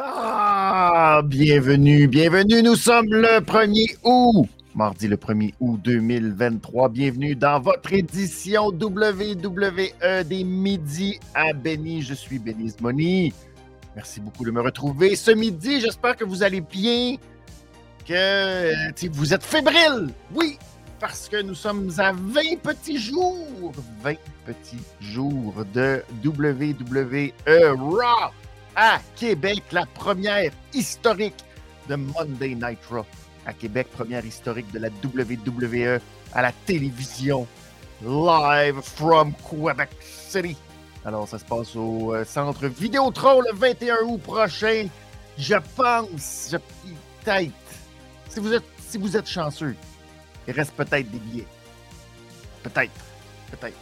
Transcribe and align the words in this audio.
Ah, 0.00 1.22
bienvenue, 1.24 2.06
bienvenue. 2.06 2.62
Nous 2.62 2.76
sommes 2.76 3.12
le 3.12 3.40
1er 3.40 3.96
août, 4.04 4.46
mardi 4.72 5.08
le 5.08 5.16
1er 5.16 5.54
août 5.58 5.80
2023. 5.82 6.88
Bienvenue 6.90 7.34
dans 7.34 7.58
votre 7.58 7.92
édition 7.92 8.68
WWE 8.68 10.22
des 10.24 10.44
midis 10.44 11.18
à 11.34 11.52
Benny. 11.52 12.02
Je 12.02 12.14
suis 12.14 12.38
Benny 12.38 12.72
Money. 12.80 13.32
Merci 13.96 14.20
beaucoup 14.20 14.44
de 14.44 14.52
me 14.52 14.60
retrouver 14.60 15.16
ce 15.16 15.32
midi. 15.32 15.80
J'espère 15.80 16.16
que 16.16 16.24
vous 16.24 16.44
allez 16.44 16.60
bien, 16.60 17.16
que 18.06 18.14
euh, 18.14 19.08
vous 19.10 19.34
êtes 19.34 19.42
fébrile. 19.42 20.10
Oui, 20.32 20.60
parce 21.00 21.28
que 21.28 21.42
nous 21.42 21.56
sommes 21.56 21.90
à 21.98 22.12
20 22.12 22.60
petits 22.62 22.98
jours, 22.98 23.72
20 24.04 24.14
petits 24.46 24.78
jours 25.00 25.64
de 25.74 26.04
WWE 26.24 27.32
Raw 27.48 28.30
à 28.80 29.00
Québec, 29.16 29.64
la 29.72 29.86
première 29.86 30.52
historique 30.72 31.34
de 31.88 31.96
Monday 31.96 32.54
Night 32.54 32.78
Raw 32.88 33.04
à 33.44 33.52
Québec, 33.52 33.88
première 33.90 34.24
historique 34.24 34.70
de 34.70 34.78
la 34.78 34.88
WWE 35.02 36.00
à 36.32 36.42
la 36.42 36.52
télévision, 36.64 37.44
live 38.00 38.80
from 38.80 39.32
Quebec 39.50 39.88
City. 40.00 40.56
Alors, 41.04 41.26
ça 41.26 41.40
se 41.40 41.44
passe 41.44 41.74
au 41.74 42.14
euh, 42.14 42.24
centre 42.24 42.68
Vidéotron 42.68 43.40
le 43.40 43.52
21 43.52 43.96
août 44.04 44.22
prochain. 44.22 44.86
Je 45.36 45.56
pense, 45.74 46.50
je, 46.52 46.58
peut-être, 47.24 47.52
si 48.28 48.38
vous 48.38 48.52
êtes, 48.52 48.64
si 48.78 48.96
vous 48.96 49.16
êtes 49.16 49.28
chanceux, 49.28 49.74
il 50.46 50.54
reste 50.54 50.72
peut-être 50.74 51.10
des 51.10 51.18
billets. 51.18 51.46
Peut-être, 52.62 52.92
peut-être. 53.50 53.76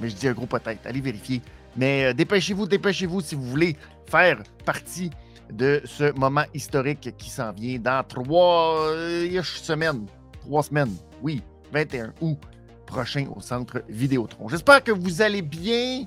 Mais 0.00 0.08
je 0.08 0.14
dis 0.14 0.28
un 0.28 0.32
gros 0.32 0.46
peut-être. 0.46 0.86
Allez 0.86 1.02
vérifier. 1.02 1.42
Mais 1.76 2.06
euh, 2.06 2.12
dépêchez-vous, 2.12 2.66
dépêchez-vous 2.66 3.20
si 3.20 3.34
vous 3.34 3.44
voulez 3.44 3.76
faire 4.06 4.42
partie 4.64 5.10
de 5.52 5.80
ce 5.84 6.12
moment 6.18 6.44
historique 6.54 7.14
qui 7.16 7.30
s'en 7.30 7.52
vient 7.52 7.78
dans 7.78 8.04
trois 8.08 9.42
semaines. 9.44 10.06
Trois 10.40 10.62
semaines. 10.62 10.94
Oui, 11.22 11.42
21 11.72 12.12
août 12.20 12.38
prochain 12.86 13.26
au 13.34 13.40
centre 13.40 13.82
Vidéotron. 13.88 14.48
J'espère 14.48 14.82
que 14.82 14.92
vous 14.92 15.20
allez 15.20 15.42
bien, 15.42 16.04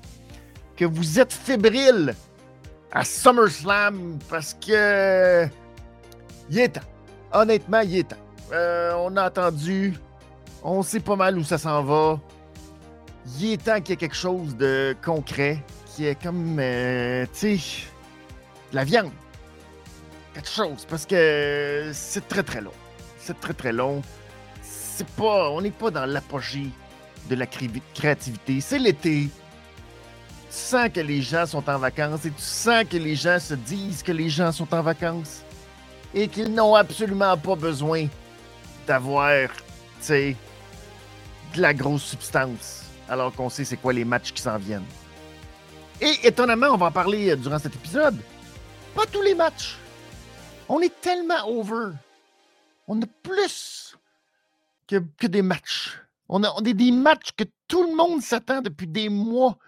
que 0.76 0.84
vous 0.84 1.20
êtes 1.20 1.32
fébrile 1.32 2.14
à 2.90 3.04
SummerSlam 3.04 4.18
parce 4.28 4.54
que 4.54 5.46
il 6.50 6.58
est 6.58 6.68
temps. 6.68 6.80
Honnêtement, 7.32 7.80
il 7.80 7.98
est 7.98 8.08
temps. 8.08 8.16
Euh, 8.52 8.94
on 8.98 9.16
a 9.16 9.28
entendu, 9.28 9.94
on 10.64 10.82
sait 10.82 11.00
pas 11.00 11.16
mal 11.16 11.38
où 11.38 11.44
ça 11.44 11.58
s'en 11.58 11.84
va. 11.84 12.18
Il 13.26 13.52
est 13.52 13.64
temps 13.64 13.80
qu'il 13.80 13.90
y 13.90 13.92
ait 13.92 13.96
quelque 13.96 14.16
chose 14.16 14.56
de 14.56 14.96
concret, 15.04 15.62
qui 15.86 16.06
est 16.06 16.20
comme, 16.20 16.56
euh, 16.58 17.26
tu 17.32 17.58
sais, 17.58 17.86
de 18.70 18.76
la 18.76 18.84
viande. 18.84 19.12
Quelque 20.34 20.48
chose, 20.48 20.86
parce 20.88 21.04
que 21.04 21.90
c'est 21.92 22.26
très 22.28 22.42
très 22.42 22.60
long. 22.60 22.72
C'est 23.18 23.38
très 23.38 23.52
très 23.52 23.72
long. 23.72 24.02
C'est 24.62 25.06
pas, 25.08 25.50
on 25.50 25.60
n'est 25.60 25.70
pas 25.70 25.90
dans 25.90 26.06
l'apogée 26.06 26.68
de 27.28 27.34
la 27.34 27.46
créativité. 27.46 28.60
C'est 28.60 28.78
l'été. 28.78 29.28
Tu 30.50 30.56
sens 30.56 30.88
que 30.92 31.00
les 31.00 31.22
gens 31.22 31.46
sont 31.46 31.68
en 31.68 31.78
vacances 31.78 32.24
et 32.24 32.30
tu 32.30 32.42
sens 32.42 32.84
que 32.90 32.96
les 32.96 33.14
gens 33.14 33.38
se 33.38 33.54
disent 33.54 34.02
que 34.02 34.12
les 34.12 34.28
gens 34.28 34.50
sont 34.50 34.72
en 34.74 34.82
vacances 34.82 35.42
et 36.14 36.26
qu'ils 36.26 36.52
n'ont 36.52 36.74
absolument 36.74 37.36
pas 37.36 37.54
besoin 37.54 38.06
d'avoir, 38.86 39.48
tu 39.48 39.56
sais, 40.00 40.36
de 41.54 41.60
la 41.60 41.72
grosse 41.72 42.02
substance 42.02 42.79
alors 43.10 43.34
qu'on 43.34 43.50
sait 43.50 43.64
c'est 43.64 43.76
quoi 43.76 43.92
les 43.92 44.04
matchs 44.04 44.32
qui 44.32 44.40
s'en 44.40 44.56
viennent. 44.56 44.86
Et 46.00 46.14
étonnamment, 46.26 46.68
on 46.68 46.76
va 46.76 46.86
en 46.86 46.92
parler 46.92 47.30
euh, 47.30 47.36
durant 47.36 47.58
cet 47.58 47.74
épisode. 47.74 48.16
Pas 48.94 49.04
tous 49.06 49.20
les 49.20 49.34
matchs. 49.34 49.76
On 50.68 50.80
est 50.80 51.00
tellement 51.00 51.46
over. 51.46 51.92
On 52.86 53.02
a 53.02 53.06
plus 53.22 53.96
que, 54.86 55.26
des 55.26 55.42
matchs. 55.42 55.98
On 56.28 56.42
a, 56.44 56.50
on 56.52 56.64
a, 56.64 56.72
des 56.72 56.92
matchs 56.92 57.32
que 57.36 57.44
tout 57.68 57.82
le 57.82 57.94
monde 57.94 58.22
s'attend 58.22 58.62
depuis 58.62 58.86
des 58.86 59.08
mois. 59.08 59.58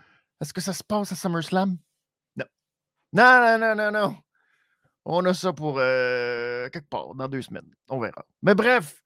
Est-ce 0.41 0.55
que 0.55 0.61
ça 0.61 0.73
se 0.73 0.83
passe 0.83 1.13
à 1.13 1.17
SummerSlam? 1.17 1.77
Non. 2.37 2.45
Non, 3.13 3.41
non, 3.41 3.59
non, 3.59 3.75
non, 3.75 3.91
non. 3.93 4.17
On 5.05 5.25
a 5.25 5.35
ça 5.35 5.53
pour 5.53 5.79
euh, 5.79 6.69
quelque 6.71 6.89
part, 6.89 7.15
dans 7.15 7.29
deux 7.29 7.43
semaines. 7.43 7.71
On 7.89 7.99
verra. 7.99 8.25
Mais 8.43 8.55
bref, 8.55 9.03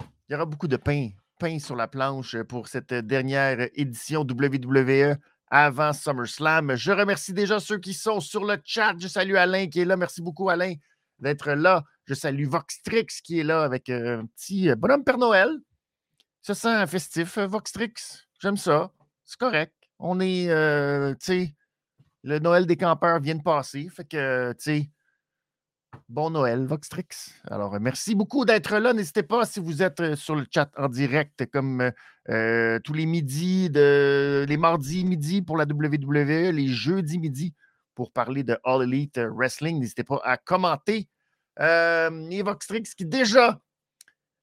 il 0.00 0.32
y 0.32 0.34
aura 0.34 0.44
beaucoup 0.44 0.68
de 0.68 0.76
pain, 0.76 1.10
sur 1.58 1.76
la 1.76 1.86
planche 1.86 2.36
pour 2.42 2.66
cette 2.66 2.92
dernière 2.92 3.68
édition 3.74 4.22
WWE 4.22 5.14
avant 5.50 5.92
SummerSlam. 5.92 6.74
Je 6.74 6.90
remercie 6.90 7.32
déjà 7.32 7.60
ceux 7.60 7.78
qui 7.78 7.94
sont 7.94 8.18
sur 8.18 8.44
le 8.44 8.58
chat. 8.64 8.94
Je 8.98 9.06
salue 9.06 9.36
Alain 9.36 9.68
qui 9.68 9.80
est 9.80 9.84
là. 9.84 9.96
Merci 9.96 10.20
beaucoup, 10.20 10.48
Alain, 10.48 10.74
d'être 11.20 11.52
là. 11.52 11.84
Je 12.06 12.14
salue 12.14 12.46
Voxtrix 12.46 13.06
qui 13.22 13.38
est 13.38 13.44
là 13.44 13.62
avec 13.62 13.88
un 13.88 14.26
petit 14.26 14.74
bonhomme 14.74 15.04
Père 15.04 15.18
Noël. 15.18 15.56
Ça 16.42 16.54
sent 16.54 16.86
festif, 16.88 17.38
Voxtrix. 17.38 17.94
J'aime 18.40 18.56
ça. 18.56 18.90
C'est 19.24 19.38
correct. 19.38 19.74
On 20.00 20.18
est, 20.18 20.48
euh, 20.48 21.12
tu 21.14 21.18
sais, 21.20 21.54
le 22.24 22.40
Noël 22.40 22.66
des 22.66 22.76
campeurs 22.76 23.20
vient 23.20 23.36
de 23.36 23.42
passer. 23.42 23.88
Fait 23.90 24.04
que, 24.04 24.52
tu 24.54 24.58
sais, 24.58 24.90
bon 26.08 26.30
Noël, 26.30 26.66
Voxtrix. 26.66 27.08
Alors, 27.50 27.78
merci 27.80 28.14
beaucoup 28.14 28.44
d'être 28.44 28.76
là. 28.78 28.92
N'hésitez 28.92 29.22
pas 29.22 29.44
si 29.44 29.60
vous 29.60 29.82
êtes 29.82 30.14
sur 30.14 30.34
le 30.34 30.46
chat 30.52 30.70
en 30.76 30.88
direct, 30.88 31.46
comme 31.46 31.90
euh, 32.28 32.78
tous 32.84 32.92
les 32.92 33.06
midis, 33.06 33.68
les 33.68 34.56
mardis 34.56 35.04
midi 35.04 35.42
pour 35.42 35.56
la 35.56 35.64
WWE, 35.64 36.52
les 36.52 36.68
jeudis 36.68 37.18
midi 37.18 37.54
pour 37.94 38.12
parler 38.12 38.42
de 38.42 38.58
All 38.64 38.82
Elite 38.82 39.18
Wrestling. 39.18 39.80
N'hésitez 39.80 40.04
pas 40.04 40.20
à 40.24 40.36
commenter. 40.36 41.08
Euh, 41.60 42.30
et 42.30 42.42
Voxtrix 42.42 42.84
qui 42.96 43.04
déjà 43.04 43.58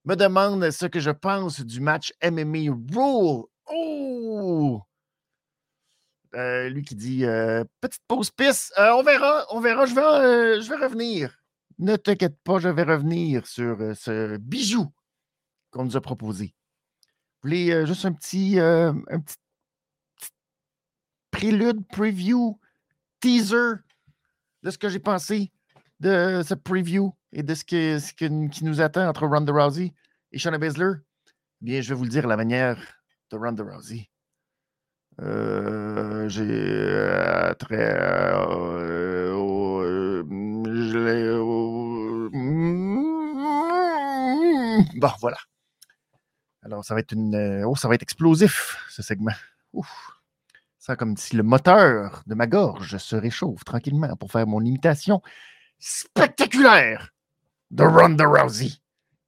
me 0.04 0.16
demande 0.16 0.70
ce 0.72 0.86
que 0.86 1.00
je 1.00 1.12
pense 1.12 1.62
du 1.62 1.80
match 1.80 2.12
MMA 2.22 2.74
Rule. 2.94 3.46
Oh! 3.72 4.82
Euh, 6.36 6.68
lui 6.68 6.84
qui 6.84 6.96
dit 6.96 7.26
euh, 7.26 7.64
petite 7.80 8.04
pause 8.08 8.30
piste. 8.30 8.74
Euh, 8.78 8.92
on 8.94 9.04
verra, 9.04 9.46
on 9.52 9.62
verra. 9.62 9.86
Je 9.86 9.96
vais, 9.96 10.76
revenir. 10.76 11.38
Ne 11.80 11.96
t'inquiète 11.96 12.38
pas, 12.44 12.60
je 12.60 12.68
vais 12.68 12.84
revenir 12.84 13.48
sur 13.48 13.78
ce 13.96 14.38
bijou 14.38 14.92
qu'on 15.72 15.86
nous 15.86 15.96
a 15.96 16.02
proposé. 16.02 16.54
Vous 17.42 17.50
voulez 17.50 17.86
juste 17.86 18.06
un 18.06 18.14
petit, 18.14 18.58
prélude, 21.32 21.88
preview, 21.88 22.60
teaser 23.20 23.76
de 24.64 24.72
ce 24.72 24.78
que 24.78 24.90
j'ai 24.90 25.00
pensé 25.00 25.52
de 26.02 26.42
ce 26.46 26.54
preview 26.54 27.14
et 27.32 27.44
de 27.44 27.54
ce, 27.54 27.64
qui 27.64 28.64
nous 28.64 28.82
attend 28.82 29.08
entre 29.08 29.26
Ronda 29.26 29.54
Rousey 29.54 29.94
et 30.32 30.38
Shayna 30.38 30.58
Baszler? 30.58 30.94
Bien, 31.62 31.82
je 31.82 31.90
vais 31.90 31.96
vous 31.96 32.04
le 32.04 32.10
dire 32.10 32.28
la 32.28 32.36
manière 32.36 32.78
de 33.32 33.38
Ronda 33.38 33.64
Rousey. 33.64 34.10
Euh, 35.22 36.28
j'ai 36.28 36.44
euh, 36.50 37.54
très. 37.54 37.96
Euh, 37.96 39.34
je 40.66 40.98
l'ai. 40.98 41.40
bon, 45.00 45.12
voilà. 45.22 45.38
Alors, 46.64 46.84
ça 46.84 46.94
va 46.94 47.00
être 47.00 47.14
une. 47.14 47.64
Oh, 47.66 47.76
ça 47.76 47.90
explosif, 47.92 48.78
ce 48.90 49.02
segment. 49.02 49.32
Ça 50.78 50.96
comme 50.96 51.18
si 51.18 51.36
le 51.36 51.44
moteur 51.44 52.22
de 52.28 52.36
ma 52.36 52.46
gorge 52.46 52.98
se 52.98 53.16
réchauffe 53.16 53.64
tranquillement 53.64 54.16
pour 54.18 54.32
faire 54.32 54.46
mon 54.46 54.64
imitation 54.64 55.22
spectaculaire 55.80 57.12
de 57.72 57.84
Ronda 57.84 58.26
Rousey, 58.26 58.70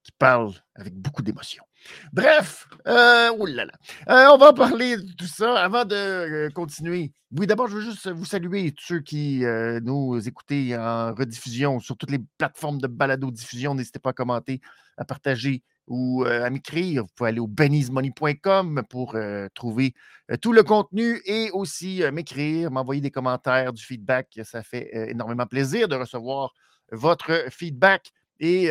qui 0.04 0.12
parle 0.20 0.54
avec 0.76 0.94
beaucoup 0.94 1.24
d'émotion. 1.24 1.67
Bref, 2.14 2.68
euh. 2.88 3.32
Euh, 3.32 4.28
on 4.32 4.38
va 4.38 4.54
parler 4.54 4.98
de 4.98 5.12
tout 5.14 5.26
ça 5.26 5.56
avant 5.56 5.86
de 5.86 5.96
euh, 5.96 6.50
continuer. 6.50 7.12
Oui, 7.32 7.48
d'abord, 7.48 7.68
je 7.68 7.76
veux 7.76 7.82
juste 7.82 8.10
vous 8.10 8.26
saluer, 8.26 8.72
tous 8.72 8.86
ceux 8.86 9.00
qui 9.00 9.44
nous 9.84 10.18
écoutez 10.28 10.78
en 10.78 11.14
rediffusion 11.14 11.80
sur 11.80 11.98
toutes 11.98 12.12
les 12.12 12.22
plateformes 12.38 12.80
de 12.80 12.88
balado-diffusion. 12.88 13.76
N'hésitez 13.76 14.00
pas 14.00 14.12
à 14.12 14.14
commenter, 14.14 14.62
à 14.98 15.04
partager 15.04 15.64
ou 15.88 16.24
à 16.24 16.50
m'écrire. 16.50 17.04
Vous 17.04 17.10
pouvez 17.16 17.30
aller 17.30 17.40
au 17.40 17.48
benny'smoney.com 17.48 18.84
pour 18.90 19.18
trouver 19.54 19.94
tout 20.42 20.54
le 20.54 20.64
contenu 20.64 21.22
et 21.26 21.52
aussi 21.52 22.02
m'écrire, 22.14 22.72
m'envoyer 22.72 23.02
des 23.02 23.12
commentaires, 23.12 23.74
du 23.74 23.84
feedback. 23.84 24.40
Ça 24.46 24.64
fait 24.64 24.90
énormément 25.10 25.48
plaisir 25.48 25.90
de 25.90 25.96
recevoir 25.96 26.54
votre 26.94 27.48
feedback 27.50 28.14
et 28.40 28.70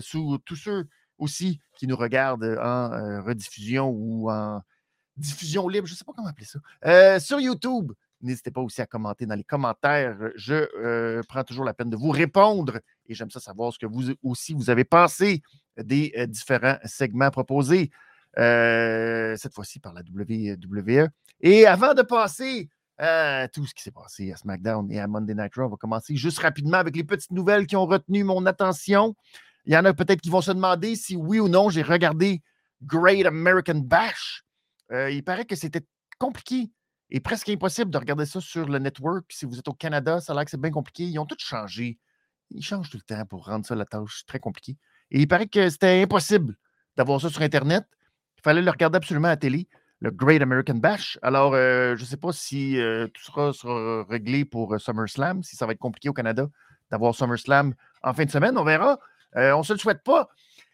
sous 0.00 0.38
tous 0.46 0.56
ceux 0.56 0.86
aussi 1.20 1.60
qui 1.76 1.86
nous 1.86 1.96
regardent 1.96 2.58
en 2.60 2.92
euh, 2.92 3.20
rediffusion 3.22 3.88
ou 3.90 4.30
en 4.30 4.62
diffusion 5.16 5.68
libre, 5.68 5.86
je 5.86 5.92
ne 5.92 5.96
sais 5.96 6.04
pas 6.04 6.12
comment 6.14 6.28
appeler 6.28 6.46
ça, 6.46 6.58
euh, 6.86 7.20
sur 7.20 7.40
YouTube. 7.40 7.92
N'hésitez 8.22 8.50
pas 8.50 8.60
aussi 8.60 8.82
à 8.82 8.86
commenter 8.86 9.24
dans 9.24 9.34
les 9.34 9.44
commentaires. 9.44 10.16
Je 10.36 10.68
euh, 10.76 11.22
prends 11.28 11.44
toujours 11.44 11.64
la 11.64 11.72
peine 11.72 11.88
de 11.88 11.96
vous 11.96 12.10
répondre 12.10 12.80
et 13.06 13.14
j'aime 13.14 13.30
ça 13.30 13.40
savoir 13.40 13.72
ce 13.72 13.78
que 13.78 13.86
vous 13.86 14.12
aussi 14.22 14.52
vous 14.52 14.68
avez 14.68 14.84
pensé 14.84 15.42
des 15.78 16.12
euh, 16.16 16.26
différents 16.26 16.76
segments 16.84 17.30
proposés, 17.30 17.90
cette 18.36 19.54
fois-ci 19.54 19.80
par 19.80 19.94
la 19.94 20.02
WWE. 20.02 21.08
Et 21.40 21.66
avant 21.66 21.94
de 21.94 22.02
passer 22.02 22.68
euh, 23.00 23.48
tout 23.50 23.64
ce 23.64 23.72
qui 23.72 23.82
s'est 23.82 23.90
passé 23.90 24.30
à 24.30 24.36
SmackDown 24.36 24.92
et 24.92 25.00
à 25.00 25.06
Monday 25.06 25.34
Night 25.34 25.54
Raw. 25.54 25.64
On 25.64 25.68
va 25.70 25.76
commencer 25.76 26.16
juste 26.16 26.38
rapidement 26.38 26.76
avec 26.76 26.94
les 26.94 27.04
petites 27.04 27.30
nouvelles 27.30 27.66
qui 27.66 27.74
ont 27.74 27.86
retenu 27.86 28.24
mon 28.24 28.44
attention. 28.44 29.16
Il 29.70 29.74
y 29.74 29.76
en 29.76 29.84
a 29.84 29.94
peut-être 29.94 30.20
qui 30.20 30.30
vont 30.30 30.40
se 30.40 30.50
demander 30.50 30.96
si 30.96 31.14
oui 31.14 31.38
ou 31.38 31.48
non 31.48 31.70
j'ai 31.70 31.82
regardé 31.82 32.42
Great 32.82 33.24
American 33.24 33.76
Bash. 33.76 34.42
Euh, 34.90 35.12
il 35.12 35.22
paraît 35.22 35.44
que 35.44 35.54
c'était 35.54 35.86
compliqué 36.18 36.72
et 37.08 37.20
presque 37.20 37.48
impossible 37.50 37.88
de 37.88 37.98
regarder 37.98 38.26
ça 38.26 38.40
sur 38.40 38.66
le 38.66 38.80
network. 38.80 39.26
Si 39.28 39.46
vous 39.46 39.60
êtes 39.60 39.68
au 39.68 39.72
Canada, 39.72 40.20
ça 40.20 40.32
a 40.32 40.34
l'air 40.34 40.44
que 40.44 40.50
c'est 40.50 40.60
bien 40.60 40.72
compliqué. 40.72 41.04
Ils 41.04 41.20
ont 41.20 41.24
tout 41.24 41.36
changé. 41.38 42.00
Ils 42.50 42.64
changent 42.64 42.90
tout 42.90 42.96
le 42.96 43.04
temps 43.14 43.24
pour 43.26 43.46
rendre 43.46 43.64
ça 43.64 43.76
la 43.76 43.84
tâche 43.84 44.24
très 44.26 44.40
compliquée. 44.40 44.76
Et 45.12 45.20
il 45.20 45.28
paraît 45.28 45.46
que 45.46 45.70
c'était 45.70 46.02
impossible 46.02 46.56
d'avoir 46.96 47.20
ça 47.20 47.30
sur 47.30 47.42
Internet. 47.42 47.84
Il 48.38 48.42
fallait 48.42 48.62
le 48.62 48.70
regarder 48.72 48.96
absolument 48.96 49.28
à 49.28 49.32
la 49.32 49.36
télé 49.36 49.68
le 50.00 50.10
Great 50.10 50.42
American 50.42 50.78
Bash. 50.78 51.16
Alors, 51.22 51.54
euh, 51.54 51.94
je 51.94 52.02
ne 52.02 52.06
sais 52.08 52.16
pas 52.16 52.32
si 52.32 52.76
euh, 52.80 53.06
tout 53.06 53.22
sera, 53.22 53.52
sera, 53.52 54.02
réglé 54.08 54.44
pour 54.44 54.80
SummerSlam, 54.80 55.44
si 55.44 55.54
ça 55.54 55.64
va 55.64 55.74
être 55.74 55.78
compliqué 55.78 56.08
au 56.08 56.12
Canada 56.12 56.48
d'avoir 56.90 57.14
SummerSlam 57.14 57.72
en 58.02 58.12
fin 58.12 58.24
de 58.24 58.30
semaine. 58.32 58.58
On 58.58 58.64
verra. 58.64 58.98
On 59.34 59.58
ne 59.58 59.62
se 59.62 59.72
le 59.72 59.78
souhaite 59.78 60.02
pas. 60.02 60.28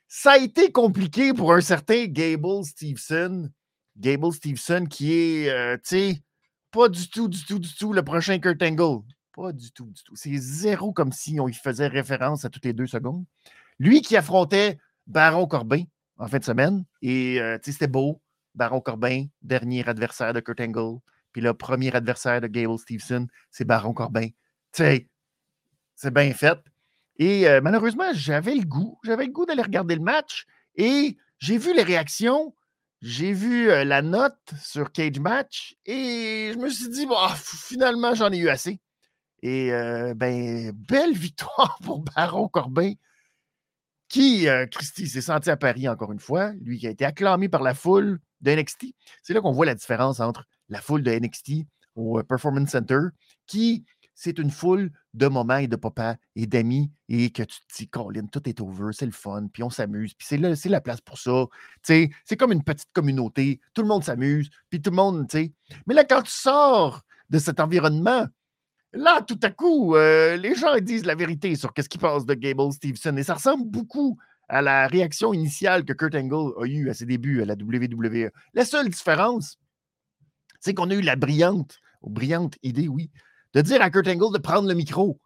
Ça 0.09 0.33
a 0.33 0.39
été 0.39 0.71
compliqué 0.71 1.35
pour 1.35 1.53
un 1.53 1.61
certain 1.61 2.07
Gable 2.07 2.65
Stevenson. 2.65 3.51
Gable 3.99 4.33
Stevenson 4.33 4.87
qui 4.89 5.13
est, 5.13 5.79
tu 5.79 5.83
sais, 5.85 6.23
pas 6.71 6.89
du 6.89 7.09
tout, 7.09 7.29
du 7.29 7.45
tout, 7.45 7.59
du 7.59 7.75
tout 7.75 7.93
le 7.93 8.05
prochain 8.05 8.39
Kurt 8.39 8.63
Angle. 8.63 9.03
Pas 9.33 9.53
du 9.53 9.71
tout, 9.73 9.87
du 9.87 10.03
tout. 10.03 10.17
C'est 10.17 10.37
zéro 10.37 10.93
comme 10.93 11.13
si 11.13 11.41
on 11.41 11.49
y 11.49 11.55
faisait 11.55 11.89
référence 11.89 12.45
à 12.45 12.51
toutes 12.51 12.65
les 12.65 12.73
deux 12.73 12.87
secondes. 12.87 13.25
Lui 13.79 14.01
qui 14.01 14.17
affrontait 14.17 14.79
Baron 15.07 15.47
Corbin 15.47 15.83
en 16.19 16.29
fin 16.29 16.39
de 16.39 16.45
semaine. 16.45 16.85
Et, 17.03 17.39
tu 17.63 17.67
sais, 17.67 17.73
c'était 17.73 17.87
beau 17.87 18.21
Baron 18.55 18.81
Corbin, 18.81 19.27
dernier 19.43 19.87
adversaire 19.87 20.33
de 20.33 20.41
Kurt 20.41 20.61
Angle. 20.61 21.01
Puis 21.33 21.43
le 21.43 21.53
premier 21.53 21.95
adversaire 21.95 22.41
de 22.41 22.47
Gable 22.47 22.79
Stevenson, 22.79 23.27
c'est 23.51 23.67
Baron 23.67 23.93
Corbin. 23.93 24.29
Tu 24.29 24.33
sais, 24.73 25.09
c'est 25.95 26.15
bien 26.15 26.33
fait. 26.33 26.59
Et 27.19 27.49
euh, 27.49 27.61
malheureusement, 27.63 28.13
j'avais 28.13 28.55
le 28.55 28.65
goût. 28.65 28.99
J'avais 29.05 29.27
le 29.27 29.33
goût 29.33 29.47
d'aller 29.47 29.63
regarder 29.63 29.95
le 29.95 30.03
match. 30.03 30.47
Et 30.77 31.17
j'ai 31.39 31.59
vu 31.59 31.75
les 31.75 31.83
réactions. 31.83 32.55
J'ai 33.03 33.33
vu 33.33 33.71
euh, 33.71 33.85
la 33.85 34.03
note 34.03 34.39
sur 34.63 34.93
Cage 34.93 35.19
Match. 35.19 35.75
Et 35.85 36.51
je 36.53 36.59
me 36.59 36.69
suis 36.69 36.89
dit, 36.89 37.07
bon, 37.07 37.17
finalement, 37.37 38.15
j'en 38.15 38.31
ai 38.33 38.39
eu 38.39 38.49
assez. 38.49 38.81
Et 39.43 39.73
euh, 39.73 40.15
ben, 40.15 40.73
belle 40.73 41.15
victoire 41.15 41.79
pour 41.85 42.01
Baron 42.01 42.49
Corbin 42.49 42.93
qui, 44.09 44.47
Christy, 44.71 45.09
s'est 45.09 45.21
senti 45.21 45.51
à 45.51 45.57
Paris 45.57 45.89
encore 45.89 46.13
une 46.13 46.21
fois, 46.21 46.53
lui 46.61 46.79
qui 46.79 46.87
a 46.87 46.91
été 46.91 47.05
acclamé 47.05 47.49
par 47.49 47.65
la 47.65 47.75
foule, 47.75 48.21
de 48.41 48.53
NXT. 48.53 48.87
C'est 49.23 49.35
là 49.35 49.41
qu'on 49.41 49.53
voit 49.53 49.67
la 49.67 49.75
différence 49.75 50.21
entre 50.21 50.45
la 50.69 50.81
foule 50.81 51.03
de 51.03 51.11
NXT 51.11 51.67
au 51.95 52.23
Performance 52.23 52.71
Center, 52.71 53.01
qui 53.47 53.85
c'est 54.17 54.39
une 54.39 54.51
foule 54.51 54.91
de 55.15 55.29
moments 55.29 55.59
et 55.59 55.69
de 55.69 55.77
papa 55.77 56.17
et 56.35 56.47
d'amis 56.47 56.91
et 57.09 57.31
que 57.31 57.43
tu 57.43 57.59
te 57.61 57.77
dis, 57.77 57.89
Colin, 57.89 58.27
tout 58.27 58.49
est 58.49 58.61
over, 58.61 58.93
c'est 58.93 59.07
le 59.07 59.13
fun, 59.13 59.47
puis 59.53 59.63
on 59.63 59.71
s'amuse, 59.71 60.15
puis 60.15 60.27
c'est, 60.29 60.55
c'est 60.57 60.71
la 60.71 60.81
place 60.81 61.03
pour 61.03 61.19
ça. 61.19 61.45
c'est 61.83 62.11
comme 62.37 62.51
une 62.51 62.65
petite 62.65 62.91
communauté, 62.93 63.61
tout 63.75 63.83
le 63.83 63.89
monde 63.89 64.03
s'amuse, 64.03 64.49
puis 64.71 64.81
tout 64.81 64.91
le 64.91 64.97
monde, 64.97 65.29
tu 65.29 65.39
sais. 65.39 65.53
Mais 65.87 65.95
là, 65.95 66.05
quand 66.05 66.23
tu 66.23 66.33
sors 66.33 67.03
de 67.29 67.39
cet 67.39 67.61
environnement, 67.61 68.27
là, 68.95 69.21
tout 69.21 69.39
à 69.43 69.51
coup, 69.51 69.95
euh, 69.95 70.37
les 70.37 70.55
gens 70.55 70.75
disent 70.81 71.05
la 71.05 71.15
vérité 71.15 71.55
sur 71.55 71.73
ce 71.77 71.89
qu'ils 71.89 72.01
pensent 72.01 72.27
de 72.27 72.35
Gable 72.35 72.73
Stevenson 72.73 73.17
et 73.19 73.23
ça 73.23 73.35
ressemble 73.35 73.67
beaucoup 73.67 74.17
à 74.49 74.63
la 74.63 74.87
réaction 74.87 75.35
initiale 75.35 75.85
que 75.85 75.93
Kurt 75.93 76.15
Angle 76.15 76.55
a 76.59 76.67
eue 76.67 76.89
à 76.89 76.95
ses 76.95 77.05
débuts 77.05 77.43
à 77.43 77.45
la 77.45 77.55
WWE. 77.55 78.31
La 78.55 78.65
seule 78.65 78.89
différence, 78.89 79.59
c'est 80.61 80.73
qu'on 80.73 80.91
a 80.91 80.95
eu 80.95 81.03
la 81.03 81.17
brillante, 81.17 81.81
brillante 82.03 82.57
idée, 82.63 82.89
oui, 82.89 83.11
de 83.57 83.63
dire 83.63 83.81
à 83.81 83.89
Kurt 83.89 84.07
Angle 84.07 84.35
de 84.35 84.39
prendre 84.39 84.69
le 84.69 84.75
micro. 84.75 85.19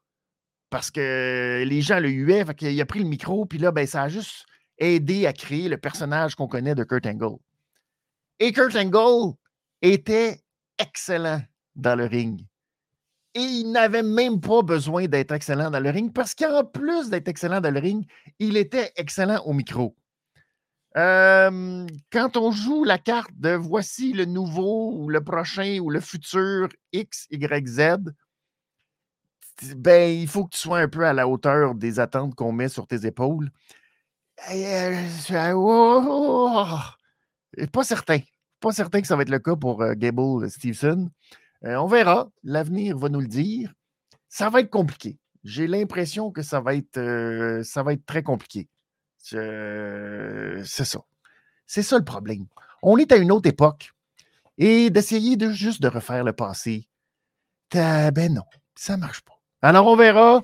Parce 0.70 0.92
que 0.92 1.64
les 1.66 1.82
gens 1.82 1.98
le 1.98 2.10
huaient, 2.10 2.44
fait 2.44 2.54
qu'il 2.54 2.80
a 2.80 2.86
pris 2.86 3.00
le 3.00 3.08
micro, 3.08 3.44
puis 3.44 3.58
là, 3.58 3.72
ben, 3.72 3.88
ça 3.88 4.02
a 4.04 4.08
juste 4.08 4.46
aidé 4.78 5.26
à 5.26 5.32
créer 5.32 5.68
le 5.68 5.76
personnage 5.76 6.36
qu'on 6.36 6.46
connaît 6.46 6.76
de 6.76 6.84
Kurt 6.84 7.06
Angle. 7.06 7.38
Et 8.38 8.52
Kurt 8.52 8.76
Angle 8.76 9.34
était 9.82 10.40
excellent 10.78 11.42
dans 11.74 11.96
le 11.96 12.04
ring. 12.04 12.46
Et 13.34 13.40
il 13.40 13.72
n'avait 13.72 14.04
même 14.04 14.40
pas 14.40 14.62
besoin 14.62 15.08
d'être 15.08 15.32
excellent 15.32 15.72
dans 15.72 15.80
le 15.80 15.90
ring 15.90 16.12
parce 16.12 16.36
qu'en 16.36 16.64
plus 16.64 17.10
d'être 17.10 17.26
excellent 17.26 17.60
dans 17.60 17.74
le 17.74 17.80
ring, 17.80 18.08
il 18.38 18.56
était 18.56 18.92
excellent 18.94 19.42
au 19.44 19.52
micro. 19.52 19.96
Quand 20.94 22.36
on 22.36 22.50
joue 22.50 22.84
la 22.84 22.98
carte 22.98 23.32
de 23.36 23.50
voici 23.50 24.12
le 24.12 24.24
nouveau 24.24 24.92
ou 24.94 25.08
le 25.08 25.22
prochain 25.22 25.78
ou 25.80 25.90
le 25.90 26.00
futur 26.00 26.68
X, 26.92 27.26
Y, 27.30 27.66
Z, 27.68 27.80
ben, 29.76 30.10
il 30.10 30.28
faut 30.28 30.44
que 30.44 30.50
tu 30.50 30.60
sois 30.60 30.78
un 30.80 30.88
peu 30.88 31.04
à 31.04 31.12
la 31.12 31.28
hauteur 31.28 31.74
des 31.74 32.00
attentes 32.00 32.34
qu'on 32.34 32.52
met 32.52 32.68
sur 32.68 32.86
tes 32.86 33.06
épaules. 33.06 33.50
Euh, 34.50 35.06
oh, 35.54 36.02
oh, 36.08 36.66
oh, 37.58 37.66
pas 37.72 37.84
certain. 37.84 38.20
Pas 38.60 38.72
certain 38.72 39.00
que 39.00 39.06
ça 39.06 39.16
va 39.16 39.22
être 39.22 39.30
le 39.30 39.38
cas 39.38 39.56
pour 39.56 39.82
euh, 39.82 39.94
Gable 39.94 40.50
Stevenson. 40.50 41.10
Euh, 41.64 41.76
on 41.76 41.86
verra. 41.86 42.30
L'avenir 42.42 42.96
va 42.96 43.08
nous 43.08 43.20
le 43.20 43.26
dire. 43.26 43.72
Ça 44.28 44.48
va 44.48 44.60
être 44.60 44.70
compliqué. 44.70 45.18
J'ai 45.44 45.66
l'impression 45.66 46.30
que 46.30 46.42
ça 46.42 46.60
va 46.60 46.74
être, 46.74 47.62
ça 47.64 47.82
va 47.82 47.94
être 47.94 48.04
très 48.04 48.22
compliqué. 48.22 48.68
C'est 49.22 50.84
ça. 50.84 51.00
C'est 51.66 51.82
ça 51.82 51.98
le 51.98 52.04
problème. 52.04 52.46
On 52.82 52.96
est 52.98 53.12
à 53.12 53.16
une 53.16 53.32
autre 53.32 53.48
époque. 53.48 53.92
Et 54.58 54.90
d'essayer 54.90 55.36
de 55.36 55.50
juste 55.50 55.80
de 55.80 55.88
refaire 55.88 56.24
le 56.24 56.32
passé, 56.32 56.86
ben 57.72 58.34
non, 58.34 58.44
ça 58.74 58.96
ne 58.96 59.00
marche 59.00 59.22
pas. 59.22 59.38
Alors 59.62 59.86
on 59.86 59.96
verra. 59.96 60.42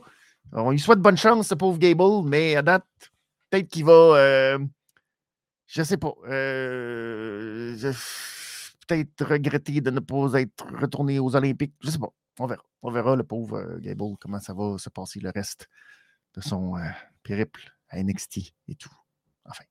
On 0.52 0.70
lui 0.70 0.78
souhaite 0.78 1.00
bonne 1.00 1.16
chance, 1.16 1.48
ce 1.48 1.54
pauvre 1.54 1.78
Gable, 1.78 2.22
mais 2.24 2.56
à 2.56 2.62
date, 2.62 2.86
peut-être 3.50 3.68
qu'il 3.68 3.84
va. 3.84 3.92
Euh, 3.92 4.58
je 5.66 5.82
sais 5.82 5.96
pas. 5.96 6.14
Je, 6.24 7.92
peut-être 8.86 9.24
regretter 9.24 9.80
de 9.80 9.90
ne 9.90 10.00
pas 10.00 10.40
être 10.40 10.66
retourné 10.80 11.18
aux 11.18 11.34
Olympiques. 11.34 11.74
Je 11.80 11.88
ne 11.88 11.92
sais 11.92 11.98
pas. 11.98 12.12
On 12.38 12.46
verra. 12.46 12.62
On 12.82 12.90
verra 12.90 13.16
le 13.16 13.24
pauvre 13.24 13.58
euh, 13.58 13.78
Gable, 13.80 14.16
comment 14.20 14.38
ça 14.38 14.54
va 14.54 14.78
se 14.78 14.88
passer 14.90 15.18
le 15.20 15.30
reste 15.34 15.68
de 16.34 16.40
son 16.40 16.76
euh, 16.76 16.88
périple 17.24 17.75
à 17.88 18.02
NXT 18.02 18.38
et 18.68 18.74
tout. 18.74 18.92
Enfin. 19.44 19.64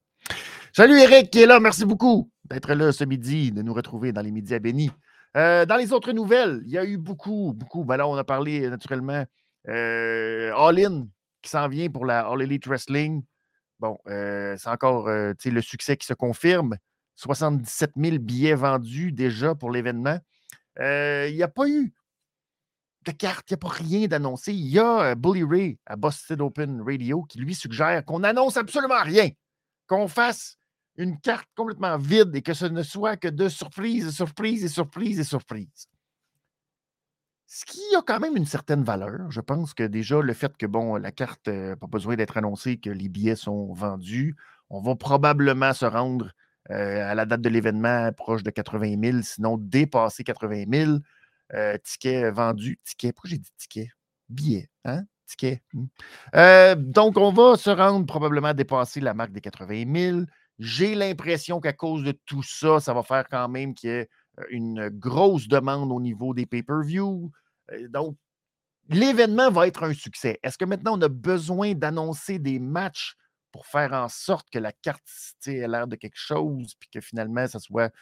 Salut 0.73 0.99
Eric 0.99 1.31
qui 1.31 1.41
est 1.41 1.45
là. 1.45 1.59
Merci 1.59 1.85
beaucoup 1.85 2.29
d'être 2.45 2.73
là 2.73 2.91
ce 2.91 3.03
midi, 3.03 3.51
de 3.51 3.61
nous 3.61 3.73
retrouver 3.73 4.11
dans 4.11 4.21
les 4.21 4.31
midis 4.31 4.53
à 4.53 4.59
Béni. 4.59 4.91
Euh, 5.37 5.65
dans 5.65 5.75
les 5.75 5.91
autres 5.91 6.11
nouvelles, 6.11 6.61
il 6.65 6.71
y 6.71 6.77
a 6.77 6.85
eu 6.85 6.97
beaucoup, 6.97 7.53
beaucoup. 7.55 7.83
Ben 7.83 7.97
là, 7.97 8.07
on 8.07 8.15
a 8.15 8.23
parlé 8.23 8.69
naturellement 8.69 9.25
All 9.67 10.79
In 10.79 11.07
qui 11.41 11.49
s'en 11.49 11.67
vient 11.67 11.89
pour 11.89 12.05
la 12.05 12.27
All 12.27 12.41
Elite 12.41 12.67
Wrestling. 12.67 13.23
Bon, 13.79 13.97
c'est 14.05 14.67
encore 14.67 15.07
le 15.07 15.61
succès 15.61 15.97
qui 15.97 16.05
se 16.05 16.13
confirme. 16.13 16.77
77 17.15 17.91
000 17.95 18.17
billets 18.19 18.55
vendus 18.55 19.11
déjà 19.11 19.55
pour 19.55 19.71
l'événement. 19.71 20.19
Euh, 20.79 21.27
il 21.29 21.35
n'y 21.35 21.43
a 21.43 21.47
pas 21.47 21.67
eu 21.67 21.93
de 23.05 23.11
carte, 23.11 23.49
il 23.49 23.53
n'y 23.53 23.55
a 23.55 23.57
pas 23.57 23.69
rien 23.69 24.07
d'annoncé. 24.07 24.53
Il 24.53 24.67
y 24.67 24.79
a 24.79 25.01
euh, 25.01 25.15
Bully 25.15 25.43
Ray 25.43 25.79
à 25.85 25.95
Boston 25.95 26.41
Open 26.41 26.81
Radio 26.81 27.23
qui 27.23 27.39
lui 27.39 27.55
suggère 27.55 28.03
qu'on 28.05 28.19
n'annonce 28.19 28.57
absolument 28.57 29.01
rien, 29.01 29.29
qu'on 29.87 30.07
fasse 30.07 30.57
une 30.97 31.19
carte 31.19 31.47
complètement 31.55 31.97
vide 31.97 32.35
et 32.35 32.41
que 32.41 32.53
ce 32.53 32.65
ne 32.65 32.83
soit 32.83 33.17
que 33.17 33.27
de 33.27 33.49
surprises, 33.49 34.11
surprises 34.11 34.63
et 34.63 34.69
surprises 34.69 35.19
et 35.19 35.23
surprises. 35.23 35.87
Ce 37.47 37.63
qui 37.65 37.79
a 37.95 38.01
quand 38.01 38.19
même 38.19 38.37
une 38.37 38.45
certaine 38.45 38.83
valeur. 38.83 39.29
Je 39.29 39.41
pense 39.41 39.73
que 39.73 39.83
déjà, 39.83 40.19
le 40.21 40.33
fait 40.33 40.57
que, 40.57 40.65
bon, 40.65 40.95
la 40.95 41.11
carte 41.11 41.47
n'a 41.47 41.53
euh, 41.53 41.75
pas 41.75 41.87
besoin 41.87 42.15
d'être 42.15 42.37
annoncée, 42.37 42.77
que 42.77 42.89
les 42.89 43.07
billets 43.07 43.35
sont 43.35 43.71
vendus, 43.73 44.35
on 44.69 44.81
va 44.81 44.95
probablement 44.95 45.73
se 45.73 45.85
rendre 45.85 46.31
euh, 46.71 47.11
à 47.11 47.13
la 47.13 47.25
date 47.25 47.41
de 47.41 47.49
l'événement, 47.49 48.11
proche 48.13 48.41
de 48.41 48.49
80 48.49 48.95
000, 49.01 49.21
sinon 49.21 49.57
dépasser 49.57 50.23
80 50.23 50.65
000 50.71 50.97
euh, 51.53 51.77
tickets 51.83 52.33
vendus. 52.33 52.79
Tickets, 52.83 53.13
pourquoi 53.13 53.29
j'ai 53.29 53.37
dit 53.37 53.51
tickets? 53.57 53.89
Billets, 54.29 54.69
hein? 54.83 55.03
Tickets. 55.27 55.61
Hmm. 55.73 55.85
Euh, 56.35 56.75
donc, 56.75 57.17
on 57.17 57.31
va 57.31 57.55
se 57.57 57.69
rendre 57.69 58.05
probablement 58.05 58.49
à 58.49 58.53
dépasser 58.53 59.01
la 59.01 59.13
marque 59.13 59.31
des 59.31 59.41
80 59.41 59.85
000. 59.93 60.21
J'ai 60.59 60.95
l'impression 60.95 61.59
qu'à 61.59 61.73
cause 61.73 62.03
de 62.03 62.13
tout 62.25 62.43
ça, 62.43 62.79
ça 62.79 62.93
va 62.93 63.03
faire 63.03 63.27
quand 63.29 63.47
même 63.49 63.73
qu'il 63.73 63.89
y 63.89 63.93
ait 63.93 64.09
une 64.49 64.89
grosse 64.89 65.47
demande 65.47 65.91
au 65.91 65.99
niveau 65.99 66.33
des 66.33 66.45
pay-per-view. 66.45 67.31
Donc, 67.89 68.17
l'événement 68.89 69.51
va 69.51 69.67
être 69.67 69.83
un 69.83 69.93
succès. 69.93 70.39
Est-ce 70.43 70.57
que 70.57 70.65
maintenant 70.65 70.97
on 70.97 71.01
a 71.01 71.07
besoin 71.07 71.73
d'annoncer 71.73 72.39
des 72.39 72.59
matchs 72.59 73.15
pour 73.51 73.67
faire 73.67 73.93
en 73.93 74.09
sorte 74.09 74.49
que 74.49 74.59
la 74.59 74.73
carte 74.73 75.01
ait 75.47 75.67
l'air 75.67 75.87
de 75.87 75.95
quelque 75.95 76.17
chose, 76.17 76.75
puis 76.77 76.89
que 76.89 76.99
finalement, 76.99 77.47
ça 77.47 77.59
soit 77.59 77.93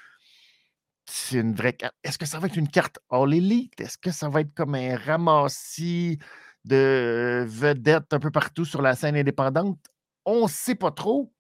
c'est 1.05 1.39
une 1.39 1.53
vraie 1.53 1.74
carte. 1.74 1.95
Est-ce 2.03 2.17
que 2.17 2.25
ça 2.25 2.39
va 2.39 2.48
être 2.48 2.55
une 2.55 2.67
carte 2.67 3.00
All 3.10 3.33
Elite? 3.33 3.79
Est-ce 3.79 3.98
que 3.98 4.12
ça 4.12 4.29
va 4.29 4.41
être 4.41 4.53
comme 4.53 4.75
un 4.75 4.95
ramassis 4.95 6.17
de 6.65 7.45
vedettes 7.48 8.13
un 8.13 8.19
peu 8.19 8.31
partout 8.31 8.65
sur 8.65 8.81
la 8.81 8.95
scène 8.95 9.15
indépendante? 9.15 9.79
On 10.25 10.43
ne 10.43 10.50
sait 10.50 10.75
pas 10.75 10.91
trop. 10.91 11.33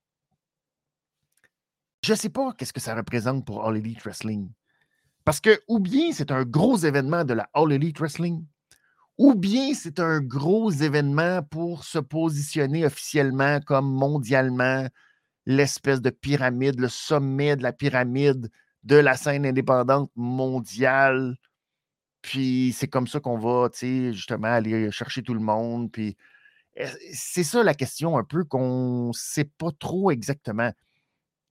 Je 2.03 2.11
ne 2.11 2.17
sais 2.17 2.29
pas 2.29 2.53
qu'est-ce 2.53 2.73
que 2.73 2.81
ça 2.81 2.95
représente 2.95 3.45
pour 3.45 3.65
All 3.65 3.77
Elite 3.77 4.03
Wrestling. 4.03 4.51
Parce 5.23 5.39
que, 5.39 5.61
ou 5.69 5.79
bien 5.79 6.11
c'est 6.11 6.31
un 6.31 6.43
gros 6.43 6.77
événement 6.77 7.23
de 7.23 7.33
la 7.33 7.49
All 7.53 7.71
Elite 7.71 7.99
Wrestling, 7.99 8.45
ou 9.17 9.35
bien 9.35 9.73
c'est 9.73 9.99
un 9.99 10.19
gros 10.19 10.71
événement 10.71 11.43
pour 11.43 11.85
se 11.85 11.99
positionner 11.99 12.85
officiellement 12.85 13.61
comme 13.61 13.89
mondialement 13.89 14.87
l'espèce 15.45 16.01
de 16.01 16.09
pyramide, 16.09 16.79
le 16.79 16.89
sommet 16.89 17.55
de 17.55 17.63
la 17.63 17.71
pyramide 17.71 18.49
de 18.83 18.95
la 18.95 19.15
scène 19.15 19.45
indépendante 19.45 20.11
mondiale. 20.15 21.37
Puis 22.21 22.73
c'est 22.77 22.87
comme 22.87 23.07
ça 23.07 23.19
qu'on 23.19 23.37
va, 23.37 23.69
tu 23.69 23.79
sais, 23.79 24.13
justement, 24.13 24.47
aller 24.47 24.91
chercher 24.91 25.23
tout 25.23 25.33
le 25.33 25.39
monde. 25.39 25.91
Puis 25.91 26.15
eh, 26.75 26.87
c'est 27.13 27.43
ça 27.43 27.63
la 27.63 27.73
question 27.73 28.17
un 28.17 28.23
peu 28.23 28.43
qu'on 28.43 29.09
ne 29.09 29.13
sait 29.13 29.45
pas 29.57 29.71
trop 29.77 30.11
exactement. 30.11 30.71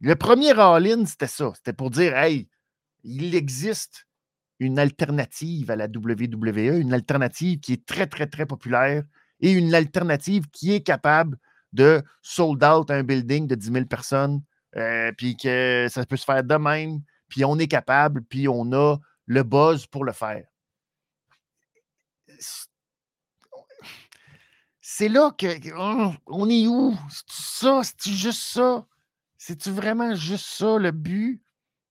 Le 0.00 0.16
premier 0.16 0.50
all-in, 0.52 1.06
c'était 1.06 1.26
ça. 1.26 1.52
C'était 1.54 1.72
pour 1.72 1.90
dire, 1.90 2.16
hey, 2.16 2.48
il 3.04 3.34
existe 3.34 4.06
une 4.58 4.78
alternative 4.78 5.70
à 5.70 5.76
la 5.76 5.86
WWE, 5.86 6.80
une 6.80 6.92
alternative 6.94 7.60
qui 7.60 7.74
est 7.74 7.86
très, 7.86 8.06
très, 8.06 8.26
très 8.26 8.46
populaire 8.46 9.04
et 9.40 9.52
une 9.52 9.74
alternative 9.74 10.48
qui 10.50 10.72
est 10.72 10.82
capable 10.82 11.36
de 11.72 12.02
sold 12.22 12.62
out 12.62 12.90
un 12.90 13.02
building 13.02 13.46
de 13.46 13.54
10 13.54 13.72
000 13.72 13.84
personnes, 13.86 14.42
euh, 14.76 15.10
puis 15.16 15.36
que 15.36 15.86
ça 15.90 16.04
peut 16.06 16.16
se 16.16 16.24
faire 16.24 16.44
de 16.44 16.54
même, 16.54 17.00
puis 17.32 17.46
on 17.46 17.58
est 17.58 17.66
capable, 17.66 18.22
puis 18.22 18.46
on 18.46 18.70
a 18.74 18.98
le 19.24 19.42
buzz 19.42 19.86
pour 19.86 20.04
le 20.04 20.12
faire. 20.12 20.44
C'est 24.82 25.08
là 25.08 25.30
que. 25.30 25.46
Oh, 25.74 26.12
on 26.26 26.50
est 26.50 26.66
où? 26.66 26.94
C'est 27.08 27.64
ça? 27.64 27.80
C'est 27.96 28.12
juste 28.12 28.42
ça? 28.42 28.84
C'est-tu 29.38 29.70
vraiment 29.70 30.14
juste 30.14 30.44
ça 30.44 30.76
le 30.76 30.90
but? 30.90 31.42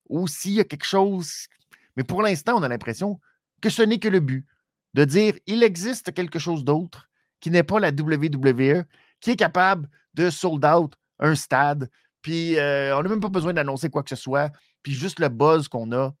Ou 0.08 0.28
s'il 0.28 0.52
y 0.52 0.60
a 0.60 0.64
quelque 0.64 0.86
chose? 0.86 1.48
Mais 1.96 2.04
pour 2.04 2.22
l'instant, 2.22 2.56
on 2.56 2.62
a 2.62 2.68
l'impression 2.68 3.18
que 3.60 3.68
ce 3.68 3.82
n'est 3.82 3.98
que 3.98 4.08
le 4.08 4.20
but. 4.20 4.46
De 4.94 5.04
dire 5.04 5.34
il 5.48 5.64
existe 5.64 6.14
quelque 6.14 6.38
chose 6.38 6.62
d'autre 6.62 7.08
qui 7.40 7.50
n'est 7.50 7.64
pas 7.64 7.80
la 7.80 7.88
WWE, 7.88 8.84
qui 9.18 9.30
est 9.32 9.36
capable 9.36 9.90
de 10.14 10.30
sold 10.30 10.64
out 10.64 10.94
un 11.18 11.34
stade. 11.34 11.90
Puis 12.20 12.56
euh, 12.60 12.96
on 12.96 13.02
n'a 13.02 13.08
même 13.08 13.20
pas 13.20 13.28
besoin 13.28 13.52
d'annoncer 13.52 13.90
quoi 13.90 14.04
que 14.04 14.10
ce 14.10 14.22
soit. 14.22 14.52
Puis 14.82 14.92
juste 14.92 15.18
le 15.18 15.28
buzz 15.28 15.68
qu'on 15.68 15.92
a, 15.92 16.14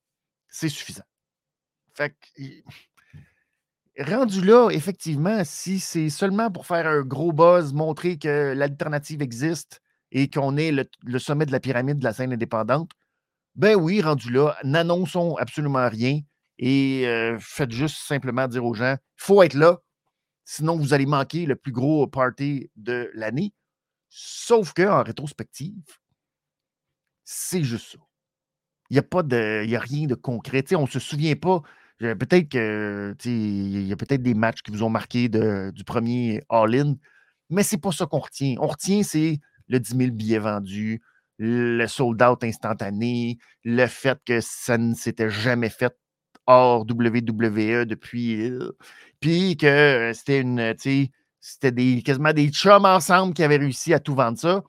c'est 0.48 0.68
suffisant. 0.68 1.04
Fait 1.94 2.10
que, 2.10 2.42
rendu 4.12 4.40
là, 4.42 4.70
effectivement, 4.70 5.42
si 5.44 5.80
c'est 5.80 6.10
seulement 6.10 6.50
pour 6.50 6.66
faire 6.66 6.86
un 6.86 7.02
gros 7.02 7.32
buzz, 7.32 7.72
montrer 7.72 8.18
que 8.18 8.52
l'alternative 8.54 9.22
existe 9.22 9.80
et 10.10 10.28
qu'on 10.28 10.56
est 10.56 10.72
le, 10.72 11.18
sommet 11.18 11.46
de 11.46 11.52
la 11.52 11.60
pyramide 11.60 11.98
de 11.98 12.04
la 12.04 12.12
scène 12.12 12.32
indépendante, 12.32 12.90
ben 13.54 13.76
oui, 13.76 14.00
rendu 14.00 14.30
là, 14.30 14.56
n'annonçons 14.64 15.36
absolument 15.36 15.88
rien 15.88 16.20
et 16.58 17.06
euh, 17.06 17.38
faites 17.38 17.72
juste 17.72 17.96
simplement 18.06 18.48
dire 18.48 18.64
aux 18.64 18.74
gens, 18.74 18.94
il 18.94 19.22
faut 19.22 19.42
être 19.42 19.54
là, 19.54 19.78
Sinon, 20.44 20.76
vous 20.76 20.92
allez 20.92 21.06
manquer 21.06 21.46
le 21.46 21.56
plus 21.56 21.72
gros 21.72 22.06
party 22.06 22.70
de 22.76 23.10
l'année. 23.14 23.54
Sauf 24.08 24.72
qu'en 24.72 25.02
rétrospective, 25.02 25.98
c'est 27.24 27.62
juste 27.62 27.92
ça. 27.92 27.98
Il 28.92 28.96
n'y 28.96 28.98
a 28.98 29.02
pas 29.04 29.22
de. 29.22 29.74
A 29.74 29.78
rien 29.80 30.06
de 30.06 30.14
concret. 30.14 30.62
on 30.74 30.82
ne 30.82 30.86
se 30.86 31.00
souvient 31.00 31.34
pas. 31.34 31.62
Peut-être 31.98 32.50
que 32.50 33.14
il 33.24 33.86
y 33.86 33.92
a 33.92 33.96
peut-être 33.96 34.22
des 34.22 34.34
matchs 34.34 34.60
qui 34.60 34.70
vous 34.70 34.82
ont 34.82 34.90
marqué 34.90 35.30
du 35.30 35.84
premier 35.84 36.42
All-In, 36.50 36.96
mais 37.48 37.62
c'est 37.62 37.78
pas 37.78 37.90
ça 37.90 38.04
qu'on 38.04 38.18
retient. 38.18 38.56
On 38.60 38.66
retient, 38.66 39.02
c'est 39.02 39.40
le 39.68 39.80
10 39.80 39.96
000 39.96 40.10
billets 40.10 40.40
vendus, 40.40 41.00
le 41.38 41.86
sold 41.86 42.22
out 42.22 42.44
instantané, 42.44 43.38
le 43.64 43.86
fait 43.86 44.18
que 44.26 44.40
ça 44.42 44.76
ne 44.76 44.94
s'était 44.94 45.30
jamais 45.30 45.70
fait 45.70 45.96
hors 46.46 46.82
WWE 46.82 47.86
depuis. 47.86 48.52
Puis 49.20 49.56
que 49.56 50.12
c'était 50.14 50.40
une. 50.40 50.74
C'était 51.40 51.72
des, 51.72 52.02
quasiment 52.02 52.34
des 52.34 52.50
chums 52.50 52.84
ensemble 52.84 53.32
qui 53.32 53.42
avaient 53.42 53.56
réussi 53.56 53.94
à 53.94 54.00
tout 54.00 54.14
vendre 54.14 54.38
ça. 54.38 54.62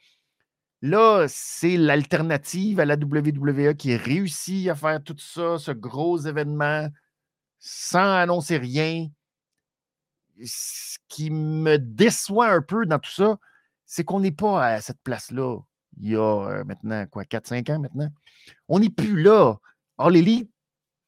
Là, 0.84 1.25
c'est 1.28 1.78
l'alternative 1.78 2.80
à 2.80 2.86
la 2.86 2.96
WWE 2.96 3.74
qui 3.74 3.96
réussit 3.96 4.70
à 4.70 4.75
faire 4.75 5.02
tout 5.02 5.16
ça, 5.18 5.58
ce 5.58 5.72
gros 5.72 6.20
événement, 6.20 6.90
sans 7.58 8.18
annoncer 8.18 8.58
rien. 8.58 9.08
Ce 10.46 11.00
qui 11.08 11.32
me 11.32 11.78
déçoit 11.78 12.50
un 12.50 12.62
peu 12.62 12.86
dans 12.86 13.00
tout 13.00 13.12
ça, 13.12 13.38
c'est 13.86 14.04
qu'on 14.04 14.20
n'est 14.20 14.32
pas 14.32 14.63
à 14.63 14.82
cette 14.82 15.02
place-là 15.04 15.58
il 16.00 16.10
y 16.10 16.16
a 16.16 16.20
euh, 16.20 16.63
maintenant, 16.63 17.06
quoi, 17.08 17.24
4-5 17.24 17.72
ans 17.72 17.80
maintenant. 17.80 18.10
On 18.68 18.80
n'est 18.80 18.90
plus 18.90 19.22
là. 19.22 19.56
Or, 19.98 20.10
l'élite 20.10 20.50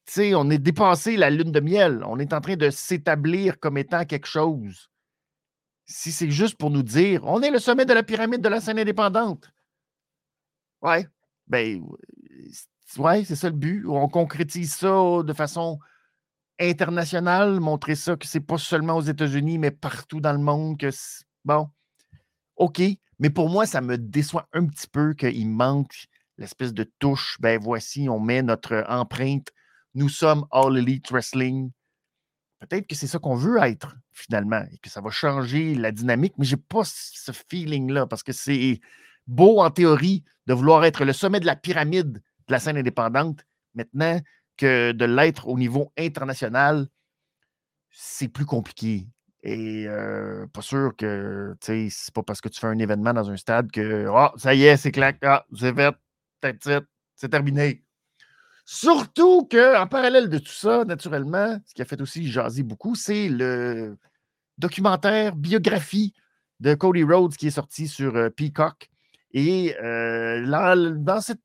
sais, 0.08 0.34
on 0.34 0.50
est 0.50 0.58
dépassé 0.58 1.16
la 1.16 1.30
lune 1.30 1.52
de 1.52 1.60
miel. 1.60 2.02
On 2.06 2.18
est 2.18 2.32
en 2.32 2.40
train 2.40 2.56
de 2.56 2.70
s'établir 2.70 3.58
comme 3.58 3.76
étant 3.76 4.04
quelque 4.04 4.28
chose. 4.28 4.88
Si 5.84 6.12
c'est 6.12 6.30
juste 6.30 6.56
pour 6.56 6.70
nous 6.70 6.82
dire, 6.82 7.22
on 7.24 7.42
est 7.42 7.50
le 7.50 7.58
sommet 7.58 7.84
de 7.84 7.92
la 7.92 8.02
pyramide 8.02 8.40
de 8.40 8.48
la 8.48 8.60
scène 8.60 8.78
indépendante. 8.78 9.50
Ouais. 10.82 11.06
Ben, 11.46 11.82
ouais, 12.98 13.24
c'est 13.24 13.36
ça 13.36 13.48
le 13.48 13.56
but. 13.56 13.86
On 13.86 14.08
concrétise 14.08 14.74
ça 14.74 15.22
de 15.22 15.32
façon 15.32 15.78
internationale, 16.58 17.60
montrer 17.60 17.94
ça 17.94 18.16
que 18.16 18.26
c'est 18.26 18.40
pas 18.40 18.58
seulement 18.58 18.96
aux 18.96 19.02
États-Unis, 19.02 19.58
mais 19.58 19.70
partout 19.70 20.20
dans 20.20 20.32
le 20.32 20.38
monde. 20.38 20.78
Que 20.78 20.90
bon, 21.44 21.70
OK. 22.56 22.82
Mais 23.18 23.30
pour 23.30 23.48
moi, 23.48 23.66
ça 23.66 23.80
me 23.80 23.96
déçoit 23.96 24.48
un 24.52 24.66
petit 24.66 24.88
peu 24.88 25.14
qu'il 25.14 25.48
manque 25.48 26.06
l'espèce 26.38 26.74
de 26.74 26.84
touche. 26.98 27.38
Ben 27.40 27.58
voici, 27.60 28.08
on 28.08 28.20
met 28.20 28.42
notre 28.42 28.84
empreinte 28.88 29.50
nous 29.96 30.10
sommes 30.10 30.46
All 30.50 30.76
Elite 30.76 31.10
Wrestling. 31.10 31.72
Peut-être 32.60 32.86
que 32.86 32.94
c'est 32.94 33.06
ça 33.06 33.18
qu'on 33.18 33.34
veut 33.34 33.58
être 33.62 33.96
finalement 34.12 34.62
et 34.70 34.76
que 34.78 34.90
ça 34.90 35.00
va 35.00 35.10
changer 35.10 35.74
la 35.74 35.90
dynamique, 35.90 36.34
mais 36.36 36.44
je 36.44 36.54
n'ai 36.54 36.62
pas 36.68 36.82
ce 36.84 37.32
feeling-là 37.32 38.06
parce 38.06 38.22
que 38.22 38.32
c'est 38.32 38.80
beau 39.26 39.60
en 39.60 39.70
théorie 39.70 40.24
de 40.46 40.54
vouloir 40.54 40.84
être 40.84 41.04
le 41.04 41.12
sommet 41.12 41.40
de 41.40 41.46
la 41.46 41.56
pyramide 41.56 42.12
de 42.12 42.52
la 42.52 42.58
scène 42.58 42.76
indépendante. 42.76 43.44
Maintenant 43.74 44.20
que 44.56 44.92
de 44.92 45.04
l'être 45.04 45.48
au 45.48 45.58
niveau 45.58 45.92
international, 45.98 46.86
c'est 47.90 48.28
plus 48.28 48.46
compliqué. 48.46 49.06
Et 49.42 49.86
euh, 49.86 50.46
pas 50.48 50.62
sûr 50.62 50.94
que 50.96 51.54
c'est 51.60 51.88
pas 52.12 52.22
parce 52.22 52.40
que 52.40 52.48
tu 52.48 52.58
fais 52.58 52.66
un 52.66 52.78
événement 52.78 53.12
dans 53.12 53.30
un 53.30 53.36
stade 53.36 53.70
que 53.70 54.06
oh, 54.08 54.28
ça 54.36 54.54
y 54.54 54.64
est, 54.64 54.76
c'est 54.76 54.90
clac, 54.90 55.18
ah, 55.22 55.46
c'est 55.54 55.74
fait, 55.74 55.94
c'est 57.14 57.28
terminé. 57.28 57.84
Surtout 58.64 59.46
qu'en 59.48 59.86
parallèle 59.86 60.28
de 60.28 60.38
tout 60.38 60.52
ça, 60.52 60.84
naturellement, 60.84 61.58
ce 61.64 61.74
qui 61.74 61.82
a 61.82 61.84
fait 61.84 62.00
aussi 62.00 62.26
jaser 62.28 62.64
beaucoup, 62.64 62.96
c'est 62.96 63.28
le 63.28 63.96
documentaire 64.58 65.36
biographie 65.36 66.12
de 66.58 66.74
Cody 66.74 67.04
Rhodes 67.04 67.36
qui 67.36 67.46
est 67.46 67.52
sorti 67.52 67.86
sur 67.86 68.16
euh, 68.16 68.30
Peacock. 68.30 68.90
Et 69.32 69.76
euh, 69.82 70.40
là, 70.40 70.76
dans 70.76 71.20
cette, 71.20 71.40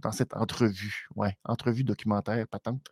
dans 0.00 0.12
cette 0.12 0.34
entrevue, 0.34 1.06
ouais, 1.14 1.36
entrevue 1.44 1.84
documentaire 1.84 2.46
patente, 2.48 2.86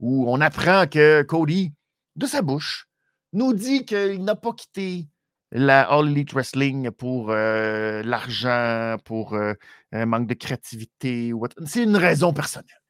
où 0.00 0.30
on 0.30 0.40
apprend 0.40 0.86
que 0.86 1.22
Cody, 1.22 1.72
de 2.16 2.26
sa 2.26 2.42
bouche, 2.42 2.88
nous 3.32 3.52
dit 3.52 3.84
qu'il 3.84 4.24
n'a 4.24 4.34
pas 4.34 4.52
quitté 4.52 5.08
la 5.50 5.82
All 5.82 6.08
Elite 6.08 6.32
Wrestling 6.32 6.90
pour 6.90 7.30
euh, 7.30 8.02
l'argent, 8.02 8.96
pour 9.04 9.34
euh, 9.34 9.54
un 9.92 10.06
manque 10.06 10.26
de 10.26 10.34
créativité. 10.34 11.32
C'est 11.66 11.84
une 11.84 11.96
raison 11.96 12.32
personnelle. 12.32 12.82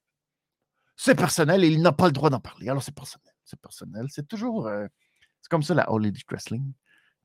C'est 0.96 1.14
personnel 1.14 1.62
et 1.62 1.68
il 1.68 1.80
n'a 1.80 1.92
pas 1.92 2.06
le 2.06 2.12
droit 2.12 2.30
d'en 2.30 2.40
parler. 2.40 2.68
Alors, 2.68 2.82
c'est 2.82 2.94
personnel. 2.94 3.32
C'est 3.44 3.60
personnel. 3.60 4.06
C'est 4.08 4.26
toujours. 4.26 4.66
Euh, 4.66 4.86
c'est 5.40 5.48
comme 5.48 5.62
ça, 5.62 5.74
la 5.74 5.84
All 5.84 6.04
Elite 6.04 6.26
Wrestling. 6.28 6.72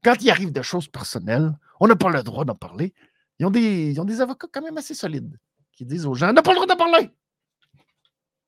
Quand 0.03 0.15
il 0.21 0.29
arrive 0.29 0.51
des 0.51 0.63
choses 0.63 0.87
personnelles, 0.87 1.57
on 1.79 1.87
n'a 1.87 1.95
pas 1.95 2.09
le 2.09 2.23
droit 2.23 2.45
d'en 2.45 2.55
parler. 2.55 2.93
Ils 3.39 3.45
ont, 3.45 3.49
des, 3.49 3.93
des 3.93 4.21
avocats 4.21 4.47
quand 4.51 4.61
même 4.61 4.77
assez 4.77 4.93
solides 4.93 5.39
qui 5.71 5.85
disent 5.85 6.05
aux 6.05 6.13
gens 6.13 6.29
on 6.29 6.33
n'a 6.33 6.41
pas 6.41 6.51
le 6.51 6.57
droit 6.57 6.67
d'en 6.67 6.77
parler. 6.77 7.09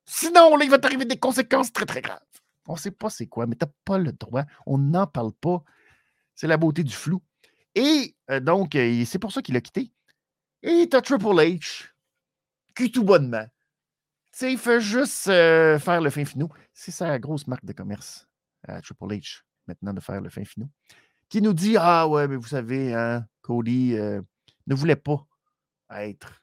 Sinon, 0.06 0.58
il 0.60 0.70
va 0.70 0.78
t'arriver 0.78 1.06
des 1.06 1.18
conséquences 1.18 1.74
très, 1.74 1.86
très 1.86 2.02
graves. 2.02 2.20
On 2.68 2.74
ne 2.74 2.80
sait 2.80 2.92
pas 2.92 3.10
c'est 3.10 3.28
quoi, 3.28 3.48
mais 3.48 3.56
tu 3.56 3.66
n'as 3.66 3.72
pas 3.84 3.98
le 3.98 4.12
droit. 4.12 4.44
On 4.66 4.78
n'en 4.78 5.08
parle 5.08 5.34
pas. 5.34 5.64
C'est 6.36 6.48
la 6.48 6.58
beauté 6.58 6.84
du 6.84 6.94
flou. 6.94 7.22
Et 7.74 8.16
euh, 8.30 8.40
donc, 8.40 8.76
euh, 8.76 9.04
c'est 9.06 9.20
pour 9.20 9.32
ça 9.32 9.42
qu'il 9.42 9.56
a 9.56 9.62
quitté. 9.62 9.92
Et 10.62 10.88
tu 10.90 10.96
as 10.96 11.02
Triple 11.02 11.26
H, 11.26 11.90
qui 12.76 12.92
tout 12.92 13.04
bonnement. 13.04 13.46
sais, 14.32 14.52
il 14.52 14.58
fait 14.58 14.82
juste 14.82 15.28
euh, 15.28 15.78
faire 15.80 16.02
le 16.02 16.10
fin 16.10 16.26
finou. 16.26 16.50
C'est 16.74 16.92
sa 16.92 17.20
grosse 17.20 17.48
marque 17.48 17.66
de 17.66 17.74
commerce 17.74 18.28
à 18.68 18.82
Triple 18.82 19.06
H, 19.06 19.42
maintenant, 19.68 19.94
de 19.94 20.00
faire 20.00 20.22
le 20.22 20.30
fin 20.30 20.46
finou. 20.46 20.70
Qui 21.30 21.42
nous 21.42 21.54
dit 21.54 21.76
Ah 21.78 22.08
ouais, 22.08 22.28
mais 22.28 22.36
vous 22.36 22.48
savez, 22.48 22.94
hein, 22.94 23.26
Cody 23.42 23.96
ne 24.68 24.76
voulait 24.76 24.96
pas 24.96 25.26
être 25.92 26.42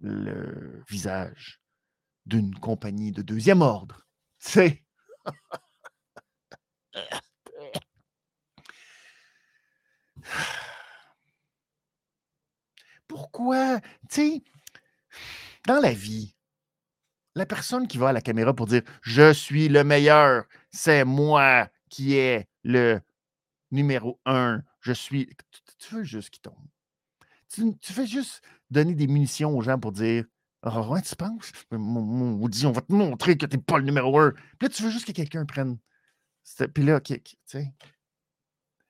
le 0.00 0.82
visage 0.88 1.60
d'une 2.26 2.54
compagnie 2.54 3.12
de 3.12 3.22
deuxième 3.22 3.62
ordre. 3.62 4.06
C'est. 4.38 4.82
Pourquoi? 13.06 13.80
Tu 14.08 14.14
sais, 14.14 14.42
dans 15.66 15.80
la 15.80 15.92
vie, 15.92 16.34
la 17.34 17.46
personne 17.46 17.86
qui 17.86 17.98
va 17.98 18.08
à 18.10 18.12
la 18.12 18.20
caméra 18.20 18.54
pour 18.54 18.66
dire 18.66 18.82
Je 19.02 19.32
suis 19.32 19.68
le 19.68 19.84
meilleur, 19.84 20.44
c'est 20.70 21.04
moi 21.04 21.68
qui 21.88 22.14
est 22.16 22.48
le 22.64 23.00
numéro 23.72 24.20
un, 24.24 24.62
je 24.80 24.92
suis. 24.92 25.28
Tu, 25.78 25.94
veux 25.94 26.04
juste 26.04 26.30
qu'il 26.30 26.42
tombe. 26.42 26.66
Tu, 27.48 27.92
fais 27.92 28.06
juste 28.06 28.42
donner 28.70 28.94
des 28.94 29.06
munitions 29.06 29.56
aux 29.56 29.62
gens 29.62 29.78
pour 29.78 29.92
dire 29.92 30.24
Ah, 30.62 30.82
tu 31.04 31.16
penses? 31.16 31.52
On 31.70 32.48
dit 32.48 32.66
On 32.66 32.72
va 32.72 32.82
te 32.82 32.92
montrer 32.92 33.36
que 33.36 33.46
tu 33.46 33.56
n'es 33.56 33.62
pas 33.62 33.78
le 33.78 33.84
numéro 33.84 34.18
un. 34.20 34.32
Puis 34.32 34.62
là, 34.62 34.68
tu 34.68 34.82
veux 34.82 34.90
juste 34.90 35.06
que 35.06 35.12
quelqu'un 35.12 35.44
prenne. 35.44 35.78
Puis 36.74 36.84
là, 36.84 37.00
kick. 37.00 37.38
Tu 37.46 37.58
sais. 37.58 37.74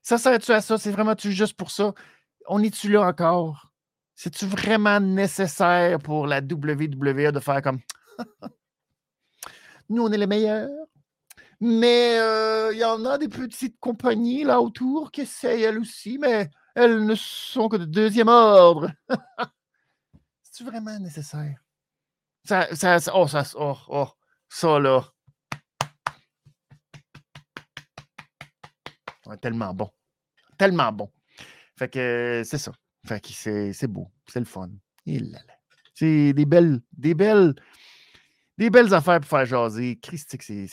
Ça 0.03 0.19
sert-tu 0.19 0.53
à 0.53 0.61
ça? 0.61 0.79
C'est 0.79 0.91
vraiment-tu 0.91 1.33
juste 1.33 1.57
pour 1.57 1.71
ça? 1.71 1.95
On 2.47 2.63
est-tu 2.63 2.91
là 2.91 3.03
encore? 3.03 3.73
C'est-tu 4.15 4.47
vraiment 4.47 5.01
nécessaire 5.01 5.99
pour 5.99 6.27
la 6.27 6.39
WWE 6.39 7.33
de 7.33 7.41
faire 7.41 7.63
comme 7.63 7.81
Nous, 9.89 10.03
on 10.03 10.13
est 10.13 10.19
les 10.19 10.27
meilleurs? 10.27 10.69
Mais 11.65 12.19
euh, 12.19 12.73
il 12.73 12.79
y 12.81 12.85
en 12.85 13.05
a 13.05 13.19
des 13.19 13.29
petites 13.29 13.79
compagnies 13.79 14.43
là 14.43 14.61
autour 14.61 15.13
qui 15.13 15.21
essayent 15.21 15.63
elles 15.63 15.79
aussi, 15.79 16.19
mais 16.19 16.51
elles 16.75 17.05
ne 17.05 17.15
sont 17.15 17.69
que 17.69 17.77
de 17.77 17.85
deuxième 17.85 18.27
ordre. 18.27 18.91
C'est-tu 20.43 20.65
vraiment 20.65 20.99
nécessaire? 20.99 21.55
Ça, 22.45 22.75
ça, 22.75 22.99
oh, 23.15 23.29
ça, 23.29 23.45
oh, 23.55 23.77
oh, 23.91 24.09
ça 24.49 24.81
là. 24.81 25.05
tellement 29.41 29.73
bon. 29.73 29.89
Tellement 30.59 30.91
bon. 30.91 31.13
Fait 31.79 31.89
que 31.89 32.43
c'est 32.45 32.59
ça. 32.59 32.73
Fait 33.07 33.21
que 33.21 33.73
c'est 33.73 33.87
beau. 33.87 34.11
C'est 34.27 34.41
le 34.41 34.47
fun. 34.47 34.69
C'est 35.95 36.33
des 36.33 36.45
belles, 36.45 36.81
des 36.93 37.15
belles, 37.15 37.55
des 38.59 38.69
belles 38.69 38.93
affaires 38.93 39.21
pour 39.21 39.31
faire 39.31 39.47
jaser. 39.47 39.97
Christique, 40.01 40.43
c'est. 40.43 40.67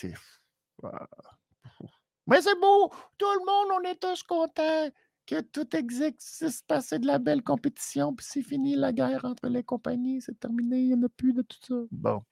Mais 2.27 2.41
c'est 2.41 2.59
beau! 2.59 2.91
Tout 3.17 3.25
le 3.25 3.45
monde, 3.45 3.79
on 3.79 3.89
est 3.89 3.99
tous 3.99 4.23
contents 4.23 4.89
que 5.25 5.41
tout 5.41 5.75
existe, 5.75 6.65
passer 6.67 6.97
de 6.97 7.05
la 7.05 7.19
belle 7.19 7.43
compétition, 7.43 8.15
puis 8.15 8.25
c'est 8.27 8.41
fini 8.41 8.75
la 8.75 8.91
guerre 8.91 9.25
entre 9.25 9.47
les 9.47 9.63
compagnies, 9.63 10.21
c'est 10.21 10.39
terminé, 10.39 10.79
il 10.79 10.87
n'y 10.87 10.93
en 10.95 11.03
a 11.03 11.09
plus 11.09 11.33
de 11.33 11.43
tout 11.43 11.57
ça. 11.61 11.75
Bon. 11.91 12.23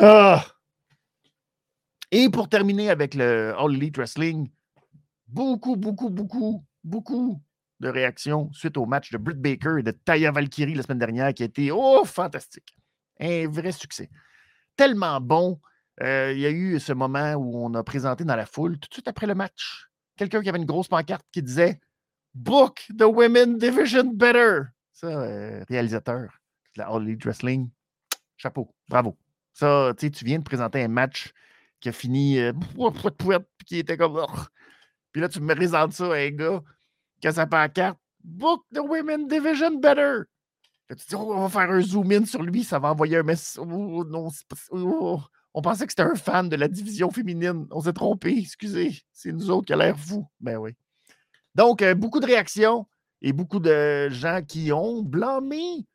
Ah! 0.00 0.42
Et 2.10 2.30
pour 2.30 2.48
terminer 2.48 2.90
avec 2.90 3.14
le 3.14 3.54
All 3.58 3.74
Elite 3.74 3.96
Wrestling, 3.96 4.50
beaucoup, 5.26 5.76
beaucoup, 5.76 6.08
beaucoup, 6.08 6.64
beaucoup 6.82 7.40
de 7.80 7.88
réactions 7.88 8.50
suite 8.52 8.76
au 8.76 8.86
match 8.86 9.10
de 9.10 9.18
Britt 9.18 9.40
Baker 9.40 9.76
et 9.80 9.82
de 9.82 9.90
Taya 9.90 10.30
Valkyrie 10.30 10.74
la 10.74 10.82
semaine 10.82 10.98
dernière 10.98 11.34
qui 11.34 11.42
a 11.42 11.46
été, 11.46 11.70
oh, 11.70 12.04
fantastique. 12.04 12.76
Un 13.20 13.48
vrai 13.48 13.72
succès. 13.72 14.08
Tellement 14.76 15.20
bon. 15.20 15.60
Euh, 16.02 16.32
il 16.34 16.40
y 16.40 16.46
a 16.46 16.50
eu 16.50 16.80
ce 16.80 16.92
moment 16.92 17.34
où 17.34 17.64
on 17.64 17.72
a 17.74 17.84
présenté 17.84 18.24
dans 18.24 18.36
la 18.36 18.46
foule, 18.46 18.78
tout 18.78 18.88
de 18.88 18.94
suite 18.94 19.08
après 19.08 19.26
le 19.26 19.34
match, 19.34 19.86
quelqu'un 20.16 20.42
qui 20.42 20.48
avait 20.48 20.58
une 20.58 20.64
grosse 20.64 20.88
pancarte 20.88 21.24
qui 21.30 21.42
disait 21.42 21.80
Book 22.34 22.86
the 22.98 23.04
Women 23.04 23.58
Division 23.58 24.04
Better. 24.12 24.62
Ça, 24.92 25.06
euh, 25.06 25.64
réalisateur 25.68 26.30
de 26.74 26.82
la 26.82 26.88
All 26.88 27.16
Wrestling, 27.24 27.70
chapeau, 28.36 28.74
bravo. 28.88 29.16
Ça, 29.52 29.92
tu 29.96 30.24
viens 30.24 30.38
de 30.38 30.44
présenter 30.44 30.82
un 30.82 30.88
match 30.88 31.32
qui 31.78 31.88
a 31.88 31.92
fini 31.92 32.38
euh, 32.38 32.52
qui 33.66 33.78
était 33.78 33.96
comme. 33.96 34.20
Puis 35.12 35.20
là, 35.22 35.28
tu 35.28 35.40
me 35.40 35.54
présentes 35.54 35.92
ça 35.92 36.06
à 36.06 36.16
un 36.16 36.30
gars 36.30 36.60
qui 37.20 37.28
a 37.28 37.32
sa 37.32 37.46
pancarte 37.46 37.98
Book 38.24 38.64
the 38.74 38.80
Women 38.80 39.28
Division 39.28 39.78
Better. 39.78 40.22
tu 40.88 40.96
dis, 40.96 41.14
oh, 41.14 41.34
on 41.34 41.46
va 41.46 41.48
faire 41.48 41.70
un 41.70 41.80
zoom 41.80 42.10
in 42.10 42.24
sur 42.24 42.42
lui, 42.42 42.64
ça 42.64 42.80
va 42.80 42.90
envoyer 42.90 43.18
un 43.18 43.22
message. 43.22 43.62
Oh, 43.64 44.04
non, 44.04 44.28
oh, 44.70 45.20
on 45.54 45.62
pensait 45.62 45.86
que 45.86 45.92
c'était 45.92 46.02
un 46.02 46.16
fan 46.16 46.48
de 46.48 46.56
la 46.56 46.66
division 46.66 47.10
féminine. 47.10 47.66
On 47.70 47.80
s'est 47.80 47.92
trompé, 47.92 48.36
excusez. 48.36 49.00
C'est 49.12 49.32
nous 49.32 49.50
autres 49.50 49.66
qui 49.66 49.72
a 49.72 49.76
l'air 49.76 49.98
fou. 49.98 50.26
Ben 50.40 50.56
oui. 50.56 50.72
Donc, 51.54 51.80
euh, 51.80 51.94
beaucoup 51.94 52.18
de 52.18 52.26
réactions 52.26 52.88
et 53.22 53.32
beaucoup 53.32 53.60
de 53.60 54.08
gens 54.10 54.42
qui 54.46 54.72
ont 54.72 55.02
blâmé 55.02 55.86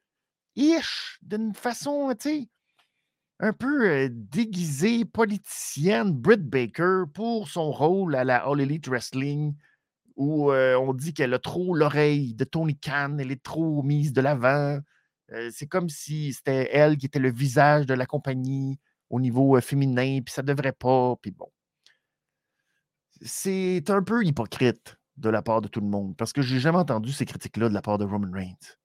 Ish 0.56 1.20
d'une 1.22 1.54
façon, 1.54 2.14
sais, 2.18 2.48
un 3.40 3.52
peu 3.52 3.90
euh, 3.90 4.10
déguisée, 4.12 5.04
politicienne, 5.04 6.12
Britt 6.12 6.42
Baker, 6.50 7.04
pour 7.14 7.50
son 7.50 7.72
rôle 7.72 8.16
à 8.16 8.24
la 8.24 8.38
All 8.38 8.62
Elite 8.62 8.88
Wrestling, 8.88 9.56
où 10.16 10.52
euh, 10.52 10.76
on 10.76 10.94
dit 10.94 11.14
qu'elle 11.14 11.34
a 11.34 11.40
trop 11.40 11.76
l'oreille 11.76 12.34
de 12.34 12.46
Tony 12.46 12.78
Khan, 12.78 13.18
elle 13.20 13.32
est 13.32 13.44
trop 13.44 13.84
mise 13.84 14.14
de 14.14 14.22
l'avant. 14.22 14.80
c'est 15.52 15.68
comme 15.68 15.90
si 15.90 16.34
c'était 16.34 16.70
elle 16.74 16.98
qui 16.98 17.06
était 17.06 17.20
le 17.20 17.32
visage 17.32 17.86
de 17.86 17.94
la 17.94 18.06
compagnie 18.06 18.80
au 19.10 19.20
niveau 19.20 19.60
féminin, 19.62 20.22
puis 20.22 20.34
ça 20.34 20.42
devrait 20.42 20.74
pas, 20.74 21.16
puis 21.22 21.32
bon. 21.32 21.52
C'est 23.22 23.90
un 23.90 24.02
peu 24.04 24.24
hypocrite 24.24 24.98
de 25.18 25.30
la 25.30 25.42
part 25.42 25.62
de 25.62 25.68
tout 25.68 25.82
le 25.82 25.88
monde, 25.88 26.16
parce 26.16 26.32
que 26.32 26.42
j'ai 26.42 26.60
jamais 26.60 26.78
entendu 26.78 27.12
ces 27.12 27.26
critiques-là 27.26 27.70
de 27.70 27.74
la 27.74 27.82
part 27.82 27.98
de 27.98 28.06
Roman 28.06 28.32
Reigns. 28.32 28.78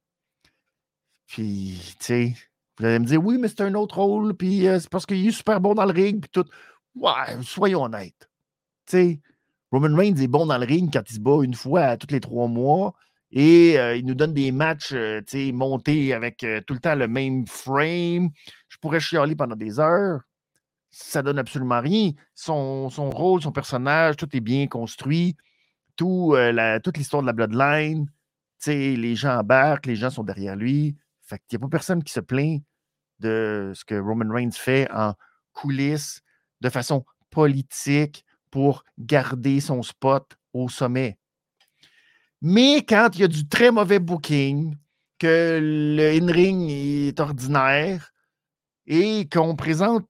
Puis, 1.26 1.94
tu 2.00 2.04
sais, 2.04 2.34
vous 2.78 2.86
allez 2.86 2.98
me 2.98 3.06
dire, 3.06 3.24
oui, 3.24 3.38
mais 3.38 3.48
c'est 3.48 3.60
un 3.60 3.74
autre 3.74 3.98
rôle, 3.98 4.34
puis 4.34 4.62
c'est 4.62 4.88
parce 4.88 5.06
qu'il 5.06 5.26
est 5.26 5.30
super 5.30 5.60
bon 5.60 5.74
dans 5.74 5.84
le 5.84 5.92
ring, 5.92 6.20
puis 6.20 6.30
tout. 6.30 6.48
Ouais, 6.96 7.42
soyons 7.42 7.84
honnêtes. 7.84 8.28
Tu 8.86 8.96
sais, 8.96 9.20
Roman 9.70 9.96
Reigns 9.96 10.16
est 10.16 10.28
bon 10.28 10.46
dans 10.46 10.58
le 10.58 10.66
ring 10.66 10.92
quand 10.92 11.08
il 11.08 11.14
se 11.14 11.20
bat 11.20 11.42
une 11.42 11.54
fois 11.54 11.82
à 11.82 11.96
tous 11.96 12.12
les 12.12 12.20
trois 12.20 12.48
mois, 12.48 12.94
et 13.36 13.74
il 13.98 14.06
nous 14.06 14.14
donne 14.14 14.32
des 14.32 14.52
matchs 14.52 14.94
sais, 15.26 15.50
montés 15.52 16.14
avec 16.14 16.46
tout 16.66 16.74
le 16.74 16.80
temps 16.80 16.94
le 16.94 17.08
même 17.08 17.46
frame. 17.48 18.30
Je 18.68 18.78
pourrais 18.78 19.00
chialer 19.00 19.34
pendant 19.34 19.56
des 19.56 19.80
heures. 19.80 20.20
Ça 20.92 21.20
donne 21.20 21.40
absolument 21.40 21.80
rien. 21.80 22.12
Son, 22.36 22.88
rôle, 22.88 23.42
son 23.42 23.50
personnage, 23.50 24.16
tout 24.16 24.28
est 24.36 24.40
bien 24.40 24.68
construit. 24.68 25.36
Tout, 25.96 26.36
toute 26.84 26.96
l'histoire 26.96 27.22
de 27.22 27.26
la 27.26 27.32
Bloodline. 27.32 28.08
Les 28.68 29.16
gens 29.16 29.40
embarquent, 29.40 29.86
les 29.86 29.96
gens 29.96 30.10
sont 30.10 30.22
derrière 30.22 30.54
lui. 30.54 30.96
Fait 31.22 31.40
qu'il 31.48 31.58
n'y 31.58 31.64
a 31.64 31.66
pas 31.66 31.70
personne 31.70 32.04
qui 32.04 32.12
se 32.12 32.20
plaint 32.20 32.62
de 33.18 33.72
ce 33.74 33.84
que 33.84 33.96
Roman 33.96 34.32
Reigns 34.32 34.52
fait 34.52 34.88
en 34.92 35.14
coulisses 35.52 36.22
de 36.60 36.68
façon 36.70 37.04
politique 37.30 38.24
pour 38.50 38.84
garder 38.96 39.58
son 39.60 39.82
spot 39.82 40.36
au 40.52 40.68
sommet. 40.68 41.18
Mais 42.46 42.84
quand 42.86 43.08
il 43.14 43.22
y 43.22 43.24
a 43.24 43.28
du 43.28 43.48
très 43.48 43.70
mauvais 43.70 43.98
booking, 43.98 44.76
que 45.18 45.58
le 45.62 46.20
in-ring 46.20 46.68
est 46.68 47.18
ordinaire 47.18 48.12
et 48.86 49.26
qu'on 49.30 49.56
présente 49.56 50.06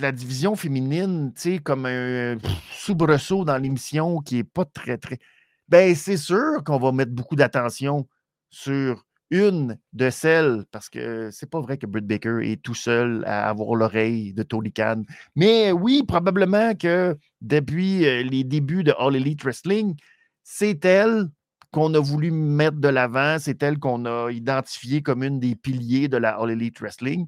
la 0.00 0.10
division 0.10 0.56
féminine 0.56 1.32
comme 1.62 1.86
un 1.86 2.36
soubresaut 2.72 3.44
dans 3.44 3.58
l'émission 3.58 4.18
qui 4.18 4.34
n'est 4.34 4.44
pas 4.44 4.64
très, 4.64 4.98
très. 4.98 5.20
Ben, 5.68 5.94
c'est 5.94 6.16
sûr 6.16 6.64
qu'on 6.64 6.80
va 6.80 6.90
mettre 6.90 7.12
beaucoup 7.12 7.36
d'attention 7.36 8.08
sur 8.50 9.04
une 9.30 9.78
de 9.92 10.10
celles, 10.10 10.64
parce 10.72 10.88
que 10.88 11.30
c'est 11.30 11.48
pas 11.48 11.60
vrai 11.60 11.78
que 11.78 11.86
Britt 11.86 12.08
Baker 12.08 12.40
est 12.42 12.60
tout 12.60 12.74
seul 12.74 13.22
à 13.24 13.48
avoir 13.48 13.76
l'oreille 13.76 14.34
de 14.34 14.42
Tony 14.42 14.72
Khan. 14.72 15.04
Mais 15.36 15.70
oui, 15.70 16.02
probablement 16.02 16.74
que 16.74 17.16
depuis 17.40 18.04
euh, 18.04 18.24
les 18.24 18.42
débuts 18.42 18.82
de 18.82 18.92
All 18.98 19.14
Elite 19.14 19.44
Wrestling, 19.44 19.94
c'est 20.42 20.84
elle 20.84 21.28
qu'on 21.72 21.92
a 21.94 22.00
voulu 22.00 22.30
mettre 22.30 22.76
de 22.76 22.88
l'avant, 22.88 23.38
c'est 23.40 23.62
elle 23.62 23.78
qu'on 23.78 24.04
a 24.04 24.30
identifiée 24.30 25.02
comme 25.02 25.24
une 25.24 25.40
des 25.40 25.56
piliers 25.56 26.08
de 26.08 26.18
la 26.18 26.36
All 26.38 26.50
Elite 26.50 26.78
Wrestling. 26.80 27.26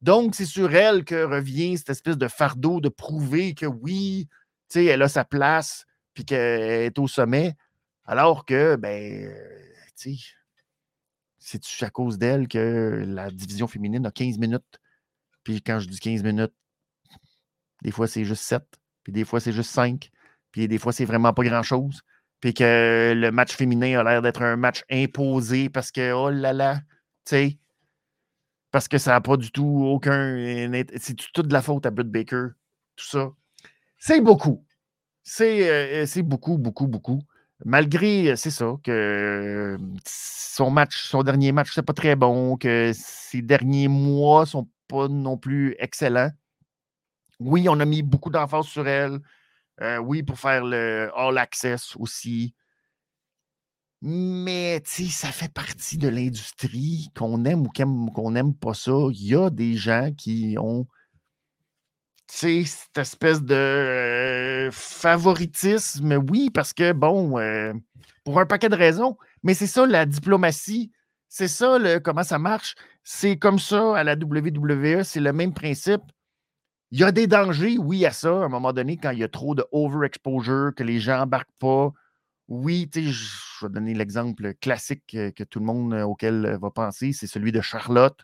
Donc, 0.00 0.34
c'est 0.34 0.46
sur 0.46 0.74
elle 0.74 1.04
que 1.04 1.24
revient 1.24 1.76
cette 1.78 1.90
espèce 1.90 2.16
de 2.16 2.26
fardeau 2.26 2.80
de 2.80 2.88
prouver 2.88 3.54
que 3.54 3.66
oui, 3.66 4.28
tu 4.68 4.80
sais, 4.80 4.86
elle 4.86 5.02
a 5.02 5.08
sa 5.08 5.24
place, 5.24 5.84
puis 6.14 6.24
qu'elle 6.24 6.62
est 6.62 6.98
au 6.98 7.06
sommet, 7.06 7.54
alors 8.04 8.44
que, 8.44 8.76
ben, 8.76 9.32
tu 9.96 10.16
sais, 10.16 11.60
c'est 11.60 11.84
à 11.84 11.90
cause 11.90 12.18
d'elle 12.18 12.48
que 12.48 13.04
la 13.06 13.30
division 13.30 13.66
féminine 13.66 14.06
a 14.06 14.10
15 14.10 14.38
minutes? 14.38 14.80
Puis 15.44 15.60
quand 15.60 15.80
je 15.80 15.88
dis 15.88 15.98
15 15.98 16.22
minutes, 16.22 16.54
des 17.82 17.90
fois 17.90 18.06
c'est 18.06 18.24
juste 18.24 18.44
7, 18.44 18.62
puis 19.02 19.12
des 19.12 19.24
fois 19.24 19.40
c'est 19.40 19.52
juste 19.52 19.70
5, 19.70 20.10
puis 20.50 20.68
des 20.68 20.78
fois 20.78 20.92
c'est 20.92 21.04
vraiment 21.04 21.32
pas 21.32 21.42
grand-chose 21.42 22.02
puis 22.42 22.52
que 22.54 23.14
le 23.16 23.30
match 23.30 23.54
féminin 23.54 24.00
a 24.00 24.02
l'air 24.02 24.20
d'être 24.20 24.42
un 24.42 24.56
match 24.56 24.82
imposé 24.90 25.70
parce 25.70 25.92
que, 25.92 26.12
oh 26.12 26.28
là 26.28 26.52
là, 26.52 26.80
tu 27.24 27.36
sais, 27.36 27.58
parce 28.72 28.88
que 28.88 28.98
ça 28.98 29.12
n'a 29.12 29.20
pas 29.20 29.36
du 29.36 29.52
tout 29.52 29.84
aucun. 29.86 30.36
C'est 30.96 31.16
tout 31.32 31.42
de 31.44 31.52
la 31.52 31.62
faute 31.62 31.86
à 31.86 31.90
Britt 31.92 32.10
Baker, 32.10 32.48
tout 32.96 33.06
ça. 33.06 33.30
C'est 33.96 34.20
beaucoup. 34.20 34.66
C'est 35.22 36.02
euh, 36.02 36.22
beaucoup, 36.24 36.58
beaucoup, 36.58 36.88
beaucoup. 36.88 37.22
Malgré, 37.64 38.34
c'est 38.34 38.50
ça, 38.50 38.74
que 38.82 39.78
son 40.04 40.70
match, 40.72 41.00
son 41.00 41.22
dernier 41.22 41.52
match, 41.52 41.70
c'est 41.72 41.82
pas 41.82 41.92
très 41.92 42.16
bon, 42.16 42.56
que 42.56 42.90
ses 42.92 43.40
derniers 43.40 43.86
mois 43.86 44.46
sont 44.46 44.68
pas 44.88 45.06
non 45.06 45.38
plus 45.38 45.76
excellents. 45.78 46.32
Oui, 47.38 47.68
on 47.68 47.78
a 47.78 47.84
mis 47.84 48.02
beaucoup 48.02 48.30
d'emphase 48.30 48.66
sur 48.66 48.88
elle. 48.88 49.20
Euh, 49.82 49.98
oui, 49.98 50.22
pour 50.22 50.38
faire 50.38 50.64
le 50.64 51.10
All 51.16 51.36
Access 51.38 51.96
aussi. 51.96 52.54
Mais 54.00 54.82
ça 54.84 55.28
fait 55.28 55.52
partie 55.52 55.98
de 55.98 56.08
l'industrie, 56.08 57.08
qu'on 57.16 57.44
aime 57.44 57.66
ou 57.66 58.10
qu'on 58.10 58.30
n'aime 58.32 58.54
pas 58.54 58.74
ça. 58.74 58.92
Il 59.10 59.26
y 59.26 59.34
a 59.34 59.50
des 59.50 59.76
gens 59.76 60.12
qui 60.16 60.56
ont 60.58 60.86
cette 62.28 62.96
espèce 62.96 63.42
de 63.42 63.54
euh, 63.54 64.70
favoritisme, 64.72 66.14
oui, 66.30 66.50
parce 66.50 66.72
que, 66.72 66.92
bon, 66.92 67.38
euh, 67.38 67.72
pour 68.24 68.40
un 68.40 68.46
paquet 68.46 68.68
de 68.68 68.76
raisons, 68.76 69.18
mais 69.42 69.54
c'est 69.54 69.66
ça 69.66 69.86
la 69.86 70.06
diplomatie, 70.06 70.90
c'est 71.28 71.48
ça 71.48 71.78
le, 71.78 71.98
comment 71.98 72.22
ça 72.22 72.38
marche. 72.38 72.74
C'est 73.04 73.36
comme 73.36 73.58
ça 73.58 73.96
à 73.96 74.04
la 74.04 74.14
WWE, 74.14 75.02
c'est 75.04 75.20
le 75.20 75.32
même 75.32 75.52
principe. 75.52 76.02
Il 76.92 77.00
y 77.00 77.04
a 77.04 77.10
des 77.10 77.26
dangers, 77.26 77.78
oui, 77.78 78.04
à 78.04 78.10
ça, 78.10 78.28
à 78.28 78.44
un 78.44 78.48
moment 78.50 78.74
donné, 78.74 78.98
quand 78.98 79.12
il 79.12 79.18
y 79.20 79.24
a 79.24 79.28
trop 79.28 79.54
de 79.54 79.64
overexposure, 79.72 80.74
que 80.76 80.82
les 80.82 81.00
gens 81.00 81.16
n'embarquent 81.16 81.48
pas. 81.58 81.90
Oui, 82.48 82.86
je 82.94 83.66
vais 83.66 83.72
donner 83.72 83.94
l'exemple 83.94 84.52
classique 84.60 85.02
que, 85.06 85.44
tout 85.44 85.58
le 85.58 85.64
monde 85.64 85.94
euh, 85.94 86.02
auquel 86.02 86.44
euh, 86.44 86.58
va 86.58 86.70
penser, 86.70 87.14
c'est 87.14 87.26
celui 87.26 87.50
de 87.50 87.62
Charlotte. 87.62 88.20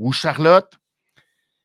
Ou 0.00 0.10
Charlotte, 0.10 0.76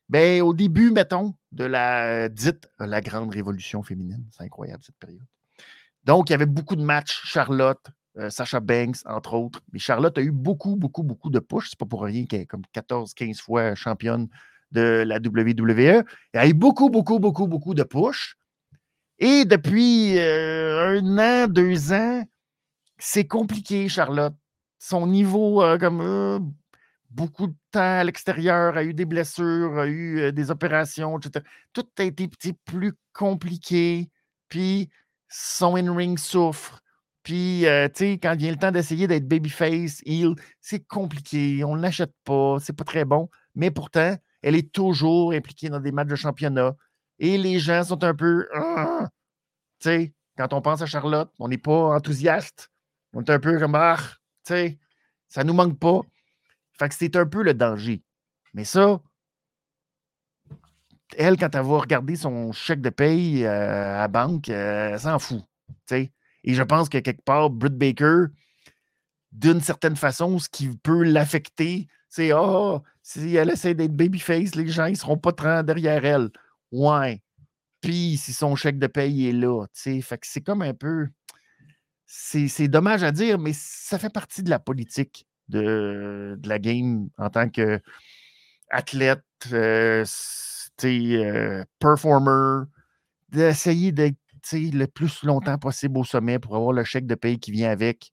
ben, 0.08 0.40
au 0.40 0.54
début, 0.54 0.92
mettons, 0.92 1.34
de 1.50 1.64
la 1.64 2.28
dite 2.28 2.70
la 2.78 3.00
grande 3.00 3.34
révolution 3.34 3.82
féminine. 3.82 4.24
C'est 4.30 4.44
incroyable 4.44 4.84
cette 4.84 4.98
période. 5.00 5.26
Donc, 6.04 6.30
il 6.30 6.32
y 6.32 6.34
avait 6.34 6.46
beaucoup 6.46 6.76
de 6.76 6.84
matchs. 6.84 7.22
Charlotte, 7.24 7.84
euh, 8.18 8.30
Sacha 8.30 8.60
Banks, 8.60 8.98
entre 9.06 9.34
autres. 9.34 9.62
Mais 9.72 9.80
Charlotte 9.80 10.16
a 10.16 10.22
eu 10.22 10.30
beaucoup, 10.30 10.76
beaucoup, 10.76 11.02
beaucoup 11.02 11.30
de 11.30 11.40
push. 11.40 11.70
C'est 11.70 11.78
pas 11.78 11.86
pour 11.86 12.04
rien 12.04 12.24
qu'elle 12.24 12.42
est 12.42 12.46
comme 12.46 12.62
14, 12.72 13.14
15 13.14 13.40
fois 13.40 13.74
championne 13.74 14.28
de 14.76 15.04
la 15.06 15.16
WWE. 15.16 16.04
Elle 16.32 16.40
a 16.40 16.46
eu 16.46 16.54
beaucoup, 16.54 16.90
beaucoup, 16.90 17.18
beaucoup, 17.18 17.46
beaucoup 17.46 17.74
de 17.74 17.82
push. 17.82 18.36
Et 19.18 19.44
depuis 19.44 20.18
euh, 20.18 21.00
un 21.00 21.18
an, 21.18 21.48
deux 21.48 21.92
ans, 21.92 22.22
c'est 22.98 23.26
compliqué, 23.26 23.88
Charlotte. 23.88 24.34
Son 24.78 25.06
niveau, 25.06 25.62
euh, 25.62 25.78
comme 25.78 26.52
beaucoup 27.10 27.46
de 27.46 27.54
temps 27.70 28.00
à 28.00 28.04
l'extérieur, 28.04 28.76
a 28.76 28.84
eu 28.84 28.92
des 28.92 29.06
blessures, 29.06 29.78
a 29.78 29.86
eu 29.86 30.32
des 30.32 30.50
opérations, 30.50 31.18
etc. 31.18 31.44
Tout 31.72 31.86
a 31.98 32.02
été 32.02 32.28
petit, 32.28 32.52
plus 32.52 32.92
compliqué. 33.14 34.10
Puis 34.48 34.90
son 35.28 35.76
in-ring 35.76 36.18
souffre. 36.18 36.82
Puis, 37.26 37.66
euh, 37.66 37.88
tu 37.88 37.94
sais, 37.96 38.18
quand 38.22 38.36
vient 38.36 38.52
le 38.52 38.56
temps 38.56 38.70
d'essayer 38.70 39.08
d'être 39.08 39.26
babyface, 39.26 40.00
c'est 40.60 40.86
compliqué, 40.86 41.64
on 41.64 41.74
ne 41.74 41.82
l'achète 41.82 42.12
pas, 42.24 42.58
c'est 42.60 42.72
pas 42.72 42.84
très 42.84 43.04
bon. 43.04 43.28
Mais 43.56 43.72
pourtant, 43.72 44.14
elle 44.46 44.54
est 44.54 44.70
toujours 44.70 45.32
impliquée 45.32 45.68
dans 45.68 45.80
des 45.80 45.90
matchs 45.90 46.06
de 46.06 46.14
championnat. 46.14 46.76
Et 47.18 47.36
les 47.36 47.58
gens 47.58 47.82
sont 47.82 48.04
un 48.04 48.14
peu. 48.14 48.48
«Ah!» 48.54 49.08
tu 49.80 49.88
sais, 49.88 50.14
quand 50.38 50.52
on 50.52 50.62
pense 50.62 50.82
à 50.82 50.86
Charlotte, 50.86 51.32
on 51.40 51.48
n'est 51.48 51.58
pas 51.58 51.96
enthousiaste. 51.96 52.70
On 53.12 53.24
est 53.24 53.30
un 53.30 53.40
peu 53.40 53.58
comme. 53.58 53.74
Ah, 53.74 53.96
tu 54.44 54.52
sais, 54.52 54.78
ça 55.28 55.42
nous 55.42 55.52
manque 55.52 55.80
pas. 55.80 56.00
Fait 56.78 56.88
que 56.88 56.94
c'est 56.94 57.16
un 57.16 57.26
peu 57.26 57.42
le 57.42 57.54
danger. 57.54 58.04
Mais 58.54 58.62
ça, 58.62 59.00
elle, 61.16 61.36
quand 61.36 61.52
elle 61.52 61.66
va 61.66 61.78
regarder 61.78 62.14
son 62.14 62.52
chèque 62.52 62.82
de 62.82 62.90
paye 62.90 63.44
euh, 63.44 63.96
à 63.96 63.98
la 64.02 64.08
banque, 64.08 64.48
euh, 64.48 64.90
elle 64.92 65.00
s'en 65.00 65.18
fout. 65.18 65.42
Et 65.90 66.54
je 66.54 66.62
pense 66.62 66.88
que 66.88 66.98
quelque 66.98 67.24
part, 67.24 67.50
Britt 67.50 67.76
Baker, 67.76 68.26
d'une 69.32 69.60
certaine 69.60 69.96
façon, 69.96 70.38
ce 70.38 70.48
qui 70.48 70.68
peut 70.68 71.02
l'affecter, 71.02 71.88
c'est 72.08 72.32
oh, 72.32 72.84
si 73.06 73.36
elle 73.36 73.50
essaie 73.50 73.74
d'être 73.74 73.94
babyface, 73.94 74.56
les 74.56 74.66
gens 74.66 74.88
ne 74.88 74.94
seront 74.96 75.16
pas 75.16 75.62
derrière 75.62 76.04
elle. 76.04 76.28
Ouais. 76.72 77.22
Puis 77.80 78.16
si 78.16 78.32
son 78.32 78.56
chèque 78.56 78.80
de 78.80 78.88
paye 78.88 79.28
est 79.28 79.32
là, 79.32 79.64
tu 79.80 80.02
fait 80.02 80.18
que 80.18 80.26
c'est 80.26 80.40
comme 80.40 80.62
un 80.62 80.74
peu. 80.74 81.06
C'est 82.06 82.66
dommage 82.66 83.04
à 83.04 83.12
dire, 83.12 83.38
mais 83.38 83.52
ça 83.54 84.00
fait 84.00 84.10
partie 84.10 84.42
de 84.42 84.50
la 84.50 84.58
politique 84.58 85.28
de, 85.48 86.36
la 86.44 86.58
game 86.58 87.08
en 87.16 87.30
tant 87.30 87.48
qu'athlète, 87.48 89.22
euh, 89.52 90.04
euh, 90.84 91.64
performer, 91.78 92.64
d'essayer 93.28 93.92
d'être 93.92 94.18
le 94.52 94.86
plus 94.86 95.22
longtemps 95.22 95.58
possible 95.58 95.98
au 95.98 96.04
sommet 96.04 96.40
pour 96.40 96.56
avoir 96.56 96.72
le 96.72 96.82
chèque 96.82 97.06
de 97.06 97.14
paye 97.14 97.38
qui 97.38 97.52
vient 97.52 97.70
avec. 97.70 98.12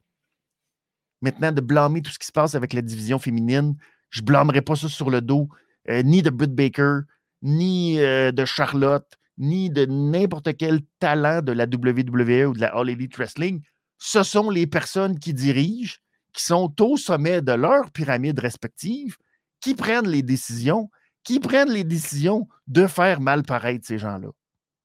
Maintenant, 1.21 1.51
de 1.51 1.61
blâmer 1.61 2.03
tout 2.03 2.11
ce 2.11 2.19
qui 2.19 2.27
se 2.27 2.31
passe 2.31 2.53
avec 2.53 2.73
la 2.73 2.83
division 2.83 3.17
féminine, 3.17 3.75
je 4.13 4.21
ne 4.21 4.25
blâmerai 4.27 4.61
pas 4.61 4.75
ça 4.75 4.87
sur 4.87 5.09
le 5.09 5.21
dos 5.21 5.49
euh, 5.89 6.03
ni 6.03 6.21
de 6.21 6.29
Britt 6.29 6.53
Baker, 6.53 6.99
ni 7.41 7.99
euh, 7.99 8.31
de 8.31 8.45
Charlotte, 8.45 9.11
ni 9.39 9.71
de 9.71 9.85
n'importe 9.87 10.55
quel 10.55 10.81
talent 10.99 11.41
de 11.41 11.51
la 11.51 11.65
WWE 11.65 12.47
ou 12.47 12.53
de 12.53 12.61
la 12.61 12.67
All 12.75 12.91
Elite 12.91 13.17
Wrestling. 13.17 13.61
Ce 13.97 14.21
sont 14.21 14.51
les 14.51 14.67
personnes 14.67 15.17
qui 15.17 15.33
dirigent, 15.33 15.97
qui 16.31 16.43
sont 16.43 16.71
au 16.79 16.95
sommet 16.95 17.41
de 17.41 17.53
leur 17.53 17.89
pyramide 17.89 18.39
respective, 18.39 19.17
qui 19.59 19.73
prennent 19.73 20.07
les 20.07 20.21
décisions, 20.21 20.91
qui 21.23 21.39
prennent 21.39 21.71
les 21.71 21.83
décisions 21.83 22.47
de 22.67 22.85
faire 22.85 23.19
mal 23.19 23.41
paraître 23.41 23.87
ces 23.87 23.97
gens-là. 23.97 24.29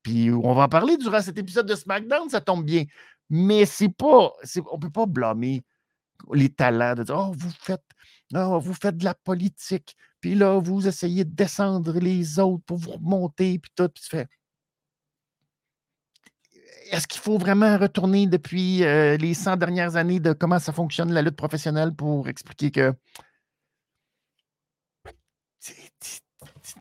Puis 0.03 0.31
on 0.31 0.55
va 0.55 0.63
en 0.63 0.69
parler 0.69 0.97
durant 0.97 1.21
cet 1.21 1.37
épisode 1.37 1.67
de 1.67 1.75
SmackDown, 1.75 2.31
ça 2.31 2.41
tombe 2.41 2.65
bien. 2.65 2.85
Mais 3.29 3.67
c'est 3.67 3.91
pas, 3.91 4.33
on 4.73 4.77
ne 4.77 4.81
peut 4.81 4.91
pas 4.91 5.05
blâmer 5.05 5.63
les 6.33 6.49
talents 6.49 6.95
de 6.95 7.03
dire 7.03 7.15
Oh, 7.19 7.35
vous 7.37 7.51
faites, 7.61 7.85
oh, 8.35 8.59
vous 8.61 8.75
faites 8.75 8.97
de 8.97 9.05
la 9.05 9.15
politique, 9.15 9.97
puis 10.21 10.35
là, 10.35 10.59
vous 10.59 10.87
essayez 10.87 11.25
de 11.25 11.35
descendre 11.35 11.99
les 11.99 12.39
autres 12.39 12.65
pour 12.65 12.79
vous 12.79 12.93
remonter, 12.93 13.59
puis 13.59 13.71
tout, 13.75 13.89
puis 13.89 14.03
tu 14.03 14.09
fais. 14.11 14.27
Est-ce 16.91 17.07
qu'il 17.07 17.21
faut 17.21 17.39
vraiment 17.39 17.77
retourner 17.77 18.27
depuis 18.27 18.83
euh, 18.85 19.17
les 19.19 19.35
100 19.35 19.57
dernières 19.57 19.97
années 19.97 20.21
de 20.21 20.33
comment 20.33 20.59
ça 20.59 20.73
fonctionne 20.73 21.13
la 21.13 21.23
lutte 21.23 21.37
professionnelle 21.37 21.95
pour 21.95 22.29
expliquer 22.29 22.71
que 22.71 22.95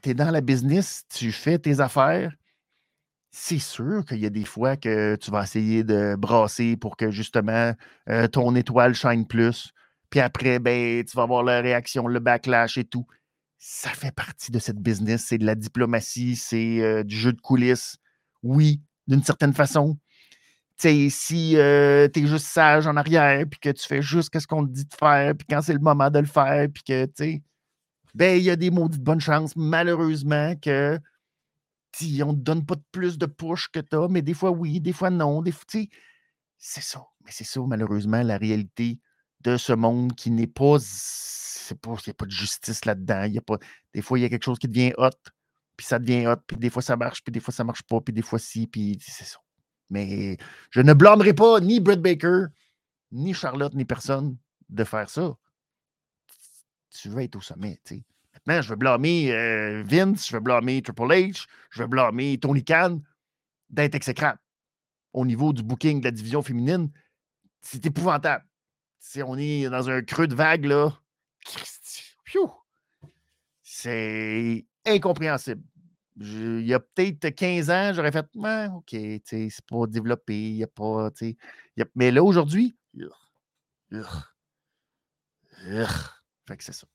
tu 0.01 0.10
es 0.10 0.13
dans 0.13 0.31
la 0.31 0.41
business, 0.41 1.03
tu 1.10 1.31
fais 1.31 1.60
tes 1.60 1.79
affaires, 1.79 2.33
c'est 3.31 3.60
sûr 3.60 4.03
qu'il 4.05 4.17
y 4.17 4.25
a 4.25 4.31
des 4.31 4.45
fois 4.45 4.77
que 4.77 5.15
tu 5.15 5.29
vas 5.29 5.43
essayer 5.43 5.83
de 5.83 6.15
brasser 6.15 6.75
pour 6.75 6.97
que 6.97 7.12
justement 7.12 7.73
euh, 8.10 8.27
ton 8.27 8.55
étoile 8.55 8.95
shine 8.95 9.27
plus. 9.27 9.73
Puis 10.10 10.20
après, 10.20 10.60
ben, 10.60 11.04
tu 11.04 11.15
vas 11.15 11.24
avoir 11.24 11.43
la 11.43 11.62
réaction, 11.62 12.08
le 12.08 12.20
backlash 12.20 12.78
et 12.78 12.86
tout. 12.86 13.06
Ça 13.58 13.89
fait 13.89 14.12
partie 14.12 14.52
de 14.52 14.60
cette 14.60 14.80
business. 14.80 15.26
C'est 15.28 15.38
de 15.38 15.46
la 15.46 15.56
diplomatie, 15.56 16.36
c'est 16.36 16.82
euh, 16.82 17.04
du 17.04 17.15
jeu 17.15 17.34
de 17.34 17.41
coulisses. 17.41 17.98
Oui, 18.43 18.82
d'une 19.08 19.24
certaine 19.24 19.54
façon. 19.54 19.98
sais, 20.78 21.10
si 21.10 21.58
euh, 21.58 22.08
tu 22.08 22.22
es 22.24 22.28
juste 22.28 22.46
sage 22.48 22.88
en 22.88 22.96
arrière, 22.96 23.46
puis 23.50 23.60
que 23.60 23.70
tu 23.70 23.86
fais 23.86 24.02
juste 24.02 24.38
ce 24.39 24.48
qu'on 24.48 24.65
te 24.65 24.72
dit 24.72 24.86
de 24.86 24.93
faire, 24.93 25.36
puis 25.36 25.48
quand 25.50 25.62
c'est 25.62 25.74
le 25.74 25.80
moment 25.80 26.10
de 26.10 26.20
le 26.20 26.26
faire, 26.26 26.67
puis 26.74 26.84
que, 26.84 27.06
tu 27.06 27.12
sais, 27.15 27.43
ben, 28.13 28.38
il 28.38 28.43
y 28.43 28.50
a 28.50 28.56
des 28.56 28.72
maudites 28.72 29.02
bonnes 29.02 29.20
chances, 29.20 29.56
malheureusement, 29.56 30.56
que 30.56 31.00
on 32.24 32.34
ne 32.34 32.38
te 32.38 32.41
donne 32.41 32.65
pas 32.65 32.76
plus 32.91 33.17
de 33.17 33.26
push 33.26 33.70
que 33.70 33.80
tu 33.80 33.96
mais 34.10 34.22
des 34.22 34.34
fois 34.34 34.52
oui, 34.52 34.80
des 34.80 34.93
fois 34.93 35.10
non. 35.10 35.41
Des 35.41 35.54
c'est 36.58 36.82
ça. 36.82 37.04
Mais 37.26 37.32
c'est 37.32 37.43
ça, 37.43 37.62
malheureusement, 37.67 38.22
la 38.24 38.38
réalité 38.38 39.00
de 39.41 39.58
ce 39.58 39.73
monde 39.73 40.15
qui 40.15 40.32
n'est 40.32 40.47
pas. 40.47 40.78
Il 41.69 41.76
n'y 41.76 42.12
a 42.12 42.13
pas 42.13 42.26
de 42.26 42.32
justice 42.32 42.86
là-dedans. 42.86 43.28
Des 43.93 44.02
fois, 44.02 44.19
il 44.19 44.21
y 44.21 44.26
a 44.26 44.30
quelque 44.30 44.45
chose 44.45 44.60
qui 44.60 44.67
devient 44.67 44.93
hot, 44.97 45.10
puis 45.76 45.86
ça 45.86 46.00
devient 46.00 46.28
hot, 46.28 46.38
puis 46.47 46.58
des 46.58 46.69
fois 46.69 46.82
ça 46.82 46.95
marche, 46.95 47.23
puis 47.23 47.32
des 47.32 47.41
fois 47.41 47.54
ça 47.54 47.63
marche 47.65 47.84
pas, 47.84 48.00
puis 48.00 48.13
des 48.13 48.21
fois 48.21 48.39
si, 48.39 48.67
puis 48.67 48.97
c'est 49.02 49.26
ça. 49.26 49.38
Mais 49.89 50.38
je 50.71 50.82
ne 50.82 50.93
blâmerai 50.93 51.34
pas 51.34 51.60
ni 51.60 51.80
Brett 51.80 52.02
Baker, 52.02 52.45
ni 53.12 53.34
Charlotte, 53.34 53.73
ni 53.73 53.84
personne 53.84 54.38
de 54.69 54.84
faire 54.86 55.10
ça. 55.10 55.36
Tu 56.89 57.10
veux 57.10 57.21
être 57.21 57.36
au 57.36 57.41
sommet, 57.41 57.80
tu 57.84 57.95
sais 57.95 58.04
je 58.47 58.69
vais 58.69 58.76
blâmer 58.76 59.32
euh, 59.32 59.84
Vince, 59.86 60.28
je 60.28 60.34
vais 60.34 60.39
blâmer 60.39 60.82
Triple 60.82 61.04
H, 61.04 61.45
je 61.69 61.82
vais 61.82 61.88
blâmer 61.88 62.38
Tony 62.39 62.63
Khan 62.63 63.02
d'être 63.69 63.95
exécrable. 63.95 64.39
Au 65.13 65.26
niveau 65.26 65.54
du 65.54 65.63
booking 65.63 66.00
de 66.00 66.06
la 66.06 66.12
division 66.12 66.41
féminine, 66.41 66.89
c'est 67.62 67.86
épouvantable. 67.86 68.45
Si 68.99 69.23
on 69.23 69.38
est 69.38 69.69
dans 69.69 69.89
un 69.89 70.01
creux 70.01 70.27
de 70.27 70.36
vague, 70.36 70.65
là, 70.65 70.91
c'est 73.63 74.65
incompréhensible. 74.86 75.63
il 76.19 76.65
y 76.65 76.73
a 76.73 76.79
peut-être 76.79 77.29
15 77.29 77.69
ans, 77.69 77.91
j'aurais 77.93 78.12
fait, 78.12 78.25
OK, 78.73 78.95
c'est 79.25 79.65
pas 79.69 79.88
développé, 79.88 80.49
il 80.49 80.55
n'y 80.55 80.63
a 80.63 80.67
pas, 80.67 81.10
mais 81.95 82.12
là, 82.12 82.23
aujourd'hui, 82.23 82.75
fait 86.47 86.57
que 86.57 86.63
c'est 86.63 86.73
ça. 86.73 86.88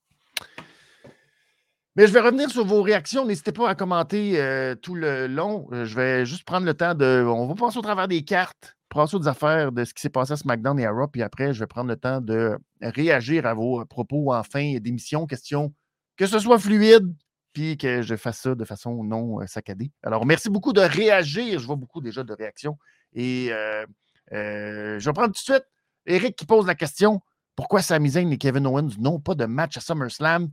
Mais 1.94 2.06
je 2.06 2.12
vais 2.12 2.20
revenir 2.20 2.50
sur 2.50 2.64
vos 2.64 2.82
réactions. 2.82 3.26
N'hésitez 3.26 3.52
pas 3.52 3.68
à 3.68 3.74
commenter 3.74 4.40
euh, 4.40 4.74
tout 4.74 4.94
le 4.94 5.26
long. 5.26 5.68
Euh, 5.72 5.84
je 5.84 5.94
vais 5.94 6.24
juste 6.24 6.44
prendre 6.44 6.64
le 6.64 6.72
temps 6.72 6.94
de. 6.94 7.22
On 7.26 7.46
va 7.46 7.54
passer 7.54 7.78
au 7.78 7.82
travers 7.82 8.08
des 8.08 8.24
cartes, 8.24 8.76
passer 8.94 9.16
aux 9.16 9.28
affaires 9.28 9.72
de 9.72 9.84
ce 9.84 9.94
qui 9.94 10.00
s'est 10.00 10.10
passé 10.10 10.32
à 10.32 10.36
SmackDown 10.36 10.78
et 10.78 10.86
à 10.86 10.90
Raw. 10.90 11.08
Puis 11.08 11.22
après, 11.22 11.52
je 11.52 11.60
vais 11.60 11.66
prendre 11.66 11.88
le 11.88 11.96
temps 11.96 12.20
de 12.20 12.58
réagir 12.80 13.46
à 13.46 13.54
vos 13.54 13.84
propos 13.84 14.32
en 14.32 14.42
fin 14.42 14.78
d'émission. 14.78 15.26
Question 15.26 15.74
que 16.16 16.26
ce 16.26 16.38
soit 16.38 16.58
fluide, 16.58 17.12
puis 17.52 17.76
que 17.76 18.02
je 18.02 18.16
fasse 18.16 18.40
ça 18.40 18.54
de 18.54 18.64
façon 18.64 19.02
non 19.02 19.40
euh, 19.40 19.46
saccadée. 19.46 19.90
Alors, 20.02 20.26
merci 20.26 20.50
beaucoup 20.50 20.72
de 20.72 20.80
réagir. 20.80 21.58
Je 21.58 21.66
vois 21.66 21.76
beaucoup 21.76 22.00
déjà 22.00 22.22
de 22.22 22.32
réactions. 22.32 22.78
Et 23.14 23.50
je 24.30 25.04
vais 25.04 25.12
prendre 25.12 25.28
tout 25.28 25.32
de 25.32 25.36
suite 25.38 25.66
Eric 26.06 26.36
qui 26.36 26.46
pose 26.46 26.66
la 26.66 26.74
question 26.74 27.20
pourquoi 27.54 27.82
Sami 27.82 28.16
et 28.16 28.38
Kevin 28.38 28.66
Owens 28.66 28.96
n'ont 28.98 29.20
pas 29.20 29.34
de 29.34 29.44
match 29.44 29.76
à 29.76 29.80
SummerSlam? 29.80 30.50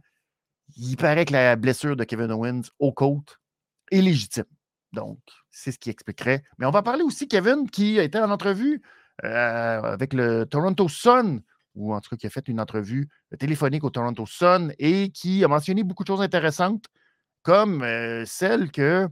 Il 0.76 0.98
paraît 0.98 1.26
que 1.26 1.34
la 1.34 1.56
blessure 1.56 1.96
de 1.96 2.04
Kevin 2.04 2.32
Owens 2.32 2.64
aux 2.78 2.92
côtes 2.92 3.40
est 3.92 4.02
légitime. 4.02 4.46
Donc, 4.94 5.20
c'est 5.52 5.72
ce 5.72 5.80
qui 5.80 5.90
expliquerait. 5.90 6.44
Mais 6.58 6.66
on 6.66 6.72
va 6.72 6.82
parler 6.82 7.04
aussi, 7.04 7.28
Kevin, 7.28 7.70
qui 7.70 8.00
a 8.00 8.04
été 8.04 8.20
en 8.20 8.32
entrevue 8.32 8.82
euh, 9.24 9.82
avec 9.82 10.14
le 10.14 10.46
Toronto 10.46 10.88
Sun, 10.88 11.42
ou 11.76 11.94
en 11.94 12.02
tout 12.02 12.10
cas 12.10 12.18
qui 12.18 12.28
a 12.28 12.30
fait 12.30 12.48
une 12.48 12.60
entrevue 12.60 13.10
téléphonique 13.38 13.84
au 13.84 13.90
Toronto 13.90 14.26
Sun 14.26 14.74
et 14.80 15.12
qui 15.12 15.44
a 15.44 15.48
mentionné 15.48 15.84
beaucoup 15.84 16.04
de 16.04 16.08
choses 16.08 16.22
intéressantes, 16.22 16.86
comme 17.44 17.84
euh, 17.84 18.26
celle 18.26 18.72
que 18.72 19.08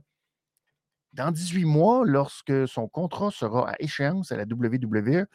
dans 1.14 1.32
18 1.32 1.66
mois, 1.66 2.04
lorsque 2.06 2.68
son 2.68 2.88
contrat 2.88 3.32
sera 3.32 3.72
à 3.72 3.76
échéance 3.80 4.32
à 4.32 4.38
la 4.38 4.44
WWE, 4.44 5.26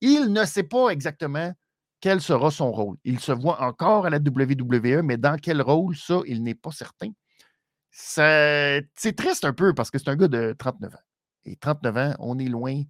il 0.00 0.32
ne 0.32 0.44
sait 0.44 0.62
pas 0.62 0.88
exactement 0.88 1.52
quel 2.00 2.20
sera 2.20 2.50
son 2.50 2.72
rôle. 2.72 2.96
Il 3.04 3.20
se 3.20 3.32
voit 3.32 3.62
encore 3.62 4.06
à 4.06 4.10
la 4.10 4.18
WWE, 4.18 5.02
mais 5.02 5.16
dans 5.16 5.36
quel 5.36 5.62
rôle, 5.62 5.96
ça, 5.96 6.20
il 6.26 6.42
n'est 6.42 6.54
pas 6.54 6.72
certain. 6.72 7.10
C'est 7.92 9.16
triste 9.16 9.44
un 9.44 9.52
peu 9.52 9.74
parce 9.74 9.90
que 9.90 9.98
c'est 9.98 10.08
un 10.08 10.16
gars 10.16 10.28
de 10.28 10.54
39 10.58 10.94
ans. 10.94 10.98
Et 11.44 11.56
39 11.56 11.96
ans, 11.96 12.14
on 12.18 12.38
est 12.38 12.48
loin 12.48 12.82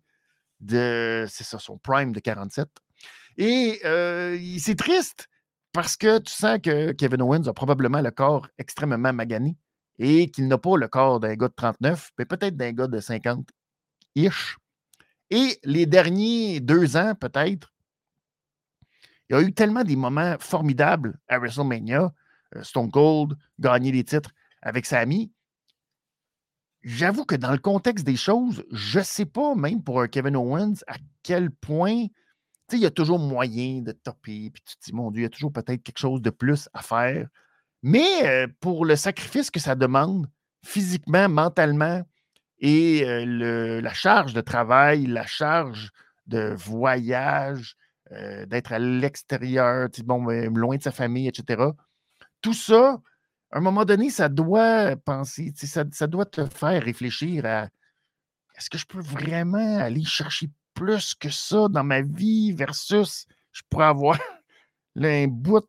de, 0.60 1.26
c'est 1.28 1.44
ça, 1.44 1.58
son 1.58 1.76
prime 1.78 2.12
de 2.12 2.20
47. 2.20 2.68
Et 3.36 3.80
euh, 3.84 4.38
c'est 4.58 4.76
triste 4.76 5.28
parce 5.72 5.96
que 5.96 6.18
tu 6.18 6.32
sens 6.32 6.58
que 6.62 6.92
Kevin 6.92 7.22
Owens 7.22 7.48
a 7.48 7.52
probablement 7.52 8.00
le 8.00 8.10
corps 8.10 8.46
extrêmement 8.58 9.12
magané 9.12 9.56
et 9.98 10.30
qu'il 10.30 10.46
n'a 10.46 10.58
pas 10.58 10.76
le 10.76 10.86
corps 10.86 11.18
d'un 11.18 11.34
gars 11.34 11.48
de 11.48 11.54
39, 11.54 12.10
mais 12.18 12.24
peut-être 12.24 12.56
d'un 12.56 12.72
gars 12.72 12.86
de 12.86 13.00
50-ish. 13.00 14.56
Et 15.30 15.58
les 15.64 15.86
derniers 15.86 16.60
deux 16.60 16.96
ans, 16.96 17.14
peut-être, 17.14 17.72
il 19.28 19.34
y 19.34 19.38
a 19.38 19.42
eu 19.42 19.52
tellement 19.52 19.82
des 19.82 19.96
moments 19.96 20.36
formidables 20.38 21.18
à 21.26 21.38
WrestleMania. 21.38 22.12
Euh, 22.54 22.62
Stone 22.62 22.90
Cold, 22.90 23.34
gagner 23.58 23.92
des 23.92 24.04
titres 24.04 24.30
avec 24.62 24.86
Sami. 24.86 25.32
J'avoue 26.82 27.24
que 27.24 27.36
dans 27.36 27.52
le 27.52 27.58
contexte 27.58 28.04
des 28.04 28.16
choses, 28.16 28.64
je 28.72 28.98
ne 28.98 29.04
sais 29.04 29.26
pas, 29.26 29.54
même 29.54 29.82
pour 29.82 30.08
Kevin 30.08 30.36
Owens, 30.36 30.82
à 30.88 30.96
quel 31.22 31.50
point 31.50 32.06
il 32.72 32.80
y 32.80 32.86
a 32.86 32.90
toujours 32.90 33.18
moyen 33.18 33.82
de 33.82 33.92
topper. 33.92 34.50
Puis 34.50 34.62
tu 34.64 34.76
te 34.76 34.84
dis, 34.84 34.92
mon 34.92 35.10
Dieu, 35.10 35.20
il 35.20 35.24
y 35.24 35.26
a 35.26 35.30
toujours 35.30 35.52
peut-être 35.52 35.82
quelque 35.82 35.98
chose 35.98 36.22
de 36.22 36.30
plus 36.30 36.68
à 36.72 36.82
faire. 36.82 37.28
Mais 37.82 38.26
euh, 38.26 38.46
pour 38.60 38.84
le 38.84 38.96
sacrifice 38.96 39.50
que 39.50 39.60
ça 39.60 39.74
demande, 39.74 40.28
physiquement, 40.64 41.28
mentalement, 41.28 42.02
et 42.58 43.04
euh, 43.04 43.80
la 43.80 43.92
charge 43.92 44.34
de 44.34 44.40
travail, 44.40 45.06
la 45.06 45.26
charge 45.26 45.90
de 46.26 46.54
voyage, 46.56 47.76
euh, 48.12 48.46
d'être 48.46 48.72
à 48.72 48.78
l'extérieur, 48.78 49.88
bon, 50.04 50.26
loin 50.26 50.76
de 50.76 50.82
sa 50.82 50.92
famille, 50.92 51.26
etc. 51.26 51.64
Tout 52.40 52.54
ça, 52.54 53.00
à 53.52 53.58
un 53.58 53.60
moment 53.60 53.84
donné, 53.84 54.08
ça 54.08 54.28
doit 54.28 54.96
penser, 54.96 55.52
ça, 55.54 56.06
doit 56.06 56.24
te 56.24 56.46
faire 56.46 56.82
réfléchir 56.82 57.44
à 57.44 57.68
est-ce 58.56 58.70
que 58.70 58.78
je 58.78 58.86
peux 58.86 59.00
vraiment 59.00 59.78
aller 59.78 60.04
chercher 60.04 60.50
plus 60.74 61.14
que 61.14 61.28
ça 61.28 61.68
dans 61.68 61.84
ma 61.84 62.00
vie 62.00 62.52
versus 62.52 63.26
je 63.52 63.60
pourrais 63.68 63.86
avoir 63.86 64.18
un 64.96 65.26
bout 65.26 65.66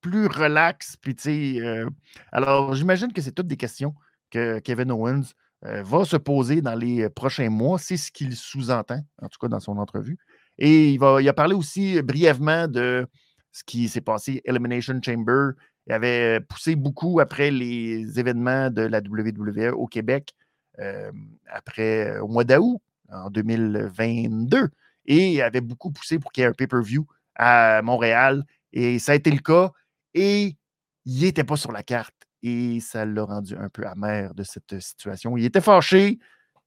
plus 0.00 0.26
relax. 0.26 0.96
Puis, 0.96 1.60
euh, 1.60 1.88
alors, 2.32 2.74
j'imagine 2.74 3.12
que 3.12 3.22
c'est 3.22 3.32
toutes 3.32 3.46
des 3.46 3.56
questions 3.56 3.94
que 4.30 4.58
Kevin 4.58 4.90
Owens 4.90 5.32
euh, 5.64 5.82
va 5.84 6.04
se 6.04 6.16
poser 6.16 6.60
dans 6.62 6.74
les 6.74 7.08
prochains 7.08 7.48
mois. 7.48 7.78
C'est 7.78 7.96
ce 7.96 8.10
qu'il 8.10 8.34
sous-entend, 8.36 9.00
en 9.22 9.28
tout 9.28 9.38
cas 9.40 9.48
dans 9.48 9.60
son 9.60 9.78
entrevue. 9.78 10.18
Et 10.58 10.90
il, 10.90 10.98
va, 10.98 11.22
il 11.22 11.28
a 11.28 11.32
parlé 11.32 11.54
aussi 11.54 12.02
brièvement 12.02 12.66
de 12.68 13.06
ce 13.52 13.62
qui 13.64 13.88
s'est 13.88 14.00
passé, 14.00 14.42
Elimination 14.44 15.00
Chamber. 15.02 15.52
Il 15.86 15.92
avait 15.92 16.40
poussé 16.40 16.76
beaucoup 16.76 17.20
après 17.20 17.50
les 17.50 18.18
événements 18.18 18.70
de 18.70 18.82
la 18.82 19.00
WWE 19.00 19.72
au 19.74 19.86
Québec, 19.86 20.34
euh, 20.78 21.12
après, 21.46 22.18
au 22.18 22.28
mois 22.28 22.44
d'août 22.44 22.80
en 23.10 23.30
2022. 23.30 24.70
Et 25.06 25.32
il 25.32 25.42
avait 25.42 25.60
beaucoup 25.60 25.90
poussé 25.90 26.18
pour 26.18 26.32
qu'il 26.32 26.42
y 26.42 26.44
ait 26.44 26.48
un 26.48 26.52
pay-per-view 26.52 27.06
à 27.34 27.82
Montréal. 27.82 28.44
Et 28.72 28.98
ça 28.98 29.12
a 29.12 29.14
été 29.14 29.30
le 29.30 29.40
cas. 29.40 29.72
Et 30.14 30.56
il 31.04 31.20
n'était 31.20 31.44
pas 31.44 31.56
sur 31.56 31.72
la 31.72 31.82
carte. 31.82 32.14
Et 32.42 32.80
ça 32.80 33.04
l'a 33.04 33.24
rendu 33.24 33.56
un 33.56 33.68
peu 33.68 33.86
amer 33.86 34.34
de 34.34 34.42
cette 34.42 34.80
situation. 34.80 35.36
Il 35.36 35.44
était 35.44 35.60
fâché 35.60 36.18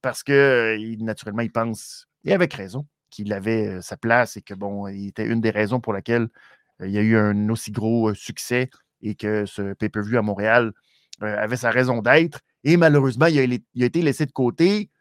parce 0.02 0.24
que, 0.24 0.78
naturellement, 1.00 1.42
il 1.42 1.52
pense, 1.52 2.08
et 2.24 2.34
avec 2.34 2.54
raison, 2.54 2.86
qu'il 3.10 3.34
avait 3.34 3.68
euh, 3.68 3.82
sa 3.82 3.98
place 3.98 4.38
et 4.38 4.42
que, 4.42 4.54
bon, 4.54 4.88
il 4.88 5.08
était 5.08 5.26
une 5.26 5.42
des 5.42 5.50
raisons 5.50 5.80
pour 5.80 5.94
laquelle 5.94 6.30
euh, 6.82 6.88
il 6.88 6.94
y 6.94 6.98
a 6.98 7.02
eu 7.02 7.18
un 7.18 7.50
aussi 7.50 7.72
gros 7.72 8.10
euh, 8.10 8.14
succès 8.14 8.70
et 9.02 9.16
que 9.16 9.46
ce 9.46 9.74
pay-per-view 9.74 10.18
à 10.18 10.22
Montréal 10.22 10.74
avait 11.22 11.58
sa 11.58 11.72
raison 11.72 12.02
d'être. 12.02 12.42
Et 12.64 12.78
malheureusement, 12.78 13.28
il 13.28 13.40
a, 13.40 13.86
été 13.86 14.02
laissé 14.02 14.26
de 14.26 14.32
côté. 14.32 14.92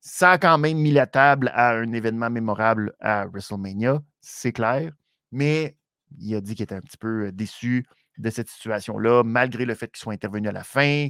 Ça 0.00 0.32
a 0.32 0.38
quand 0.38 0.58
même 0.58 0.78
mis 0.78 0.90
la 0.90 1.06
table 1.06 1.50
à 1.54 1.72
un 1.72 1.92
événement 1.92 2.30
mémorable 2.30 2.94
à 3.00 3.26
WrestleMania, 3.26 4.00
c'est 4.20 4.52
clair. 4.52 4.92
Mais 5.32 5.76
il 6.18 6.34
a 6.34 6.40
dit 6.40 6.54
qu'il 6.54 6.64
était 6.64 6.74
un 6.74 6.80
petit 6.80 6.96
peu 6.96 7.30
déçu 7.32 7.86
de 8.18 8.30
cette 8.30 8.48
situation-là, 8.48 9.22
malgré 9.22 9.64
le 9.64 9.74
fait 9.74 9.88
qu'il 9.88 10.00
soit 10.00 10.12
intervenu 10.12 10.48
à 10.48 10.52
la 10.52 10.64
fin. 10.64 11.08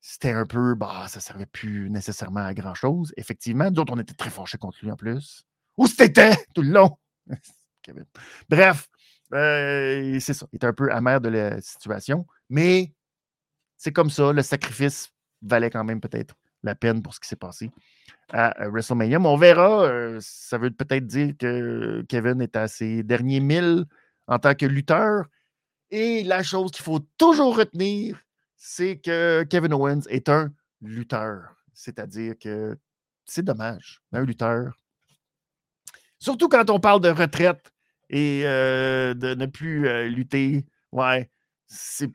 C'était 0.00 0.30
un 0.30 0.46
peu, 0.46 0.74
bah, 0.74 1.06
ça 1.08 1.18
ne 1.18 1.22
servait 1.22 1.46
plus 1.46 1.90
nécessairement 1.90 2.44
à 2.44 2.54
grand-chose. 2.54 3.12
Effectivement, 3.16 3.70
d'autres, 3.70 3.92
on 3.92 3.98
était 3.98 4.14
très 4.14 4.30
fâchés 4.30 4.58
contre 4.58 4.78
lui 4.82 4.90
en 4.90 4.96
plus. 4.96 5.44
Où 5.76 5.86
c'était 5.86 6.36
tout 6.54 6.62
le 6.62 6.70
long? 6.70 6.96
Bref, 8.48 8.88
euh, 9.34 10.18
c'est 10.20 10.34
ça. 10.34 10.46
Il 10.52 10.56
était 10.56 10.66
un 10.66 10.72
peu 10.72 10.90
amer 10.92 11.20
de 11.20 11.28
la 11.28 11.60
situation, 11.60 12.26
mais 12.48 12.92
c'est 13.76 13.92
comme 13.92 14.10
ça. 14.10 14.32
Le 14.32 14.42
sacrifice 14.42 15.10
valait 15.42 15.70
quand 15.70 15.84
même 15.84 16.00
peut-être 16.00 16.34
la 16.62 16.74
peine 16.74 17.02
pour 17.02 17.14
ce 17.14 17.20
qui 17.20 17.28
s'est 17.28 17.36
passé 17.36 17.70
à 18.30 18.60
euh, 18.62 18.70
WrestleMania. 18.70 19.18
Mais 19.18 19.28
on 19.28 19.36
verra. 19.36 19.84
Euh, 19.84 20.18
ça 20.20 20.58
veut 20.58 20.70
peut-être 20.70 21.06
dire 21.06 21.34
que 21.38 22.04
Kevin 22.08 22.40
est 22.40 22.56
à 22.56 22.68
ses 22.68 23.02
derniers 23.02 23.40
milles 23.40 23.84
en 24.26 24.38
tant 24.38 24.54
que 24.54 24.66
lutteur. 24.66 25.26
Et 25.90 26.22
la 26.24 26.42
chose 26.42 26.70
qu'il 26.72 26.84
faut 26.84 27.00
toujours 27.16 27.56
retenir, 27.56 28.20
c'est 28.56 28.98
que 28.98 29.44
Kevin 29.48 29.72
Owens 29.72 30.02
est 30.08 30.28
un 30.28 30.52
lutteur. 30.82 31.54
C'est-à-dire 31.72 32.34
que 32.38 32.76
c'est 33.24 33.44
dommage, 33.44 34.02
un 34.12 34.24
lutteur. 34.24 34.74
Surtout 36.18 36.48
quand 36.48 36.68
on 36.70 36.80
parle 36.80 37.00
de 37.00 37.08
retraite 37.08 37.72
et 38.10 38.42
de 38.42 39.34
ne 39.34 39.46
plus 39.46 40.08
lutter. 40.08 40.64
Ouais, 40.92 41.30
tu 41.68 42.10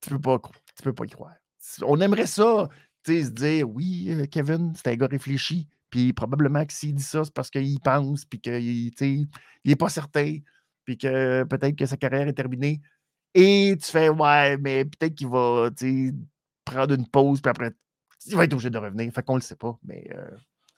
peux 0.00 0.20
pas, 0.20 0.40
peux 0.82 0.92
pas 0.92 1.04
y 1.04 1.10
croire. 1.10 1.34
On 1.82 2.00
aimerait 2.00 2.26
ça, 2.26 2.68
tu 3.04 3.12
sais, 3.12 3.24
se 3.24 3.30
dire 3.30 3.68
oui, 3.68 4.10
Kevin, 4.30 4.72
c'est 4.76 4.88
un 4.88 4.96
gars 4.96 5.06
réfléchi. 5.06 5.68
Puis 5.90 6.12
probablement 6.12 6.64
que 6.66 6.72
s'il 6.72 6.94
dit 6.94 7.02
ça, 7.02 7.24
c'est 7.24 7.32
parce 7.32 7.50
qu'il 7.50 7.80
pense, 7.80 8.24
puis 8.24 8.40
qu'il 8.40 8.92
n'est 9.64 9.76
pas 9.76 9.88
certain, 9.88 10.38
puis 10.84 10.98
que 10.98 11.44
peut-être 11.44 11.76
que 11.76 11.86
sa 11.86 11.96
carrière 11.96 12.28
est 12.28 12.34
terminée. 12.34 12.80
Et 13.34 13.76
tu 13.82 13.90
fais, 13.90 14.08
ouais, 14.08 14.56
mais 14.58 14.84
peut-être 14.84 15.14
qu'il 15.14 15.28
va 15.28 15.70
prendre 16.64 16.94
une 16.94 17.08
pause, 17.08 17.40
puis 17.40 17.50
après, 17.50 17.72
il 18.26 18.36
va 18.36 18.44
être 18.44 18.52
obligé 18.52 18.70
de 18.70 18.78
revenir. 18.78 19.12
Fait 19.12 19.22
qu'on 19.22 19.34
ne 19.34 19.38
le 19.38 19.44
sait 19.44 19.56
pas. 19.56 19.78
Mais 19.82 20.08
euh, 20.14 20.30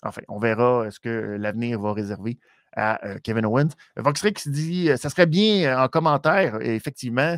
enfin, 0.02 0.22
on 0.28 0.38
verra 0.38 0.90
ce 0.90 1.00
que 1.00 1.08
l'avenir 1.08 1.80
va 1.80 1.92
réserver 1.92 2.38
à 2.72 3.04
euh, 3.06 3.18
Kevin 3.22 3.46
Owens. 3.46 3.70
Voxrix 3.96 4.34
dit 4.46 4.90
ça 4.96 5.10
serait 5.10 5.26
bien 5.26 5.82
en 5.82 5.88
commentaire. 5.88 6.60
effectivement, 6.60 7.36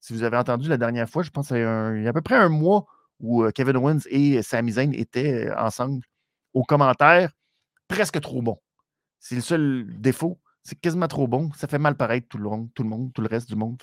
si 0.00 0.12
vous 0.12 0.22
avez 0.22 0.36
entendu 0.36 0.68
la 0.68 0.76
dernière 0.76 1.08
fois, 1.08 1.22
je 1.22 1.30
pense 1.30 1.48
qu'il 1.48 1.58
y 1.58 1.62
a 2.06 2.08
à 2.08 2.12
peu 2.12 2.22
près 2.22 2.36
un 2.36 2.48
mois 2.48 2.86
où 3.20 3.44
euh, 3.44 3.50
Kevin 3.50 3.76
Owens 3.76 4.00
et 4.06 4.42
Sami 4.42 4.72
Zayn 4.72 4.92
étaient 4.92 5.50
ensemble 5.56 6.04
aux 6.54 6.64
commentaires, 6.64 7.30
presque 7.88 8.20
trop 8.20 8.42
bon. 8.42 8.58
C'est 9.20 9.36
le 9.36 9.40
seul 9.40 9.86
défaut. 9.88 10.40
C'est 10.64 10.78
quasiment 10.80 11.08
trop 11.08 11.26
bon. 11.26 11.50
Ça 11.56 11.68
fait 11.68 11.78
mal 11.78 11.96
paraître 11.96 12.28
tout 12.28 12.38
le 12.38 12.44
monde, 12.44 12.68
tout 12.74 12.82
le 12.82 12.88
monde, 12.88 13.12
tout 13.12 13.22
le 13.22 13.28
reste 13.28 13.48
du 13.48 13.56
monde. 13.56 13.78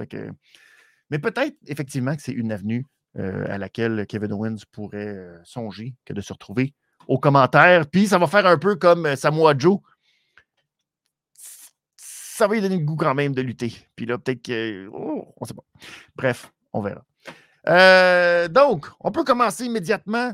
Mais 1.09 1.19
peut-être 1.19 1.55
effectivement 1.67 2.15
que 2.15 2.21
c'est 2.21 2.31
une 2.31 2.51
avenue 2.51 2.85
euh, 3.17 3.45
à 3.49 3.57
laquelle 3.57 4.05
Kevin 4.07 4.33
Owens 4.33 4.57
pourrait 4.71 5.07
euh, 5.07 5.39
songer 5.43 5.95
que 6.05 6.13
de 6.13 6.21
se 6.21 6.31
retrouver 6.31 6.75
aux 7.07 7.17
commentaires. 7.17 7.87
Puis 7.87 8.07
ça 8.07 8.19
va 8.19 8.27
faire 8.27 8.45
un 8.45 8.57
peu 8.57 8.75
comme 8.75 9.07
euh, 9.07 9.15
Samoa 9.15 9.57
Joe. 9.57 9.79
Ça 12.39 12.47
va 12.47 12.53
lui 12.53 12.61
donner 12.61 12.77
le 12.77 12.85
goût 12.85 12.95
quand 12.95 13.13
même 13.15 13.33
de 13.33 13.41
lutter. 13.41 13.73
Puis 13.97 14.05
là, 14.05 14.17
peut-être 14.17 14.41
que. 14.41 14.87
Oh, 14.93 15.27
on 15.35 15.43
sait 15.43 15.53
pas. 15.53 15.65
Bref, 16.15 16.53
on 16.71 16.81
verra. 16.81 17.03
donc, 18.47 18.87
on 19.01 19.11
peut 19.11 19.25
commencer 19.25 19.65
immédiatement. 19.65 20.31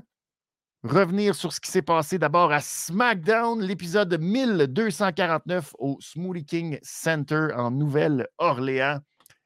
Revenir 0.83 1.33
sur 1.33 1.51
ce 1.51 1.59
qui 1.59 1.71
s'est 1.71 1.81
passé 1.81 2.19
d'abord 2.19 2.51
à 2.51 2.61
SmackDown, 2.61 3.59
l'épisode 3.59 4.21
1249 4.21 5.73
au 5.79 5.97
Smoothie 5.99 6.45
King 6.45 6.77
Center 6.83 7.47
en 7.55 7.71
Nouvelle-Orléans. 7.71 8.99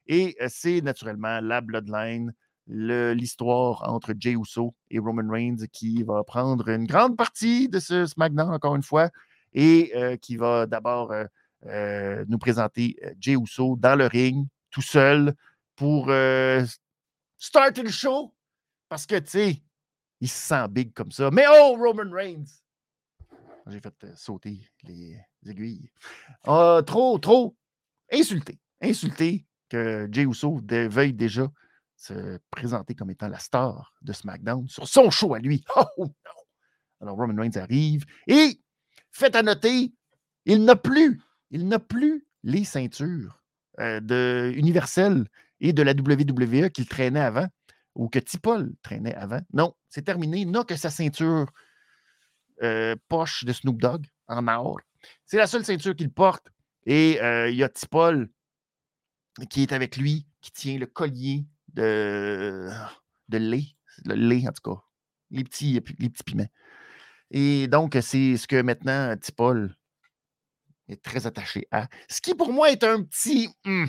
Et 0.06 0.36
c'est 0.48 0.82
naturellement 0.82 1.40
la 1.40 1.62
Bloodline, 1.62 2.34
l'histoire 2.66 3.88
entre 3.88 4.12
Jey 4.18 4.36
Uso 4.38 4.74
et 4.90 4.98
Roman 4.98 5.32
Reigns 5.32 5.66
qui 5.72 6.02
va 6.02 6.22
prendre 6.24 6.68
une 6.68 6.84
grande 6.84 7.16
partie 7.16 7.70
de 7.70 7.80
ce 7.80 8.04
SmackDown, 8.04 8.52
encore 8.52 8.76
une 8.76 8.82
fois, 8.82 9.08
et 9.54 10.18
qui 10.20 10.36
va 10.36 10.66
d'abord 10.66 11.10
euh, 11.12 11.24
nous 11.62 12.38
présenter 12.38 12.96
euh, 13.04 13.12
Jay 13.18 13.34
Uso 13.34 13.76
dans 13.76 13.96
le 13.96 14.06
ring, 14.06 14.46
tout 14.70 14.82
seul, 14.82 15.34
pour 15.76 16.06
euh, 16.08 16.64
starter 17.38 17.82
le 17.82 17.90
show. 17.90 18.34
Parce 18.88 19.06
que, 19.06 19.18
tu 19.18 19.30
sais, 19.30 19.62
il 20.20 20.28
se 20.28 20.48
sent 20.48 20.68
big 20.70 20.92
comme 20.92 21.12
ça. 21.12 21.30
Mais 21.30 21.44
oh, 21.48 21.76
Roman 21.76 22.10
Reigns! 22.12 22.60
J'ai 23.66 23.80
fait 23.80 23.94
sauter 24.16 24.60
les 24.82 25.20
aiguilles. 25.46 25.90
Ah, 26.44 26.80
trop, 26.84 27.18
trop 27.18 27.56
insulté. 28.10 28.58
Insulté 28.80 29.46
que 29.68 30.08
Jay 30.10 30.22
Uso 30.22 30.60
veuille 30.66 31.12
déjà 31.12 31.48
se 31.96 32.38
présenter 32.50 32.94
comme 32.94 33.10
étant 33.10 33.28
la 33.28 33.38
star 33.38 33.92
de 34.02 34.12
SmackDown 34.12 34.66
sur 34.68 34.88
son 34.88 35.10
show 35.10 35.34
à 35.34 35.38
lui. 35.38 35.64
Oh 35.76 36.06
non! 36.06 36.40
Alors 37.00 37.16
Roman 37.16 37.40
Reigns 37.40 37.56
arrive 37.56 38.04
et, 38.26 38.60
fait 39.10 39.34
à 39.36 39.42
noter, 39.42 39.92
il 40.46 40.64
n'a 40.64 40.76
plus 40.76 41.20
il 41.50 41.68
n'a 41.68 41.78
plus 41.78 42.26
les 42.42 42.64
ceintures 42.64 43.42
euh, 43.80 44.00
de 44.00 44.52
universelles 44.56 45.26
et 45.60 45.72
de 45.72 45.82
la 45.82 45.92
WWE 45.92 46.70
qu'il 46.70 46.86
traînait 46.86 47.20
avant 47.20 47.46
ou 47.94 48.08
que 48.08 48.18
Tipol 48.18 48.72
traînait 48.82 49.14
avant. 49.14 49.40
Non, 49.52 49.74
c'est 49.88 50.04
terminé. 50.04 50.40
Il 50.40 50.50
n'a 50.50 50.64
que 50.64 50.76
sa 50.76 50.90
ceinture 50.90 51.46
euh, 52.62 52.94
poche 53.08 53.44
de 53.44 53.52
Snoop 53.52 53.80
Dogg 53.80 54.06
en 54.28 54.46
or. 54.48 54.80
C'est 55.26 55.36
la 55.36 55.46
seule 55.46 55.64
ceinture 55.64 55.94
qu'il 55.96 56.10
porte. 56.10 56.46
Et 56.86 57.20
euh, 57.20 57.50
il 57.50 57.56
y 57.56 57.64
a 57.64 57.68
Tipol 57.68 58.30
qui 59.48 59.62
est 59.62 59.72
avec 59.72 59.96
lui, 59.96 60.26
qui 60.40 60.52
tient 60.52 60.78
le 60.78 60.86
collier 60.86 61.44
de, 61.74 62.70
de 63.28 63.38
lait. 63.38 63.66
Le 64.04 64.14
lait, 64.14 64.46
en 64.48 64.52
tout 64.52 64.74
cas. 64.74 64.82
Les 65.30 65.44
petits, 65.44 65.72
les 65.72 66.10
petits 66.10 66.24
piments. 66.24 66.48
Et 67.30 67.68
donc, 67.68 67.96
c'est 68.00 68.36
ce 68.36 68.46
que 68.46 68.62
maintenant 68.62 69.16
Tipol 69.16 69.76
est 70.90 71.02
très 71.02 71.26
attaché 71.26 71.66
à. 71.70 71.88
Ce 72.08 72.20
qui 72.20 72.34
pour 72.34 72.52
moi 72.52 72.70
est 72.70 72.84
un 72.84 73.02
petit. 73.02 73.48
Hmm, 73.64 73.86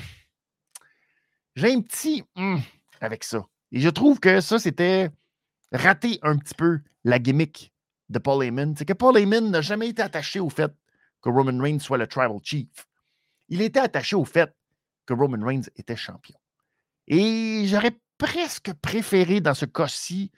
j'ai 1.56 1.74
un 1.74 1.82
petit 1.82 2.24
hmm, 2.36 2.58
avec 3.00 3.24
ça. 3.24 3.46
Et 3.72 3.80
je 3.80 3.90
trouve 3.90 4.20
que 4.20 4.42
ça, 4.42 4.60
c'était 4.60 5.10
rater 5.72 6.20
un 6.24 6.38
petit 6.38 6.54
peu 6.54 6.80
la 7.04 7.20
gimmick 7.20 7.74
de 8.10 8.20
Paul 8.20 8.44
Heyman. 8.44 8.76
C'est 8.78 8.86
que 8.86 8.94
Paul 8.94 9.18
Heyman 9.18 9.50
n'a 9.50 9.62
jamais 9.62 9.90
été 9.90 10.02
attaché 10.02 10.40
au 10.40 10.50
fait 10.50 10.72
que 11.22 11.30
Roman 11.30 11.62
Reigns 11.62 11.80
soit 11.80 11.98
le 11.98 12.08
Tribal 12.08 12.40
Chief. 12.44 12.68
Il 13.48 13.62
était 13.62 13.80
attaché 13.80 14.16
au 14.16 14.26
fait 14.26 14.54
que 15.06 15.14
Roman 15.14 15.46
Reigns 15.46 15.70
était 15.76 15.96
champion. 15.96 16.38
Et 17.08 17.66
j'aurais 17.68 17.98
presque 18.18 18.74
préféré 18.82 19.42
dans 19.42 19.54
ce 19.54 19.66
cas-ci 19.66 20.32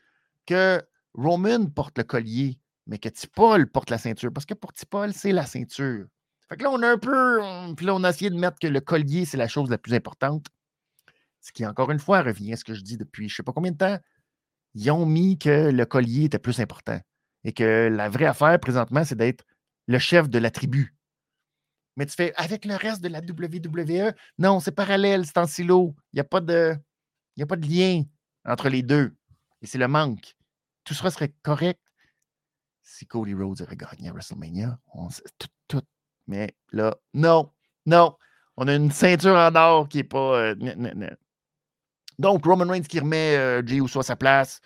que 0.45 0.81
Roman 1.13 1.65
porte 1.65 1.97
le 1.97 2.03
collier, 2.03 2.59
mais 2.87 2.97
que 2.97 3.09
Tipol 3.09 3.69
porte 3.69 3.89
la 3.89 3.97
ceinture. 3.97 4.31
Parce 4.33 4.45
que 4.45 4.53
pour 4.53 4.73
Tipol, 4.73 5.13
c'est 5.13 5.31
la 5.31 5.45
ceinture. 5.45 6.05
Fait 6.53 6.61
là, 6.61 6.69
on 6.69 6.83
a 6.83 6.87
un 6.87 6.97
peu. 6.99 7.39
Puis 7.75 7.87
là, 7.87 7.95
on 7.95 8.03
a 8.03 8.11
essayé 8.11 8.29
de 8.29 8.35
mettre 8.35 8.59
que 8.59 8.67
le 8.67 8.79
collier, 8.79 9.25
c'est 9.25 9.37
la 9.37 9.47
chose 9.47 9.71
la 9.71 9.79
plus 9.79 9.95
importante. 9.95 10.45
Ce 11.41 11.51
qui, 11.51 11.65
encore 11.65 11.89
une 11.89 11.97
fois, 11.97 12.21
revient 12.21 12.53
à 12.53 12.57
ce 12.57 12.63
que 12.63 12.75
je 12.75 12.81
dis 12.81 12.95
depuis 12.95 13.27
je 13.27 13.33
ne 13.33 13.37
sais 13.37 13.43
pas 13.43 13.53
combien 13.53 13.71
de 13.71 13.77
temps. 13.77 13.97
Ils 14.75 14.91
ont 14.91 15.07
mis 15.07 15.39
que 15.39 15.71
le 15.71 15.85
collier 15.87 16.25
était 16.25 16.37
plus 16.37 16.59
important. 16.59 16.99
Et 17.43 17.53
que 17.53 17.89
la 17.91 18.07
vraie 18.07 18.27
affaire 18.27 18.59
présentement, 18.59 19.03
c'est 19.03 19.15
d'être 19.15 19.43
le 19.87 19.97
chef 19.97 20.29
de 20.29 20.37
la 20.37 20.51
tribu. 20.51 20.95
Mais 21.95 22.05
tu 22.05 22.13
fais 22.13 22.35
avec 22.35 22.65
le 22.65 22.75
reste 22.75 23.01
de 23.01 23.07
la 23.07 23.19
WWE, 23.19 24.13
non, 24.37 24.59
c'est 24.59 24.71
parallèle, 24.71 25.25
c'est 25.25 25.39
en 25.39 25.47
silo. 25.47 25.95
Il 26.13 26.17
n'y 26.17 26.21
a, 26.21 26.23
pas 26.23 26.39
de, 26.39 26.77
a 27.39 27.45
pas 27.47 27.55
de 27.55 27.67
lien 27.67 28.03
entre 28.45 28.69
les 28.69 28.83
deux. 28.83 29.15
Et 29.63 29.65
c'est 29.65 29.79
le 29.79 29.87
manque. 29.87 30.35
Tout 30.83 30.93
ça 30.93 31.09
serait 31.09 31.33
correct 31.41 31.81
si 32.83 33.07
Cody 33.07 33.33
Rhodes 33.33 33.61
avait 33.63 33.75
gagné 33.75 34.11
WrestleMania. 34.11 34.79
tout, 35.39 35.47
tout, 35.67 35.81
mais 36.27 36.55
là, 36.71 36.95
non, 37.13 37.49
non. 37.85 38.15
On 38.57 38.67
a 38.67 38.75
une 38.75 38.91
ceinture 38.91 39.35
en 39.35 39.55
or 39.55 39.87
qui 39.89 39.97
n'est 39.97 40.03
pas. 40.03 40.37
Euh, 40.37 40.55
Donc, 42.19 42.45
Roman 42.45 42.65
Reigns 42.71 42.83
qui 42.83 42.99
remet 42.99 43.35
euh, 43.35 43.65
Jey 43.65 43.77
Uso 43.77 43.99
à 43.99 44.03
sa 44.03 44.15
place. 44.15 44.61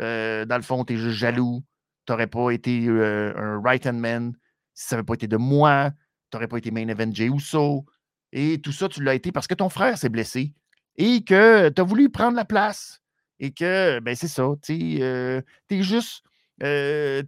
Euh, 0.00 0.44
dans 0.44 0.56
le 0.56 0.62
fond, 0.62 0.84
tu 0.84 0.94
es 0.94 0.96
juste 0.96 1.16
jaloux. 1.16 1.62
Tu 2.06 2.12
n'aurais 2.12 2.26
pas 2.26 2.50
été 2.50 2.88
un 2.88 3.60
right-hand 3.62 3.96
man 3.96 4.34
si 4.74 4.88
ça 4.88 4.96
n'avait 4.96 5.06
pas 5.06 5.14
été 5.14 5.28
de 5.28 5.36
moi. 5.36 5.90
Tu 6.30 6.36
n'aurais 6.36 6.48
pas 6.48 6.58
été 6.58 6.70
main 6.70 6.88
event 6.88 7.12
Jey 7.12 7.26
Uso. 7.26 7.86
Et 8.32 8.60
tout 8.60 8.72
ça, 8.72 8.88
tu 8.88 9.02
l'as 9.02 9.14
été 9.14 9.32
parce 9.32 9.46
que 9.46 9.54
ton 9.54 9.68
frère 9.68 9.96
s'est 9.96 10.08
blessé 10.08 10.52
et 10.96 11.22
que 11.22 11.68
tu 11.68 11.80
as 11.80 11.84
voulu 11.84 12.10
prendre 12.10 12.36
la 12.36 12.44
place. 12.44 13.02
Et 13.38 13.52
que, 13.52 13.98
ben, 14.00 14.14
c'est 14.14 14.28
ça. 14.28 14.48
Tu 14.62 15.00
es 15.00 15.82
juste 15.82 16.24
un 16.60 17.22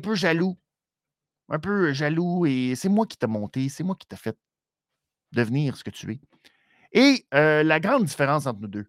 peu 0.00 0.14
jaloux 0.14 0.56
un 1.48 1.58
peu 1.58 1.92
jaloux 1.92 2.46
et 2.46 2.74
c'est 2.74 2.88
moi 2.88 3.06
qui 3.06 3.16
t'ai 3.16 3.26
monté, 3.26 3.68
c'est 3.68 3.84
moi 3.84 3.96
qui 3.96 4.06
t'ai 4.06 4.16
fait 4.16 4.36
devenir 5.32 5.76
ce 5.76 5.84
que 5.84 5.90
tu 5.90 6.12
es. 6.12 6.20
Et 6.92 7.26
la 7.32 7.80
grande 7.80 8.04
différence 8.04 8.46
entre 8.46 8.60
nous 8.60 8.68
deux, 8.68 8.86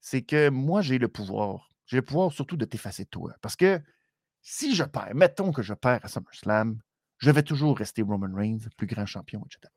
c'est 0.00 0.22
que 0.22 0.48
moi, 0.48 0.80
j'ai 0.80 0.98
le 0.98 1.08
pouvoir. 1.08 1.70
J'ai 1.86 1.96
le 1.96 2.02
pouvoir 2.02 2.32
surtout 2.32 2.56
de 2.56 2.64
t'effacer 2.64 3.04
toi. 3.06 3.34
Parce 3.40 3.56
que 3.56 3.80
si 4.42 4.74
je 4.74 4.84
perds, 4.84 5.14
mettons 5.14 5.52
que 5.52 5.62
je 5.62 5.74
perds 5.74 6.04
à 6.04 6.08
SummerSlam, 6.08 6.78
je 7.18 7.30
vais 7.30 7.42
toujours 7.42 7.76
rester 7.76 8.02
Roman 8.02 8.34
Reigns, 8.34 8.68
plus 8.76 8.86
grand 8.86 9.06
champion, 9.06 9.44
etc. 9.46 9.72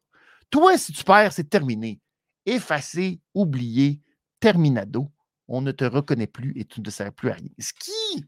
Toi, 0.50 0.78
si 0.78 0.94
tu 0.94 1.04
perds, 1.04 1.34
c'est 1.34 1.50
terminé. 1.50 2.00
Effacé, 2.46 3.20
oublié, 3.34 4.00
terminado. 4.40 5.12
On 5.48 5.62
ne 5.62 5.72
te 5.72 5.84
reconnaît 5.84 6.28
plus 6.28 6.54
et 6.56 6.66
tu 6.66 6.82
ne 6.82 6.90
sers 6.90 7.12
plus 7.12 7.30
à 7.30 7.34
rien. 7.34 7.50
Ce 7.60 7.74
qui 7.74 8.26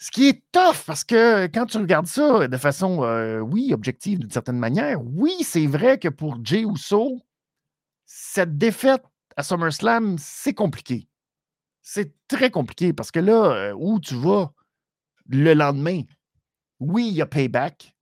ce 0.00 0.12
qui 0.12 0.28
est 0.28 0.44
tough, 0.52 0.84
parce 0.86 1.02
que 1.02 1.46
quand 1.48 1.66
tu 1.66 1.76
regardes 1.76 2.06
ça 2.06 2.46
de 2.46 2.56
façon, 2.56 3.02
euh, 3.02 3.40
oui, 3.40 3.72
objective 3.72 4.20
d'une 4.20 4.30
certaine 4.30 4.58
manière, 4.58 5.02
oui, 5.04 5.34
c'est 5.42 5.66
vrai 5.66 5.98
que 5.98 6.08
pour 6.08 6.38
Jay 6.44 6.62
Uso, 6.62 7.20
cette 8.06 8.56
défaite 8.56 9.02
à 9.36 9.42
SummerSlam, 9.42 10.16
c'est 10.18 10.54
compliqué. 10.54 11.08
C'est 11.82 12.14
très 12.28 12.50
compliqué 12.50 12.92
parce 12.92 13.10
que 13.10 13.18
là, 13.18 13.52
euh, 13.52 13.74
où 13.76 13.98
tu 13.98 14.14
vas 14.14 14.52
le 15.26 15.52
lendemain, 15.54 16.02
oui, 16.78 17.08
il 17.08 17.14
y 17.14 17.22
a 17.22 17.26
payback. 17.26 17.92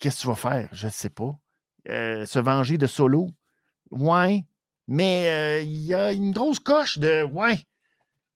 Qu'est-ce 0.00 0.16
que 0.16 0.22
tu 0.22 0.26
vas 0.26 0.34
faire? 0.34 0.68
Je 0.72 0.86
ne 0.86 0.92
sais 0.92 1.10
pas. 1.10 1.38
Euh, 1.88 2.26
se 2.26 2.40
venger 2.40 2.76
de 2.76 2.88
solo? 2.88 3.30
Ouais. 3.92 4.44
Mais 4.88 5.64
il 5.64 5.80
y 5.80 5.94
a 5.94 6.12
une 6.12 6.32
grosse 6.32 6.58
coche 6.58 6.98
de 6.98 7.22
ouais 7.22 7.64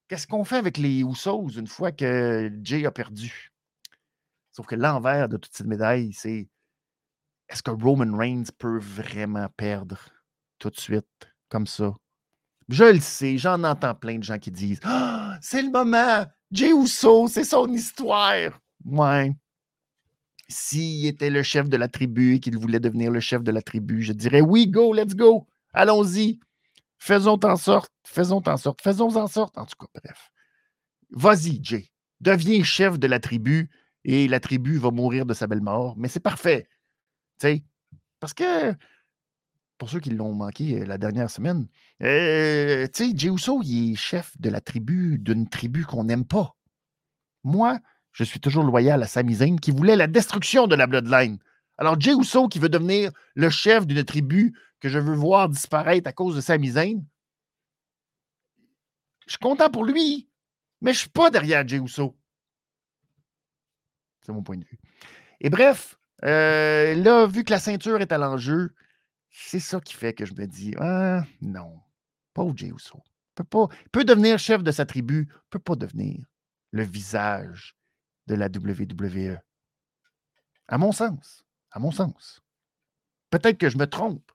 Qu'est-ce 0.09 0.27
qu'on 0.27 0.45
fait 0.45 0.57
avec 0.57 0.79
les 0.79 1.01
Usos 1.01 1.49
une 1.57 1.67
fois 1.67 1.91
que 1.91 2.51
Jay 2.63 2.87
a 2.87 2.93
perdu? 2.93 3.51
Sauf 4.53 4.67
que 4.67 4.77
l'envers 4.77 5.29
de 5.29 5.37
toute 5.37 5.53
cette 5.53 5.67
médaille, 5.67 6.13
c'est 6.13 6.49
est-ce 7.49 7.63
que 7.63 7.73
Roman 7.73 8.17
Reigns 8.17 8.45
peut 8.57 8.79
vraiment 8.79 9.49
perdre 9.57 9.99
tout 10.59 10.71
de 10.71 10.79
suite, 10.79 11.29
comme 11.49 11.67
ça? 11.67 11.95
Je 12.69 12.85
le 12.85 13.01
sais, 13.01 13.37
j'en 13.37 13.63
entends 13.65 13.95
plein 13.95 14.19
de 14.19 14.25
gens 14.25 14.39
qui 14.39 14.51
disent 14.51 14.81
ah, 14.85 15.39
c'est 15.41 15.63
le 15.63 15.71
moment, 15.71 16.25
Jay 16.53 16.71
Uso, 16.71 17.27
c'est 17.27 17.45
son 17.45 17.73
histoire. 17.73 18.61
Ouais. 18.85 19.33
S'il 20.49 21.07
était 21.07 21.31
le 21.31 21.43
chef 21.43 21.69
de 21.69 21.77
la 21.77 21.89
tribu 21.89 22.37
et 22.37 22.41
qu'il 22.41 22.57
voulait 22.57 22.79
devenir 22.79 23.11
le 23.11 23.19
chef 23.19 23.43
de 23.43 23.51
la 23.51 23.63
tribu, 23.63 24.03
je 24.03 24.13
dirais 24.13 24.41
oui, 24.41 24.69
go, 24.69 24.93
let's 24.93 25.17
go, 25.17 25.49
allons-y. 25.73 26.39
Faisons 26.99 27.39
en 27.45 27.57
sorte, 27.57 27.93
faisons 28.05 28.43
en 28.47 28.57
sorte, 28.57 28.81
faisons 28.83 29.15
en 29.17 29.27
sorte. 29.27 29.57
En 29.59 29.67
tout 29.67 29.77
cas, 29.79 29.87
bref. 29.95 30.31
Vas-y, 31.11 31.61
Jay. 31.63 31.91
Deviens 32.21 32.63
chef 32.63 32.99
de 32.99 33.07
la 33.07 33.21
tribu 33.21 33.71
et 34.05 34.29
la 34.29 34.41
tribu 34.41 34.79
va 34.79 34.91
mourir 34.91 35.27
de 35.27 35.35
sa 35.35 35.47
belle 35.47 35.61
mort. 35.61 35.95
Mais 35.97 36.09
c'est 36.09 36.21
parfait. 36.21 36.69
Sais, 37.39 37.63
parce 38.21 38.33
que, 38.33 38.75
pour 39.79 39.91
ceux 39.91 40.01
qui 40.01 40.11
l'ont 40.11 40.33
manqué 40.33 40.81
euh, 40.81 40.87
la 40.87 40.97
dernière 40.97 41.31
semaine, 41.31 41.67
euh, 42.03 42.87
tu 42.93 43.11
sais, 43.11 43.17
Jey 43.17 43.29
Uso, 43.29 43.61
il 43.63 43.93
est 43.93 43.97
chef 43.97 44.33
de 44.41 44.49
la 44.49 44.61
tribu, 44.61 45.19
d'une 45.19 45.49
tribu 45.49 45.85
qu'on 45.85 46.05
n'aime 46.05 46.25
pas. 46.25 46.57
Moi, 47.45 47.79
je 48.13 48.25
suis 48.25 48.41
toujours 48.41 48.65
loyal 48.65 49.03
à 49.03 49.07
Sami 49.07 49.35
Zayn 49.35 49.57
qui 49.57 49.71
voulait 49.71 49.97
la 49.97 50.07
destruction 50.07 50.67
de 50.67 50.75
la 50.75 50.87
Bloodline. 50.87 51.39
Alors, 51.77 52.01
Jey 52.01 52.15
Uso 52.19 52.49
qui 52.49 52.59
veut 52.59 52.71
devenir 52.71 53.13
le 53.35 53.51
chef 53.51 53.87
d'une 53.87 54.03
tribu 54.05 54.59
que 54.87 54.93
je 54.93 55.01
veux 55.01 55.17
voir 55.17 55.49
disparaître 55.49 56.09
à 56.09 56.13
cause 56.13 56.37
de 56.37 56.41
sa 56.41 56.57
Zayn, 56.57 57.03
je 59.27 59.33
suis 59.33 59.39
content 59.39 59.69
pour 59.69 59.85
lui, 59.85 60.29
mais 60.81 60.93
je 60.93 60.99
ne 60.99 61.01
suis 61.01 61.09
pas 61.09 61.29
derrière 61.29 61.67
Jey 61.67 61.79
Uso. 61.79 62.17
C'est 64.21 64.31
mon 64.31 64.45
point 64.45 64.59
de 64.59 64.65
vue. 64.65 64.79
Et 65.41 65.51
bref, 65.51 65.99
euh, 66.23 66.95
là, 66.95 67.27
vu 67.27 67.43
que 67.43 67.51
la 67.51 67.59
ceinture 67.59 68.01
est 68.01 68.13
à 68.13 68.19
l'enjeu, 68.19 68.77
c'est 69.29 69.59
ça 69.59 69.81
qui 69.81 69.95
fait 69.95 70.15
que 70.15 70.25
je 70.25 70.35
me 70.35 70.47
dis 70.47 70.73
Ah, 70.79 71.25
non, 71.41 71.81
pas 72.33 72.43
au 72.43 72.57
Jey 72.57 72.69
Uso. 72.69 73.03
Peut 73.35 73.43
pas, 73.43 73.67
peut 73.91 74.05
devenir 74.05 74.39
chef 74.39 74.63
de 74.63 74.71
sa 74.71 74.87
tribu, 74.87 75.29
peut 75.51 75.59
pas 75.59 75.75
devenir 75.75 76.25
le 76.71 76.85
visage 76.85 77.77
de 78.29 78.37
la 78.37 78.47
WWE. 78.47 79.37
À 80.69 80.79
mon 80.79 80.93
sens. 80.93 81.45
À 81.73 81.81
mon 81.81 81.91
sens. 81.91 82.41
Peut-être 83.31 83.59
que 83.59 83.69
je 83.69 83.79
me 83.79 83.89
trompe 83.89 84.31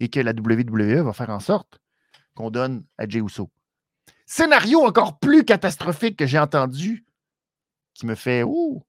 et 0.00 0.08
que 0.08 0.20
la 0.20 0.32
WWE 0.32 1.02
va 1.02 1.12
faire 1.12 1.30
en 1.30 1.40
sorte 1.40 1.80
qu'on 2.34 2.50
donne 2.50 2.84
à 2.98 3.08
Jey 3.08 3.20
Uso. 3.20 3.50
Scénario 4.26 4.84
encore 4.84 5.18
plus 5.18 5.44
catastrophique 5.44 6.18
que 6.18 6.26
j'ai 6.26 6.38
entendu 6.38 7.06
qui 7.94 8.06
me 8.06 8.14
fait 8.14 8.42
Ouh! 8.42 8.82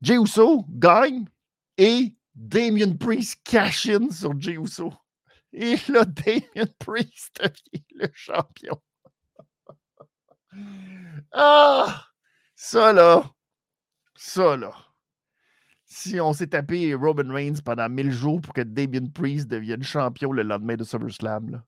Jey 0.00 0.16
Uso 0.16 0.64
gagne 0.68 1.26
Et 1.76 2.14
Damien 2.34 2.96
Priest 2.96 3.40
cash 3.44 3.86
in 3.88 4.10
sur 4.10 4.38
Jey 4.40 4.56
Uso. 4.58 4.92
Et 5.52 5.76
là, 5.88 6.04
Damien 6.06 6.66
Priest 6.78 7.40
devient 7.40 7.84
le 7.94 8.08
champion. 8.12 8.80
ah! 11.32 12.06
Ça 12.56 12.92
là, 12.92 13.30
ça 14.16 14.56
là. 14.56 14.72
Si 15.96 16.20
on 16.20 16.32
s'est 16.32 16.48
tapé 16.48 16.92
Robin 16.92 17.32
Reigns 17.32 17.60
pendant 17.64 17.88
1000 17.88 18.10
jours 18.10 18.40
pour 18.40 18.52
que 18.52 18.62
Damien 18.62 19.06
Priest 19.14 19.46
devienne 19.46 19.84
champion 19.84 20.32
le 20.32 20.42
lendemain 20.42 20.74
de 20.74 20.82
SummerSlam, 20.82 21.50
là. 21.50 21.64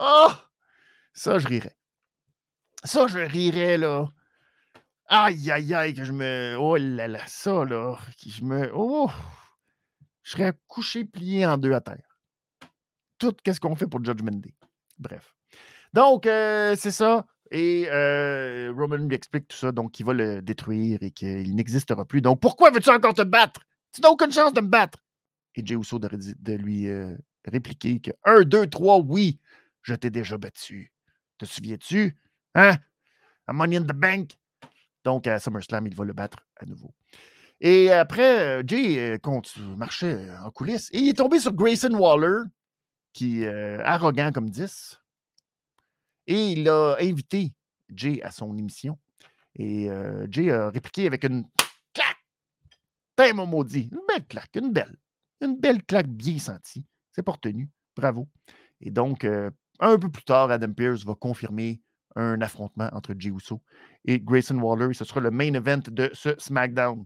oh! 0.00 0.28
Ça, 1.14 1.38
je 1.38 1.46
rirais. 1.46 1.76
Ça, 2.82 3.06
je 3.06 3.20
rirais, 3.20 3.78
là. 3.78 4.08
Aïe, 5.06 5.52
aïe, 5.52 5.72
aïe, 5.72 5.94
que 5.94 6.02
je 6.02 6.10
me. 6.10 6.56
Oh 6.58 6.76
là 6.76 7.06
là, 7.06 7.24
ça, 7.28 7.64
là. 7.64 7.96
Que 8.20 8.28
je 8.28 8.42
me. 8.42 8.72
Oh! 8.74 9.08
Je 10.24 10.32
serais 10.32 10.52
couché, 10.66 11.04
plié 11.04 11.46
en 11.46 11.58
deux 11.58 11.74
à 11.74 11.80
terre. 11.80 12.18
Tout, 13.18 13.36
qu'est-ce 13.44 13.60
qu'on 13.60 13.76
fait 13.76 13.86
pour 13.86 14.04
Judgment 14.04 14.40
Day? 14.40 14.52
Bref. 14.98 15.32
Donc, 15.92 16.26
euh, 16.26 16.74
c'est 16.76 16.90
ça. 16.90 17.24
Et 17.54 17.86
euh, 17.90 18.72
Roman 18.74 18.96
lui 18.96 19.14
explique 19.14 19.46
tout 19.46 19.56
ça, 19.58 19.72
donc 19.72 20.00
il 20.00 20.06
va 20.06 20.14
le 20.14 20.40
détruire 20.40 20.98
et 21.02 21.10
qu'il 21.10 21.54
n'existera 21.54 22.06
plus. 22.06 22.22
Donc, 22.22 22.40
pourquoi 22.40 22.70
veux-tu 22.70 22.88
encore 22.88 23.12
te 23.12 23.20
battre? 23.20 23.60
Tu 23.92 24.00
n'as 24.00 24.08
aucune 24.08 24.32
chance 24.32 24.54
de 24.54 24.62
me 24.62 24.68
battre. 24.68 24.98
Et 25.54 25.64
Jey 25.64 25.74
Uso 25.74 25.98
de, 25.98 26.08
lui 26.54 26.88
euh, 26.88 27.14
répliquer 27.44 28.00
que 28.00 28.10
1, 28.24 28.44
2, 28.44 28.68
3, 28.68 29.00
oui, 29.00 29.38
je 29.82 29.94
t'ai 29.94 30.08
déjà 30.08 30.38
battu. 30.38 30.92
Te 31.36 31.44
souviens-tu? 31.44 32.16
Hein? 32.54 32.78
A 33.46 33.52
Money 33.52 33.76
in 33.76 33.82
the 33.82 33.92
Bank. 33.92 34.30
Donc, 35.04 35.26
à 35.26 35.38
SummerSlam, 35.38 35.86
il 35.86 35.94
va 35.94 36.04
le 36.04 36.14
battre 36.14 36.38
à 36.56 36.64
nouveau. 36.64 36.94
Et 37.60 37.92
après, 37.92 38.62
Jay 38.66 39.20
marchait 39.76 40.26
en 40.42 40.50
coulisses 40.50 40.88
et 40.92 41.00
il 41.00 41.10
est 41.10 41.18
tombé 41.18 41.38
sur 41.38 41.52
Grayson 41.52 41.92
Waller, 41.92 42.44
qui 43.12 43.42
est 43.42 43.78
arrogant 43.80 44.32
comme 44.32 44.48
10. 44.48 45.01
Et 46.26 46.52
il 46.52 46.68
a 46.68 46.96
invité 47.00 47.52
Jay 47.88 48.22
à 48.22 48.30
son 48.30 48.56
émission. 48.56 48.98
Et 49.56 49.88
Jay 50.30 50.50
a 50.50 50.70
répliqué 50.70 51.06
avec 51.06 51.24
une 51.24 51.44
claque. 51.92 52.16
T'es 53.16 53.32
mon 53.32 53.46
maudit. 53.46 53.90
Une 53.92 54.00
belle 54.08 54.26
claque, 54.26 54.56
une 54.56 54.72
belle. 54.72 54.96
Une 55.40 55.58
belle 55.58 55.84
claque 55.84 56.08
bien 56.08 56.38
sentie. 56.38 56.86
C'est 57.12 57.22
pas 57.22 57.32
retenu. 57.32 57.68
Bravo. 57.96 58.28
Et 58.80 58.90
donc, 58.90 59.24
un 59.24 59.98
peu 59.98 60.08
plus 60.10 60.24
tard, 60.24 60.50
Adam 60.50 60.72
Pearce 60.72 61.04
va 61.04 61.14
confirmer 61.14 61.80
un 62.14 62.40
affrontement 62.40 62.88
entre 62.92 63.14
Jey 63.18 63.30
Uso 63.30 63.62
et 64.04 64.20
Grayson 64.20 64.58
Waller. 64.58 64.94
Ce 64.94 65.04
sera 65.04 65.20
le 65.20 65.30
main 65.30 65.52
event 65.54 65.80
de 65.88 66.10
ce 66.14 66.38
SmackDown. 66.38 67.04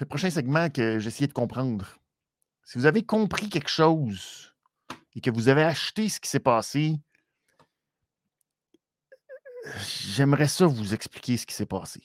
Le 0.00 0.06
prochain 0.06 0.30
segment 0.30 0.70
que 0.70 0.98
j'essayais 0.98 1.28
de 1.28 1.32
comprendre. 1.32 1.98
Si 2.64 2.78
vous 2.78 2.86
avez 2.86 3.02
compris 3.04 3.48
quelque 3.48 3.68
chose 3.68 4.49
et 5.14 5.20
que 5.20 5.30
vous 5.30 5.48
avez 5.48 5.62
acheté 5.62 6.08
ce 6.08 6.20
qui 6.20 6.28
s'est 6.28 6.40
passé, 6.40 6.96
j'aimerais 10.14 10.48
ça 10.48 10.66
vous 10.66 10.94
expliquer 10.94 11.36
ce 11.36 11.46
qui 11.46 11.54
s'est 11.54 11.66
passé. 11.66 12.00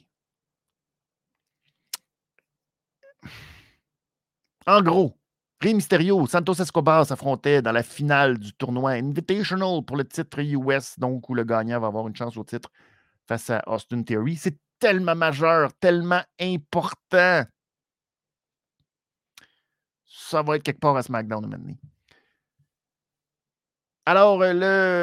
En 4.67 4.81
gros, 4.81 5.15
Rey 5.61 5.73
Mysterio, 5.73 6.25
Santos 6.27 6.61
Escobar 6.61 7.05
s'affrontait 7.05 7.61
dans 7.61 7.71
la 7.71 7.83
finale 7.83 8.37
du 8.37 8.53
tournoi 8.53 8.91
Invitational 8.91 9.83
pour 9.85 9.95
le 9.95 10.05
titre 10.05 10.39
US, 10.39 10.99
donc 10.99 11.29
où 11.29 11.35
le 11.35 11.43
gagnant 11.43 11.79
va 11.79 11.87
avoir 11.87 12.07
une 12.07 12.15
chance 12.15 12.35
au 12.37 12.43
titre 12.43 12.71
face 13.27 13.49
à 13.49 13.63
Austin 13.67 14.03
Theory. 14.03 14.35
C'est 14.35 14.57
tellement 14.79 15.15
majeur, 15.15 15.71
tellement 15.79 16.21
important. 16.39 17.45
Ça 20.07 20.41
va 20.41 20.55
être 20.55 20.63
quelque 20.63 20.79
part 20.79 20.97
à 20.97 21.03
SmackDown 21.03 21.47
maintenant. 21.47 21.75
Alors, 24.05 24.41
euh, 24.43 24.53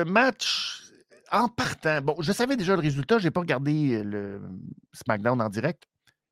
le 0.05 0.11
match, 0.11 0.81
en 1.33 1.49
partant, 1.49 2.01
bon, 2.03 2.17
je 2.21 2.31
savais 2.31 2.57
déjà 2.57 2.75
le 2.77 2.83
résultat, 2.83 3.19
je 3.19 3.25
n'ai 3.25 3.31
pas 3.33 3.41
regardé 3.41 3.95
euh, 3.95 4.05
le 4.05 4.41
SmackDown 4.93 5.41
en 5.41 5.49
direct. 5.49 5.85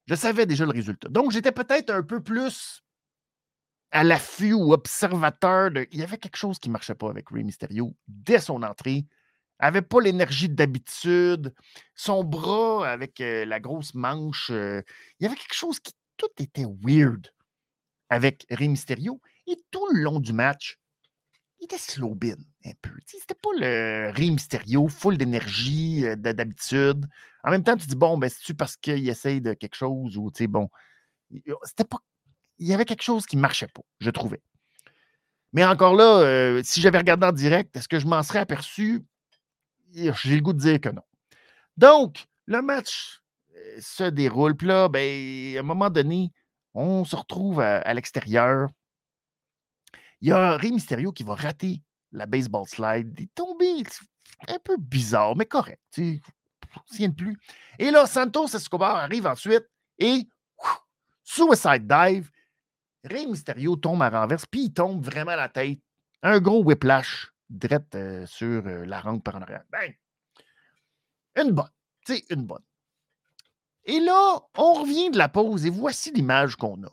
Je 0.07 0.15
savais 0.15 0.47
déjà 0.47 0.65
le 0.65 0.71
résultat. 0.71 1.09
Donc, 1.09 1.33
j'étais 1.33 1.53
peut-être 1.53 1.91
un 1.91 2.03
peu 2.03 2.23
plus 2.23 2.83
à 3.91 4.05
l'affût 4.05 4.53
ou 4.53 4.73
observateur. 4.73 5.71
Il 5.91 5.99
y 5.99 6.03
avait 6.05 6.19
quelque 6.19 6.37
chose 6.37 6.61
qui 6.61 6.69
ne 6.69 6.75
marchait 6.75 6.95
pas 6.95 7.11
avec 7.11 7.29
Rey 7.31 7.43
Mysterio 7.43 7.97
dès 8.07 8.39
son 8.39 8.63
entrée. 8.63 9.05
Il 9.61 9.65
n'avait 9.65 9.83
pas 9.83 10.01
l'énergie 10.01 10.49
d'habitude. 10.49 11.53
Son 11.97 12.23
bras 12.23 12.89
avec 12.89 13.21
euh, 13.21 13.45
la 13.45 13.59
grosse 13.59 13.95
manche. 13.95 14.51
Il 14.51 14.85
y 15.21 15.27
avait 15.27 15.35
quelque 15.37 15.55
chose 15.55 15.81
qui 15.81 15.93
tout 16.17 16.31
était 16.39 16.67
weird 16.85 17.29
avec 18.11 18.47
Rey 18.49 18.69
Mysterio. 18.69 19.21
Et 19.49 19.57
tout 19.73 19.87
le 19.93 20.03
long 20.03 20.21
du 20.21 20.33
match, 20.33 20.80
il 21.61 21.65
était 21.65 21.79
slow 21.79 22.17
un 22.23 22.73
peu. 22.83 22.91
C'était 23.07 23.35
pas 23.35 23.51
le 23.55 24.11
Rey 24.15 24.31
Mysterio 24.31 24.89
full 24.89 25.19
d'énergie 25.19 26.07
euh, 26.07 26.17
d'habitude. 26.17 27.07
En 27.45 27.51
même 27.51 27.63
temps, 27.65 27.77
tu 27.77 27.87
dis, 27.87 27.97
bon, 27.97 28.19
ben, 28.19 28.29
c'est-tu 28.29 28.55
parce 28.55 28.77
qu'il 28.77 29.09
essaye 29.09 29.41
de 29.41 29.55
quelque 29.55 29.77
chose 29.77 30.17
ou, 30.17 30.31
tu 30.31 30.45
sais, 30.45 30.47
bon, 30.47 30.69
c'était 31.65 31.85
pas 31.85 31.99
il 32.61 32.69
y 32.69 32.75
avait 32.75 32.85
quelque 32.85 33.03
chose 33.03 33.27
qui 33.27 33.37
marchait 33.37 33.67
pas, 33.69 33.83
je 34.01 34.11
trouvais. 34.11 34.41
Mais 35.53 35.65
encore 35.65 35.97
là, 35.97 36.21
euh, 36.21 36.63
si 36.63 36.81
j'avais 36.81 36.99
regardé 36.99 37.27
en 37.27 37.33
direct, 37.33 37.77
est-ce 37.77 37.89
que 37.89 37.99
je 37.99 38.07
m'en 38.07 38.23
serais 38.23 38.39
aperçu? 38.39 39.03
J'ai 39.93 40.37
le 40.37 40.41
goût 40.43 40.53
de 40.53 40.61
dire 40.61 40.81
que 40.81 40.91
non. 40.91 41.03
Donc, 41.77 42.27
le 42.47 42.63
match 42.63 43.21
euh, 43.57 43.79
se 43.81 44.05
déroule. 44.05 44.57
Puis 44.57 44.69
là, 44.69 44.89
ben, 44.89 45.57
à 45.57 45.61
un 45.61 45.65
moment 45.65 45.91
donné, 45.91 46.31
on 46.75 47.05
se 47.05 47.17
retrouve 47.17 47.61
à, 47.61 47.93
l'extérieur. 47.95 48.69
Il 50.21 50.29
y 50.29 50.33
a 50.33 50.57
Rey 50.57 50.71
Mysterio 50.71 51.13
qui 51.13 51.23
va 51.23 51.35
rater 51.35 51.83
la 52.13 52.27
baseball 52.27 52.67
slide. 52.67 53.15
Il 53.19 53.25
est 53.25 53.35
tombé 53.35 53.83
un 54.49 54.59
peu 54.59 54.77
bizarre, 54.77 55.37
mais 55.37 55.47
correct. 55.47 55.81
Tu 55.93 56.21
sais, 56.87 57.09
plus. 57.09 57.39
Et 57.79 57.91
là, 57.91 58.07
Santos 58.07 58.49
Escobar 58.49 58.97
arrive 58.97 59.27
ensuite 59.27 59.67
et 59.99 60.29
suicide 61.25 61.87
dive. 61.87 62.31
Rey 63.05 63.27
Mysterio 63.27 63.77
tombe 63.77 64.03
à 64.03 64.11
renverse, 64.11 64.45
puis 64.47 64.65
il 64.65 64.73
tombe 64.73 65.03
vraiment 65.03 65.33
à 65.33 65.37
la 65.37 65.49
tête. 65.49 65.81
Un 66.23 66.39
gros 66.39 66.63
whiplash 66.63 67.33
direct 67.49 67.95
euh, 67.95 68.27
sur 68.27 68.67
euh, 68.67 68.85
la 68.85 69.01
rampe 69.01 69.25
par 69.25 69.37
en 69.37 69.43
arrière. 69.43 69.65
Une 71.37 71.53
bonne. 71.53 71.71
Tu 72.05 72.17
sais, 72.17 72.25
une 72.31 72.45
bonne. 72.45 72.63
Et 73.85 74.01
là, 74.01 74.41
on 74.57 74.75
revient 74.75 75.11
de 75.11 75.19
la 75.19 75.29
pause 75.29 75.65
et 75.65 75.71
voici 75.71 76.13
l'image 76.13 76.57
qu'on 76.57 76.83
a. 76.85 76.93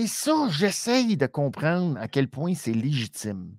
Et 0.00 0.06
ça, 0.06 0.48
j'essaye 0.48 1.18
de 1.18 1.26
comprendre 1.26 1.98
à 1.98 2.08
quel 2.08 2.26
point 2.26 2.54
c'est 2.54 2.72
légitime. 2.72 3.58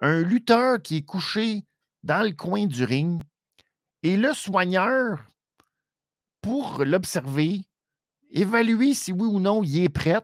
Un 0.00 0.22
lutteur 0.22 0.80
qui 0.80 0.96
est 0.96 1.02
couché 1.02 1.66
dans 2.02 2.22
le 2.22 2.32
coin 2.32 2.64
du 2.64 2.84
ring 2.84 3.20
et 4.02 4.16
le 4.16 4.32
soigneur, 4.32 5.30
pour 6.40 6.86
l'observer, 6.86 7.60
évaluer 8.30 8.94
si 8.94 9.12
oui 9.12 9.26
ou 9.26 9.40
non 9.40 9.62
il 9.62 9.82
est 9.82 9.90
prêt. 9.90 10.22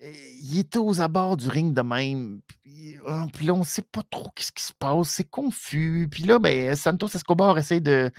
Il 0.00 0.58
est 0.58 0.74
aux 0.76 1.02
abords 1.02 1.36
du 1.36 1.48
ring 1.48 1.74
de 1.74 1.82
même. 1.82 2.40
Puis, 2.46 2.96
ah, 3.06 3.26
là, 3.42 3.52
on 3.52 3.58
ne 3.58 3.64
sait 3.64 3.82
pas 3.82 4.04
trop 4.08 4.32
ce 4.38 4.52
qui 4.52 4.62
se 4.62 4.72
passe. 4.72 5.10
C'est 5.10 5.28
confus. 5.28 6.08
Puis 6.10 6.22
là, 6.22 6.38
ben, 6.38 6.74
Santos 6.74 7.08
Escobar 7.08 7.58
essaie 7.58 7.80
de 7.80 8.10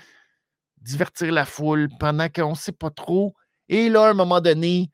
divertir 0.77 1.31
la 1.31 1.45
foule 1.45 1.89
pendant 1.99 2.29
qu'on 2.29 2.51
ne 2.51 2.55
sait 2.55 2.71
pas 2.71 2.91
trop. 2.91 3.33
Et 3.69 3.89
là, 3.89 4.05
à 4.05 4.11
un 4.11 4.13
moment 4.13 4.39
donné, 4.39 4.91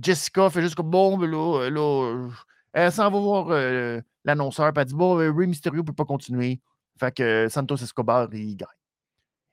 Jessica 0.00 0.50
fait 0.50 0.62
juste 0.62 0.74
comme 0.74 0.90
bon, 0.90 1.16
ben 1.18 1.30
là, 1.30 1.68
là 1.70 2.28
elle 2.72 2.92
s'en 2.92 3.10
va 3.10 3.18
voir 3.18 3.46
euh, 3.50 4.00
l'annonceur. 4.24 4.72
Puis 4.72 4.82
elle 4.82 4.88
dit 4.88 4.94
bon, 4.94 5.16
ben, 5.16 5.36
Ray 5.36 5.46
Mysterio 5.46 5.80
ne 5.80 5.86
peut 5.86 5.92
pas 5.92 6.04
continuer. 6.04 6.60
Fait 6.98 7.14
que 7.14 7.48
Santos 7.48 7.76
Escobar, 7.76 8.28
il 8.32 8.56
gagne. 8.56 8.68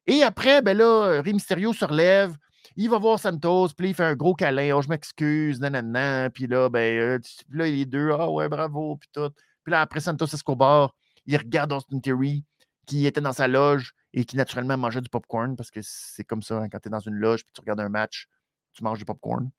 Et 0.05 0.23
après, 0.23 0.61
ben 0.61 0.77
là, 0.77 1.21
Ray 1.21 1.33
Mysterio 1.33 1.73
se 1.73 1.85
relève, 1.85 2.35
il 2.75 2.89
va 2.89 2.97
voir 2.97 3.19
Santos, 3.19 3.69
puis 3.75 3.89
il 3.89 3.93
fait 3.95 4.03
un 4.03 4.15
gros 4.15 4.35
câlin. 4.35 4.75
Oh, 4.75 4.81
je 4.81 4.89
m'excuse, 4.89 5.59
nanana. 5.59 6.29
Puis 6.29 6.47
là, 6.47 6.69
ben, 6.69 6.99
euh, 6.99 7.19
là, 7.49 7.65
les 7.65 7.85
deux, 7.85 8.11
ah 8.11 8.29
ouais, 8.29 8.47
bravo, 8.49 8.97
puis 8.97 9.09
tout. 9.11 9.29
Puis 9.63 9.71
là, 9.71 9.81
après 9.81 9.99
Santos 9.99 10.27
Escobar, 10.27 10.93
il 11.25 11.37
regarde 11.37 11.73
Austin 11.73 11.99
Theory, 11.99 12.45
qui 12.85 13.05
était 13.05 13.21
dans 13.21 13.33
sa 13.33 13.47
loge 13.47 13.93
et 14.13 14.25
qui 14.25 14.37
naturellement 14.37 14.77
mangeait 14.77 15.01
du 15.01 15.09
popcorn, 15.09 15.55
parce 15.55 15.71
que 15.71 15.81
c'est 15.83 16.23
comme 16.23 16.41
ça, 16.41 16.59
hein, 16.59 16.69
quand 16.69 16.79
tu 16.79 16.87
es 16.87 16.91
dans 16.91 16.99
une 16.99 17.15
loge, 17.15 17.43
puis 17.43 17.51
tu 17.53 17.61
regardes 17.61 17.81
un 17.81 17.89
match, 17.89 18.27
tu 18.73 18.83
manges 18.83 18.99
du 18.99 19.05
popcorn. 19.05 19.49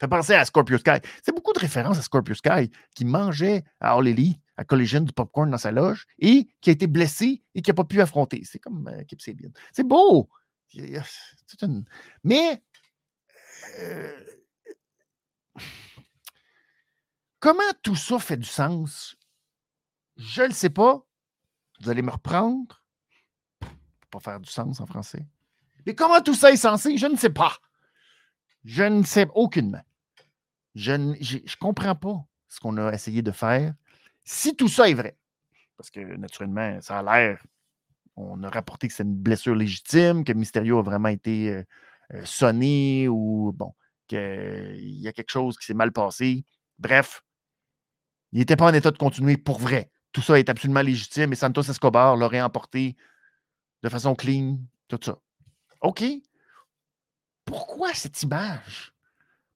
Fait 0.00 0.08
penser 0.08 0.34
à 0.34 0.44
Scorpio 0.46 0.78
Sky. 0.78 0.98
C'est 1.22 1.34
beaucoup 1.34 1.52
de 1.52 1.58
références 1.58 1.98
à 1.98 2.02
Scorpio 2.02 2.34
Sky, 2.34 2.70
qui 2.94 3.04
mangeait 3.04 3.64
à 3.80 3.92
All 3.92 4.08
à 4.56 4.64
Collision, 4.64 5.00
du 5.00 5.12
popcorn 5.12 5.50
dans 5.50 5.58
sa 5.58 5.72
loge, 5.72 6.06
et 6.18 6.48
qui 6.60 6.70
a 6.70 6.72
été 6.72 6.86
blessé 6.86 7.42
et 7.54 7.62
qui 7.62 7.70
n'a 7.70 7.74
pas 7.74 7.84
pu 7.84 8.00
affronter. 8.00 8.42
C'est 8.44 8.58
comme 8.58 8.88
euh, 8.88 9.04
Kip 9.04 9.20
Sabian. 9.20 9.50
C'est 9.72 9.86
beau! 9.86 10.28
Mais 12.22 12.62
euh, 13.78 14.24
comment 17.38 17.62
tout 17.82 17.96
ça 17.96 18.18
fait 18.18 18.36
du 18.36 18.48
sens? 18.48 19.16
Je 20.16 20.42
ne 20.42 20.48
le 20.48 20.54
sais 20.54 20.70
pas. 20.70 21.04
Vous 21.80 21.90
allez 21.90 22.02
me 22.02 22.10
reprendre? 22.10 22.82
Pas 24.10 24.20
faire 24.20 24.40
du 24.40 24.50
sens 24.50 24.80
en 24.80 24.86
français. 24.86 25.26
Mais 25.86 25.94
comment 25.94 26.20
tout 26.20 26.34
ça 26.34 26.52
est 26.52 26.56
censé? 26.56 26.96
Je 26.96 27.06
ne 27.06 27.16
sais 27.16 27.30
pas. 27.30 27.58
Je 28.64 28.84
ne 28.84 29.02
sais 29.02 29.26
aucunement. 29.34 29.82
Je 30.74 30.92
ne 30.92 31.56
comprends 31.58 31.94
pas 31.94 32.24
ce 32.48 32.60
qu'on 32.60 32.76
a 32.76 32.92
essayé 32.92 33.22
de 33.22 33.32
faire. 33.32 33.74
Si 34.24 34.54
tout 34.56 34.68
ça 34.68 34.88
est 34.88 34.94
vrai, 34.94 35.16
parce 35.76 35.90
que 35.90 36.00
naturellement, 36.16 36.80
ça 36.80 36.98
a 36.98 37.02
l'air, 37.02 37.42
on 38.16 38.42
a 38.42 38.50
rapporté 38.50 38.88
que 38.88 38.94
c'est 38.94 39.02
une 39.02 39.16
blessure 39.16 39.54
légitime, 39.54 40.24
que 40.24 40.32
Mysterio 40.32 40.78
a 40.78 40.82
vraiment 40.82 41.08
été 41.08 41.50
euh, 41.50 41.64
euh, 42.14 42.24
sonné 42.24 43.08
ou 43.08 43.52
bon, 43.54 43.74
qu'il 44.06 45.00
y 45.00 45.08
a 45.08 45.12
quelque 45.12 45.30
chose 45.30 45.56
qui 45.58 45.64
s'est 45.64 45.74
mal 45.74 45.92
passé. 45.92 46.44
Bref, 46.78 47.22
il 48.32 48.40
n'était 48.40 48.56
pas 48.56 48.70
en 48.70 48.74
état 48.74 48.90
de 48.90 48.98
continuer 48.98 49.36
pour 49.36 49.58
vrai. 49.58 49.90
Tout 50.12 50.22
ça 50.22 50.38
est 50.38 50.48
absolument 50.48 50.82
légitime 50.82 51.32
et 51.32 51.36
Santos 51.36 51.62
Escobar 51.62 52.16
l'aurait 52.16 52.42
emporté 52.42 52.96
de 53.82 53.88
façon 53.88 54.14
clean, 54.14 54.58
tout 54.88 54.98
ça. 55.02 55.18
OK? 55.80 56.04
Pourquoi 57.44 57.94
cette 57.94 58.22
image? 58.22 58.92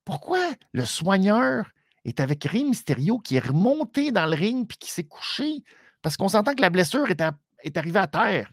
Pourquoi 0.04 0.52
le 0.72 0.84
soigneur 0.84 1.70
est 2.04 2.20
avec 2.20 2.44
Rey 2.44 2.64
Mysterio 2.64 3.18
qui 3.18 3.36
est 3.36 3.46
remonté 3.46 4.12
dans 4.12 4.26
le 4.26 4.36
ring 4.36 4.66
puis 4.68 4.76
qui 4.78 4.90
s'est 4.90 5.04
couché? 5.04 5.62
Parce 6.02 6.16
qu'on 6.16 6.28
s'entend 6.28 6.54
que 6.54 6.60
la 6.60 6.70
blessure 6.70 7.08
est, 7.10 7.76
arrivée 7.76 7.98
à 7.98 8.06
terre. 8.06 8.50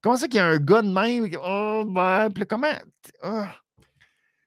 Comment 0.00 0.16
ça 0.16 0.28
qu'il 0.28 0.36
y 0.36 0.40
a 0.40 0.46
un 0.46 0.58
gars 0.58 0.82
de 0.82 0.92
même? 0.92 1.28
Oh, 1.42 1.84
ben, 1.86 2.30
comment? 2.48 2.72
Ah. 3.22 3.54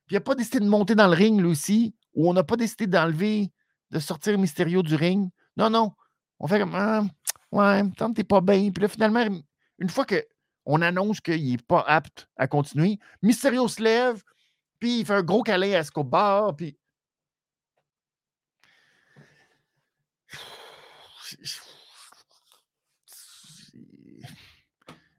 Puis 0.05 0.11
il 0.11 0.15
n'a 0.15 0.21
pas 0.21 0.35
décidé 0.35 0.59
de 0.59 0.69
monter 0.69 0.95
dans 0.95 1.07
le 1.07 1.13
ring, 1.13 1.39
lui 1.39 1.49
aussi, 1.49 1.95
ou 2.13 2.29
on 2.29 2.33
n'a 2.33 2.43
pas 2.43 2.55
décidé 2.55 2.87
d'enlever, 2.87 3.51
de 3.91 3.99
sortir 3.99 4.37
Mysterio 4.37 4.81
du 4.83 4.95
ring? 4.95 5.29
Non, 5.57 5.69
non. 5.69 5.91
On 6.39 6.47
fait 6.47 6.59
comme, 6.59 6.75
ah, 6.75 7.03
ouais, 7.51 7.89
tant 7.97 8.13
t'es 8.13 8.23
pas 8.23 8.41
bien. 8.41 8.69
Puis 8.71 8.81
là, 8.81 8.87
finalement, 8.87 9.25
une 9.79 9.89
fois 9.89 10.05
qu'on 10.05 10.81
annonce 10.81 11.19
qu'il 11.19 11.51
n'est 11.51 11.57
pas 11.57 11.81
apte 11.81 12.27
à 12.37 12.47
continuer, 12.47 12.99
Mysterio 13.21 13.67
se 13.67 13.81
lève, 13.81 14.21
puis 14.79 14.99
il 14.99 15.05
fait 15.05 15.13
un 15.13 15.23
gros 15.23 15.43
câlin 15.43 15.73
à 15.73 15.79
Escobar, 15.79 16.55
puis. 16.55 16.77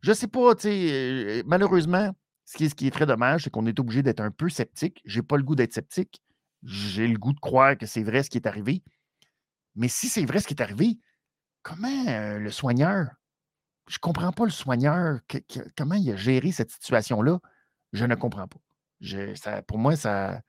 Je 0.03 0.13
sais 0.13 0.29
pas, 0.29 0.55
tu 0.55 0.69
euh, 0.69 1.43
malheureusement, 1.47 2.15
ce 2.45 2.57
qui, 2.57 2.67
est, 2.67 2.69
ce 2.69 2.75
qui 2.77 2.87
est 2.87 2.93
très 2.93 3.07
dommage, 3.07 3.43
c'est 3.45 3.51
qu'on 3.51 3.67
est 3.67 3.81
obligé 3.81 4.03
d'être 4.05 4.21
un 4.21 4.31
peu 4.31 4.49
sceptique. 4.49 5.03
J'ai 5.05 5.23
pas 5.23 5.37
le 5.37 5.43
goût 5.43 5.57
d'être 5.57 5.73
sceptique. 5.73 6.23
J'ai 6.63 7.09
le 7.09 7.19
goût 7.19 7.33
de 7.33 7.41
croire 7.41 7.77
que 7.77 7.87
c'est 7.87 8.05
vrai 8.05 8.23
ce 8.23 8.31
qui 8.31 8.39
est 8.39 8.47
arrivé. 8.47 8.85
Mais 9.75 9.89
si 9.89 10.09
c'est 10.09 10.25
vrai 10.25 10.39
ce 10.39 10.47
qui 10.47 10.55
est 10.55 10.63
arrivé, 10.63 10.99
comment 11.63 12.07
euh, 12.07 12.39
le 12.39 12.51
soigneur, 12.53 13.09
je 13.89 13.99
comprends 13.99 14.31
pas 14.31 14.45
le 14.45 14.51
soigneur, 14.51 15.19
comment 15.77 15.97
il 15.97 16.13
a 16.13 16.17
géré 16.17 16.53
cette 16.53 16.71
situation-là, 16.71 17.41
je 17.93 18.05
ne 18.05 18.15
comprends 18.15 18.47
pas. 18.47 18.61
Pour 19.67 19.79
moi, 19.79 19.97
ça. 19.97 20.41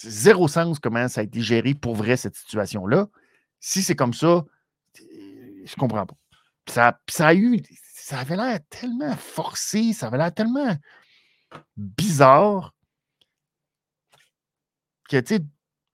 Zéro 0.00 0.48
sens 0.48 0.80
comment 0.80 1.06
ça 1.08 1.20
a 1.20 1.24
été 1.24 1.40
géré 1.40 1.72
pour 1.74 1.94
vrai, 1.94 2.16
cette 2.16 2.34
situation-là. 2.34 3.06
Si 3.60 3.82
c'est 3.82 3.94
comme 3.94 4.12
ça, 4.12 4.44
je 4.98 5.74
comprends 5.78 6.04
pas. 6.04 6.16
Ça, 6.68 7.00
ça 7.08 7.28
a 7.28 7.34
eu 7.34 7.62
ça 8.04 8.18
avait 8.18 8.36
l'air 8.36 8.58
tellement 8.68 9.16
forcé, 9.16 9.94
ça 9.94 10.08
avait 10.08 10.18
l'air 10.18 10.34
tellement 10.34 10.76
bizarre 11.74 12.74
que, 15.08 15.18
tu 15.20 15.36
sais, 15.36 15.40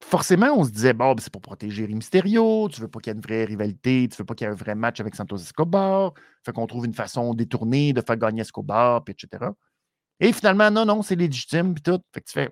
forcément, 0.02 0.48
on 0.56 0.64
se 0.64 0.70
disait, 0.70 0.92
bon, 0.92 1.14
ben, 1.14 1.22
c'est 1.22 1.32
pour 1.32 1.40
protéger 1.40 1.86
Mysterio, 1.86 2.68
tu 2.68 2.80
veux 2.80 2.88
pas 2.88 2.98
qu'il 2.98 3.12
y 3.12 3.14
ait 3.14 3.16
une 3.16 3.22
vraie 3.22 3.44
rivalité, 3.44 4.08
tu 4.10 4.16
veux 4.16 4.24
pas 4.24 4.34
qu'il 4.34 4.44
y 4.44 4.48
ait 4.48 4.52
un 4.52 4.56
vrai 4.56 4.74
match 4.74 4.98
avec 4.98 5.14
Santos 5.14 5.36
Escobar, 5.36 6.12
fait 6.44 6.52
qu'on 6.52 6.66
trouve 6.66 6.86
une 6.86 6.94
façon 6.94 7.32
détournée 7.32 7.92
de 7.92 8.00
faire 8.00 8.16
gagner 8.16 8.40
Escobar, 8.40 9.04
puis 9.04 9.14
etc. 9.14 9.52
Et 10.20 10.32
finalement, 10.32 10.70
non, 10.70 10.84
non, 10.84 11.02
c'est 11.02 11.16
légitime, 11.16 11.74
puis 11.74 11.82
tout. 11.82 12.00
Fait 12.12 12.20
que 12.20 12.26
tu 12.26 12.32
fais. 12.32 12.50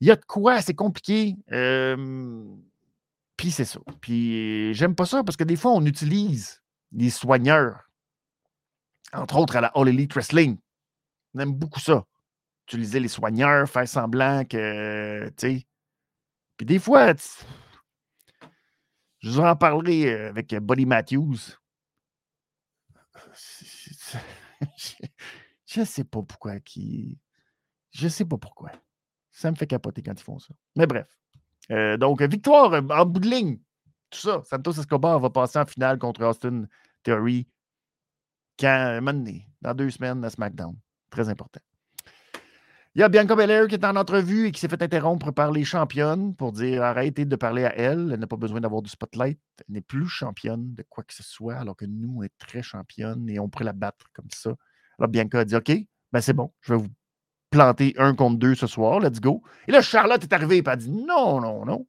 Il 0.00 0.08
y 0.08 0.10
a 0.10 0.16
de 0.16 0.24
quoi, 0.24 0.62
c'est 0.62 0.74
compliqué. 0.74 1.36
Puis 3.36 3.50
c'est 3.50 3.64
ça. 3.64 3.80
Puis 4.00 4.72
j'aime 4.74 4.94
pas 4.94 5.06
ça 5.06 5.24
parce 5.24 5.36
que 5.36 5.44
des 5.44 5.56
fois, 5.56 5.72
on 5.72 5.84
utilise 5.84 6.62
les 6.92 7.10
soigneurs, 7.10 7.90
entre 9.12 9.36
autres 9.36 9.56
à 9.56 9.60
la 9.60 9.68
All 9.74 9.88
Elite 9.88 10.14
Wrestling. 10.14 10.58
On 11.34 11.40
aime 11.40 11.52
beaucoup 11.54 11.80
ça. 11.80 12.04
Utiliser 12.68 13.00
les 13.00 13.08
soigneurs, 13.08 13.68
faire 13.68 13.88
semblant 13.88 14.44
que, 14.44 15.26
tu 15.30 15.34
sais. 15.36 15.66
Puis 16.56 16.66
des 16.66 16.78
fois, 16.78 17.14
je 19.20 19.30
vous 19.30 19.40
en 19.40 19.56
parlerai 19.56 20.12
euh, 20.12 20.28
avec 20.28 20.54
Buddy 20.54 20.86
Matthews. 20.86 21.56
Je 25.66 25.80
ne 25.80 25.84
sais 25.84 26.04
pas 26.04 26.22
pourquoi 26.22 26.60
qui. 26.60 27.18
Je 27.90 28.08
sais 28.08 28.24
pas 28.24 28.38
pourquoi. 28.38 28.72
Ça 29.30 29.50
me 29.50 29.56
fait 29.56 29.66
capoter 29.66 30.02
quand 30.02 30.18
ils 30.18 30.24
font 30.24 30.38
ça. 30.38 30.54
Mais 30.76 30.86
bref. 30.86 31.08
Euh, 31.70 31.96
donc, 31.96 32.20
victoire 32.22 32.72
euh, 32.72 32.82
en 32.90 33.06
bout 33.06 33.20
de 33.20 33.28
ligne 33.28 33.58
tout 34.12 34.20
ça. 34.20 34.42
Santos 34.44 34.72
Escobar 34.72 35.18
va 35.18 35.30
passer 35.30 35.58
en 35.58 35.66
finale 35.66 35.98
contre 35.98 36.22
Austin 36.22 36.66
Theory 37.02 37.48
quand, 38.58 39.00
dans 39.62 39.74
deux 39.74 39.90
semaines 39.90 40.24
à 40.24 40.30
SmackDown. 40.30 40.76
Très 41.10 41.28
important. 41.28 41.60
Il 42.94 43.00
y 43.00 43.02
a 43.02 43.08
Bianca 43.08 43.34
Belair 43.34 43.68
qui 43.68 43.74
est 43.74 43.84
en 43.86 43.96
entrevue 43.96 44.48
et 44.48 44.52
qui 44.52 44.60
s'est 44.60 44.68
fait 44.68 44.82
interrompre 44.82 45.30
par 45.30 45.50
les 45.50 45.64
championnes 45.64 46.34
pour 46.34 46.52
dire 46.52 46.82
arrêtez 46.82 47.24
de 47.24 47.36
parler 47.36 47.64
à 47.64 47.74
elle. 47.74 48.10
Elle 48.12 48.20
n'a 48.20 48.26
pas 48.26 48.36
besoin 48.36 48.60
d'avoir 48.60 48.82
du 48.82 48.90
spotlight. 48.90 49.40
Elle 49.60 49.74
n'est 49.74 49.80
plus 49.80 50.06
championne 50.06 50.74
de 50.74 50.84
quoi 50.90 51.02
que 51.02 51.14
ce 51.14 51.22
soit, 51.22 51.54
alors 51.54 51.74
que 51.74 51.86
nous, 51.86 52.14
on 52.18 52.22
est 52.22 52.36
très 52.36 52.62
championne 52.62 53.30
et 53.30 53.38
on 53.38 53.48
pourrait 53.48 53.64
la 53.64 53.72
battre 53.72 54.06
comme 54.12 54.28
ça. 54.30 54.54
Alors 54.98 55.08
Bianca 55.08 55.40
a 55.40 55.44
dit 55.46 55.56
OK, 55.56 55.72
ben 56.12 56.20
c'est 56.20 56.34
bon, 56.34 56.52
je 56.60 56.74
vais 56.74 56.80
vous 56.80 56.90
planter 57.48 57.94
un 57.96 58.14
contre 58.14 58.38
deux 58.38 58.54
ce 58.54 58.66
soir, 58.66 59.00
let's 59.00 59.20
go. 59.20 59.42
Et 59.68 59.72
là, 59.72 59.80
Charlotte 59.80 60.22
est 60.22 60.32
arrivée 60.34 60.58
et 60.58 60.68
a 60.68 60.76
dit 60.76 60.90
non, 60.90 61.40
non, 61.40 61.64
non, 61.64 61.86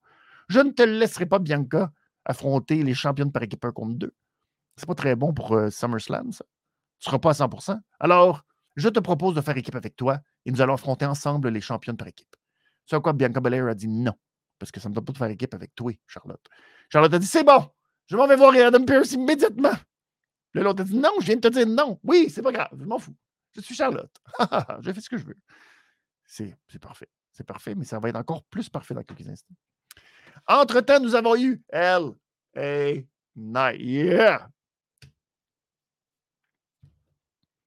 je 0.48 0.62
ne 0.62 0.72
te 0.72 0.84
laisserai 0.84 1.26
pas, 1.26 1.40
Bianca 1.40 1.92
affronter 2.24 2.82
les 2.82 2.94
championnes 2.94 3.34
par 3.34 3.44
équipe 3.44 3.66
1 3.66 3.72
contre 3.74 3.96
2. 3.96 4.14
C'est 4.78 4.88
pas 4.88 4.96
très 4.96 5.18
bon 5.18 5.34
pour 5.34 5.54
euh, 5.54 5.70
SummerSlam, 5.70 6.32
ça. 6.32 6.46
Tu 7.00 7.10
ne 7.10 7.12
seras 7.12 7.20
pas 7.20 7.32
à 7.32 7.48
100% 7.48 7.78
Alors, 8.00 8.46
je 8.78 8.88
te 8.88 9.00
propose 9.00 9.36
de 9.36 9.42
faire 9.42 9.58
équipe 9.58 9.76
avec 9.76 9.98
toi 9.98 10.20
et 10.46 10.52
nous 10.52 10.62
allons 10.62 10.74
affronter 10.74 11.06
ensemble 11.06 11.50
les 11.50 11.62
championnes 11.62 11.98
par 11.98 12.08
équipe. 12.08 12.36
C'est 12.86 13.02
quoi 13.02 13.14
Bianca 13.14 13.40
Belair 13.40 13.68
a 13.68 13.74
dit 13.74 13.88
non, 13.88 14.14
parce 14.60 14.72
que 14.72 14.80
ça 14.80 14.90
ne 14.90 14.92
me 14.92 14.96
donne 14.96 15.06
pas 15.06 15.14
de 15.14 15.18
faire 15.18 15.30
équipe 15.30 15.54
avec 15.54 15.74
toi, 15.76 15.92
Charlotte. 16.08 16.46
Charlotte 16.90 17.14
a 17.14 17.20
dit 17.20 17.28
c'est 17.28 17.44
bon, 17.44 17.70
je 18.08 18.18
m'en 18.18 18.28
vais 18.28 18.36
voir 18.36 18.54
Adam 18.54 18.84
Pierce 18.86 19.14
immédiatement. 19.14 19.74
L'autre 20.54 20.82
a 20.82 20.84
dit 20.84 20.98
non, 20.98 21.12
je 21.20 21.26
viens 21.26 21.36
de 21.36 21.42
te 21.42 21.48
dire 21.48 21.68
non. 21.68 22.00
Oui, 22.04 22.30
c'est 22.30 22.42
pas 22.42 22.52
grave, 22.52 22.70
je 22.78 22.86
m'en 22.86 23.00
fous. 23.00 23.16
Je 23.56 23.62
suis 23.62 23.76
Charlotte. 23.76 24.16
J'ai 24.82 24.94
fait 24.94 25.02
ce 25.02 25.10
que 25.10 25.18
je 25.18 25.26
veux. 25.26 25.38
C'est 26.26 26.56
parfait. 26.80 27.10
C'est 27.32 27.46
parfait, 27.46 27.76
mais 27.76 27.86
ça 27.86 28.00
va 28.00 28.10
être 28.10 28.16
encore 28.16 28.44
plus 28.44 28.70
parfait 28.70 28.94
dans 28.94 29.04
quelques 29.04 29.28
instants. 29.28 29.56
Entre-temps, 30.48 31.00
nous 31.00 31.16
avons 31.16 31.36
eu 31.36 31.62
L.A. 31.70 32.94
Knight. 33.36 33.82
Yeah! 33.82 34.50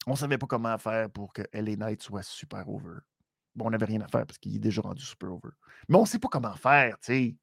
On 0.06 0.12
ne 0.12 0.16
savait 0.16 0.38
pas 0.38 0.46
comment 0.46 0.78
faire 0.78 1.10
pour 1.10 1.32
que 1.32 1.42
L.A. 1.52 1.76
Knight 1.76 2.02
soit 2.02 2.22
super 2.22 2.68
over. 2.68 2.98
Bon, 3.54 3.66
on 3.66 3.70
n'avait 3.70 3.86
rien 3.86 4.00
à 4.02 4.08
faire 4.08 4.24
parce 4.26 4.38
qu'il 4.38 4.54
est 4.54 4.60
déjà 4.60 4.80
rendu 4.80 5.02
super 5.02 5.32
over. 5.32 5.48
Mais 5.88 5.96
on 5.96 6.02
ne 6.02 6.06
sait 6.06 6.18
pas 6.18 6.28
comment 6.28 6.54
faire, 6.54 6.96
tu 7.00 7.06
sais. 7.12 7.36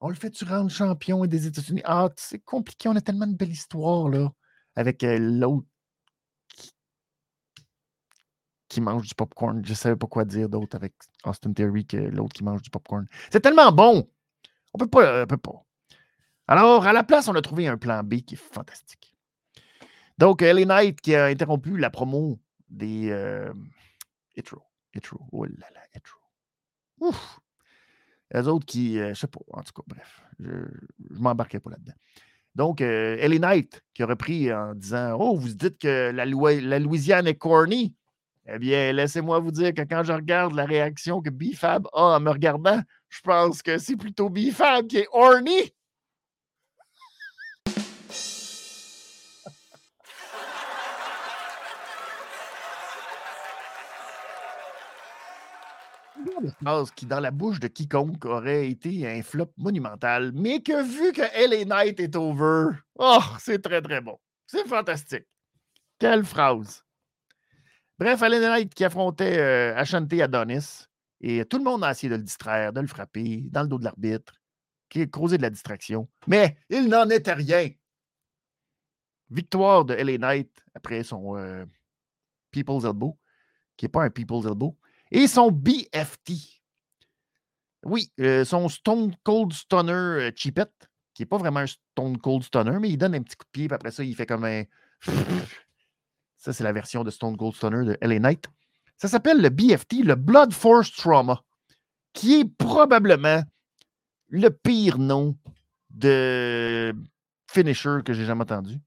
On 0.00 0.08
le 0.08 0.14
fait-tu 0.14 0.44
rendre 0.44 0.70
champion 0.70 1.24
des 1.26 1.46
États-Unis? 1.46 1.82
Ah, 1.84 2.08
c'est 2.16 2.38
compliqué, 2.38 2.88
on 2.88 2.96
a 2.96 3.00
tellement 3.00 3.26
de 3.26 3.34
belles 3.34 3.50
histoires, 3.50 4.08
là, 4.08 4.30
avec 4.74 5.02
euh, 5.04 5.18
l'autre 5.18 5.66
qui 8.68 8.80
mange 8.80 9.06
du 9.06 9.14
popcorn. 9.14 9.64
Je 9.64 9.70
ne 9.70 9.74
savais 9.74 9.96
pas 9.96 10.06
quoi 10.06 10.24
dire 10.24 10.48
d'autre 10.48 10.76
avec 10.76 10.94
Austin 11.24 11.52
Theory 11.52 11.86
que 11.86 11.96
l'autre 11.96 12.34
qui 12.34 12.44
mange 12.44 12.62
du 12.62 12.70
popcorn. 12.70 13.06
C'est 13.30 13.40
tellement 13.40 13.72
bon! 13.72 14.08
On 14.74 14.78
peut 14.78 14.88
pas, 14.88 15.22
on 15.22 15.26
peut 15.26 15.36
pas. 15.38 15.64
Alors, 16.46 16.86
à 16.86 16.92
la 16.92 17.02
place, 17.02 17.28
on 17.28 17.34
a 17.34 17.42
trouvé 17.42 17.66
un 17.66 17.78
plan 17.78 18.02
B 18.02 18.16
qui 18.16 18.34
est 18.34 18.52
fantastique. 18.52 19.15
Donc, 20.18 20.42
Ellie 20.42 20.66
Knight 20.66 21.00
qui 21.00 21.14
a 21.14 21.26
interrompu 21.26 21.76
la 21.76 21.90
promo 21.90 22.38
des 22.68 23.10
euh, 23.10 23.52
Etro. 24.34 24.62
Etro. 24.94 25.20
Oh 25.32 25.44
là 25.44 25.66
là, 25.74 25.80
Etro. 25.94 26.20
Ouf! 27.00 27.40
Les 28.32 28.48
autres 28.48 28.66
qui, 28.66 28.98
euh, 28.98 29.10
je 29.10 29.20
sais 29.20 29.26
pas, 29.26 29.40
en 29.52 29.62
tout 29.62 29.72
cas, 29.72 29.82
bref, 29.86 30.22
je 30.40 30.50
ne 30.50 31.18
m'embarquais 31.18 31.60
pas 31.60 31.70
là-dedans. 31.70 31.92
Donc, 32.54 32.80
euh, 32.80 33.16
Ellie 33.20 33.38
Knight 33.38 33.82
qui 33.92 34.02
a 34.02 34.06
repris 34.06 34.52
en 34.52 34.74
disant 34.74 35.16
Oh, 35.20 35.36
vous 35.36 35.48
dites 35.48 35.78
que 35.78 36.10
la, 36.10 36.24
la 36.24 36.78
Louisiane 36.78 37.26
est 37.26 37.36
corny. 37.36 37.94
Eh 38.48 38.58
bien, 38.58 38.92
laissez-moi 38.92 39.40
vous 39.40 39.50
dire 39.50 39.74
que 39.74 39.82
quand 39.82 40.04
je 40.04 40.12
regarde 40.12 40.54
la 40.54 40.64
réaction 40.64 41.20
que 41.20 41.30
Bifab 41.30 41.86
a 41.92 42.16
en 42.16 42.20
me 42.20 42.30
regardant, 42.30 42.80
je 43.08 43.20
pense 43.20 43.60
que 43.60 43.76
c'est 43.76 43.96
plutôt 43.96 44.30
Bifab 44.30 44.86
qui 44.86 44.98
est 44.98 45.08
horny. 45.12 45.74
De 56.40 56.50
phrase 56.50 56.90
qui, 56.92 57.06
dans 57.06 57.20
la 57.20 57.30
bouche 57.30 57.60
de 57.60 57.68
quiconque, 57.68 58.24
aurait 58.24 58.68
été 58.68 59.08
un 59.08 59.22
flop 59.22 59.52
monumental, 59.56 60.32
mais 60.34 60.60
que 60.60 60.82
vu 60.82 61.12
que 61.12 61.22
LA 61.22 61.64
Knight 61.64 62.00
est 62.00 62.16
over, 62.16 62.76
oh, 62.98 63.20
c'est 63.38 63.62
très 63.62 63.80
très 63.82 64.00
bon. 64.00 64.18
C'est 64.46 64.66
fantastique. 64.66 65.26
Quelle 65.98 66.24
phrase. 66.24 66.84
Bref, 67.98 68.20
LA 68.20 68.40
Knight 68.40 68.74
qui 68.74 68.84
affrontait 68.84 69.38
euh, 69.38 70.22
Adonis, 70.22 70.86
et 71.20 71.44
tout 71.46 71.58
le 71.58 71.64
monde 71.64 71.82
a 71.82 71.90
essayé 71.90 72.10
de 72.10 72.16
le 72.16 72.22
distraire, 72.22 72.72
de 72.72 72.80
le 72.80 72.86
frapper, 72.86 73.42
dans 73.50 73.62
le 73.62 73.68
dos 73.68 73.78
de 73.78 73.84
l'arbitre, 73.84 74.34
qui 74.88 75.02
a 75.02 75.06
causé 75.06 75.38
de 75.38 75.42
la 75.42 75.50
distraction. 75.50 76.08
Mais 76.26 76.56
il 76.68 76.88
n'en 76.88 77.08
était 77.08 77.32
rien. 77.32 77.70
Victoire 79.30 79.84
de 79.84 79.94
LA 79.94 80.18
Knight 80.18 80.50
après 80.74 81.02
son 81.02 81.36
euh, 81.36 81.64
People's 82.50 82.84
Elbow, 82.84 83.18
qui 83.76 83.86
n'est 83.86 83.90
pas 83.90 84.04
un 84.04 84.10
People's 84.10 84.44
Elbow, 84.44 84.76
et 85.10 85.26
son 85.26 85.50
BFT. 85.50 86.32
Oui, 87.84 88.10
euh, 88.20 88.44
son 88.44 88.68
Stone 88.68 89.14
Cold 89.22 89.52
Stunner 89.52 89.92
euh, 89.92 90.30
Cheapette, 90.34 90.90
qui 91.14 91.22
n'est 91.22 91.26
pas 91.26 91.38
vraiment 91.38 91.60
un 91.60 91.66
Stone 91.66 92.18
Cold 92.18 92.42
Stunner, 92.42 92.78
mais 92.80 92.90
il 92.90 92.96
donne 92.96 93.14
un 93.14 93.22
petit 93.22 93.36
coup 93.36 93.44
de 93.44 93.50
pied, 93.50 93.68
puis 93.68 93.74
après 93.74 93.90
ça, 93.90 94.02
il 94.02 94.14
fait 94.16 94.26
comme 94.26 94.44
un. 94.44 94.64
Ça, 96.36 96.52
c'est 96.52 96.64
la 96.64 96.72
version 96.72 97.02
de 97.02 97.10
Stone 97.10 97.36
Cold 97.36 97.54
Stunner 97.54 97.84
de 97.84 97.98
LA 98.00 98.20
Knight. 98.20 98.46
Ça 98.98 99.08
s'appelle 99.08 99.40
le 99.40 99.48
BFT, 99.48 100.04
le 100.04 100.14
Blood 100.14 100.52
Force 100.52 100.92
Trauma, 100.92 101.42
qui 102.12 102.40
est 102.40 102.44
probablement 102.44 103.42
le 104.28 104.48
pire 104.50 104.98
nom 104.98 105.36
de 105.90 106.94
finisher 107.48 107.98
que 108.04 108.12
j'ai 108.12 108.24
jamais 108.24 108.42
entendu. 108.42 108.78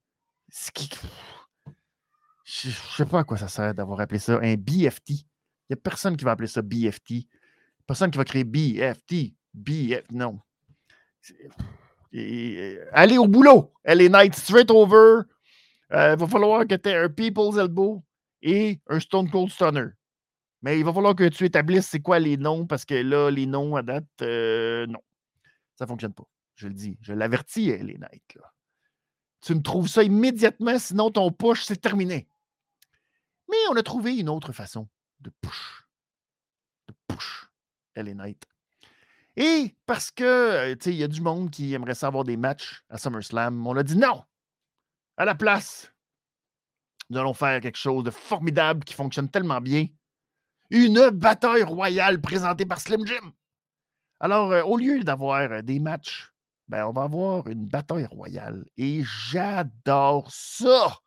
Je 2.44 2.68
ne 2.68 2.72
sais 2.96 3.06
pas 3.06 3.20
à 3.20 3.24
quoi 3.24 3.36
ça 3.36 3.48
sert 3.48 3.74
d'avoir 3.74 4.00
appelé 4.00 4.18
ça 4.18 4.38
un 4.42 4.54
BFT. 4.54 5.26
N'y 5.70 5.74
a 5.74 5.76
personne 5.76 6.16
qui 6.16 6.24
va 6.24 6.32
appeler 6.32 6.48
ça 6.48 6.62
BFT. 6.62 7.26
Personne 7.86 8.10
qui 8.10 8.18
va 8.18 8.24
créer 8.24 8.42
BFT. 8.42 9.34
BFT. 9.54 10.10
Non. 10.10 10.40
allez 12.92 13.18
au 13.18 13.28
boulot. 13.28 13.72
Elle 13.84 14.02
est 14.02 14.08
night 14.08 14.34
straight 14.34 14.70
over. 14.70 15.22
Il 15.90 15.96
euh, 15.96 16.16
va 16.16 16.26
falloir 16.26 16.66
que 16.66 16.74
tu 16.74 16.88
aies 16.88 16.96
un 16.96 17.08
People's 17.08 17.56
Elbow 17.56 18.02
et 18.42 18.80
un 18.88 18.98
Stone 18.98 19.30
Cold 19.30 19.50
Stunner. 19.50 19.86
Mais 20.62 20.78
il 20.78 20.84
va 20.84 20.92
falloir 20.92 21.14
que 21.14 21.28
tu 21.28 21.44
établisses 21.44 21.86
c'est 21.86 22.00
quoi 22.00 22.18
les 22.18 22.36
noms, 22.36 22.66
parce 22.66 22.84
que 22.84 22.94
là, 22.94 23.30
les 23.30 23.46
noms 23.46 23.76
à 23.76 23.82
date, 23.82 24.04
euh, 24.22 24.86
non. 24.86 25.00
Ça 25.76 25.84
ne 25.84 25.88
fonctionne 25.88 26.12
pas. 26.12 26.26
Je 26.56 26.66
le 26.66 26.74
dis. 26.74 26.98
Je 27.00 27.12
l'avertis, 27.12 27.66
les 27.66 27.96
Night. 27.96 28.38
Tu 29.40 29.54
me 29.54 29.62
trouves 29.62 29.88
ça 29.88 30.02
immédiatement, 30.02 30.78
sinon 30.78 31.10
ton 31.10 31.30
push, 31.32 31.64
c'est 31.64 31.80
terminé. 31.80 32.28
Mais 33.48 33.56
on 33.70 33.76
a 33.76 33.82
trouvé 33.82 34.16
une 34.16 34.28
autre 34.28 34.52
façon 34.52 34.88
de 35.20 35.30
push. 35.40 35.84
De 36.88 36.94
push 37.08 37.48
LA 37.96 38.14
Knight. 38.14 38.44
Et 39.36 39.76
parce 39.86 40.10
que, 40.10 40.24
euh, 40.24 40.74
tu 40.74 40.84
sais, 40.84 40.90
il 40.90 40.98
y 40.98 41.04
a 41.04 41.08
du 41.08 41.20
monde 41.20 41.50
qui 41.50 41.72
aimerait 41.72 41.94
savoir 41.94 42.24
des 42.24 42.36
matchs 42.36 42.82
à 42.90 42.98
SummerSlam, 42.98 43.66
on 43.66 43.76
a 43.76 43.82
dit 43.82 43.96
non. 43.96 44.24
À 45.16 45.24
la 45.24 45.34
place, 45.34 45.92
nous 47.10 47.18
allons 47.18 47.34
faire 47.34 47.60
quelque 47.60 47.78
chose 47.78 48.04
de 48.04 48.10
formidable 48.10 48.84
qui 48.84 48.94
fonctionne 48.94 49.28
tellement 49.28 49.60
bien 49.60 49.86
une 50.70 51.10
bataille 51.10 51.64
royale 51.64 52.20
présentée 52.20 52.64
par 52.64 52.80
Slim 52.80 53.06
Jim. 53.06 53.32
Alors, 54.20 54.52
euh, 54.52 54.62
au 54.62 54.76
lieu 54.76 55.02
d'avoir 55.02 55.40
euh, 55.50 55.62
des 55.62 55.80
matchs, 55.80 56.30
ben, 56.68 56.86
on 56.86 56.92
va 56.92 57.02
avoir 57.02 57.48
une 57.48 57.66
bataille 57.66 58.06
royale. 58.06 58.64
Et 58.76 59.02
j'adore 59.02 60.30
ça! 60.30 60.98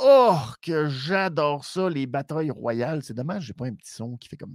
Oh, 0.00 0.38
que 0.62 0.88
j'adore 0.88 1.64
ça, 1.64 1.90
les 1.90 2.06
batailles 2.06 2.50
royales. 2.50 3.02
C'est 3.02 3.14
dommage, 3.14 3.44
j'ai 3.44 3.52
pas 3.52 3.66
un 3.66 3.74
petit 3.74 3.92
son 3.92 4.16
qui 4.16 4.28
fait 4.28 4.36
comme. 4.36 4.54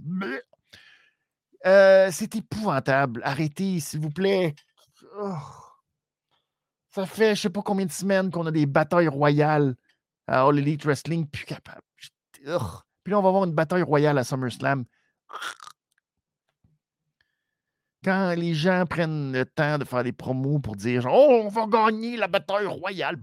Euh, 1.66 2.08
c'est 2.12 2.34
épouvantable. 2.36 3.20
Arrêtez, 3.24 3.80
s'il 3.80 4.00
vous 4.00 4.10
plaît. 4.10 4.54
Oh. 5.18 5.36
Ça 6.90 7.06
fait 7.06 7.34
je 7.34 7.42
sais 7.42 7.50
pas 7.50 7.62
combien 7.62 7.86
de 7.86 7.92
semaines 7.92 8.30
qu'on 8.30 8.46
a 8.46 8.50
des 8.50 8.66
batailles 8.66 9.08
royales 9.08 9.74
à 10.26 10.46
All 10.46 10.58
Elite 10.58 10.84
Wrestling. 10.84 11.26
Plus 11.26 11.44
capable. 11.44 11.82
Puis 12.34 12.46
là, 12.46 13.18
on 13.18 13.22
va 13.22 13.28
avoir 13.28 13.44
une 13.44 13.52
bataille 13.52 13.82
royale 13.82 14.18
à 14.18 14.24
SummerSlam. 14.24 14.84
Quand 18.02 18.34
les 18.34 18.54
gens 18.54 18.84
prennent 18.86 19.32
le 19.32 19.44
temps 19.44 19.78
de 19.78 19.84
faire 19.84 20.04
des 20.04 20.12
promos 20.12 20.58
pour 20.58 20.76
dire 20.76 21.06
Oh, 21.10 21.42
on 21.44 21.48
va 21.48 21.66
gagner 21.66 22.16
la 22.16 22.28
bataille 22.28 22.66
royale. 22.66 23.16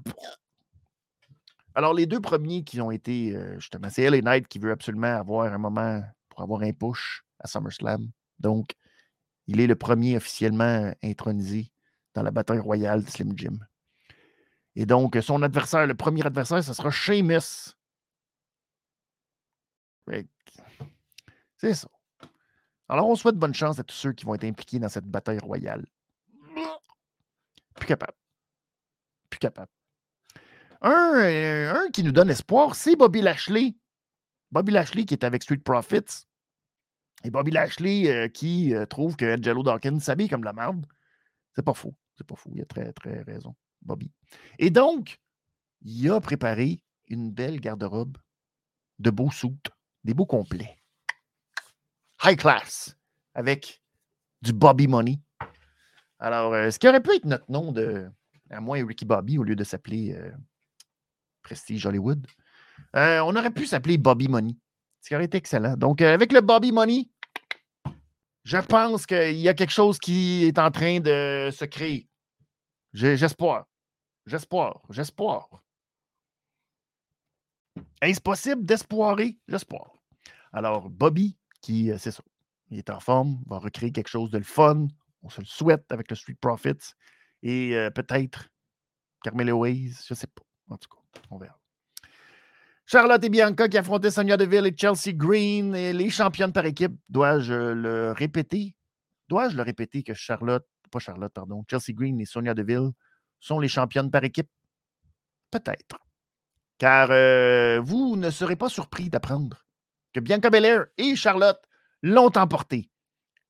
Alors, 1.74 1.93
les 1.93 2.05
deux 2.05 2.19
premiers 2.19 2.63
qui 2.63 2.82
ont 2.82 2.91
été, 2.91 3.36
euh, 3.36 3.59
justement, 3.59 3.89
c'est 3.89 4.09
LA 4.09 4.22
Knight 4.22 4.47
qui 4.47 4.59
veut 4.59 4.72
absolument 4.72 5.15
avoir 5.15 5.51
un 5.51 5.57
moment 5.57 6.01
pour 6.30 6.41
avoir 6.41 6.61
un 6.61 6.74
push 6.74 7.24
à 7.39 7.47
SummerSlam. 7.47 8.09
Donc, 8.39 8.72
il 9.47 9.59
est 9.59 9.67
le 9.67 9.76
premier 9.76 10.17
officiellement 10.17 10.93
intronisé 11.03 11.72
dans 12.13 12.24
la 12.24 12.32
bataille 12.32 12.59
royale 12.59 13.03
de 13.03 13.09
Slim 13.09 13.34
Jim. 13.38 13.57
Et 14.76 14.86
donc, 14.86 15.17
son 15.22 15.41
adversaire, 15.43 15.88
le 15.88 15.95
premier 15.95 16.26
adversaire, 16.26 16.63
ce 16.63 16.74
sera 16.74 16.91
Sheamus. 16.91 17.76
C'est 21.57 21.74
ça. 21.74 21.88
Alors, 22.89 23.07
on 23.07 23.15
souhaite 23.15 23.36
bonne 23.36 23.53
chance 23.53 23.80
à 23.80 23.84
tous 23.84 23.95
ceux 23.95 24.13
qui 24.13 24.26
vont 24.26 24.36
être 24.36 24.43
impliqués 24.43 24.80
dans 24.80 24.89
cette 24.89 25.05
bataille 25.05 25.39
royale. 25.39 25.86
Plus 27.76 27.88
capable. 27.88 28.17
Plus 29.30 29.39
capable. 29.39 29.72
Un, 30.82 31.13
euh, 31.15 31.73
un 31.75 31.91
qui 31.91 32.03
nous 32.03 32.11
donne 32.11 32.29
espoir, 32.29 32.75
c'est 32.75 32.95
Bobby 32.95 33.21
Lashley. 33.21 33.75
Bobby 34.51 34.71
Lashley 34.71 35.05
qui 35.05 35.13
est 35.13 35.23
avec 35.23 35.43
Street 35.43 35.57
Profits. 35.57 36.25
Et 37.23 37.29
Bobby 37.29 37.51
Lashley 37.51 38.09
euh, 38.09 38.27
qui 38.27 38.73
euh, 38.73 38.86
trouve 38.88 39.15
que 39.15 39.38
Angelo 39.38 39.61
Dawkins 39.61 39.99
s'habille 39.99 40.27
comme 40.27 40.43
la 40.43 40.53
merde. 40.53 40.86
C'est 41.55 41.63
pas 41.63 41.75
faux. 41.75 41.95
C'est 42.17 42.25
pas 42.25 42.36
faux. 42.36 42.49
Il 42.55 42.61
a 42.61 42.65
très, 42.65 42.91
très 42.93 43.21
raison, 43.21 43.55
Bobby. 43.84 44.11
Et 44.57 44.71
donc, 44.71 45.19
il 45.84 46.09
a 46.09 46.19
préparé 46.19 46.82
une 47.07 47.32
belle 47.32 47.59
garde-robe 47.59 48.17
de 48.97 49.09
beaux 49.11 49.32
soutes 49.32 49.69
des 50.03 50.15
beaux 50.15 50.25
complets. 50.25 50.79
High 52.23 52.38
class, 52.38 52.97
avec 53.36 53.84
du 54.41 54.53
Bobby 54.53 54.88
Money. 54.88 55.19
Alors, 56.17 56.53
ce 56.71 56.77
qui 56.79 56.88
aurait 56.88 57.01
pu 57.01 57.15
être 57.15 57.25
notre 57.25 57.49
nom 57.51 57.71
de, 57.71 58.09
à 58.49 58.61
moi 58.61 58.79
et 58.79 58.84
Ricky 58.84 59.05
Bobby, 59.05 59.38
au 59.38 59.43
lieu 59.43 59.55
de 59.55 59.63
s'appeler 59.63 60.15
Prestige 61.44 61.86
Hollywood, 61.86 62.26
euh, 62.96 63.20
on 63.20 63.36
aurait 63.36 63.52
pu 63.52 63.66
s'appeler 63.66 63.98
Bobby 63.98 64.28
Money. 64.28 64.56
Ce 65.02 65.08
qui 65.08 65.16
aurait 65.16 65.26
été 65.26 65.38
excellent. 65.38 65.76
Donc, 65.76 66.02
avec 66.02 66.32
le 66.32 66.42
Bobby 66.42 66.72
Money, 66.72 67.10
je 68.44 68.58
pense 68.58 69.06
qu'il 69.06 69.38
y 69.38 69.50
a 69.50 69.54
quelque 69.54 69.72
chose 69.72 69.98
qui 70.00 70.46
est 70.46 70.60
en 70.60 70.72
train 70.72 71.00
de 71.00 71.50
se 71.52 71.66
créer. 71.66 72.08
J'espère. 72.94 73.66
J'espère. 74.26 74.80
J'espère. 74.89 75.48
Est-ce 78.02 78.22
possible 78.22 78.66
d'espoirer 78.66 79.38
l'espoir? 79.48 79.92
Alors, 80.52 80.89
Bobby, 80.89 81.38
qui, 81.62 81.92
euh, 81.92 81.98
c'est 81.98 82.12
ça, 82.12 82.24
il 82.70 82.78
est 82.80 82.89
en 82.89 83.00
forme, 83.00 83.42
va 83.48 83.60
recréer 83.60 83.92
quelque 83.92 84.10
chose 84.10 84.32
de 84.32 84.38
le 84.38 84.44
fun. 84.44 84.88
On 85.24 85.30
se 85.30 85.39
le 85.39 85.46
souhaite 85.46 85.92
avec 85.92 86.10
le 86.10 86.16
Street 86.16 86.38
Profits. 86.39 86.94
Et 87.44 87.76
euh, 87.76 87.89
peut-être 87.89 88.50
Carmelo 89.24 89.60
Ways, 89.60 89.94
je 90.08 90.14
ne 90.14 90.18
sais 90.18 90.28
pas. 90.28 90.44
En 90.70 90.78
tout 90.78 90.89
cas, 90.89 91.01
on 91.30 91.38
verra. 91.38 91.57
Charlotte 92.86 93.24
et 93.24 93.30
Bianca 93.30 93.70
qui 93.70 93.78
affrontaient 93.78 94.12
Sonia 94.12 94.36
Deville 94.38 94.68
et 94.68 94.76
Chelsea 94.76 95.14
Green, 95.14 95.76
et 95.76 95.93
les 95.93 96.09
championnes 96.09 96.51
par 96.51 96.66
équipe. 96.66 96.93
Dois-je 97.09 97.53
le 97.53 98.12
répéter? 98.12 98.76
Dois-je 99.30 99.55
le 99.55 99.64
répéter 99.64 100.03
que 100.03 100.14
Charlotte, 100.14 100.68
pas 100.91 100.99
Charlotte, 100.99 101.32
pardon, 101.32 101.64
Chelsea 101.70 101.93
Green 101.93 102.20
et 102.20 102.26
Sonia 102.26 102.53
Deville 102.53 102.91
sont 103.39 103.59
les 103.59 103.70
championnes 103.70 104.12
par 104.12 104.24
équipe? 104.24 104.49
Peut-être. 105.51 105.99
Car 106.78 107.09
euh, 107.12 107.80
vous 107.80 108.16
ne 108.18 108.30
serez 108.30 108.55
pas 108.55 108.70
surpris 108.70 109.09
d'apprendre 109.09 109.66
que 110.14 110.20
Bianca 110.20 110.49
Belair 110.49 110.88
et 110.97 111.16
Charlotte 111.16 111.62
l'ont 112.01 112.36
emporté 112.36 112.89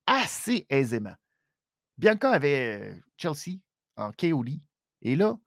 assez 0.06 0.66
aisément. 0.70 1.16
Bianca 1.98 2.32
avait 2.32 2.80
euh, 2.82 2.96
Chelsea 3.18 3.60
en 3.96 4.12
KOD. 4.12 4.60
Et 5.02 5.16
là, 5.16 5.38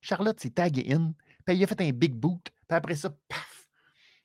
Charlotte 0.00 0.40
s'est 0.40 0.50
taguée 0.50 0.92
in. 0.92 1.14
Puis 1.44 1.56
il 1.56 1.64
a 1.64 1.66
fait 1.66 1.80
un 1.80 1.90
big 1.90 2.14
boot. 2.14 2.42
Puis 2.68 2.76
après 2.76 2.96
ça, 2.96 3.10
paf. 3.28 3.68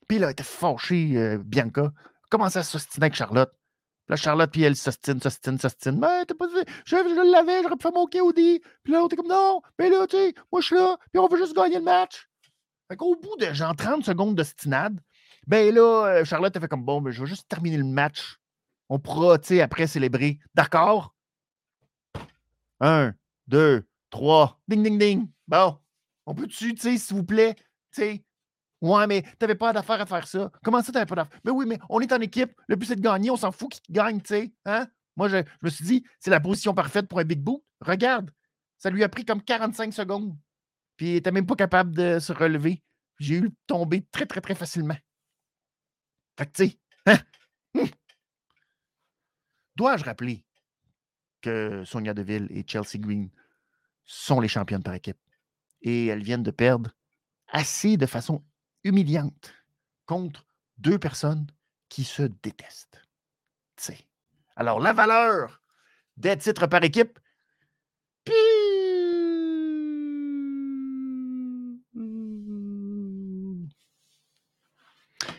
Puis 0.07 0.19
là, 0.19 0.27
elle 0.27 0.31
était 0.31 0.43
fâchée, 0.43 1.13
euh, 1.15 1.37
Bianca. 1.37 1.91
Commençait 2.29 2.59
à 2.59 2.63
s'ostiner 2.63 3.05
avec 3.05 3.15
Charlotte. 3.15 3.51
Puis 3.51 4.11
là, 4.11 4.15
Charlotte, 4.15 4.51
puis 4.51 4.63
elle 4.63 4.75
s'ostine, 4.75 5.21
s'ostine, 5.21 5.59
s'ostine. 5.59 5.99
Mais 5.99 6.25
t'as 6.25 6.35
pas 6.35 6.47
dit, 6.47 6.53
je, 6.85 6.95
je 6.95 7.31
l'avais, 7.31 7.61
j'aurais 7.61 7.75
pu 7.75 7.83
faire 7.83 7.91
mon 7.91 8.07
KOD. 8.07 8.35
Puis 8.35 8.93
là, 8.93 9.05
était 9.05 9.15
comme, 9.15 9.27
non, 9.27 9.61
mais 9.77 9.89
là, 9.89 10.07
tu 10.07 10.17
sais, 10.17 10.33
moi, 10.51 10.61
je 10.61 10.65
suis 10.67 10.75
là, 10.75 10.97
puis 11.11 11.19
on 11.19 11.27
veut 11.27 11.37
juste 11.37 11.55
gagner 11.55 11.75
le 11.75 11.83
match. 11.83 12.27
Fait 12.89 12.97
qu'au 12.97 13.15
bout 13.15 13.37
de 13.37 13.53
genre 13.53 13.75
30 13.75 14.03
secondes 14.03 14.35
de 14.35 14.43
stinade, 14.43 14.99
ben 15.45 15.73
là, 15.73 16.05
euh, 16.07 16.25
Charlotte 16.25 16.55
a 16.55 16.59
fait 16.59 16.67
comme 16.67 16.83
bon, 16.83 17.01
ben, 17.01 17.11
je 17.11 17.21
vais 17.21 17.29
juste 17.29 17.47
terminer 17.47 17.77
le 17.77 17.83
match. 17.83 18.37
On 18.89 18.99
pourra, 18.99 19.37
tu 19.37 19.49
sais, 19.49 19.61
après 19.61 19.85
célébrer. 19.85 20.39
D'accord? 20.55 21.13
Un, 22.79 23.13
deux, 23.47 23.85
trois. 24.09 24.59
Ding, 24.67 24.81
ding, 24.83 24.97
ding. 24.97 25.29
Bon. 25.47 25.77
On 26.29 26.35
peut-tu, 26.35 26.75
tu 26.75 26.81
sais, 26.81 26.97
s'il 26.99 27.15
vous 27.15 27.23
plaît, 27.23 27.55
tu 27.91 28.01
sais, 28.03 28.23
Ouais, 28.81 29.07
mais 29.07 29.23
tu 29.23 29.29
n'avais 29.41 29.55
pas 29.55 29.73
d'affaire 29.73 29.99
à 29.99 30.05
faire 30.05 30.27
ça. 30.27 30.51
Comment 30.63 30.81
ça, 30.83 30.91
tu 30.91 30.93
n'avais 30.93 31.07
pas 31.07 31.15
d'affaire? 31.15 31.39
Mais 31.43 31.49
oui, 31.49 31.65
mais 31.65 31.79
on 31.89 31.99
est 32.01 32.13
en 32.13 32.21
équipe. 32.21 32.53
Le 32.67 32.75
but, 32.75 32.85
c'est 32.85 32.95
de 32.95 33.01
gagner. 33.01 33.31
On 33.31 33.35
s'en 33.35 33.51
fout 33.51 33.71
qui 33.71 33.91
gagne, 33.91 34.21
tu 34.21 34.27
sais. 34.27 34.53
Hein? 34.63 34.87
Moi, 35.17 35.27
je, 35.27 35.37
me 35.63 35.69
suis 35.69 35.83
dit, 35.83 36.05
c'est 36.19 36.29
la 36.29 36.39
position 36.39 36.75
parfaite 36.75 37.07
pour 37.07 37.17
un 37.17 37.23
big 37.23 37.39
boot. 37.39 37.63
Regarde, 37.81 38.31
ça 38.77 38.91
lui 38.91 39.03
a 39.03 39.09
pris 39.09 39.25
comme 39.25 39.41
45 39.41 39.91
secondes. 39.91 40.37
Puis 40.97 41.07
il 41.07 41.13
n'était 41.15 41.31
même 41.31 41.47
pas 41.47 41.55
capable 41.55 41.95
de 41.95 42.19
se 42.19 42.31
relever. 42.31 42.83
J'ai 43.17 43.37
eu 43.37 43.51
tomber 43.65 44.05
très, 44.11 44.27
très, 44.27 44.39
très 44.39 44.55
facilement. 44.55 44.97
Fait 46.37 46.45
que, 46.45 46.51
tu 46.51 46.69
sais, 46.69 46.79
hein? 47.07 47.17
hum. 47.73 47.87
dois-je 49.75 50.05
rappeler 50.05 50.45
que 51.41 51.83
Sonia 51.85 52.13
Deville 52.13 52.47
et 52.51 52.63
Chelsea 52.65 52.99
Green 52.99 53.29
sont 54.05 54.39
les 54.39 54.47
championnes 54.47 54.83
par 54.83 54.93
équipe? 54.93 55.17
Et 55.81 56.07
elles 56.07 56.23
viennent 56.23 56.43
de 56.43 56.51
perdre 56.51 56.91
assez 57.47 57.97
de 57.97 58.05
façon 58.05 58.43
humiliante 58.83 59.53
contre 60.05 60.45
deux 60.77 60.99
personnes 60.99 61.47
qui 61.89 62.03
se 62.03 62.23
détestent. 62.23 63.01
Alors, 64.55 64.81
la 64.81 64.91
valeur 64.91 65.61
des 66.17 66.37
titres 66.37 66.67
par 66.67 66.83
équipe, 66.83 67.17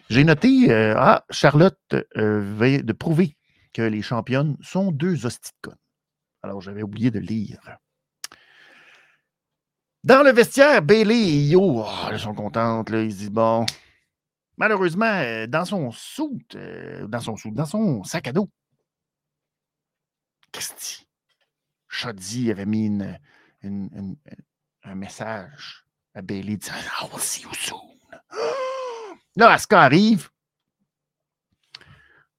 J'ai 0.08 0.24
noté, 0.24 0.72
euh, 0.72 0.94
ah, 0.96 1.24
Charlotte 1.30 1.78
euh, 2.16 2.82
de 2.82 2.92
prouver 2.92 3.36
que 3.72 3.82
les 3.82 4.02
championnes 4.02 4.56
sont 4.60 4.90
deux 4.90 5.24
hosties 5.24 5.52
Alors, 6.42 6.60
j'avais 6.60 6.82
oublié 6.82 7.12
de 7.12 7.20
lire. 7.20 7.60
Dans 10.02 10.22
le 10.22 10.32
vestiaire, 10.32 10.80
Bailey 10.80 11.14
et 11.14 11.48
Yo, 11.48 11.84
oh, 11.84 12.18
sont 12.18 12.34
contentes. 12.34 12.88
Là, 12.90 13.02
ils 13.02 13.14
disent 13.14 13.30
bon. 13.30 13.66
Malheureusement, 14.56 15.06
euh, 15.06 15.46
dans 15.46 15.64
son 15.64 15.90
soute, 15.90 16.56
dans 16.56 17.20
son 17.20 17.36
soute, 17.36 17.54
dans 17.54 17.66
son 17.66 18.02
sac 18.04 18.28
à 18.28 18.32
dos, 18.32 18.48
Christy, 20.52 21.06
Shoddy 21.88 22.50
avait 22.50 22.66
mis 22.66 22.90
un 23.62 24.94
message 24.94 25.84
à 26.14 26.22
Bailey 26.22 26.56
disant 26.56 26.74
I 26.74 27.08
will 27.12 27.20
see 27.20 27.42
you 27.42 27.54
soon. 27.54 27.90
Là, 29.36 29.52
Asuka 29.52 29.82
arrive. 29.82 30.28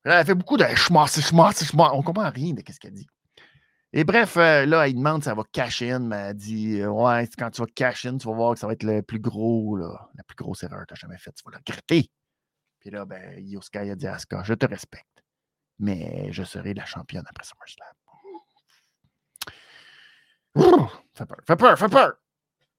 elle 0.04 0.26
fait 0.26 0.36
beaucoup 0.36 0.58
de 0.58 0.66
schmass, 0.76 1.22
schmass, 1.22 1.64
schmass. 1.64 1.92
On 1.94 2.02
comprend 2.04 2.30
rien 2.30 2.54
de 2.54 2.64
ce 2.68 2.80
qu'elle 2.80 2.94
dit. 2.94 3.08
Et 3.94 4.06
bref, 4.06 4.38
euh, 4.38 4.66
là, 4.66 4.88
il 4.88 4.96
demande 4.96 5.22
si 5.22 5.30
elle 5.30 5.36
va 5.36 5.44
cash 5.52 5.82
in, 5.82 6.00
mais 6.00 6.16
elle 6.16 6.34
dit 6.36 6.80
euh, 6.80 6.88
Ouais, 6.90 7.28
quand 7.38 7.52
tu 7.52 7.62
vas 7.62 7.68
cash 7.68 8.06
in, 8.06 8.18
tu 8.18 8.28
vas 8.28 8.34
voir 8.34 8.54
que 8.54 8.60
ça 8.60 8.68
va 8.68 8.74
être 8.74 8.84
le 8.84 9.02
plus 9.02 9.20
gros, 9.20 9.76
là, 9.76 10.10
la 10.16 10.24
plus 10.24 10.36
grosse 10.36 10.64
erreur 10.64 10.82
que 10.82 10.86
tu 10.88 10.94
as 10.94 10.96
jamais 10.96 11.18
faite. 11.18 11.36
Tu 11.36 11.44
vas 11.46 11.52
la 11.52 11.58
regretter. 11.58 12.10
Puis 12.80 12.90
là, 12.90 13.06
ben, 13.06 13.38
Yosuke 13.40 13.76
a 13.76 13.96
dit 13.96 14.08
à 14.08 14.16
Asuka 14.16 14.44
Je 14.44 14.54
te 14.54 14.66
respecte, 14.66 15.24
mais 15.80 16.32
je 16.32 16.44
serai 16.44 16.74
la 16.74 16.86
championne 16.86 17.26
après 17.28 17.44
SummerSlam. 17.44 17.94
Fait 21.14 21.26
peur, 21.26 21.38
fait 21.46 21.56
peur, 21.56 21.78
fait 21.78 21.90
peur. 21.90 22.14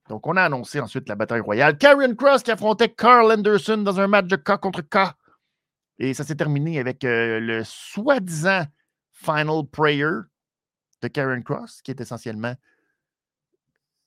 Donc, 0.09 0.27
on 0.27 0.37
a 0.37 0.43
annoncé 0.43 0.81
ensuite 0.81 1.09
la 1.09 1.15
bataille 1.15 1.41
royale. 1.41 1.79
Karen 1.79 2.17
Cross 2.17 2.43
qui 2.43 2.51
affrontait 2.51 2.89
Carl 2.89 3.31
Anderson 3.31 3.79
dans 3.79 4.01
un 4.01 4.09
match 4.09 4.27
de 4.27 4.37
K 4.37 4.57
contre 4.57 4.83
K. 4.83 5.15
Et 5.99 6.15
ça 6.15 6.25
s'est 6.25 6.35
terminé 6.35 6.81
avec 6.81 7.05
euh, 7.05 7.39
le 7.39 7.63
soi-disant 7.65 8.65
Final 9.13 9.65
Prayer 9.71 10.23
de 11.03 11.09
Karen 11.09 11.43
Cross, 11.43 11.83
qui 11.83 11.91
est 11.91 12.01
essentiellement 12.01 12.55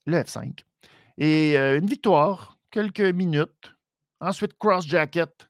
le 0.06 0.18
F5. 0.18 0.64
Et 1.18 1.58
euh, 1.58 1.78
une 1.78 1.88
victoire, 1.88 2.58
quelques 2.72 3.02
minutes. 3.02 3.76
Ensuite, 4.20 4.58
Cross 4.58 4.88
Jacket, 4.88 5.50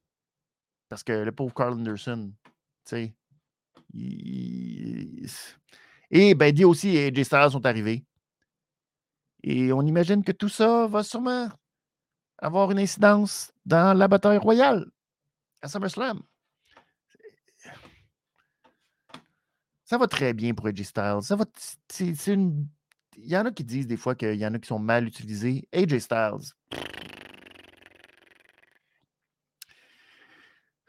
parce 0.90 1.04
que 1.04 1.14
le 1.14 1.32
pauvre 1.32 1.54
Carl 1.54 1.74
Anderson, 1.74 2.34
tu 2.86 2.90
sais. 2.90 3.14
Et 6.12 6.36
ben, 6.36 6.66
aussi 6.66 6.98
et 6.98 7.08
AJ 7.08 7.24
Styles 7.24 7.52
sont 7.52 7.66
arrivés. 7.66 8.06
Et 9.44 9.72
on 9.72 9.82
imagine 9.84 10.24
que 10.24 10.32
tout 10.32 10.50
ça 10.50 10.88
va 10.88 11.04
sûrement 11.04 11.50
avoir 12.40 12.72
une 12.72 12.80
incidence 12.80 13.54
dans 13.66 13.98
la 13.98 14.08
bataille 14.08 14.38
royale 14.38 14.86
à 15.62 15.68
SummerSlam. 15.68 16.22
Ça 19.86 19.98
va 20.00 20.08
très 20.08 20.34
bien 20.34 20.54
pour 20.56 20.68
AJ 20.68 20.82
Styles. 20.82 21.20
Ça 21.22 21.36
va, 21.36 21.46
Il 22.00 22.58
y 23.18 23.38
en 23.38 23.46
a 23.46 23.52
qui 23.52 23.64
disent 23.64 23.86
des 23.86 23.98
fois 23.98 24.16
qu'il 24.16 24.34
y 24.34 24.46
en 24.46 24.56
a 24.56 24.60
qui 24.60 24.68
sont 24.68 24.80
mal 24.80 25.06
utilisés. 25.06 25.68
AJ 25.72 26.00
Styles. 26.00 26.54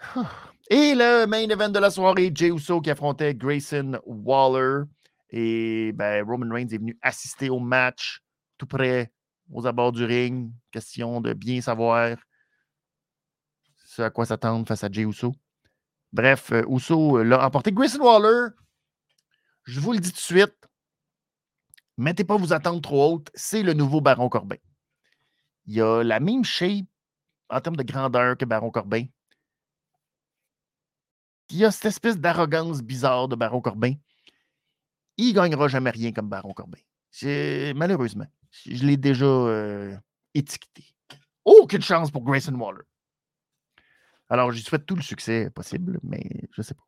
Et 0.71 0.95
le 0.95 1.27
main 1.27 1.49
event 1.49 1.69
de 1.69 1.79
la 1.79 1.91
soirée, 1.91 2.33
Jey 2.35 2.49
Uso 2.49 2.81
qui 2.81 2.91
affrontait 2.91 3.35
Grayson 3.35 4.01
Waller. 4.07 4.85
Et 5.29 5.93
ben, 5.93 6.25
Roman 6.27 6.55
Reigns 6.55 6.69
est 6.73 6.79
venu 6.79 6.99
assister 7.03 7.51
au 7.51 7.61
match 7.61 8.21
tout 8.57 8.67
près, 8.67 9.13
aux 9.53 9.67
abords 9.67 9.93
du 9.93 10.05
ring. 10.05 10.51
Question 10.71 11.21
de 11.21 11.35
bien 11.35 11.61
savoir 11.61 12.17
ce 13.85 14.01
à 14.03 14.11
quoi 14.11 14.25
s'attendre 14.25 14.67
face 14.67 14.85
à 14.85 14.91
Jey 14.91 15.03
Uso. 15.03 15.35
Bref, 16.13 16.51
euh, 16.53 16.65
Uso 16.69 17.19
euh, 17.19 17.25
l'a 17.25 17.45
emporté. 17.47 17.73
Grayson 17.73 18.01
Waller, 18.01 18.55
je 19.67 19.81
vous 19.81 19.93
le 19.93 19.99
dis 19.99 20.11
tout 20.11 20.17
de 20.17 20.21
suite, 20.21 20.57
mettez 21.97 22.25
pas 22.25 22.37
vos 22.37 22.53
attentes 22.53 22.83
trop 22.83 23.15
hautes, 23.15 23.31
c'est 23.35 23.63
le 23.63 23.73
nouveau 23.73 24.01
Baron 24.01 24.29
Corbin. 24.29 24.57
Il 25.67 25.81
a 25.83 26.03
la 26.03 26.21
même 26.21 26.45
shape 26.45 26.87
en 27.49 27.61
termes 27.61 27.77
de 27.77 27.83
grandeur 27.83 28.37
que 28.37 28.45
Baron 28.45 28.71
Corbin. 28.71 29.05
Il 31.51 31.65
a 31.65 31.71
cette 31.71 31.87
espèce 31.87 32.19
d'arrogance 32.19 32.83
bizarre 32.83 33.29
de 33.29 33.37
Baron 33.37 33.61
Corbin. 33.61 33.95
Il 35.17 35.29
ne 35.29 35.33
gagnera 35.33 35.69
jamais 35.69 35.91
rien 35.91 36.13
comme 36.13 36.29
Baron 36.29 36.55
Corbin. 36.55 36.79
Malheureusement. 37.75 38.27
Je 38.65 38.85
l'ai 38.85 38.97
déjà 38.97 39.27
euh, 39.27 39.97
étiqueté. 40.35 40.95
Aucune 41.45 41.83
chance 41.83 42.11
pour 42.11 42.23
Grayson 42.23 42.55
Waller. 42.55 42.83
Alors, 44.29 44.51
je 44.51 44.61
souhaite 44.61 44.87
tout 44.87 44.97
le 44.97 45.03
succès 45.03 45.51
possible, 45.51 46.01
mais 46.03 46.23
je 46.53 46.61
ne 46.61 46.63
sais 46.63 46.75
pas. 46.75 46.86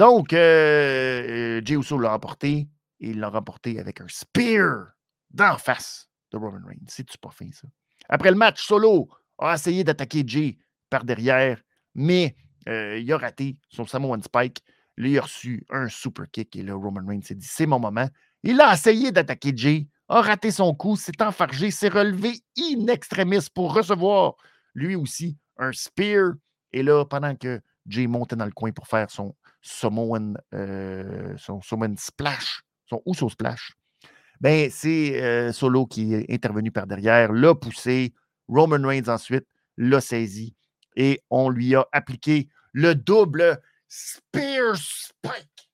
Donc, 0.00 0.32
euh, 0.32 0.38
euh, 0.38 1.60
Jey 1.62 1.74
Uso 1.74 1.98
l'a 1.98 2.12
remporté 2.12 2.70
et 3.00 3.10
il 3.10 3.20
l'a 3.20 3.28
remporté 3.28 3.78
avec 3.78 4.00
un 4.00 4.06
spear 4.08 4.92
d'en 5.28 5.58
face 5.58 6.08
de 6.32 6.38
Roman 6.38 6.66
Reigns. 6.66 6.86
C'est-tu 6.88 7.18
pas 7.18 7.28
fin, 7.28 7.50
ça? 7.52 7.68
Après 8.08 8.30
le 8.30 8.36
match, 8.38 8.64
Solo 8.64 9.10
a 9.36 9.52
essayé 9.52 9.84
d'attaquer 9.84 10.24
Jay 10.26 10.56
par 10.88 11.04
derrière, 11.04 11.60
mais 11.94 12.34
il 12.66 13.12
a 13.12 13.18
raté 13.18 13.58
son 13.68 13.84
Samoan 13.84 14.22
Spike. 14.22 14.62
il 14.96 15.18
a 15.18 15.20
reçu 15.20 15.66
un 15.68 15.88
super 15.88 16.30
kick 16.30 16.56
et 16.56 16.62
là, 16.62 16.72
Roman 16.72 17.06
Reigns 17.06 17.20
s'est 17.20 17.34
dit 17.34 17.46
c'est 17.46 17.66
mon 17.66 17.78
moment. 17.78 18.08
Il 18.42 18.58
a 18.62 18.72
essayé 18.72 19.12
d'attaquer 19.12 19.52
Jay, 19.54 19.86
a 20.08 20.22
raté 20.22 20.50
son 20.50 20.74
coup, 20.74 20.96
s'est 20.96 21.20
enfargé, 21.20 21.70
s'est 21.70 21.90
relevé 21.90 22.40
in 22.58 22.86
extremis 22.86 23.50
pour 23.54 23.74
recevoir 23.74 24.36
lui 24.74 24.96
aussi 24.96 25.36
un 25.58 25.72
spear. 25.72 26.32
Et 26.72 26.82
là, 26.82 27.04
pendant 27.04 27.36
que 27.36 27.60
Jay 27.86 28.06
montait 28.06 28.36
dans 28.36 28.46
le 28.46 28.52
coin 28.52 28.72
pour 28.72 28.86
faire 28.86 29.10
son 29.10 29.34
Samoan, 29.62 30.34
euh, 30.54 31.36
Splash, 31.96 32.62
son 32.86 33.02
Uso 33.06 33.28
Splash, 33.28 33.72
ben, 34.40 34.70
c'est 34.70 35.22
euh, 35.22 35.52
Solo 35.52 35.86
qui 35.86 36.14
est 36.14 36.32
intervenu 36.32 36.70
par 36.70 36.86
derrière, 36.86 37.32
l'a 37.32 37.54
poussé. 37.54 38.14
Roman 38.48 38.86
Reigns 38.86 39.08
ensuite 39.08 39.46
l'a 39.76 40.00
saisi 40.00 40.56
et 40.96 41.20
on 41.30 41.50
lui 41.50 41.74
a 41.74 41.86
appliqué 41.92 42.48
le 42.72 42.94
double 42.94 43.60
Spear 43.86 44.76
Spike 44.76 45.70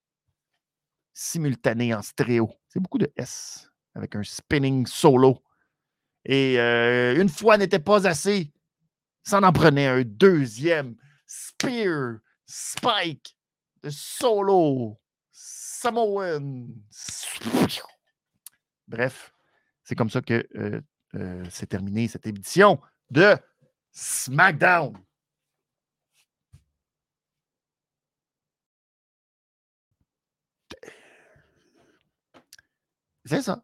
simultané 1.17 1.95
en 1.95 2.03
stéréo. 2.03 2.51
C'est 2.69 2.81
beaucoup 2.81 2.99
de 2.99 3.11
S 3.17 3.71
avec 3.95 4.15
un 4.15 4.23
spinning 4.23 4.87
solo. 4.87 5.43
Et 6.25 6.61
euh, 6.61 7.21
une 7.21 7.29
fois 7.29 7.57
n'était 7.57 7.79
pas 7.79 8.07
assez, 8.07 8.53
ça 9.23 9.41
en 9.41 9.53
prenait 9.53 9.87
un 9.87 10.03
deuxième. 10.03 10.97
Spear, 11.27 12.19
Spike, 12.45 13.37
solo, 13.91 14.99
Samoan. 15.31 16.69
Bref, 18.89 19.33
c'est 19.83 19.95
comme 19.95 20.11
ça 20.11 20.23
que 20.23 20.47
euh, 20.57 20.81
euh, 21.15 21.45
c'est 21.51 21.67
terminé 21.67 22.09
cette 22.09 22.27
édition 22.27 22.81
de 23.11 23.37
SmackDown. 23.93 24.97
C'est 33.25 33.43
ça. 33.43 33.63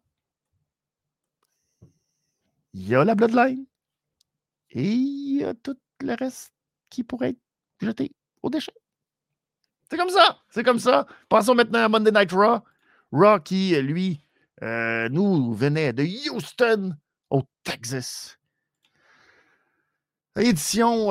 Il 2.73 2.87
y 2.87 2.95
a 2.95 3.03
la 3.05 3.15
Bloodline 3.15 3.65
et 4.71 4.83
y 4.83 5.43
a 5.43 5.53
tout 5.53 5.77
le 6.01 6.13
reste 6.15 6.51
qui 6.89 7.03
pourrait 7.03 7.29
être 7.29 7.39
jeté 7.81 8.11
au 8.41 8.49
déchet. 8.49 8.73
C'est 9.93 9.99
comme 9.99 10.09
ça. 10.09 10.39
C'est 10.49 10.63
comme 10.63 10.79
ça. 10.79 11.05
Passons 11.29 11.53
maintenant 11.53 11.85
à 11.85 11.87
Monday 11.87 12.09
Night 12.11 12.31
Raw. 12.31 12.61
Raw 13.11 13.39
qui, 13.39 13.79
lui, 13.79 14.19
euh, 14.63 15.07
nous 15.09 15.53
venait 15.53 15.93
de 15.93 16.03
Houston 16.31 16.95
au 17.29 17.43
Texas. 17.63 18.39
Édition 20.35 21.09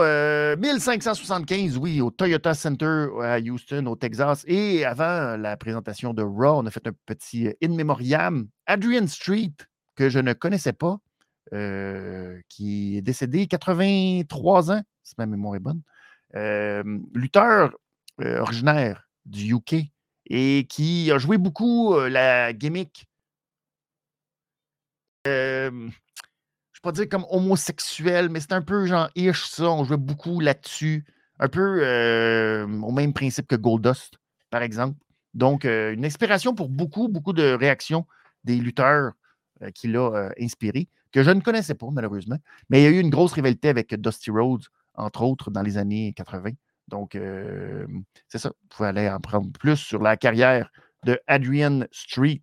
1575, 0.57 1.77
euh, 1.77 1.79
oui, 1.79 2.01
au 2.01 2.11
Toyota 2.11 2.55
Center 2.55 3.07
à 3.23 3.39
Houston, 3.39 3.87
au 3.87 3.95
Texas. 3.95 4.45
Et 4.49 4.85
avant 4.85 5.37
la 5.37 5.57
présentation 5.57 6.13
de 6.13 6.25
Raw, 6.25 6.59
on 6.59 6.67
a 6.67 6.71
fait 6.73 6.89
un 6.89 6.93
petit 7.07 7.47
euh, 7.47 7.53
in 7.63 7.77
memoriam. 7.77 8.49
Adrian 8.67 9.07
Street, 9.07 9.55
que 9.95 10.09
je 10.09 10.19
ne 10.19 10.33
connaissais 10.33 10.73
pas, 10.73 10.99
euh, 11.53 12.41
qui 12.49 12.97
est 12.97 13.03
décédé 13.03 13.47
83 13.47 14.73
ans, 14.73 14.83
si 15.05 15.15
ma 15.19 15.27
mémoire 15.27 15.55
est 15.55 15.61
bonne. 15.61 15.83
lutteur 17.15 17.71
originaire 18.21 19.09
du 19.27 19.55
UK 19.55 19.87
et 20.27 20.67
qui 20.69 21.11
a 21.11 21.19
joué 21.19 21.39
beaucoup 21.39 21.99
la 21.99 22.53
gimmick 22.53 23.07
pas 26.83 26.93
dire 26.93 27.09
comme 27.09 27.25
homosexuel, 27.31 28.29
mais 28.29 28.41
c'est 28.41 28.53
un 28.53 28.61
peu 28.61 28.87
genre 28.87 29.09
ish, 29.15 29.47
ça. 29.47 29.71
On 29.71 29.85
jouait 29.85 29.97
beaucoup 29.97 30.41
là-dessus. 30.41 31.05
Un 31.39 31.49
peu 31.49 31.81
euh, 31.83 32.67
au 32.83 32.93
même 32.93 33.13
principe 33.13 33.47
que 33.47 33.57
Goldust, 33.57 34.19
par 34.51 34.63
exemple. 34.63 34.99
Donc, 35.35 35.65
euh, 35.65 35.95
une 35.95 36.05
inspiration 36.05 36.55
pour 36.55 36.69
beaucoup, 36.69 37.09
beaucoup 37.09 37.33
de 37.33 37.55
réactions 37.55 38.07
des 38.45 38.57
lutteurs 38.57 39.13
euh, 39.63 39.71
qu'il 39.71 39.97
a 39.97 40.31
inspirés, 40.41 40.89
que 41.11 41.23
je 41.23 41.31
ne 41.31 41.41
connaissais 41.41 41.75
pas, 41.75 41.89
malheureusement. 41.91 42.37
Mais 42.69 42.83
il 42.83 42.85
y 42.85 42.87
a 42.87 42.91
eu 42.91 43.01
une 43.01 43.11
grosse 43.11 43.33
rivalité 43.33 43.69
avec 43.69 43.95
Dusty 43.95 44.31
Rhodes, 44.31 44.65
entre 44.95 45.23
autres, 45.23 45.51
dans 45.51 45.63
les 45.63 45.79
années 45.79 46.13
80. 46.15 46.51
Donc, 46.89 47.19
c'est 48.29 48.39
ça. 48.39 48.51
Vous 48.51 48.69
pouvez 48.69 48.89
aller 48.89 49.09
en 49.09 49.21
prendre 49.21 49.51
plus 49.53 49.77
sur 49.77 50.03
la 50.03 50.17
carrière 50.17 50.71
de 51.05 51.19
Adrian 51.27 51.85
Street. 51.91 52.41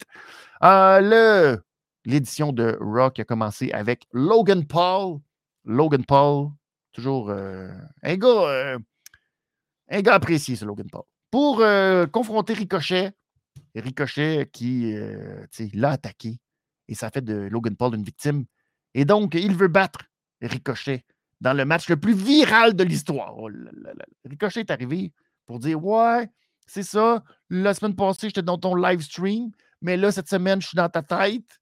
le 0.62 1.58
l'édition 2.06 2.54
de 2.54 2.78
Rock 2.80 3.20
a 3.20 3.24
commencé 3.24 3.72
avec 3.72 4.08
Logan 4.12 4.66
Paul. 4.66 5.20
Logan 5.66 6.04
Paul, 6.06 6.50
toujours 6.92 7.30
un 7.30 8.16
gars 8.16 8.78
un 9.92 10.02
gars 10.02 10.14
apprécié, 10.14 10.56
ce 10.56 10.66
Logan 10.66 10.88
Paul. 10.90 11.04
Pour 11.30 11.64
confronter 12.12 12.54
Ricochet, 12.54 13.12
Ricochet 13.76 14.50
qui 14.52 14.96
l'a 15.74 15.92
attaqué 15.92 16.40
et 16.88 16.96
ça 16.96 17.12
fait 17.12 17.22
de 17.22 17.36
Logan 17.36 17.76
Paul 17.76 17.94
une 17.96 18.04
victime. 18.04 18.46
Et 18.96 19.06
donc, 19.06 19.36
il 19.36 19.56
veut 19.56 19.68
battre 19.68 20.06
Ricochet 20.42 21.06
dans 21.42 21.54
le 21.54 21.66
match 21.66 21.90
le 21.90 21.98
plus 21.98 22.14
viral 22.14 22.74
de 22.76 22.84
l'histoire. 22.84 23.38
Oh 23.38 23.50
Ricochet 24.26 24.62
est 24.62 24.72
arrivé 24.72 25.14
pour 25.46 25.60
dire 25.60 25.84
Ouais, 25.84 26.30
c'est 26.68 26.84
ça, 26.84 27.24
la 27.50 27.74
semaine 27.74 27.96
passée, 27.96 28.28
j'étais 28.28 28.42
dans 28.42 28.58
ton 28.58 28.76
live 28.76 29.02
stream, 29.02 29.52
mais 29.82 29.98
là, 29.98 30.12
cette 30.12 30.30
semaine, 30.30 30.62
je 30.62 30.68
suis 30.68 30.76
dans 30.76 30.90
ta 30.90 31.02
tête. 31.02 31.60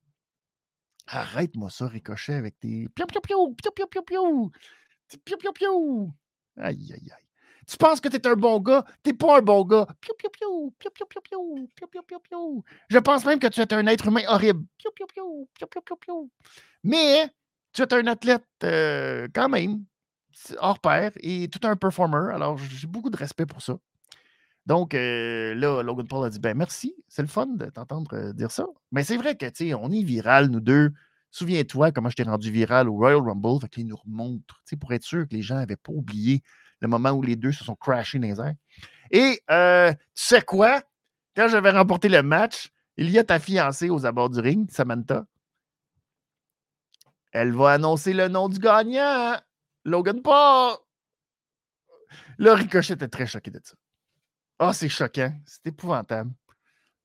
Arrête-moi 1.08 1.70
ça, 1.70 1.88
Ricochet, 1.88 2.34
avec 2.34 2.60
tes 2.60 2.90
piou 2.90 3.06
piou 3.06 3.22
piou, 3.22 3.56
piou 3.56 3.72
piou 3.72 3.88
piou 3.88 4.02
piou, 4.04 5.38
piou 5.38 5.54
piou. 5.54 6.14
Aïe, 6.58 6.92
aïe, 6.94 7.12
aïe. 7.12 7.28
Tu 7.68 7.76
penses 7.76 8.00
que 8.00 8.08
tu 8.08 8.16
es 8.16 8.28
un 8.28 8.36
bon 8.36 8.60
gars? 8.60 8.86
T'es 9.04 9.14
pas 9.14 9.40
un 9.40 9.42
bon 9.42 9.64
gars. 9.66 9.86
Piou 10.00 10.14
piou 10.18 10.30
piou, 10.30 10.74
piou 10.80 10.92
piou 10.92 11.06
piou 11.06 11.22
piou, 11.22 11.70
piou 11.76 11.88
piou 11.88 12.04
piou 12.04 12.20
piou. 12.20 12.64
Je 12.90 12.98
pense 12.98 13.26
même 13.26 13.40
que 13.40 13.48
tu 13.48 13.60
es 13.60 13.74
un 13.74 13.88
être 13.88 14.08
humain 14.08 14.24
horrible. 14.28 14.66
Piou 14.78 14.92
piou 14.92 15.08
piou, 15.08 15.50
piou 15.54 15.68
piou 15.68 15.82
piou 15.82 15.98
piou. 15.98 16.32
Mais 16.84 17.30
tu 17.86 17.96
es 17.96 18.00
un 18.00 18.08
athlète 18.08 18.46
euh, 18.64 19.28
quand 19.34 19.50
même 19.50 19.84
hors 20.60 20.80
pair 20.80 21.12
et 21.18 21.48
tout 21.50 21.60
un 21.68 21.76
performer. 21.76 22.34
Alors 22.34 22.58
j'ai 22.58 22.88
beaucoup 22.88 23.10
de 23.10 23.18
respect 23.18 23.46
pour 23.46 23.62
ça. 23.62 23.78
Donc, 24.66 24.94
euh, 24.94 25.56
là, 25.56 25.82
Logan 25.82 26.08
Paul 26.08 26.26
a 26.26 26.30
dit 26.30 26.40
Ben 26.40 26.58
merci, 26.58 26.94
c'est 27.08 27.22
le 27.22 27.28
fun 27.30 27.48
de 27.48 27.68
t'entendre 27.68 28.14
euh, 28.14 28.34
dire 28.34 28.52
ça. 28.52 28.66
Mais 28.92 29.04
c'est 29.04 29.16
vrai 29.16 29.36
que, 29.38 29.46
tu 29.46 29.70
sais, 29.70 29.74
on 29.74 29.92
est 29.92 30.04
viral, 30.04 30.48
nous 30.48 30.60
deux. 30.60 30.92
Souviens-toi 31.32 31.92
comment 31.92 32.10
je 32.10 32.16
t'ai 32.16 32.24
rendu 32.24 32.52
viral 32.52 32.90
au 32.90 32.94
Royal 32.94 33.22
Rumble. 33.22 33.62
Fait 33.62 33.70
qu'il 33.70 33.88
nous 33.88 33.96
remontre, 33.96 34.56
tu 34.66 34.72
sais, 34.72 34.76
pour 34.76 34.92
être 34.94 35.04
sûr 35.04 35.28
que 35.28 35.36
les 35.36 35.42
gens 35.42 35.56
n'avaient 35.56 35.78
pas 35.78 35.94
oublié 35.94 36.42
le 36.82 36.88
moment 36.90 37.12
où 37.12 37.22
les 37.22 37.36
deux 37.36 37.54
se 37.54 37.64
sont 37.64 37.76
crashés 37.76 38.20
dans 38.20 38.28
les 38.28 38.40
airs. 38.40 38.56
Et 39.12 39.42
tu 39.48 39.98
sais 40.16 40.42
quoi? 40.42 40.82
Quand 41.36 41.48
j'avais 41.48 41.72
remporté 41.72 42.10
le 42.10 42.22
match, 42.22 42.72
il 42.98 43.12
y 43.12 43.20
a 43.20 43.24
ta 43.24 43.40
fiancée 43.40 43.90
aux 43.90 44.06
abords 44.06 44.32
du 44.32 44.40
ring, 44.40 44.70
Samantha. 44.72 45.26
Elle 47.38 47.54
va 47.54 47.74
annoncer 47.74 48.14
le 48.14 48.30
nom 48.30 48.50
du 48.50 48.58
gagnant, 48.58 49.40
Logan 49.86 50.24
Paul. 50.24 50.76
Là, 52.40 52.56
Ricochet 52.56 52.94
était 52.94 53.08
très 53.08 53.28
choqué 53.28 53.52
de 53.52 53.62
ça. 53.64 53.76
Ah, 54.58 54.74
c'est 54.74 54.90
choquant. 54.90 55.32
C'est 55.46 55.68
épouvantable. 55.68 56.32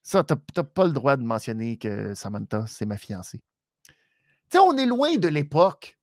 Ça, 0.02 0.24
tu 0.24 0.32
n'as 0.56 0.64
pas 0.64 0.86
le 0.86 0.92
droit 0.92 1.18
de 1.18 1.22
mentionner 1.22 1.76
que 1.76 2.14
Samantha, 2.14 2.64
c'est 2.66 2.86
ma 2.86 2.96
fiancée. 2.96 3.42
Tu 3.88 3.92
sais, 4.52 4.58
on 4.58 4.74
est 4.78 4.86
loin 4.86 5.16
de 5.16 5.28
l'époque 5.28 5.98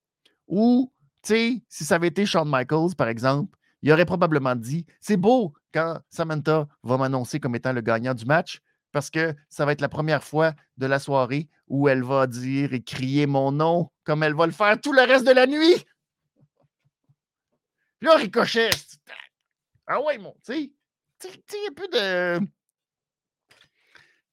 où, 0.48 0.94
tu 1.24 1.30
sais, 1.30 1.64
si 1.68 1.84
ça 1.84 1.96
avait 1.96 2.10
été 2.10 2.28
Shawn 2.28 2.48
Michaels, 2.48 2.96
par 2.96 3.08
exemple, 3.08 3.58
il 3.82 3.92
aurait 3.92 4.06
probablement 4.06 4.56
dit 4.56 4.86
C'est 5.02 5.18
beau 5.18 5.54
quand 5.74 6.02
Samantha 6.12 6.68
va 6.84 6.98
m'annoncer 6.98 7.40
comme 7.40 7.56
étant 7.56 7.74
le 7.74 7.82
gagnant 7.82 8.14
du 8.14 8.26
match, 8.26 8.62
parce 8.92 9.10
que 9.10 9.36
ça 9.50 9.66
va 9.66 9.72
être 9.72 9.82
la 9.82 9.90
première 9.90 10.24
fois 10.24 10.54
de 10.78 10.86
la 10.86 11.00
soirée 11.00 11.50
où 11.68 11.88
elle 11.88 12.04
va 12.04 12.28
dire 12.28 12.74
et 12.74 12.82
crier 12.82 13.28
mon 13.28 13.52
nom 13.52 13.90
comme 14.04 14.24
elle 14.24 14.36
va 14.36 14.46
le 14.46 14.52
faire 14.52 14.80
tout 14.80 14.94
le 14.94 15.02
reste 15.02 15.26
de 15.26 15.32
la 15.32 15.48
nuit. 15.48 15.86
Là, 18.02 18.16
Ricochet, 18.16 18.70
ah 19.88 20.02
ouais, 20.02 20.18
mon, 20.18 20.34
tu 20.46 20.54
sais, 20.54 20.72
tu 21.20 21.28
sais, 21.48 21.58
un 21.70 21.74
peu 21.74 21.88
de. 21.88 22.48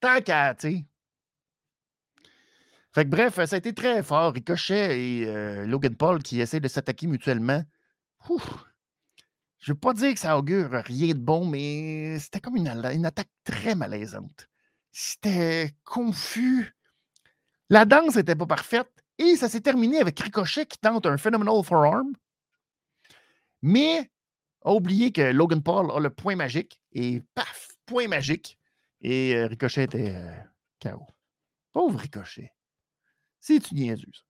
Tant 0.01 0.21
qu'à, 0.21 0.55
tu 0.55 0.71
sais. 0.71 0.85
Fait 2.95 3.05
que 3.05 3.11
bref, 3.11 3.35
ça 3.45 3.57
a 3.57 3.59
été 3.59 3.75
très 3.75 4.03
fort. 4.03 4.33
Ricochet 4.33 4.99
et 4.99 5.27
euh, 5.27 5.67
Logan 5.67 5.95
Paul 5.97 6.23
qui 6.23 6.41
essaient 6.41 6.61
de 6.61 6.69
s'attaquer 6.69 7.07
mutuellement. 7.07 7.63
Je 9.67 9.73
ne 9.73 9.75
veux 9.75 9.81
pas 9.81 9.95
dire 9.95 10.15
que 10.15 10.21
ça 10.21 10.39
augure 10.39 10.71
rien 10.71 11.09
de 11.09 11.19
bon, 11.19 11.45
mais 11.45 12.21
c'était 12.21 12.39
comme 12.39 12.55
une, 12.55 12.69
attaque 12.69 13.33
très 13.43 13.75
malaisante. 13.75 14.49
C'était 14.93 15.75
confus. 15.83 16.77
La 17.69 17.85
danse 17.85 18.15
n'était 18.15 18.37
pas 18.37 18.47
parfaite. 18.47 18.89
Et 19.19 19.35
ça 19.35 19.49
s'est 19.49 19.63
terminé 19.63 19.99
avec 19.99 20.21
Ricochet 20.21 20.67
qui 20.67 20.79
tente 20.79 21.05
un 21.07 21.17
phenomenal 21.17 21.65
forearm. 21.65 22.13
Mais 23.61 24.09
a 24.65 24.71
oublié 24.71 25.11
que 25.11 25.33
Logan 25.33 25.65
Paul 25.65 25.91
a 25.91 25.99
le 25.99 26.11
point 26.11 26.37
magique 26.37 26.81
et 26.93 27.25
paf, 27.35 27.67
point 27.87 28.07
magique. 28.07 28.61
Et 29.01 29.35
euh, 29.35 29.49
Ricochet 29.49 29.83
était 29.83 30.15
euh, 30.15 30.43
KO. 30.81 31.09
Pauvre 31.73 31.99
Ricochet. 31.99 32.53
C'est 33.41 33.73
une 33.73 33.79
niaiseuse. 33.79 34.25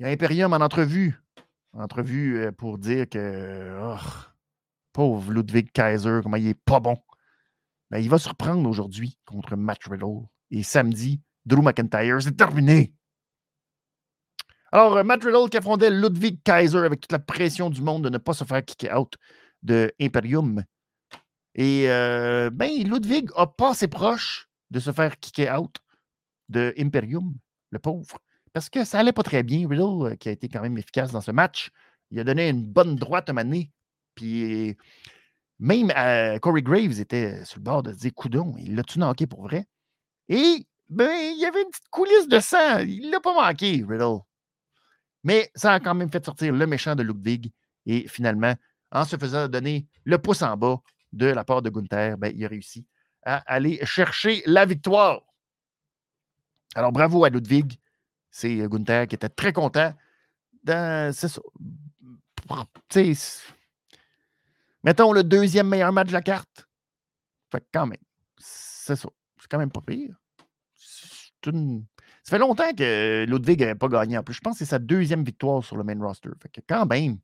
Il 0.00 0.06
y 0.06 0.08
a 0.08 0.08
Imperium 0.08 0.52
en 0.54 0.56
entrevue. 0.56 1.23
En 1.74 1.82
entrevue 1.82 2.38
euh, 2.38 2.52
pour 2.52 2.78
dire 2.78 3.08
que 3.08 3.76
oh, 3.82 3.98
pauvre 4.92 5.32
Ludwig 5.32 5.72
Kaiser, 5.72 6.20
comment 6.22 6.36
il 6.36 6.46
est 6.46 6.54
pas 6.64 6.78
bon. 6.78 6.96
Ben, 7.90 7.98
il 7.98 8.08
va 8.08 8.18
se 8.18 8.28
reprendre 8.28 8.68
aujourd'hui 8.68 9.18
contre 9.24 9.56
Matt 9.56 9.82
Riddle. 9.84 10.26
Et 10.52 10.62
samedi, 10.62 11.20
Drew 11.44 11.62
McIntyre, 11.62 12.22
c'est 12.22 12.36
terminé. 12.36 12.92
Alors, 14.70 15.04
Matt 15.04 15.24
Riddle 15.24 15.50
qui 15.50 15.56
affrontait 15.56 15.90
Ludwig 15.90 16.42
Kaiser 16.44 16.78
avec 16.78 17.00
toute 17.00 17.12
la 17.12 17.18
pression 17.18 17.70
du 17.70 17.82
monde 17.82 18.04
de 18.04 18.08
ne 18.08 18.18
pas 18.18 18.34
se 18.34 18.44
faire 18.44 18.64
kicker 18.64 18.96
out 18.96 19.16
de 19.62 19.92
Imperium. 20.00 20.62
Et 21.56 21.90
euh, 21.90 22.50
ben, 22.50 22.70
Ludwig 22.84 23.30
a 23.34 23.48
pas 23.48 23.70
assez 23.70 23.88
proche 23.88 24.48
de 24.70 24.78
se 24.78 24.92
faire 24.92 25.18
kicker 25.18 25.50
out 25.58 25.76
de 26.48 26.72
Imperium, 26.78 27.34
le 27.70 27.80
pauvre. 27.80 28.18
Parce 28.54 28.70
que 28.70 28.84
ça 28.84 29.00
allait 29.00 29.12
pas 29.12 29.24
très 29.24 29.42
bien. 29.42 29.68
Riddle, 29.68 30.12
euh, 30.12 30.16
qui 30.16 30.30
a 30.30 30.32
été 30.32 30.48
quand 30.48 30.62
même 30.62 30.78
efficace 30.78 31.12
dans 31.12 31.20
ce 31.20 31.32
match, 31.32 31.70
il 32.10 32.20
a 32.20 32.24
donné 32.24 32.48
une 32.48 32.64
bonne 32.64 32.96
droite 32.96 33.28
à 33.28 33.34
Mané. 33.34 33.70
Puis 34.14 34.76
même 35.58 35.88
Corey 36.40 36.62
Graves 36.62 37.00
était 37.00 37.44
sur 37.44 37.58
le 37.58 37.64
bord 37.64 37.82
de 37.82 37.92
se 37.92 37.98
dire 37.98 38.14
Coudon, 38.14 38.54
il 38.58 38.76
l'a-tu 38.76 38.98
manqué 39.00 39.26
pour 39.26 39.42
vrai? 39.42 39.66
Et 40.28 40.66
ben, 40.88 41.10
il 41.10 41.40
y 41.40 41.44
avait 41.44 41.62
une 41.62 41.68
petite 41.70 41.88
coulisse 41.90 42.28
de 42.28 42.38
sang. 42.38 42.78
Il 42.78 43.10
l'a 43.10 43.20
pas 43.20 43.34
manqué, 43.34 43.84
Riddle. 43.86 44.20
Mais 45.24 45.50
ça 45.56 45.72
a 45.72 45.80
quand 45.80 45.94
même 45.94 46.10
fait 46.10 46.24
sortir 46.24 46.52
le 46.52 46.66
méchant 46.66 46.94
de 46.94 47.02
Ludwig. 47.02 47.50
Et 47.86 48.06
finalement, 48.08 48.54
en 48.92 49.04
se 49.04 49.16
faisant 49.16 49.48
donner 49.48 49.86
le 50.04 50.18
pouce 50.18 50.42
en 50.42 50.56
bas 50.56 50.80
de 51.12 51.26
la 51.26 51.44
part 51.44 51.62
de 51.62 51.70
Gunther, 51.70 52.16
ben, 52.18 52.32
il 52.34 52.44
a 52.44 52.48
réussi 52.48 52.86
à 53.24 53.38
aller 53.52 53.84
chercher 53.84 54.42
la 54.46 54.64
victoire. 54.64 55.22
Alors, 56.76 56.92
bravo 56.92 57.24
à 57.24 57.30
Ludwig. 57.30 57.78
C'est 58.34 58.60
euh, 58.60 58.68
Gunther 58.68 59.06
qui 59.06 59.14
était 59.14 59.28
très 59.28 59.52
content. 59.52 59.94
C'est 60.66 61.28
ça. 61.28 61.40
mettons 64.82 65.12
le 65.12 65.22
deuxième 65.22 65.68
meilleur 65.68 65.92
match 65.92 66.08
de 66.08 66.14
la 66.14 66.20
carte. 66.20 66.68
Fait 67.52 67.64
quand 67.72 67.86
même, 67.86 68.00
c'est 68.36 68.96
ça. 68.96 69.08
C'est 69.40 69.46
quand 69.48 69.58
même 69.58 69.70
pas 69.70 69.82
pire. 69.82 70.16
Ça 71.44 71.52
fait 72.24 72.38
longtemps 72.38 72.72
que 72.76 73.24
Ludwig 73.24 73.60
n'avait 73.60 73.76
pas 73.76 73.86
gagné 73.86 74.18
en 74.18 74.24
plus. 74.24 74.34
Je 74.34 74.40
pense 74.40 74.54
que 74.54 74.58
c'est 74.64 74.70
sa 74.70 74.80
deuxième 74.80 75.22
victoire 75.22 75.62
sur 75.62 75.76
le 75.76 75.84
main 75.84 76.00
roster. 76.00 76.30
Fait 76.42 76.48
que 76.48 76.60
quand 76.66 76.86
même, 76.86 77.18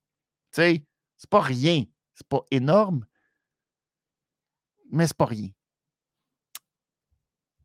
c'est 0.53 0.85
pas 1.29 1.41
rien. 1.41 1.87
C'est 2.15 2.29
pas 2.29 2.45
énorme, 2.53 3.05
mais 4.93 5.09
c'est 5.09 5.17
pas 5.17 5.27
rien. 5.27 5.49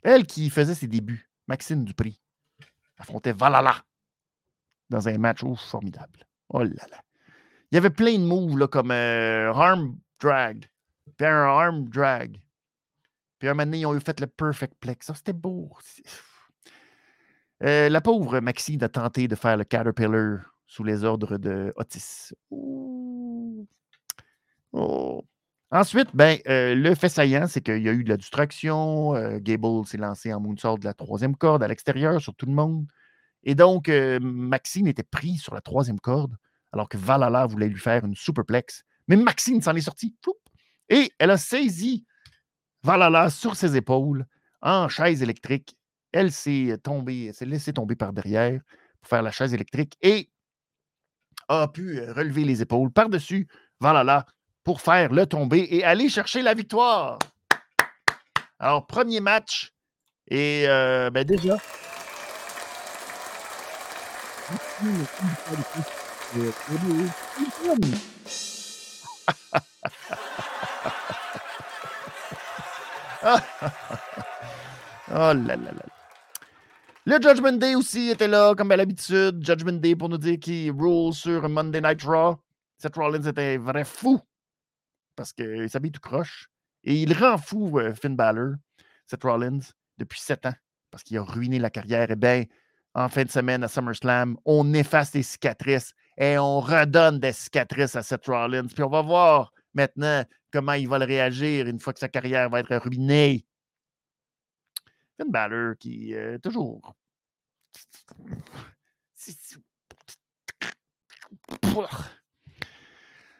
Elle 0.01 0.25
qui 0.25 0.49
faisait 0.49 0.75
ses 0.75 0.87
débuts, 0.87 1.29
Maxime 1.47 1.83
Dupri, 1.83 2.19
affrontait 2.97 3.33
Valhalla 3.33 3.83
dans 4.89 5.07
un 5.07 5.17
match 5.17 5.43
formidable. 5.57 6.25
Oh 6.49 6.63
là 6.63 6.87
là. 6.91 7.01
Il 7.71 7.75
y 7.75 7.77
avait 7.77 7.89
plein 7.89 8.17
de 8.17 8.23
moves 8.23 8.57
là, 8.57 8.67
comme 8.67 8.91
euh, 8.91 9.51
arm 9.53 9.97
drag, 10.21 10.69
puis 11.17 11.27
un 11.27 11.43
arm 11.43 11.89
drag. 11.89 12.39
Puis 13.39 13.49
un 13.49 13.53
moment 13.53 13.65
donné, 13.65 13.79
ils 13.79 13.85
ont 13.85 13.95
eu 13.95 13.99
fait 13.99 14.19
le 14.19 14.27
perfect 14.27 14.75
plex. 14.79 15.07
Ça, 15.07 15.13
c'était 15.13 15.33
beau. 15.33 15.69
Euh, 17.63 17.89
la 17.89 18.01
pauvre 18.01 18.39
Maxine 18.39 18.83
a 18.83 18.89
tenté 18.89 19.27
de 19.27 19.35
faire 19.35 19.57
le 19.57 19.63
Caterpillar 19.63 20.41
sous 20.67 20.83
les 20.83 21.03
ordres 21.03 21.37
de 21.37 21.73
Otis. 21.75 22.31
Oh. 22.51 23.65
Ensuite, 25.71 26.09
ben, 26.13 26.37
euh, 26.47 26.75
le 26.75 26.95
fait 26.95 27.09
saillant, 27.09 27.47
c'est 27.47 27.61
qu'il 27.61 27.81
y 27.81 27.89
a 27.89 27.93
eu 27.93 28.03
de 28.03 28.09
la 28.09 28.17
distraction. 28.17 29.13
Gable 29.39 29.85
s'est 29.85 29.97
lancé 29.97 30.33
en 30.33 30.39
moonsault 30.39 30.77
de 30.77 30.85
la 30.85 30.93
troisième 30.93 31.35
corde 31.35 31.63
à 31.63 31.67
l'extérieur 31.67 32.21
sur 32.21 32.35
tout 32.35 32.45
le 32.45 32.53
monde. 32.53 32.85
Et 33.43 33.55
donc, 33.55 33.89
Maxine 33.89 34.87
était 34.87 35.03
pris 35.03 35.37
sur 35.37 35.53
la 35.53 35.61
troisième 35.61 35.99
corde 35.99 36.35
alors 36.75 36.89
que 36.89 36.97
Valhalla 36.97 37.45
voulait 37.45 37.69
lui 37.69 37.79
faire 37.79 38.05
une 38.05 38.15
superplex. 38.15 38.83
Mais 39.07 39.15
Maxine 39.15 39.61
s'en 39.61 39.75
est 39.75 39.81
sortie. 39.81 40.13
Et 40.89 41.11
elle 41.19 41.31
a 41.31 41.37
saisi 41.37 42.05
Valhalla 42.83 43.29
sur 43.29 43.55
ses 43.55 43.77
épaules 43.77 44.25
en 44.61 44.89
chaise 44.89 45.23
électrique. 45.23 45.77
Elle 46.11 46.31
s'est 46.31 46.77
tombée, 46.83 47.31
s'est 47.33 47.45
laissée 47.45 47.73
tomber 47.73 47.95
par 47.95 48.13
derrière 48.13 48.61
pour 49.01 49.09
faire 49.09 49.21
la 49.21 49.31
chaise 49.31 49.53
électrique 49.53 49.95
et 50.01 50.29
a 51.47 51.67
pu 51.67 51.99
euh, 51.99 52.11
relever 52.13 52.43
les 52.43 52.61
épaules 52.61 52.91
par-dessus 52.91 53.47
Valhalla 53.79 54.25
pour 54.65 54.81
faire 54.81 55.13
le 55.13 55.25
tomber 55.25 55.65
et 55.69 55.85
aller 55.85 56.09
chercher 56.09 56.41
la 56.41 56.53
victoire. 56.53 57.19
Alors, 58.59 58.85
premier 58.85 59.21
match. 59.21 59.71
Et 60.27 60.65
euh, 60.67 61.11
ben 61.11 61.23
déjà, 61.23 61.55
oh 73.23 73.37
là 75.11 75.33
là 75.33 75.55
là. 75.55 75.85
Le 77.05 77.21
Judgment 77.21 77.53
Day 77.53 77.75
aussi 77.75 78.09
était 78.09 78.27
là, 78.27 78.55
comme 78.55 78.71
à 78.71 78.77
l'habitude. 78.77 79.45
Judgment 79.45 79.73
Day 79.73 79.95
pour 79.95 80.09
nous 80.09 80.17
dire 80.17 80.39
qu'il 80.39 80.71
roule 80.71 81.13
sur 81.13 81.47
Monday 81.47 81.81
Night 81.81 82.01
Raw. 82.01 82.37
Seth 82.79 82.95
Rollins 82.95 83.21
était 83.29 83.57
vrai 83.57 83.83
fou 83.83 84.19
parce 85.15 85.33
qu'il 85.33 85.69
s'habille 85.69 85.91
tout 85.91 85.99
croche. 85.99 86.47
Et 86.83 87.01
il 87.01 87.13
rend 87.13 87.37
fou 87.37 87.79
euh, 87.79 87.93
Finn 87.95 88.15
Balor, 88.15 88.55
Seth 89.07 89.23
Rollins, 89.23 89.59
depuis 89.97 90.19
sept 90.19 90.45
ans 90.45 90.53
parce 90.95 91.03
qu'il 91.03 91.17
a 91.17 91.23
ruiné 91.23 91.59
la 91.59 91.69
carrière. 91.69 92.07
Eh 92.09 92.15
bien, 92.15 92.45
en 92.93 93.09
fin 93.09 93.25
de 93.25 93.29
semaine 93.29 93.63
à 93.65 93.67
SummerSlam, 93.67 94.37
on 94.45 94.73
efface 94.73 95.13
les 95.13 95.23
cicatrices 95.23 95.93
et 96.17 96.37
on 96.37 96.61
redonne 96.61 97.19
des 97.19 97.33
cicatrices 97.33 97.97
à 97.97 98.03
Seth 98.03 98.27
Rollins. 98.27 98.67
Puis 98.67 98.81
on 98.81 98.89
va 98.89 99.01
voir 99.01 99.51
maintenant 99.73 100.23
comment 100.53 100.71
il 100.71 100.87
va 100.87 100.99
le 100.99 101.05
réagir 101.05 101.67
une 101.67 101.79
fois 101.79 101.91
que 101.91 101.99
sa 101.99 102.07
carrière 102.07 102.49
va 102.49 102.61
être 102.61 102.77
ruinée. 102.77 103.45
Finn 105.19 105.29
Balor 105.29 105.75
qui 105.77 106.13
est 106.13 106.39
toujours. 106.39 106.95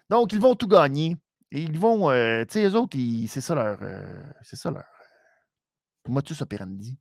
Donc, 0.09 0.33
ils 0.33 0.39
vont 0.39 0.55
tout 0.55 0.67
gagner. 0.67 1.15
Et 1.55 1.61
ils 1.61 1.79
vont. 1.79 2.11
Euh, 2.11 2.43
tu 2.43 2.59
sais, 2.59 2.65
eux 2.65 2.75
autres, 2.75 2.97
c'est 3.29 3.39
ça 3.39 3.55
leur. 3.55 3.77
Euh, 3.81 4.23
c'est 4.41 4.57
ça 4.57 4.71
leur. 4.71 4.81
Euh, 4.81 6.11
motus 6.11 6.41
operandi. 6.41 6.99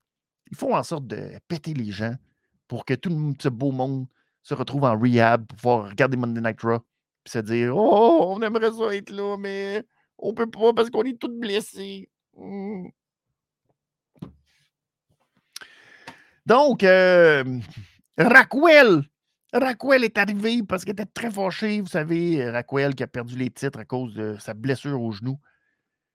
Ils 0.49 0.57
font 0.57 0.77
en 0.77 0.83
sorte 0.85 1.09
de 1.09 1.33
péter 1.49 1.75
les 1.75 1.91
gens 1.91 2.15
pour 2.69 2.85
que 2.85 2.95
tout 2.95 3.35
ce 3.41 3.49
beau 3.49 3.73
monde 3.73 4.07
se 4.45 4.55
retrouve 4.55 4.85
en 4.85 4.97
rehab 4.97 5.45
pour 5.45 5.57
pouvoir 5.57 5.91
regarder 5.91 6.17
Monday 6.17 6.41
Night 6.41 6.61
Raw 6.63 6.77
et 7.27 7.29
se 7.29 7.41
dire 7.41 7.77
Oh, 7.77 8.37
on 8.37 8.43
aimerait 8.43 8.71
ça 8.71 8.95
être 8.95 9.11
là, 9.11 9.37
mais 9.37 9.85
on 10.19 10.35
peut 10.35 10.49
pas 10.49 10.73
parce 10.73 10.89
qu'on 10.89 11.03
est 11.03 11.19
tous 11.19 11.37
blessés. 11.37 12.09
Mmh. 12.37 12.91
Donc, 16.47 16.85
euh. 16.85 17.61
Raquel 19.55 20.03
est 20.03 20.19
arrivé 20.19 20.63
parce 20.65 20.85
qu'elle 20.85 20.95
était 20.95 21.07
très 21.07 21.31
fâchée. 21.31 21.81
Vous 21.81 21.87
savez, 21.87 22.51
Raquel 22.51 22.95
qui 22.95 23.05
a 23.05 23.07
perdu 23.07 23.37
les 23.37 23.51
titres 23.51 23.79
à 23.79 23.85
cause 23.85 24.13
de 24.15 24.37
sa 24.41 24.53
blessure 24.53 25.01
au 25.01 25.13
genou. 25.13 25.39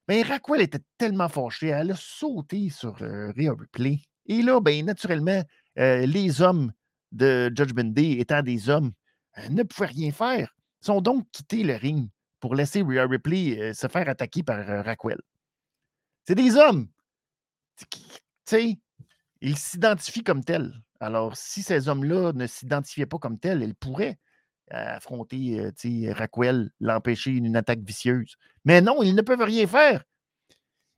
Mais 0.10 0.24
ben, 0.24 0.32
Raquel 0.32 0.62
était 0.62 0.84
tellement 0.98 1.30
fâchée, 1.30 1.68
elle 1.68 1.92
a 1.92 1.96
sauté 1.96 2.70
sur 2.70 3.02
euh, 3.02 3.32
Rhea 3.38 3.52
Replay. 3.52 4.00
Et 4.26 4.42
là, 4.42 4.60
ben, 4.60 4.86
naturellement, 4.86 5.44
euh, 5.78 6.06
les 6.06 6.42
hommes 6.42 6.74
de 7.12 7.52
Judgment 7.56 7.92
Day, 7.92 8.14
étant 8.20 8.42
des 8.42 8.70
hommes, 8.70 8.92
euh, 9.38 9.50
ne 9.50 9.64
pouvaient 9.64 9.88
rien 9.88 10.12
faire. 10.12 10.54
Ils 10.82 10.86
sont 10.86 11.02
donc 11.02 11.30
quittés 11.32 11.64
le 11.64 11.76
ring 11.76 12.10
pour 12.40 12.56
laisser 12.56 12.82
Rhea 12.82 13.08
Ripley 13.08 13.60
euh, 13.60 13.74
se 13.74 13.88
faire 13.88 14.10
attaquer 14.10 14.44
par 14.44 14.66
Raquel. 14.86 15.20
C'est 16.28 16.36
des 16.36 16.56
hommes. 16.58 16.88
Tu 17.90 18.00
sais, 18.46 18.80
ils 19.42 19.58
s'identifient 19.58 20.24
comme 20.24 20.44
tels. 20.44 20.74
Alors, 21.00 21.38
si 21.38 21.64
ces 21.64 21.88
hommes-là 21.88 22.34
ne 22.34 22.48
s'identifiaient 22.48 23.06
pas 23.06 23.18
comme 23.18 23.40
tels, 23.40 23.62
ils 23.62 23.76
pourraient 23.76 24.20
affronter 24.72 25.72
Raquel, 26.12 26.70
l'empêcher 26.80 27.32
d'une 27.32 27.56
attaque 27.56 27.80
vicieuse. 27.80 28.36
Mais 28.66 28.82
non, 28.82 29.02
ils 29.02 29.16
ne 29.16 29.22
peuvent 29.22 29.42
rien 29.42 29.66
faire. 29.66 30.04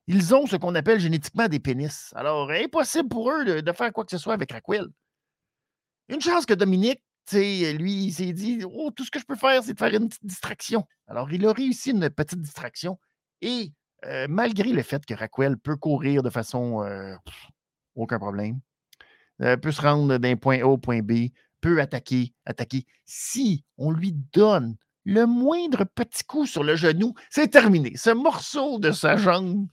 Ils 0.08 0.36
ont 0.36 0.45
ce 0.45 0.58
qu'on 0.58 0.76
appelle 0.76 0.99
génétiquement 0.99 1.47
des 1.47 1.60
pénis. 1.60 2.12
Alors, 2.16 2.52
impossible 2.52 3.08
pour 3.08 3.32
eux 3.32 3.62
de, 3.62 3.72
faire 3.72 3.93
quoi 3.93 4.04
que 4.04 4.12
ce 4.12 4.18
soit 4.18 4.34
avec 4.34 4.52
Raquel. 4.52 4.88
Une 6.10 6.20
chance 6.20 6.45
que 6.45 6.54
Dominique, 6.54 7.02
lui, 7.32 8.06
il 8.06 8.12
s'est 8.12 8.34
dit 8.34 8.64
Oh, 8.66 8.91
tout 8.91 9.06
ce 9.06 9.12
que 9.12 9.20
je 9.20 9.26
peux 9.26 9.36
faire, 9.36 9.64
c'est 9.64 9.74
de 9.74 9.80
faire 9.80 9.93
une 9.93 10.10
petite 10.10 10.26
distraction. 10.26 10.86
Alors, 11.08 11.32
il 11.32 11.45
a 11.45 11.54
réussi 11.54 11.91
une 11.91 12.10
petite 12.10 12.41
distraction. 12.41 12.99
Et 13.41 13.72
euh, 14.06 14.26
malgré 14.28 14.72
le 14.72 14.82
fait 14.84 15.06
que 15.06 15.14
Raquel 15.14 15.58
peut 15.58 15.78
courir 15.78 16.24
de 16.24 16.30
façon 16.30 16.84
euh, 16.84 17.16
aucun 17.95 18.20
problème, 18.20 18.60
euh, 19.42 19.58
peut 19.58 19.72
se 19.72 19.82
rendre 19.82 20.18
d'un 20.18 20.36
point 20.36 20.62
A 20.62 20.66
au 20.66 20.78
point 20.78 21.02
B, 21.02 21.30
peut 21.62 21.80
attaquer, 21.80 22.34
attaquer. 22.46 22.86
Si 23.06 23.64
on 23.78 23.92
lui 23.92 24.14
donne 24.34 24.76
le 25.06 25.26
moindre 25.26 25.84
petit 25.84 26.24
coup 26.24 26.46
sur 26.46 26.64
le 26.64 26.76
genou, 26.76 27.14
c'est 27.30 27.48
terminé. 27.48 27.96
Ce 27.96 28.10
morceau 28.10 28.80
de 28.80 28.92
sa 28.92 29.18
jambe 29.18 29.68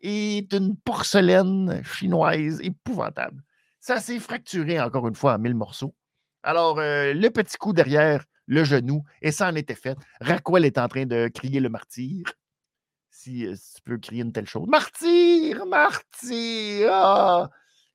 est 0.00 0.52
une 0.52 0.76
porcelaine 0.76 1.82
chinoise 1.84 2.60
épouvantable. 2.62 3.42
Ça 3.80 4.00
s'est 4.00 4.18
fracturé 4.18 4.80
encore 4.80 5.08
une 5.08 5.14
fois 5.14 5.34
en 5.34 5.38
mille 5.38 5.54
morceaux. 5.54 5.94
Alors, 6.42 6.78
euh, 6.80 7.12
le 7.12 7.30
petit 7.30 7.56
coup 7.56 7.72
derrière 7.72 8.24
le 8.46 8.64
genou, 8.64 9.04
et 9.22 9.30
ça 9.30 9.48
en 9.48 9.54
était 9.54 9.76
fait. 9.76 9.96
Raquel 10.20 10.64
est 10.64 10.78
en 10.78 10.88
train 10.88 11.06
de 11.06 11.28
crier 11.28 11.60
le 11.60 11.68
martyr. 11.68 12.24
Si, 13.10 13.46
euh, 13.46 13.54
tu 13.54 13.82
peux 13.82 13.98
crier 13.98 14.22
une 14.22 14.32
telle 14.32 14.48
chose. 14.48 14.66
Martyr! 14.66 15.64
Martyr! 15.66 16.88
Ah! 16.92 17.50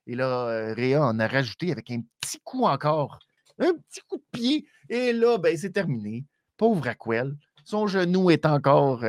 Et 0.08 0.16
là, 0.16 0.48
euh, 0.48 0.74
Réa 0.74 1.04
en 1.04 1.20
a 1.20 1.28
rajouté 1.28 1.72
avec 1.72 1.92
un 1.92 2.02
petit 2.20 2.40
coup 2.44 2.64
encore. 2.64 3.20
Un 3.60 3.74
petit 3.74 4.02
coup 4.08 4.18
de 4.18 4.26
pied. 4.32 4.68
Et 4.90 5.14
là, 5.14 5.38
ben, 5.38 5.56
c'est 5.56 5.72
terminé. 5.72 6.26
Pauvre 6.58 6.84
Raquel. 6.84 7.36
Son 7.66 7.86
genou 7.86 8.32
est 8.32 8.46
encore 8.46 9.04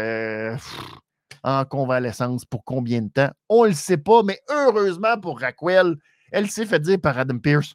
en 1.45 1.65
convalescence 1.65 2.45
pour 2.45 2.65
combien 2.65 3.03
de 3.03 3.09
temps? 3.09 3.31
On 3.49 3.65
ne 3.65 3.69
le 3.69 3.75
sait 3.75 3.97
pas, 3.99 4.23
mais 4.23 4.41
heureusement 4.49 5.19
pour 5.21 5.41
Raquel, 5.41 5.97
elle 6.33 6.51
s'est 6.51 6.67
fait 6.67 6.81
dire 6.81 7.01
par 7.01 7.19
Adam 7.19 7.39
Pierce 7.39 7.75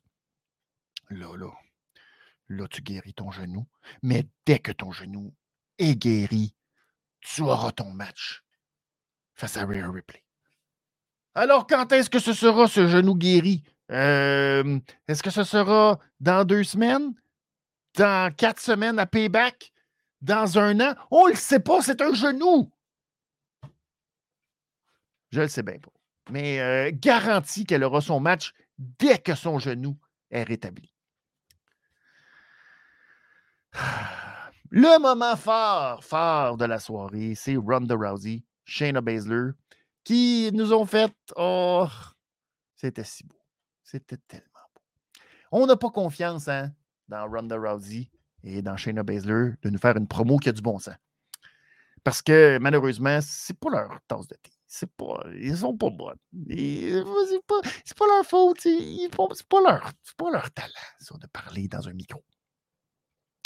Là, 1.10 1.36
là, 1.38 1.52
là, 2.50 2.68
tu 2.68 2.82
guéris 2.82 3.14
ton 3.14 3.30
genou, 3.32 3.68
mais 4.02 4.28
dès 4.46 4.60
que 4.60 4.72
ton 4.72 4.92
genou 4.92 5.34
est 5.78 5.96
guéri, 5.96 6.56
tu 7.22 7.42
auras 7.42 7.72
ton 7.72 7.92
match 7.92 8.44
face 9.36 9.58
à 9.58 9.66
Rhea 9.66 9.90
Ripley. 9.92 10.23
Alors, 11.36 11.66
quand 11.66 11.92
est-ce 11.92 12.10
que 12.10 12.20
ce 12.20 12.34
sera 12.34 12.68
ce 12.68 12.88
genou 12.88 13.16
guéri? 13.16 13.64
Euh, 13.92 14.80
est-ce 15.08 15.24
que 15.24 15.30
ce 15.30 15.44
sera 15.44 16.00
dans 16.20 16.46
deux 16.46 16.64
semaines? 16.64 17.14
Dans 17.96 18.34
quatre 18.36 18.62
semaines 18.62 19.00
à 19.00 19.06
payback? 19.06 19.72
Dans 20.22 20.58
un 20.58 20.80
an? 20.80 20.96
On 21.12 21.26
ne 21.26 21.32
le 21.32 21.38
sait 21.38 21.60
pas, 21.60 21.82
c'est 21.82 22.02
un 22.02 22.14
genou. 22.14 22.72
Je 25.32 25.42
le 25.42 25.48
sais 25.48 25.64
bien 25.64 25.80
pas. 25.80 25.92
Mais 26.30 26.62
euh, 26.62 26.92
garantie 26.94 27.66
qu'elle 27.66 27.84
aura 27.84 28.00
son 28.00 28.20
match 28.20 28.54
dès 28.78 29.18
que 29.18 29.36
son 29.36 29.60
genou 29.60 29.98
est 30.30 30.44
rétabli. 30.44 30.94
Le 34.76 35.00
moment 35.00 35.36
fort, 35.36 36.04
fort 36.04 36.58
de 36.58 36.66
la 36.66 36.80
soirée, 36.80 37.36
c'est 37.36 37.56
Ronda 37.56 37.94
Rousey, 37.94 38.44
Shayna 38.66 39.02
Baszler, 39.02 39.52
qui 40.04 40.52
nous 40.54 40.74
ont 40.74 40.86
fait. 40.86 41.14
Oh, 41.36 41.88
c'était 42.76 43.04
si 43.04 43.24
beau. 43.24 43.40
C'était 43.84 44.18
tellement 44.28 44.46
beau. 44.74 44.82
On 45.52 45.66
n'a 45.66 45.76
pas 45.76 45.90
confiance 45.90 46.48
hein, 46.48 46.72
dans 47.08 47.30
Ronda 47.30 47.58
Rousey 47.58 48.10
et 48.44 48.62
dans 48.62 48.78
Shayna 48.78 49.04
Baszler 49.04 49.52
de 49.62 49.70
nous 49.70 49.80
faire 49.80 49.98
une 49.98 50.08
promo 50.08 50.38
qui 50.38 50.50
a 50.50 50.52
du 50.52 50.62
bon 50.62 50.80
sens. 50.80 50.96
Parce 52.04 52.22
que 52.22 52.58
malheureusement, 52.60 53.20
c'est 53.22 53.58
pas 53.58 53.70
leur 53.70 54.00
tasse 54.08 54.28
de 54.28 54.36
thé 54.36 54.52
c'est 54.74 54.92
pas, 54.92 55.24
ils 55.36 55.56
sont 55.56 55.78
pas 55.78 55.92
bonnes. 55.92 56.18
C'est 56.50 57.46
pas, 57.46 57.62
pas, 57.96 58.08
leur 58.08 58.26
faute. 58.26 58.58
C'est 58.60 59.10
pas, 59.16 59.28
pas 59.48 60.32
leur 60.32 60.52
talent, 60.52 60.68
ça, 61.00 61.16
de 61.16 61.28
parler 61.28 61.68
dans 61.68 61.88
un 61.88 61.94
micro. 61.94 62.24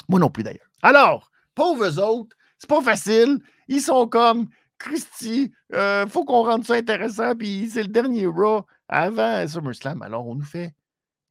Moi 0.08 0.22
non 0.22 0.30
plus, 0.30 0.44
d'ailleurs. 0.44 0.70
Alors, 0.82 1.30
pauvres 1.54 2.00
autres, 2.00 2.34
c'est 2.58 2.70
pas 2.70 2.82
facile. 2.82 3.40
Ils 3.68 3.82
sont 3.82 4.08
comme 4.08 4.48
Christy, 4.78 5.52
euh, 5.74 6.08
faut 6.08 6.26
qu'on 6.26 6.44
rende 6.44 6.66
ça 6.66 6.76
intéressant. 6.76 7.36
Puis 7.36 7.70
c'est 7.70 7.84
le 7.84 7.90
dernier 7.90 8.28
Raw 8.28 8.66
avant 8.88 9.48
SummerSlam. 9.48 10.02
Alors, 10.02 10.28
on 10.28 10.36
nous 10.36 10.46
fait 10.46 10.74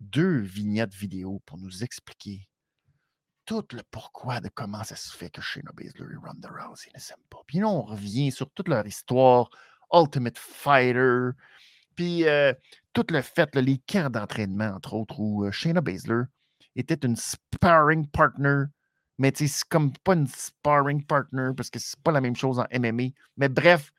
deux 0.00 0.38
vignettes 0.38 0.94
vidéo 0.94 1.40
pour 1.46 1.58
nous 1.58 1.82
expliquer 1.82 2.46
tout 3.46 3.64
le 3.72 3.82
pourquoi 3.90 4.40
de 4.40 4.48
comment 4.48 4.82
ça 4.82 4.96
se 4.96 5.16
fait 5.16 5.30
que 5.30 5.40
Shayna 5.40 5.70
Baszler 5.72 6.06
et 6.12 6.16
Ronda 6.16 6.48
Rousey 6.48 6.90
ne 6.94 7.00
s'aiment 7.00 7.18
pas. 7.30 7.38
Puis 7.46 7.60
là, 7.60 7.68
on 7.68 7.82
revient 7.82 8.32
sur 8.32 8.50
toute 8.50 8.68
leur 8.68 8.86
histoire, 8.86 9.48
Ultimate 9.92 10.36
Fighter, 10.36 11.30
puis 11.94 12.28
euh, 12.28 12.52
tout 12.92 13.06
le 13.08 13.22
fait, 13.22 13.54
les 13.56 13.78
camps 13.78 14.10
d'entraînement, 14.10 14.72
entre 14.74 14.94
autres, 14.94 15.18
où 15.18 15.44
euh, 15.44 15.50
Shayna 15.50 15.80
Baszler 15.80 16.24
était 16.74 17.06
une 17.06 17.16
sparring 17.16 18.06
partner, 18.08 18.64
mais 19.18 19.32
c'est 19.34 19.48
comme 19.68 19.92
pas 20.04 20.14
une 20.14 20.26
sparring 20.26 21.04
partner 21.04 21.50
parce 21.56 21.70
que 21.70 21.78
c'est 21.78 21.98
pas 22.00 22.12
la 22.12 22.20
même 22.20 22.36
chose 22.36 22.58
en 22.58 22.66
MMA. 22.72 23.08
Mais 23.36 23.48
bref, 23.48 23.92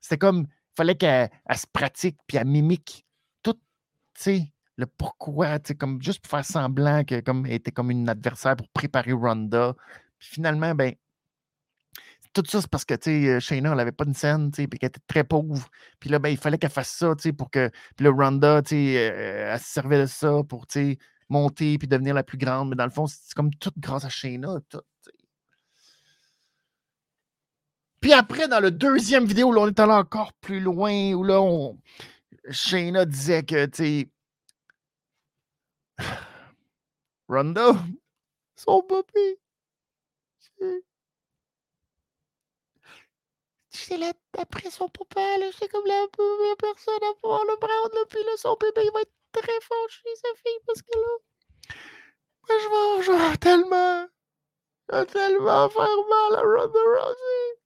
c'était 0.00 0.18
comme, 0.18 0.46
il 0.48 0.76
fallait 0.76 0.96
qu'elle 0.96 1.30
se 1.54 1.66
pratique, 1.72 2.16
puis 2.26 2.38
elle 2.38 2.46
mimique 2.46 3.06
tout, 3.42 3.54
tu 3.54 3.60
sais, 4.14 4.52
le 4.76 4.86
pourquoi, 4.86 5.58
tu 5.58 5.68
sais, 5.68 5.74
comme 5.74 6.02
juste 6.02 6.20
pour 6.22 6.30
faire 6.30 6.44
semblant 6.44 7.04
que 7.04 7.20
comme 7.20 7.46
était 7.46 7.70
comme 7.72 7.90
une 7.90 8.08
adversaire 8.08 8.56
pour 8.56 8.68
préparer 8.70 9.12
Ronda. 9.12 9.74
Puis 10.18 10.28
finalement, 10.30 10.74
ben, 10.74 10.94
tout 12.32 12.42
ça, 12.46 12.60
c'est 12.62 12.70
parce 12.70 12.84
que, 12.84 12.94
tu 12.94 13.26
sais, 13.26 13.40
Shayna, 13.40 13.70
elle 13.70 13.76
n'avait 13.76 13.92
pas 13.92 14.06
de 14.06 14.14
scène, 14.14 14.50
tu 14.50 14.62
sais, 14.62 14.68
puis 14.68 14.78
qu'elle 14.78 14.88
était 14.88 15.00
très 15.06 15.24
pauvre. 15.24 15.68
Puis 16.00 16.08
là, 16.08 16.18
ben, 16.18 16.30
il 16.30 16.38
fallait 16.38 16.58
qu'elle 16.58 16.70
fasse 16.70 16.90
ça, 16.90 17.14
tu 17.16 17.24
sais, 17.24 17.32
pour 17.32 17.50
que. 17.50 17.70
Puis 17.96 18.04
le 18.04 18.10
Ronda, 18.10 18.62
tu 18.62 18.70
sais, 18.70 18.92
elle 18.94 19.60
se 19.60 19.66
servait 19.66 20.00
de 20.00 20.06
ça 20.06 20.42
pour, 20.48 20.66
tu 20.66 20.92
sais, 20.92 20.98
monter 21.32 21.78
puis 21.78 21.88
devenir 21.88 22.14
la 22.14 22.22
plus 22.22 22.38
grande. 22.38 22.68
Mais 22.70 22.76
dans 22.76 22.84
le 22.84 22.90
fond, 22.90 23.06
c'est 23.06 23.34
comme 23.34 23.52
tout 23.54 23.72
grâce 23.78 24.04
à 24.04 24.08
Shayna. 24.08 24.60
Puis 28.00 28.12
après, 28.12 28.48
dans 28.48 28.60
le 28.60 28.70
deuxième 28.70 29.24
vidéo, 29.26 29.52
là, 29.52 29.62
on 29.62 29.68
est 29.68 29.80
allé 29.80 29.92
encore 29.92 30.32
plus 30.34 30.60
loin, 30.60 31.12
où 31.14 31.24
là, 31.24 31.40
on... 31.40 31.78
Shayna 32.50 33.04
disait 33.04 33.44
que, 33.44 33.66
tu 33.66 33.76
sais, 33.76 34.10
Ronda, 37.28 37.74
son 38.56 38.82
papy. 38.82 39.38
C'est 43.74 43.96
là, 43.96 44.12
après 44.38 44.70
son 44.70 44.88
papa, 44.88 45.20
c'est 45.58 45.68
comme 45.68 45.86
la 45.86 46.06
première 46.12 46.56
personne 46.58 47.02
à 47.02 47.12
voir 47.22 47.42
le 47.44 47.56
brown, 47.56 47.90
là, 47.94 48.04
puis 48.08 48.22
là, 48.22 48.32
son 48.36 48.54
bébé, 48.60 48.82
il 48.84 48.92
va 48.92 49.00
être 49.00 49.12
très 49.32 49.60
fâché, 49.60 50.14
sa 50.14 50.28
fille, 50.44 50.60
parce 50.66 50.82
que 50.82 50.98
là, 50.98 51.16
moi, 52.48 52.58
je 52.58 52.68
vais, 52.68 53.02
je 53.32 53.36
tellement, 53.38 54.06
je 54.90 54.96
vais 54.96 55.06
tellement 55.06 55.68
faire 55.70 55.96
mal 56.10 56.38
à 56.38 56.42
Ronda 56.42 56.80
Rousey. 56.80 57.62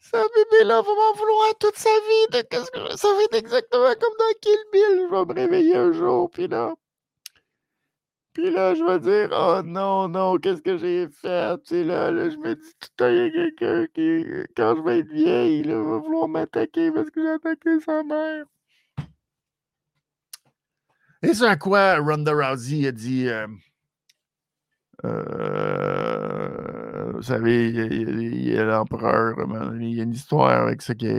Sa 0.00 0.22
bébé-là 0.28 0.80
va 0.80 0.94
m'en 0.94 1.12
vouloir 1.12 1.54
toute 1.58 1.76
sa 1.76 1.90
vie 1.90 2.26
de 2.32 2.42
qu'est-ce 2.42 2.70
que 2.70 2.96
ça 2.96 3.12
va 3.12 3.22
être 3.24 3.34
exactement 3.34 3.94
comme 3.94 4.16
dans 4.18 4.38
Kill 4.40 4.64
Bill. 4.72 5.06
Je 5.10 5.14
vais 5.14 5.24
me 5.24 5.34
réveiller 5.34 5.76
un 5.76 5.92
jour, 5.92 6.30
puis 6.30 6.48
là, 6.48 6.74
puis 8.32 8.50
là, 8.50 8.74
je 8.74 8.82
vais 8.84 8.98
dire: 9.00 9.30
«Oh 9.32 9.62
non, 9.64 10.08
non, 10.08 10.36
qu'est-ce 10.38 10.62
que 10.62 10.76
j'ai 10.78 11.08
fait?» 11.08 11.56
Tu 11.64 11.74
sais, 11.76 11.84
là 11.84 12.10
là, 12.10 12.30
je 12.30 12.36
me 12.36 12.54
dis 12.54 12.72
tout 12.80 12.88
«Il 13.04 13.16
y 13.16 13.20
a 13.20 13.30
quelqu'un 13.30 13.86
qui, 13.94 14.24
quand 14.56 14.76
je 14.76 14.82
vais 14.82 14.98
être 15.00 15.12
vieille, 15.12 15.62
là, 15.64 15.74
va 15.82 15.98
vouloir 15.98 16.28
m'attaquer 16.28 16.90
parce 16.92 17.10
que 17.10 17.22
j'ai 17.22 17.30
attaqué 17.30 17.80
sa 17.80 18.02
mère». 18.02 18.44
Et 21.22 21.34
c'est 21.34 21.46
à 21.46 21.56
quoi 21.56 21.98
Ronda 21.98 22.32
Rousey 22.32 22.86
a 22.86 22.92
dit, 22.92 23.28
euh, 23.28 23.46
euh, 25.04 26.52
vous 27.12 27.22
savez, 27.22 27.68
il 27.68 28.48
y 28.50 28.58
a 28.58 28.64
l'empereur, 28.64 29.36
il 29.80 29.94
y 29.94 30.00
a 30.00 30.04
une 30.04 30.12
histoire 30.12 30.66
avec 30.66 30.82
ça 30.82 30.94
qu'il 30.94 31.10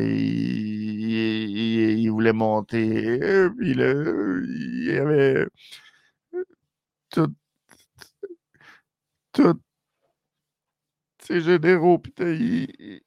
il 1.99 2.09
voulait 2.09 2.33
monter, 2.33 3.49
puis 3.57 3.73
là, 3.73 3.93
il 4.45 4.85
y 4.87 4.97
avait 4.97 5.47
tout 9.33 9.59
ces 11.23 11.41
généraux, 11.41 11.99
puis 11.99 12.13
il, 12.21 13.01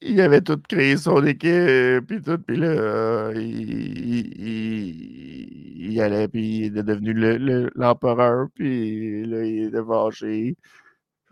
il, 0.00 0.20
avait 0.20 0.40
tout 0.40 0.60
créé 0.68 0.96
son 0.96 1.24
équipe, 1.26 2.06
puis 2.06 2.20
tout, 2.22 2.38
puis 2.38 2.56
là, 2.56 3.32
il, 3.34 4.28
il, 5.92 6.00
allait, 6.00 6.28
puis 6.28 6.66
il 6.66 6.78
est 6.78 6.82
devenu 6.82 7.14
l'empereur, 7.74 8.42
le, 8.42 8.48
puis 8.54 9.26
là, 9.26 9.44
il 9.44 9.74
est 9.74 9.84
fâché. 9.84 10.56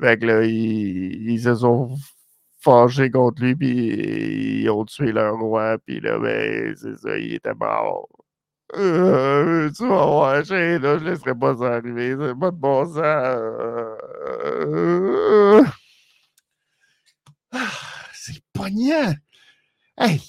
Fait 0.00 0.18
que 0.18 0.26
là, 0.26 0.44
ils, 0.44 1.40
se 1.40 1.54
sont 1.56 1.96
fâchés 2.60 3.10
contre 3.10 3.42
lui, 3.42 3.54
puis 3.56 4.62
ils 4.62 4.70
ont 4.70 4.84
tué 4.84 5.12
leur 5.12 5.38
roi, 5.38 5.78
puis 5.86 6.00
là, 6.00 6.18
ben, 6.18 6.74
c'est 6.76 6.96
ça, 6.98 7.18
il 7.18 7.34
était 7.34 7.54
mort. 7.54 8.08
Euh, 8.74 9.70
tu 9.70 9.86
vas 9.86 10.06
voir, 10.06 10.44
je 10.44 10.78
là, 10.78 10.98
je 10.98 11.04
laisserai 11.04 11.34
pas 11.34 11.56
ça 11.56 11.74
arriver. 11.76 12.16
C'est 12.18 12.38
pas 12.38 12.50
de 12.50 12.56
bon 12.56 12.84
sens. 12.84 12.96
Euh, 14.56 15.64
ah, 17.52 17.70
c'est 18.12 18.42
poignant. 18.52 19.14
Hey, 19.96 20.20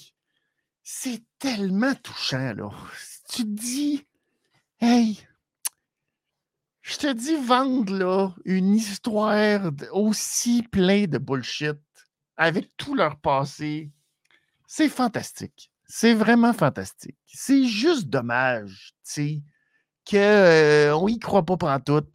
c'est 0.82 1.22
tellement 1.38 1.94
touchant, 1.96 2.54
là. 2.54 2.70
tu 3.28 3.42
te 3.42 3.48
dis, 3.48 4.06
hey, 4.80 5.20
je 6.82 6.96
te 6.96 7.12
dis 7.12 7.36
vendre, 7.36 7.92
là, 7.92 8.34
une 8.44 8.74
histoire 8.74 9.70
aussi 9.92 10.62
pleine 10.62 11.06
de 11.06 11.18
bullshit 11.18 11.76
avec 12.36 12.74
tout 12.76 12.94
leur 12.94 13.18
passé, 13.18 13.90
c'est 14.66 14.88
fantastique. 14.88 15.70
C'est 15.88 16.14
vraiment 16.14 16.52
fantastique. 16.52 17.16
C'est 17.26 17.64
juste 17.64 18.08
dommage, 18.08 18.92
tu 19.04 19.10
sais, 19.10 19.42
qu'on 20.08 20.16
euh, 20.18 21.10
y 21.10 21.18
croit 21.18 21.44
pas 21.44 21.56
pendant 21.56 21.80
tout. 21.80 22.06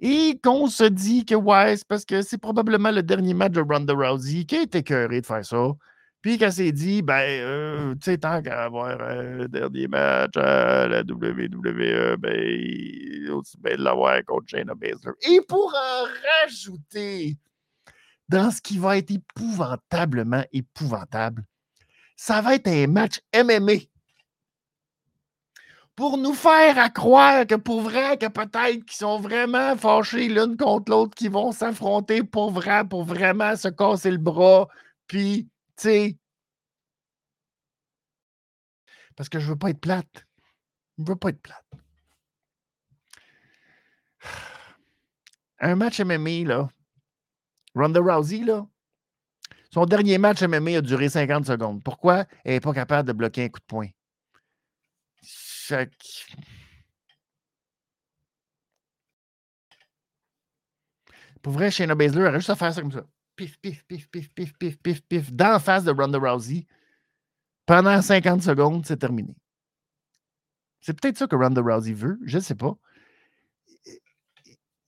Et 0.00 0.38
qu'on 0.42 0.66
se 0.66 0.84
dit 0.84 1.24
que, 1.24 1.34
ouais, 1.34 1.76
parce 1.88 2.04
que 2.04 2.20
c'est 2.20 2.36
probablement 2.38 2.90
le 2.90 3.02
dernier 3.02 3.32
match 3.32 3.52
de 3.52 3.62
Ronda 3.62 3.94
Rousey 3.94 4.44
qui 4.44 4.56
a 4.56 4.62
été 4.62 4.82
cœuré 4.82 5.20
de 5.20 5.26
faire 5.26 5.44
ça. 5.44 5.72
Puis 6.20 6.38
qu'elle 6.38 6.52
s'est 6.52 6.72
dit, 6.72 7.02
ben, 7.02 7.22
euh, 7.22 7.94
tu 7.94 8.10
sais, 8.10 8.18
tant 8.18 8.42
qu'à 8.42 8.64
avoir 8.64 9.00
un 9.00 9.46
dernier 9.46 9.86
match 9.86 10.36
à 10.36 10.88
la 10.88 11.02
WWE, 11.02 12.16
ben, 12.18 13.30
aussi 13.30 13.56
bien 13.58 13.76
de 13.76 13.82
l'avoir 13.82 14.24
contre 14.24 14.48
Shayna 14.48 14.74
Baszler. 14.74 15.12
Et 15.30 15.40
pour 15.48 15.72
en 15.72 16.04
rajouter 16.42 17.38
dans 18.28 18.50
ce 18.50 18.60
qui 18.60 18.76
va 18.76 18.98
être 18.98 19.12
épouvantablement 19.12 20.44
épouvantable, 20.52 21.44
ça 22.16 22.40
va 22.40 22.54
être 22.54 22.66
un 22.66 22.86
match 22.86 23.20
MMA. 23.34 23.84
Pour 25.94 26.18
nous 26.18 26.34
faire 26.34 26.92
croire 26.92 27.46
que 27.46 27.54
pour 27.54 27.80
vrai, 27.82 28.18
que 28.18 28.26
peut-être 28.26 28.84
qu'ils 28.84 28.96
sont 28.96 29.18
vraiment 29.18 29.76
fâchés 29.76 30.28
l'une 30.28 30.56
contre 30.56 30.90
l'autre, 30.90 31.14
qu'ils 31.14 31.30
vont 31.30 31.52
s'affronter 31.52 32.22
pour 32.22 32.50
vrai, 32.50 32.86
pour 32.86 33.04
vraiment 33.04 33.56
se 33.56 33.68
casser 33.68 34.10
le 34.10 34.18
bras. 34.18 34.68
Puis, 35.06 35.48
tu 35.76 35.82
sais. 35.82 36.16
Parce 39.16 39.28
que 39.30 39.38
je 39.38 39.48
veux 39.48 39.56
pas 39.56 39.70
être 39.70 39.80
plate. 39.80 40.26
Je 40.98 41.04
veux 41.06 41.16
pas 41.16 41.30
être 41.30 41.40
plate. 41.40 41.64
Un 45.60 45.76
match 45.76 46.00
MMA, 46.00 46.46
là. 46.46 46.68
Ronda 47.74 48.00
Rousey, 48.00 48.40
là, 48.40 48.66
son 49.70 49.84
dernier 49.86 50.18
match 50.18 50.42
MMA 50.42 50.78
a 50.78 50.80
duré 50.80 51.08
50 51.08 51.46
secondes. 51.46 51.82
Pourquoi? 51.82 52.24
Elle 52.44 52.54
n'est 52.54 52.60
pas 52.60 52.72
capable 52.72 53.08
de 53.08 53.12
bloquer 53.12 53.44
un 53.44 53.48
coup 53.48 53.60
de 53.60 53.64
poing? 53.64 53.88
Pour 61.42 61.52
vrai, 61.52 61.70
Shayna 61.70 61.94
Baszler 61.94 62.22
aurait 62.22 62.38
juste 62.38 62.50
à 62.50 62.56
faire 62.56 62.72
ça 62.72 62.80
comme 62.80 62.92
ça. 62.92 63.04
Pif, 63.34 63.58
pif, 63.60 63.84
pif, 63.84 64.08
pif, 64.08 64.30
pif, 64.32 64.52
pif, 64.58 64.78
pif, 64.78 65.02
pif, 65.02 65.32
dans 65.32 65.60
face 65.60 65.84
de 65.84 65.90
Ronda 65.90 66.18
Rousey. 66.18 66.66
Pendant 67.66 68.00
50 68.00 68.42
secondes, 68.42 68.86
c'est 68.86 68.96
terminé. 68.96 69.34
C'est 70.80 70.98
peut-être 70.98 71.18
ça 71.18 71.26
que 71.26 71.36
Ronda 71.36 71.60
Rousey 71.60 71.92
veut, 71.92 72.18
je 72.24 72.38
ne 72.38 72.42
sais 72.42 72.54
pas. 72.54 72.76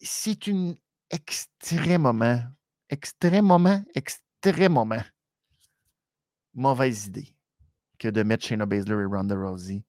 C'est 0.01 0.49
un 0.49 0.75
extrêmement, 1.11 2.43
extrêmement, 2.89 3.83
extrêmement 3.95 4.28
très 4.41 4.69
moment 4.69 5.03
mauvaise 6.55 7.07
idée 7.07 7.35
que 7.99 8.09
de 8.09 8.23
mettre 8.23 8.45
Shayna 8.45 8.67
Baszler 8.67 9.03
et 9.03 9.05
Ronda 9.05 9.35
Rousey 9.35 9.83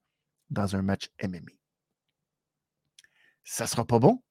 dans 0.49 0.75
un 0.75 0.81
match 0.81 1.09
MMA. 1.21 1.51
Ça 3.43 3.63
ne 3.65 3.69
sera 3.69 3.85
pas 3.85 3.99
bon, 3.99 4.21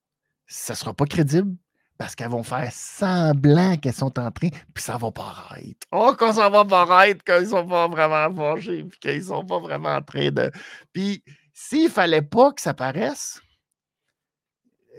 ça 0.47 0.73
ne 0.73 0.77
sera 0.77 0.95
pas 0.95 1.07
crédible, 1.07 1.57
parce 1.99 2.15
qu'elles 2.15 2.31
vont 2.31 2.45
faire 2.45 2.71
semblant 2.73 3.77
qu'elles 3.77 3.93
sont 3.93 4.19
en 4.19 4.31
train, 4.31 4.49
puis 4.73 4.83
ça 4.83 4.97
va 4.97 5.11
paraître. 5.11 5.87
Oh, 5.91 6.15
quand 6.17 6.33
ça 6.33 6.49
va 6.49 6.65
paraître, 6.65 7.25
qu'ils 7.25 7.43
ne 7.43 7.49
sont 7.49 7.67
pas 7.67 7.89
vraiment 7.89 8.35
fâchés, 8.35 8.85
puis 8.85 8.99
qu'ils 9.01 9.19
ne 9.19 9.25
sont 9.25 9.45
pas 9.45 9.59
vraiment 9.59 9.97
en 9.97 10.03
train 10.03 10.31
de. 10.31 10.51
Puis 10.93 11.25
s'il 11.53 11.85
ne 11.85 11.91
fallait 11.91 12.23
pas 12.23 12.53
que 12.53 12.61
ça 12.61 12.73
paraisse, 12.73 13.41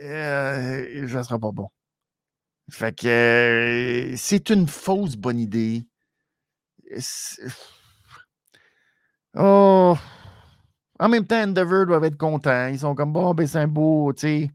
euh, 0.01 1.07
ça 1.07 1.17
ne 1.19 1.23
sera 1.23 1.39
pas 1.39 1.51
bon. 1.51 1.69
Fait 2.69 2.97
que 2.97 3.07
euh, 4.11 4.15
c'est 4.17 4.49
une 4.49 4.67
fausse 4.67 5.15
bonne 5.15 5.39
idée. 5.39 5.85
Oh! 9.35 9.97
En 10.99 11.09
même 11.09 11.25
temps, 11.25 11.41
Endeavor 11.41 11.85
doivent 11.85 12.03
être 12.03 12.17
contents. 12.17 12.67
Ils 12.67 12.79
sont 12.79 12.95
comme 12.95 13.13
bon, 13.13 13.33
ben 13.33 13.47
c'est 13.47 13.59
un 13.59 13.67
beau, 13.67 14.11
tu 14.13 14.21
sais 14.21 14.51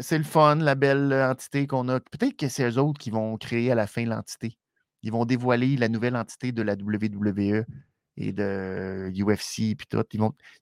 c'est 0.00 0.18
le 0.18 0.24
fun, 0.24 0.56
la 0.56 0.74
belle 0.74 1.12
entité 1.12 1.66
qu'on 1.66 1.88
a. 1.88 2.00
Peut-être 2.00 2.36
que 2.36 2.48
c'est 2.48 2.68
eux 2.68 2.78
autres 2.78 2.98
qui 2.98 3.10
vont 3.10 3.36
créer 3.36 3.70
à 3.70 3.74
la 3.74 3.86
fin 3.86 4.04
l'entité. 4.04 4.58
Ils 5.02 5.12
vont 5.12 5.24
dévoiler 5.24 5.76
la 5.76 5.88
nouvelle 5.88 6.16
entité 6.16 6.52
de 6.52 6.62
la 6.62 6.74
WWE 6.74 7.64
et 8.16 8.32
de 8.32 9.12
UFC 9.14 9.76
puis 9.76 9.86
tout. 9.88 10.02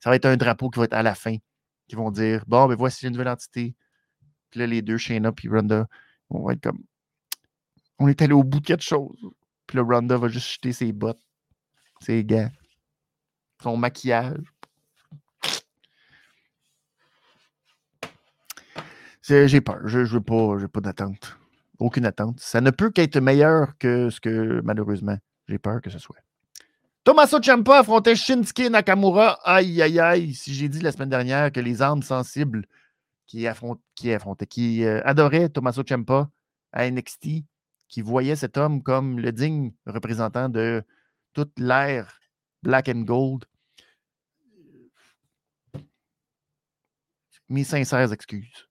Ça 0.00 0.10
va 0.10 0.16
être 0.16 0.26
un 0.26 0.36
drapeau 0.36 0.70
qui 0.70 0.78
va 0.78 0.84
être 0.84 0.94
à 0.94 1.02
la 1.02 1.14
fin. 1.14 1.36
Qui 1.88 1.96
vont 1.96 2.10
dire 2.10 2.44
Bon, 2.46 2.66
ben 2.66 2.74
voici 2.74 3.04
la 3.04 3.10
nouvelle 3.10 3.28
entité. 3.28 3.74
Puis 4.54 4.60
là, 4.60 4.68
les 4.68 4.82
deux, 4.82 4.98
Shayna 4.98 5.32
et 5.42 5.48
Ronda, 5.48 5.88
on 6.30 6.46
va 6.46 6.52
être 6.52 6.62
comme 6.62 6.78
On 7.98 8.06
est 8.06 8.22
allé 8.22 8.34
au 8.34 8.44
bout 8.44 8.60
de 8.60 8.66
quelque 8.66 8.84
chose. 8.84 9.18
Puis 9.66 9.76
là, 9.76 9.82
Ronda 9.82 10.16
va 10.16 10.28
juste 10.28 10.48
jeter 10.48 10.72
ses 10.72 10.92
bottes, 10.92 11.18
ses 12.00 12.22
gants, 12.22 12.52
son 13.60 13.76
maquillage. 13.76 14.44
J'ai 19.22 19.60
peur. 19.60 19.80
Je 19.86 20.14
n'ai 20.14 20.20
pas, 20.20 20.68
pas 20.72 20.80
d'attente. 20.80 21.36
Aucune 21.80 22.06
attente. 22.06 22.38
Ça 22.38 22.60
ne 22.60 22.70
peut 22.70 22.90
qu'être 22.90 23.18
meilleur 23.18 23.76
que 23.78 24.08
ce 24.08 24.20
que, 24.20 24.60
malheureusement, 24.62 25.18
j'ai 25.48 25.58
peur 25.58 25.80
que 25.80 25.90
ce 25.90 25.98
soit. 25.98 26.18
Tommaso 27.02 27.42
Ciampa 27.42 27.80
affrontait 27.80 28.14
Shinsuke 28.14 28.70
Nakamura. 28.70 29.36
Aïe, 29.42 29.82
aïe, 29.82 29.98
aïe. 29.98 30.32
Si 30.32 30.54
j'ai 30.54 30.68
dit 30.68 30.78
la 30.78 30.92
semaine 30.92 31.08
dernière 31.08 31.50
que 31.50 31.58
les 31.58 31.82
âmes 31.82 32.04
sensibles 32.04 32.68
qui, 33.26 33.46
qui, 33.94 34.12
affrontaient, 34.12 34.46
qui 34.46 34.84
euh, 34.84 35.00
adoraient 35.04 35.48
Tommaso 35.48 35.82
Ciampa 35.82 36.30
à 36.72 36.90
NXT, 36.90 37.44
qui 37.88 38.02
voyaient 38.02 38.36
cet 38.36 38.56
homme 38.56 38.82
comme 38.82 39.18
le 39.20 39.32
digne 39.32 39.72
représentant 39.86 40.48
de 40.48 40.82
toute 41.32 41.58
l'ère 41.58 42.20
black 42.62 42.88
and 42.88 43.02
gold, 43.02 43.44
mes 47.48 47.64
sincères 47.64 48.12
excuses 48.12 48.68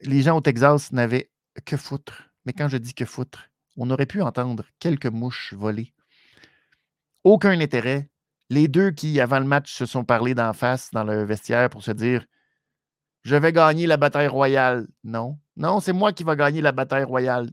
les 0.00 0.22
gens 0.22 0.36
au 0.36 0.40
Texas 0.40 0.92
n'avaient 0.92 1.30
que 1.64 1.76
foutre. 1.76 2.30
Mais 2.44 2.52
quand 2.52 2.68
je 2.68 2.76
dis 2.76 2.94
que 2.94 3.04
foutre, 3.04 3.50
on 3.76 3.90
aurait 3.90 4.06
pu 4.06 4.22
entendre 4.22 4.64
quelques 4.78 5.06
mouches 5.06 5.54
voler. 5.54 5.92
Aucun 7.24 7.60
intérêt. 7.60 8.08
Les 8.50 8.68
deux 8.68 8.90
qui, 8.90 9.20
avant 9.20 9.40
le 9.40 9.44
match, 9.44 9.72
se 9.72 9.86
sont 9.86 10.04
parlé 10.04 10.34
d'en 10.34 10.52
face 10.52 10.90
dans 10.90 11.04
le 11.04 11.24
vestiaire 11.24 11.68
pour 11.68 11.82
se 11.82 11.90
dire 11.90 12.24
Je 13.22 13.36
vais 13.36 13.52
gagner 13.52 13.86
la 13.86 13.96
bataille 13.96 14.28
royale. 14.28 14.88
Non. 15.04 15.38
Non, 15.56 15.80
c'est 15.80 15.92
moi 15.92 16.12
qui 16.12 16.24
vais 16.24 16.36
gagner 16.36 16.62
la 16.62 16.72
bataille 16.72 17.04
royale. 17.04 17.50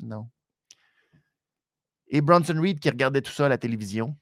Non. 0.00 0.28
Et 2.08 2.20
Bronson 2.20 2.60
Reed 2.60 2.80
qui 2.80 2.90
regardait 2.90 3.22
tout 3.22 3.32
ça 3.32 3.46
à 3.46 3.48
la 3.48 3.58
télévision. 3.58 4.16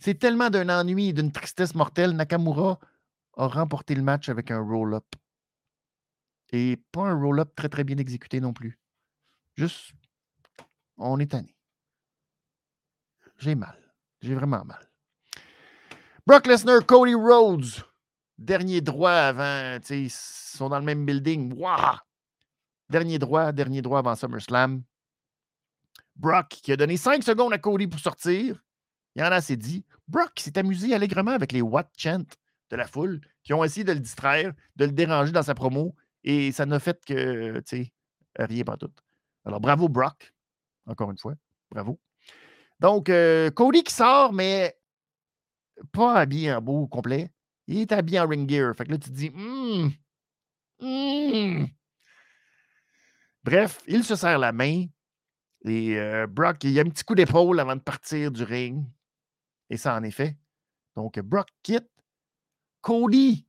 C'est 0.00 0.18
tellement 0.18 0.50
d'un 0.50 0.68
ennui 0.68 1.08
et 1.08 1.12
d'une 1.12 1.32
tristesse 1.32 1.74
mortelle. 1.74 2.12
Nakamura 2.12 2.78
a 3.36 3.46
remporté 3.46 3.94
le 3.94 4.02
match 4.02 4.28
avec 4.28 4.50
un 4.50 4.60
roll-up. 4.60 5.06
Et 6.50 6.76
pas 6.92 7.08
un 7.08 7.20
roll-up 7.20 7.54
très, 7.54 7.68
très 7.68 7.84
bien 7.84 7.98
exécuté 7.98 8.40
non 8.40 8.52
plus. 8.52 8.78
Juste, 9.56 9.92
on 10.96 11.18
est 11.18 11.30
tanné. 11.30 11.57
J'ai 13.38 13.54
mal. 13.54 13.76
J'ai 14.20 14.34
vraiment 14.34 14.64
mal. 14.64 14.88
Brock 16.26 16.46
Lesnar, 16.46 16.84
Cody 16.84 17.14
Rhodes. 17.14 17.84
Dernier 18.36 18.80
droit 18.80 19.10
avant, 19.10 19.78
ils 19.90 20.10
sont 20.10 20.68
dans 20.68 20.78
le 20.78 20.84
même 20.84 21.04
building. 21.04 21.54
Waouh! 21.54 21.96
Dernier 22.88 23.18
droit, 23.18 23.52
dernier 23.52 23.82
droit 23.82 23.98
avant 23.98 24.14
SummerSlam. 24.14 24.82
Brock 26.14 26.48
qui 26.48 26.72
a 26.72 26.76
donné 26.76 26.96
5 26.96 27.22
secondes 27.22 27.52
à 27.52 27.58
Cody 27.58 27.86
pour 27.86 28.00
sortir. 28.00 28.62
Il 29.14 29.22
y 29.22 29.24
en 29.24 29.26
a 29.32 29.36
assez 29.36 29.56
dit. 29.56 29.84
Brock 30.06 30.38
s'est 30.38 30.56
amusé 30.58 30.94
allègrement 30.94 31.32
avec 31.32 31.52
les 31.52 31.62
What 31.62 31.90
Chant 31.96 32.24
de 32.70 32.76
la 32.76 32.86
foule 32.86 33.20
qui 33.42 33.52
ont 33.52 33.64
essayé 33.64 33.84
de 33.84 33.92
le 33.92 34.00
distraire, 34.00 34.52
de 34.76 34.84
le 34.84 34.92
déranger 34.92 35.32
dans 35.32 35.42
sa 35.42 35.54
promo, 35.54 35.94
et 36.22 36.52
ça 36.52 36.66
n'a 36.66 36.78
fait 36.78 37.02
que, 37.04 37.60
tu 37.60 37.88
rien 38.38 38.64
pas 38.64 38.76
tout. 38.76 38.92
Alors, 39.44 39.60
bravo 39.60 39.88
Brock, 39.88 40.34
encore 40.86 41.10
une 41.10 41.18
fois, 41.18 41.34
bravo. 41.70 41.98
Donc, 42.80 43.08
euh, 43.08 43.50
Cody 43.50 43.82
qui 43.82 43.92
sort, 43.92 44.32
mais 44.32 44.76
pas 45.92 46.20
habillé 46.20 46.52
en 46.52 46.62
beau 46.62 46.86
complet. 46.86 47.30
Il 47.66 47.78
est 47.78 47.92
habillé 47.92 48.20
en 48.20 48.28
ring 48.28 48.48
gear. 48.48 48.74
Fait 48.76 48.84
que 48.84 48.92
là, 48.92 48.98
tu 48.98 49.10
dis, 49.10 49.30
hum, 49.34 49.92
hum. 50.80 51.68
Bref, 53.44 53.80
il 53.86 54.04
se 54.04 54.16
serre 54.16 54.38
la 54.38 54.52
main. 54.52 54.86
Et 55.64 55.98
euh, 55.98 56.26
Brock, 56.26 56.64
il 56.64 56.70
y 56.70 56.78
a 56.78 56.82
un 56.82 56.88
petit 56.88 57.04
coup 57.04 57.14
d'épaule 57.14 57.60
avant 57.60 57.76
de 57.76 57.80
partir 57.80 58.30
du 58.30 58.42
ring. 58.44 58.84
Et 59.70 59.76
ça 59.76 59.96
en 59.96 60.02
est 60.02 60.10
fait. 60.10 60.36
Donc, 60.96 61.18
Brock 61.20 61.48
quitte. 61.62 61.88
Cody, 62.80 63.46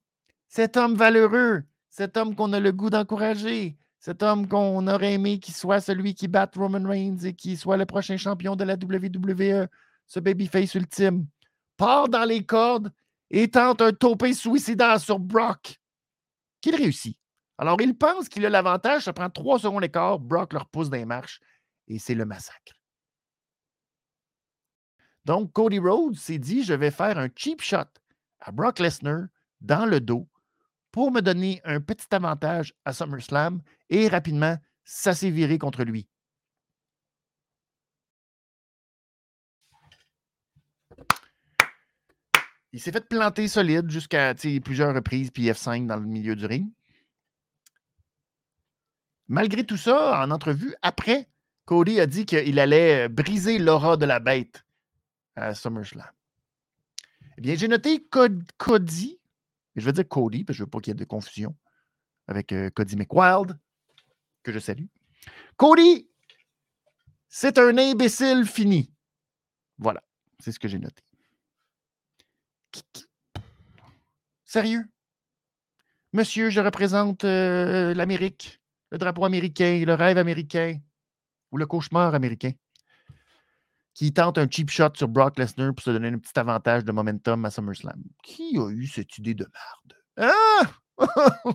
cet 0.48 0.76
homme 0.76 0.96
valeureux, 0.96 1.64
cet 1.90 2.18
homme 2.18 2.36
qu'on 2.36 2.52
a 2.54 2.60
le 2.60 2.72
goût 2.72 2.90
d'encourager, 2.90 3.78
cet 4.00 4.24
homme 4.24 4.48
qu'on 4.48 4.88
aurait 4.88 5.14
aimé 5.14 5.40
qu'il 5.40 5.54
soit 5.54 5.82
celui 5.82 6.16
qui 6.16 6.28
batte 6.28 6.56
Roman 6.56 6.88
Reigns 6.88 7.20
et 7.26 7.34
qui 7.34 7.58
soit 7.58 7.78
le 7.78 7.86
prochain 7.86 8.16
champion 8.18 8.56
de 8.56 8.64
la 8.64 8.76
WWE, 8.76 9.68
ce 10.08 10.20
babyface 10.20 10.74
ultime, 10.76 11.28
part 11.76 12.08
dans 12.08 12.24
les 12.24 12.46
cordes 12.46 12.92
et 13.30 13.50
tente 13.50 13.82
un 13.82 13.92
topé 13.92 14.34
suicidaire 14.34 15.00
sur 15.00 15.20
Brock, 15.20 15.80
qu'il 16.62 16.76
réussit. 16.76 17.18
Alors, 17.58 17.80
il 17.82 17.96
pense 17.98 18.30
qu'il 18.30 18.46
a 18.46 18.50
l'avantage, 18.50 19.04
ça 19.04 19.14
prend 19.14 19.30
trois 19.30 19.60
secondes 19.60 19.82
d'écart, 19.82 20.18
Brock 20.18 20.54
leur 20.54 20.66
pousse 20.68 20.90
les 20.90 21.06
marches 21.06 21.42
et 21.88 22.00
c'est 22.00 22.16
le 22.16 22.26
massacre. 22.26 22.74
Donc, 25.26 25.52
Cody 25.52 25.80
Rhodes 25.80 26.16
s'est 26.16 26.40
dit 26.40 26.64
je 26.64 26.74
vais 26.74 26.92
faire 26.92 27.18
un 27.18 27.28
cheap 27.36 27.62
shot 27.62 27.84
à 28.40 28.52
Brock 28.54 28.80
Lesnar 28.80 29.26
dans 29.60 29.86
le 29.86 30.00
dos 30.00 30.28
pour 30.92 31.12
me 31.12 31.22
donner 31.22 31.62
un 31.64 31.82
petit 31.82 32.08
avantage 32.12 32.74
à 32.86 32.94
SummerSlam 32.94 33.62
et 33.90 34.08
rapidement, 34.08 34.58
ça 34.84 35.14
s'est 35.14 35.30
viré 35.30 35.58
contre 35.58 35.84
lui. 35.84 36.08
Il 42.72 42.80
s'est 42.80 42.92
fait 42.92 43.08
planter 43.08 43.48
solide 43.48 43.90
jusqu'à 43.90 44.36
plusieurs 44.64 44.94
reprises, 44.94 45.32
puis 45.32 45.50
F5 45.50 45.88
dans 45.88 45.96
le 45.96 46.06
milieu 46.06 46.36
du 46.36 46.46
ring. 46.46 46.72
Malgré 49.28 49.64
tout 49.64 49.78
ça, 49.78 50.24
en 50.24 50.32
entrevue, 50.32 50.76
après, 50.82 51.28
Cody 51.66 52.00
a 52.00 52.08
dit 52.08 52.26
qu'il 52.26 52.60
allait 52.60 53.10
briser 53.10 53.60
l'aura 53.60 53.98
de 53.98 54.06
la 54.06 54.20
bête 54.20 54.66
à 55.36 55.54
SummerSlam. 55.54 56.10
Eh 57.38 57.42
bien, 57.42 57.56
j'ai 57.56 57.68
noté 57.68 58.08
Cody, 58.58 59.19
je 59.76 59.86
vais 59.86 59.94
dire 59.94 60.08
Cody, 60.08 60.44
parce 60.44 60.56
que 60.56 60.58
je 60.60 60.64
ne 60.64 60.66
veux 60.66 60.70
pas 60.70 60.80
qu'il 60.80 60.92
y 60.92 60.96
ait 60.96 60.96
de 60.96 61.06
confusion 61.06 61.56
avec 62.28 62.52
euh, 62.52 62.70
Cody 62.70 62.96
McWild, 62.96 63.58
que 64.44 64.52
je 64.52 64.60
salue. 64.60 64.86
Cody, 65.58 66.10
c'est 67.28 67.58
un 67.58 67.78
imbécile 67.78 68.46
fini. 68.46 68.92
Voilà, 69.78 70.04
c'est 70.40 70.52
ce 70.52 70.60
que 70.60 70.68
j'ai 70.68 70.80
noté. 70.80 71.04
Sérieux? 74.46 74.86
Monsieur, 76.14 76.50
je 76.50 76.60
représente 76.60 77.24
euh, 77.24 77.94
l'Amérique, 77.94 78.62
le 78.92 78.98
drapeau 78.98 79.26
américain, 79.26 79.84
le 79.86 79.94
rêve 79.94 80.18
américain 80.18 80.80
ou 81.52 81.58
le 81.58 81.68
cauchemar 81.68 82.16
américain 82.16 82.52
qui 84.00 84.14
tente 84.14 84.38
un 84.38 84.48
cheap 84.50 84.70
shot 84.70 84.92
sur 84.96 85.10
Brock 85.10 85.38
Lesnar 85.38 85.74
pour 85.74 85.84
se 85.84 85.90
donner 85.90 86.08
un 86.08 86.20
petit 86.20 86.40
avantage 86.40 86.86
de 86.86 86.94
momentum 86.94 87.44
à 87.44 87.52
SummerSlam. 87.52 88.02
Qui 88.24 88.58
a 88.58 88.70
eu 88.70 88.88
cette 88.88 89.18
idée 89.18 89.34
de 89.34 89.46
merde? 89.46 90.00
Ah! 90.18 90.72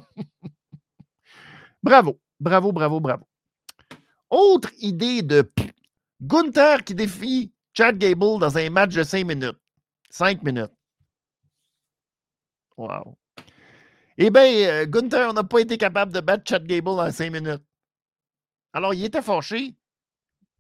bravo, 1.83 2.21
bravo, 2.39 2.71
bravo, 2.71 3.01
bravo. 3.01 3.27
Autre 4.29 4.69
idée 4.77 5.23
de 5.23 5.51
Gunther 6.21 6.85
qui 6.85 6.95
défie 6.95 7.51
Chad 7.73 7.97
Gable 7.97 8.39
dans 8.39 8.59
un 8.59 8.69
match 8.69 8.95
de 8.95 9.05
5 9.05 9.25
minutes. 9.25 9.59
5 10.11 10.43
minutes. 10.43 10.75
Wow. 12.77 13.16
Eh 14.19 14.29
bien, 14.29 14.43
euh, 14.69 14.85
Gunther 14.85 15.33
n'a 15.33 15.45
pas 15.45 15.61
été 15.61 15.79
capable 15.79 16.12
de 16.12 16.21
battre 16.21 16.45
Chad 16.47 16.66
Gable 16.66 16.91
en 16.91 17.11
5 17.11 17.33
minutes. 17.33 17.65
Alors, 18.75 18.93
il 18.93 19.03
était 19.03 19.23
fâché. 19.23 19.75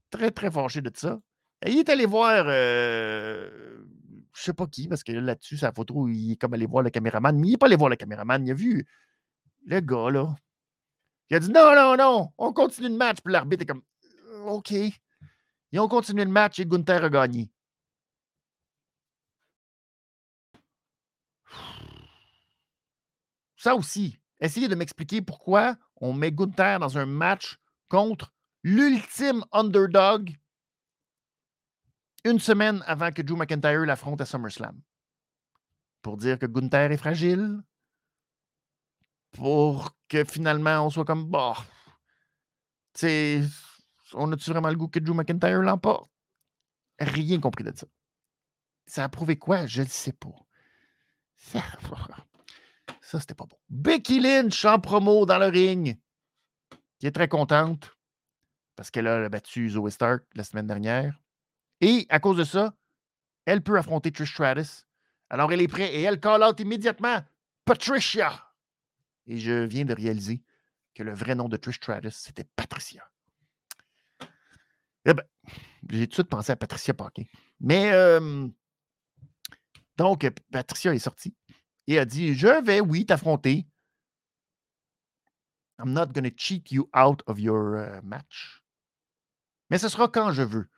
Très, 0.08 0.30
très 0.30 0.50
fâché 0.50 0.80
de 0.80 0.90
ça. 0.94 1.20
Il 1.66 1.78
est 1.78 1.88
allé 1.88 2.06
voir 2.06 2.44
euh, 2.46 3.64
je 4.34 4.42
sais 4.42 4.52
pas 4.52 4.66
qui, 4.66 4.88
parce 4.88 5.04
que 5.04 5.12
là-dessus, 5.12 5.56
la 5.62 5.72
photo 5.72 6.08
il 6.08 6.32
est 6.32 6.36
comme 6.36 6.54
allé 6.54 6.66
voir 6.66 6.82
le 6.82 6.90
caméraman, 6.90 7.38
mais 7.38 7.48
il 7.48 7.50
n'est 7.52 7.56
pas 7.56 7.66
allé 7.66 7.76
voir 7.76 7.90
le 7.90 7.96
caméraman. 7.96 8.46
Il 8.46 8.50
a 8.50 8.54
vu 8.54 8.86
le 9.66 9.80
gars, 9.80 10.10
là. 10.10 10.34
Il 11.30 11.36
a 11.36 11.40
dit 11.40 11.50
non, 11.50 11.74
non, 11.74 11.96
non, 11.96 12.32
on 12.38 12.52
continue 12.52 12.88
le 12.88 12.96
match. 12.96 13.18
Puis 13.24 13.32
l'arbitre 13.32 13.62
est 13.62 13.66
comme 13.66 13.82
OK. 14.46 14.72
Ils 14.72 15.80
ont 15.80 15.88
continué 15.88 16.24
le 16.24 16.30
match 16.30 16.58
et 16.58 16.66
Gunther 16.66 17.04
a 17.04 17.08
gagné. 17.08 17.50
Ça 23.56 23.74
aussi, 23.74 24.18
essayez 24.40 24.68
de 24.68 24.74
m'expliquer 24.74 25.22
pourquoi 25.22 25.76
on 25.96 26.12
met 26.12 26.30
Gunther 26.30 26.78
dans 26.78 26.98
un 26.98 27.06
match 27.06 27.56
contre 27.88 28.30
l'ultime 28.62 29.44
underdog 29.52 30.30
une 32.24 32.38
semaine 32.38 32.82
avant 32.86 33.12
que 33.12 33.22
Drew 33.22 33.36
McIntyre 33.36 33.84
l'affronte 33.84 34.20
à 34.20 34.26
SummerSlam. 34.26 34.80
Pour 36.02 36.16
dire 36.16 36.38
que 36.38 36.46
Gunther 36.46 36.92
est 36.92 36.96
fragile. 36.96 37.62
Pour 39.32 39.96
que 40.08 40.24
finalement 40.24 40.86
on 40.86 40.90
soit 40.90 41.04
comme, 41.04 41.28
bah, 41.28 41.56
tu 42.94 43.42
on 44.14 44.30
a-tu 44.32 44.50
vraiment 44.50 44.68
le 44.68 44.76
goût 44.76 44.88
que 44.88 45.00
Drew 45.00 45.14
McIntyre 45.14 45.60
l'emporte? 45.60 46.10
Rien 46.98 47.40
compris 47.40 47.64
de 47.64 47.72
ça. 47.76 47.86
Ça 48.86 49.04
a 49.04 49.08
prouvé 49.08 49.36
quoi? 49.36 49.66
Je 49.66 49.82
ne 49.82 49.88
sais 49.88 50.12
pas. 50.12 50.28
Ça, 51.36 51.62
ça 53.02 53.20
c'était 53.20 53.34
pas 53.34 53.46
bon. 53.46 53.56
Becky 53.68 54.20
Lynch 54.20 54.64
en 54.64 54.78
promo 54.78 55.26
dans 55.26 55.38
le 55.38 55.46
ring, 55.46 55.98
qui 56.98 57.06
est 57.06 57.12
très 57.12 57.28
contente 57.28 57.90
parce 58.76 58.90
qu'elle 58.90 59.06
a 59.06 59.28
battu 59.28 59.70
Zoe 59.70 59.90
Stark 59.90 60.24
la 60.34 60.44
semaine 60.44 60.66
dernière. 60.66 61.18
Et 61.84 62.06
à 62.08 62.18
cause 62.18 62.38
de 62.38 62.44
ça, 62.44 62.74
elle 63.44 63.62
peut 63.62 63.76
affronter 63.76 64.10
Trish 64.10 64.32
Stratus. 64.32 64.86
Alors 65.28 65.52
elle 65.52 65.60
est 65.60 65.68
prête 65.68 65.92
et 65.92 66.00
elle 66.00 66.18
call 66.18 66.42
out 66.42 66.58
immédiatement 66.58 67.22
Patricia. 67.66 68.42
Et 69.26 69.36
je 69.36 69.64
viens 69.64 69.84
de 69.84 69.92
réaliser 69.92 70.42
que 70.94 71.02
le 71.02 71.12
vrai 71.12 71.34
nom 71.34 71.46
de 71.46 71.58
Trish 71.58 71.76
Stratus, 71.76 72.16
c'était 72.16 72.44
Patricia. 72.56 73.06
Eh 75.04 75.12
ben, 75.12 75.24
j'ai 75.90 76.06
tout 76.06 76.10
de 76.10 76.14
suite 76.14 76.28
pensé 76.30 76.52
à 76.52 76.56
Patricia 76.56 76.94
Paquin. 76.94 77.24
Mais 77.60 77.92
donc, 79.98 80.26
Patricia 80.50 80.94
est 80.94 80.98
sortie 80.98 81.36
et 81.86 81.98
a 81.98 82.06
dit 82.06 82.32
Je 82.32 82.64
vais, 82.64 82.80
oui, 82.80 83.04
t'affronter. 83.04 83.66
I'm 85.78 85.92
not 85.92 86.06
going 86.14 86.24
to 86.24 86.34
cheat 86.34 86.72
you 86.72 86.88
out 86.94 87.22
of 87.26 87.38
your 87.38 87.76
uh, 87.76 88.00
match. 88.02 88.62
Mais 89.68 89.76
ce 89.76 89.90
sera 89.90 90.08
quand 90.08 90.32
je 90.32 90.40
veux. 90.40 90.70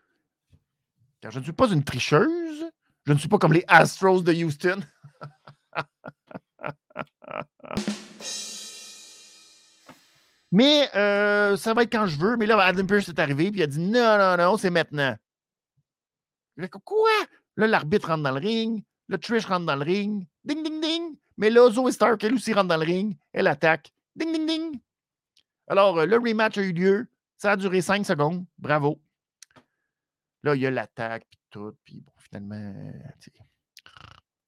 Je 1.31 1.39
ne 1.39 1.45
suis 1.45 1.53
pas 1.53 1.69
une 1.69 1.85
tricheuse. 1.85 2.71
Je 3.07 3.13
ne 3.13 3.19
suis 3.19 3.29
pas 3.29 3.39
comme 3.39 3.53
les 3.53 3.65
Astros 3.69 4.23
de 4.23 4.33
Houston. 4.33 4.81
Mais 10.53 10.89
euh, 10.95 11.57
ça 11.57 11.75
va 11.75 11.83
être 11.83 11.93
quand 11.93 12.07
je 12.07 12.19
veux. 12.19 12.37
Mais 12.37 12.47
là, 12.47 12.59
Adam 12.61 12.87
Pierce 12.87 13.09
est 13.09 13.19
arrivé 13.19 13.47
et 13.47 13.49
il 13.49 13.63
a 13.63 13.67
dit 13.67 13.81
non, 13.81 14.17
non, 14.19 14.37
non, 14.37 14.57
c'est 14.57 14.71
maintenant. 14.71 15.17
Quoi? 16.85 17.11
Là, 17.57 17.67
l'arbitre 17.67 18.09
rentre 18.09 18.23
dans 18.23 18.33
le 18.33 18.41
ring. 18.41 18.83
Le 19.09 19.19
Trish 19.19 19.45
rentre 19.45 19.67
dans 19.67 19.77
le 19.77 19.85
ring. 19.85 20.27
Ding, 20.45 20.63
ding, 20.63 20.81
ding. 20.81 21.17
Mais 21.37 21.51
là, 21.51 21.71
Zoe 21.71 21.91
Stark, 21.91 22.25
elle 22.25 22.35
aussi 22.35 22.53
rentre 22.53 22.69
dans 22.69 22.77
le 22.77 22.85
ring. 22.85 23.17
Elle 23.33 23.47
attaque. 23.47 23.93
Ding, 24.15 24.33
ding, 24.33 24.47
ding. 24.47 24.81
Alors, 25.69 25.99
euh, 25.99 26.07
le 26.07 26.17
rematch 26.17 26.59
a 26.59 26.63
eu 26.63 26.73
lieu. 26.73 27.07
Ça 27.37 27.53
a 27.53 27.57
duré 27.57 27.83
cinq 27.83 28.07
secondes. 28.07 28.45
Bravo. 28.59 28.99
Là, 30.47 30.55
il 30.55 30.63
y 30.63 30.67
a 30.67 30.71
l'attaque, 30.71 31.27
puis 31.29 31.41
tout. 31.51 31.77
Puis 31.85 32.01
bon, 32.01 32.13
finalement. 32.17 32.75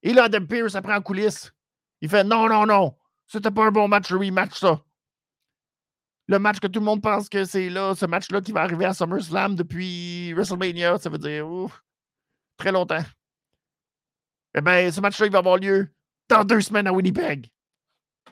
Et 0.02 0.12
là, 0.12 0.24
Adam 0.24 0.46
Pierce, 0.46 0.74
après 0.74 0.94
en 0.94 1.02
coulisses, 1.02 1.52
il 2.00 2.08
fait 2.08 2.24
non, 2.24 2.48
non, 2.48 2.64
non. 2.66 2.96
C'était 3.26 3.50
pas 3.50 3.66
un 3.66 3.70
bon 3.70 3.88
match, 3.88 4.10
rematch, 4.12 4.58
ça 4.58 4.82
le 6.28 6.38
match 6.38 6.60
que 6.60 6.66
tout 6.66 6.80
le 6.80 6.84
monde 6.84 7.02
pense 7.02 7.28
que 7.28 7.44
c'est 7.44 7.70
là, 7.70 7.94
ce 7.94 8.04
match-là 8.04 8.42
qui 8.42 8.52
va 8.52 8.60
arriver 8.60 8.84
à 8.84 8.92
SummerSlam 8.92 9.56
depuis 9.56 10.32
WrestleMania, 10.34 10.98
ça 10.98 11.08
veut 11.08 11.18
dire 11.18 11.46
très 12.58 12.70
longtemps. 12.70 13.02
Eh 14.54 14.60
bien, 14.60 14.92
ce 14.92 15.00
match-là, 15.00 15.26
il 15.26 15.32
va 15.32 15.38
avoir 15.38 15.56
lieu 15.56 15.88
dans 16.28 16.44
deux 16.44 16.60
semaines 16.60 16.86
à 16.86 16.92
Winnipeg. 16.92 17.50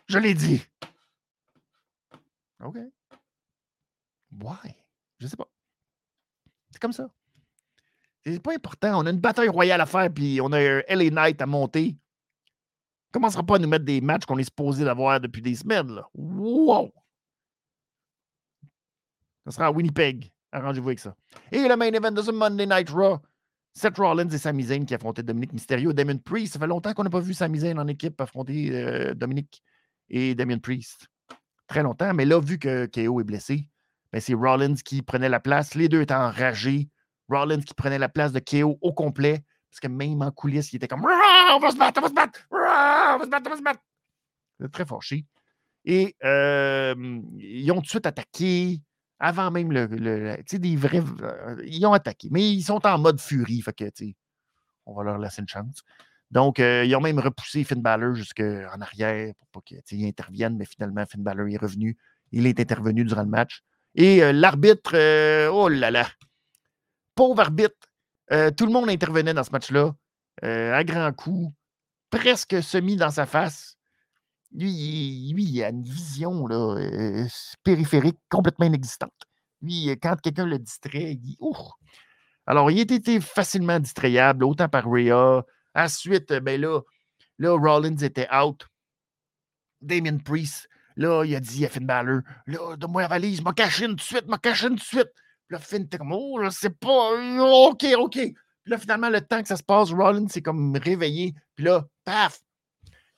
Je 0.09 0.19
l'ai 0.19 0.35
dit. 0.35 0.63
OK. 2.63 2.77
Why? 4.39 4.75
Je 5.19 5.27
sais 5.27 5.37
pas. 5.37 5.49
C'est 6.71 6.81
comme 6.81 6.93
ça. 6.93 7.11
C'est 8.27 8.43
pas 8.43 8.55
important. 8.55 9.03
On 9.03 9.07
a 9.07 9.11
une 9.11 9.21
bataille 9.21 9.49
royale 9.49 9.81
à 9.81 9.87
faire, 9.87 10.13
puis 10.13 10.41
on 10.43 10.51
a 10.51 10.59
un 10.59 10.83
LA 10.89 11.11
Knight 11.11 11.41
à 11.41 11.47
monter. 11.47 11.97
On 13.09 13.13
commencera 13.13 13.45
pas 13.45 13.57
à 13.57 13.59
nous 13.61 13.69
mettre 13.69 13.85
des 13.85 14.01
matchs 14.01 14.25
qu'on 14.25 14.39
est 14.39 14.45
supposé 14.45 14.85
d'avoir 14.85 15.21
depuis 15.21 15.41
des 15.41 15.55
semaines. 15.55 15.95
Là. 15.95 16.09
Wow! 16.15 16.93
Ça 19.45 19.53
sera 19.53 19.67
à 19.67 19.71
Winnipeg. 19.71 20.33
Arrangez-vous 20.51 20.89
avec 20.89 20.99
ça. 20.99 21.15
Et 21.53 21.69
le 21.69 21.77
main 21.77 21.87
event 21.87 22.11
de 22.11 22.21
ce 22.21 22.33
Monday 22.33 22.67
Night 22.67 22.91
Raw. 22.91 23.19
Seth 23.75 23.99
Rollins 23.99 24.29
et 24.29 24.39
Sami 24.39 24.65
Zayn 24.65 24.87
qui 24.87 24.95
affrontaient 24.95 25.23
Dominique 25.23 25.53
Mysterio 25.53 25.91
et 25.91 25.95
Damien 25.95 26.17
Priest. 26.17 26.55
Ça 26.55 26.59
fait 26.59 26.67
longtemps 26.67 26.95
qu'on 26.95 27.05
n'a 27.05 27.11
pas 27.11 27.21
vu 27.21 27.35
Sami 27.35 27.61
Zayn 27.61 27.79
en 27.79 27.87
équipe 27.87 28.21
affronter 28.21 28.71
euh, 28.73 29.15
Dominique 29.15 29.63
et 30.09 30.35
Damien 30.35 30.59
Priest. 30.59 31.07
Très 31.69 31.83
longtemps. 31.83 32.13
Mais 32.15 32.25
là, 32.25 32.41
vu 32.41 32.59
que 32.59 32.87
KO 32.87 33.21
est 33.21 33.25
blessé, 33.25 33.69
ben 34.13 34.21
c'est 34.21 34.35
Rollins 34.35 34.75
qui 34.75 35.03
prenait 35.03 35.29
la 35.29 35.41
place. 35.41 35.75
Les 35.75 35.89
deux 35.89 36.01
étaient 36.01 36.15
enragés. 36.15 36.89
Rollins 37.29 37.61
qui 37.61 37.75
prenait 37.75 37.99
la 37.99 38.09
place 38.09 38.33
de 38.33 38.41
KO 38.41 38.79
au 38.81 38.93
complet. 38.93 39.43
Parce 39.71 39.81
que 39.81 39.89
même 39.89 40.23
en 40.23 40.31
coulisses, 40.31 40.73
il 40.73 40.77
était 40.77 40.89
comme 40.89 41.05
On 41.05 41.59
va 41.59 41.71
se 41.71 41.77
battre, 41.77 41.99
on 41.99 42.03
va 42.03 42.09
se 42.09 42.15
battre, 42.15 42.41
on 42.51 43.19
va 43.19 43.25
se 43.25 43.29
battre, 43.29 43.47
on 43.47 43.51
va 43.51 43.57
se 43.57 43.63
battre. 43.63 43.81
Très 44.73 44.87
fâché. 44.87 45.27
Et 45.85 46.17
ils 46.23 47.71
ont 47.73 47.77
tout 47.77 47.83
de 47.83 47.89
suite 47.89 48.07
attaqué 48.07 48.81
avant 49.19 49.51
même 49.51 49.73
le. 49.73 50.37
tu 50.39 50.43
sais, 50.47 50.59
des 50.59 50.77
vrais. 50.77 51.03
Euh, 51.23 51.63
ils 51.65 51.85
ont 51.87 51.93
attaqué, 51.93 52.29
mais 52.31 52.53
ils 52.53 52.63
sont 52.63 52.85
en 52.87 52.99
mode 52.99 53.21
furie. 53.21 53.63
Fait 53.63 53.73
que, 53.73 53.89
tu 53.91 54.15
on 54.85 54.95
va 54.95 55.03
leur 55.03 55.19
laisser 55.19 55.43
une 55.43 55.49
chance. 55.49 55.83
Donc, 56.31 56.61
euh, 56.61 56.85
ils 56.85 56.95
ont 56.95 57.01
même 57.01 57.19
repoussé 57.19 57.65
Finn 57.65 57.81
Balor 57.81 58.15
jusqu'en 58.15 58.81
arrière 58.81 59.33
pour 59.39 59.63
pas 59.63 59.81
qu'ils 59.83 60.07
interviennent, 60.07 60.57
mais 60.57 60.65
finalement, 60.65 61.05
Finn 61.07 61.23
Balor 61.23 61.49
est 61.49 61.57
revenu. 61.57 61.97
Il 62.33 62.47
est 62.47 62.61
intervenu 62.61 63.05
durant 63.05 63.23
le 63.23 63.29
match. 63.29 63.63
Et 63.95 64.23
euh, 64.23 64.33
l'arbitre, 64.33 64.93
oh 65.51 65.69
là 65.69 65.91
là, 65.91 66.07
pauvre 67.17 67.41
arbitre, 67.41 67.75
tout 68.57 68.67
le 68.67 68.73
monde 68.73 68.89
intervenait 68.89 69.35
dans 69.35 69.43
ce 69.43 69.51
match-là, 69.51 69.93
à 70.43 70.85
grands 70.85 71.13
coups, 71.13 71.53
presque 72.11 72.63
semi 72.63 72.97
dans 72.97 73.11
sa 73.11 73.27
face. 73.27 73.77
Lui, 74.53 74.71
il, 74.71 75.63
a 75.63 75.69
une 75.69 75.83
vision 75.83 76.47
là, 76.47 76.77
euh, 76.79 77.27
périphérique 77.63 78.19
complètement 78.31 78.67
inexistante. 78.67 79.13
Lui, 79.61 79.91
euh, 79.91 79.97
quand 80.01 80.17
quelqu'un 80.21 80.47
le 80.47 80.59
distrait, 80.59 81.13
il 81.13 81.19
dit 81.19 81.37
Ouf! 81.41 81.59
Alors, 82.47 82.71
il 82.71 82.79
était 82.79 83.21
facilement 83.21 83.81
distrayable, 83.81 84.45
autant 84.45 84.69
par 84.69 84.89
Rhea. 84.89 85.45
Ensuite, 85.75 86.33
ben 86.33 86.61
là, 86.61 86.81
là, 87.39 87.51
Rollins 87.59 87.97
était 87.97 88.29
out. 88.33 88.67
Damien 89.83 90.19
Priest, 90.19 90.69
là, 90.97 91.25
il 91.25 91.35
a 91.35 91.41
dit 91.41 91.67
à 91.67 91.69
Finn 91.69 91.85
Balor 91.85 92.21
Là, 92.47 92.77
donne-moi 92.77 93.03
la 93.03 93.09
valise, 93.09 93.43
m'a 93.43 93.53
caché 93.53 93.85
une 93.85 93.97
de 93.97 94.01
suite, 94.01 94.27
m'a 94.27 94.39
caché 94.39 94.69
une 94.69 94.77
de 94.77 94.81
suite. 94.81 95.13
Là, 95.51 95.59
Finn 95.59 95.83
était 95.83 95.99
comme 95.99 96.13
Oh, 96.13 96.41
je 96.43 96.51
sais 96.51 96.71
pas, 96.71 97.13
OK, 97.41 97.87
OK. 97.99 98.13
Puis 98.13 98.35
là, 98.67 98.79
finalement, 98.79 99.09
le 99.09 99.21
temps 99.21 99.43
que 99.43 99.49
ça 99.49 99.57
se 99.57 99.63
passe, 99.63 99.93
Rollins 99.93 100.29
s'est 100.29 100.43
comme 100.43 100.77
réveillé. 100.77 101.35
Puis 101.55 101.65
là, 101.65 101.85
paf, 102.05 102.41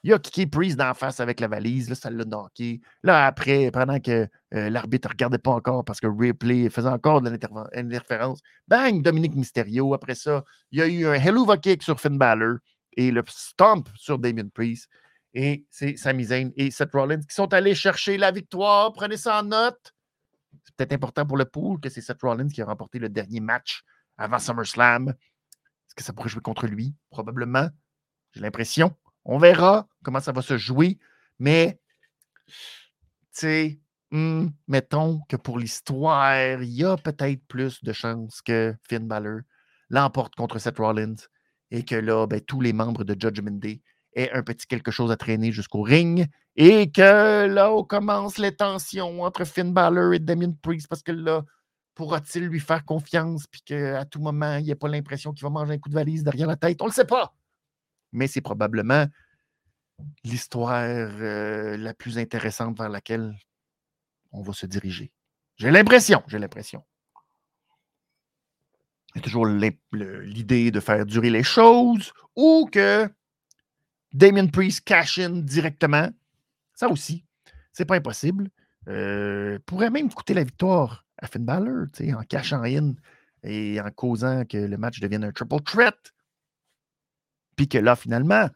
il 0.05 0.13
a 0.13 0.19
kické 0.19 0.47
Priest 0.47 0.77
d'en 0.77 0.95
face 0.95 1.21
avec 1.21 1.41
la 1.41 1.49
valise. 1.49 1.89
Là, 1.89 1.95
ça 1.95 2.11
l'a 2.11 2.25
knocké. 2.25 2.81
Là, 3.03 3.27
après, 3.27 3.71
pendant 3.71 3.99
que 3.99 4.29
euh, 4.55 4.71
l'arbitre 4.71 5.09
ne 5.09 5.13
regardait 5.13 5.39
pas 5.39 5.51
encore 5.51 5.85
parce 5.85 6.01
que 6.01 6.07
Ripley 6.07 6.71
faisait 6.71 6.89
encore 6.89 7.21
de 7.21 7.31
l'interférence, 7.31 8.41
bang, 8.69 9.03
Dominique 9.03 9.35
Mysterio. 9.35 9.95
Après 9.95 10.15
ça, 10.15 10.45
il 10.71 10.79
y 10.79 10.83
a 10.83 10.87
eu 10.87 11.07
un 11.07 11.15
Helluva 11.15 11.57
Kick 11.57 11.83
sur 11.83 12.01
Finn 12.01 12.17
Balor 12.17 12.59
et 12.97 13.11
le 13.11 13.23
Stomp 13.29 13.89
sur 13.97 14.19
Damien 14.19 14.49
Priest. 14.53 14.89
Et 15.35 15.65
c'est 15.71 15.97
Sami 15.97 16.25
Zayn 16.25 16.51
et 16.57 16.71
Seth 16.71 16.93
Rollins 16.93 17.21
qui 17.21 17.35
sont 17.35 17.53
allés 17.53 17.75
chercher 17.75 18.17
la 18.17 18.31
victoire. 18.31 18.93
Prenez 18.93 19.17
ça 19.17 19.41
en 19.41 19.45
note. 19.45 19.93
C'est 20.65 20.75
peut-être 20.77 20.93
important 20.93 21.27
pour 21.27 21.37
le 21.37 21.45
pool 21.45 21.81
que 21.81 21.89
c'est 21.89 22.01
Seth 22.01 22.23
Rollins 22.23 22.49
qui 22.49 22.63
a 22.63 22.67
remporté 22.67 22.99
le 22.99 23.09
dernier 23.09 23.41
match 23.41 23.83
avant 24.17 24.39
SummerSlam. 24.39 25.09
Est-ce 25.09 25.95
que 25.95 26.03
ça 26.03 26.13
pourrait 26.13 26.29
jouer 26.29 26.43
contre 26.43 26.67
lui? 26.67 26.95
Probablement. 27.11 27.69
J'ai 28.33 28.41
l'impression. 28.41 28.95
On 29.25 29.39
verra 29.39 29.89
comment 30.03 30.21
ça 30.21 30.33
va 30.33 30.43
se 30.43 30.57
jouer, 30.57 30.99
mais, 31.39 31.81
tu 32.47 32.55
sais, 33.33 33.81
hmm, 34.11 34.49
mettons 34.67 35.21
que 35.29 35.37
pour 35.37 35.59
l'histoire, 35.59 36.63
il 36.63 36.71
y 36.71 36.85
a 36.85 36.97
peut-être 36.97 37.47
plus 37.47 37.83
de 37.83 37.93
chances 37.93 38.41
que 38.43 38.75
Finn 38.89 39.07
Balor 39.07 39.41
l'emporte 39.91 40.35
contre 40.35 40.59
Seth 40.59 40.79
Rollins 40.79 41.17
et 41.71 41.85
que 41.85 41.95
là, 41.95 42.27
ben, 42.27 42.41
tous 42.41 42.61
les 42.61 42.73
membres 42.73 43.05
de 43.05 43.17
Judgment 43.19 43.59
Day 43.59 43.83
aient 44.15 44.31
un 44.33 44.43
petit 44.43 44.67
quelque 44.67 44.91
chose 44.91 45.11
à 45.11 45.17
traîner 45.17 45.53
jusqu'au 45.53 45.83
ring 45.83 46.27
et 46.61 46.91
que 46.91 47.47
là, 47.47 47.73
on 47.73 47.85
commence 47.85 48.37
les 48.37 48.55
tensions 48.55 49.23
entre 49.23 49.45
Finn 49.45 49.73
Balor 49.73 50.15
et 50.15 50.19
Damien 50.19 50.53
Priest 50.61 50.89
parce 50.89 51.05
que 51.05 51.13
là, 51.13 51.45
pourra-t-il 51.95 52.47
lui 52.47 52.59
faire 52.59 52.85
confiance 52.85 53.47
puis 53.47 53.63
qu'à 53.63 54.05
tout 54.05 54.19
moment, 54.21 54.57
il 54.57 54.65
n'y 54.65 54.73
a 54.73 54.77
pas 54.77 54.89
l'impression 54.89 55.33
qu'il 55.33 55.45
va 55.45 55.51
manger 55.51 55.75
un 55.75 55.79
coup 55.79 55.89
de 55.89 55.95
valise 55.95 56.25
derrière 56.25 56.49
la 56.49 56.57
tête? 56.57 56.83
On 56.83 56.87
ne 56.87 56.91
le 56.91 56.95
sait 56.95 57.05
pas. 57.05 57.33
mais 58.11 58.27
c'est 58.27 58.41
probablement 58.41 59.07
l'histoire 60.25 60.83
euh, 60.83 61.77
la 61.77 61.95
plus 61.95 62.19
intéressante 62.19 62.77
vers 62.77 62.89
laquelle 62.89 63.37
on 64.33 64.43
va 64.43 64.53
se 64.53 64.67
diriger. 64.67 65.13
J'ai 65.59 65.71
l'impression, 65.71 66.25
j'ai 66.27 66.41
l'impression. 66.41 66.83
Il 69.15 69.19
y 69.19 69.21
a 69.21 69.23
toujours 69.23 69.47
l'idée 69.47 70.73
de 70.73 70.81
faire 70.81 71.07
durer 71.07 71.31
les 71.31 71.45
choses 71.45 72.13
ou 72.35 72.69
que 72.71 73.09
Damien 74.13 74.49
Priest 74.49 74.81
cash 74.81 75.21
in 75.21 75.31
directement. 75.31 76.09
Ça 76.79 76.89
aussi, 76.89 77.25
c'est 77.73 77.87
pas 77.87 77.97
impossible. 77.97 78.51
Euh, 78.87 79.59
pourrait 79.67 79.91
même 79.91 80.15
coûter 80.15 80.33
la 80.33 80.45
victoire 80.45 81.05
à 81.17 81.27
Finn 81.27 81.45
Balor, 81.45 81.87
en 82.17 82.23
cachant 82.23 82.63
in 82.63 82.95
et 83.43 83.81
en 83.81 83.91
causant 83.91 84.45
que 84.45 84.59
le 84.59 84.77
match 84.77 85.01
devienne 85.01 85.25
un 85.25 85.33
triple 85.33 85.61
threat. 85.61 86.15
Puis 87.57 87.69
que 87.69 87.79
là, 87.79 87.97
finalement, 87.97 88.49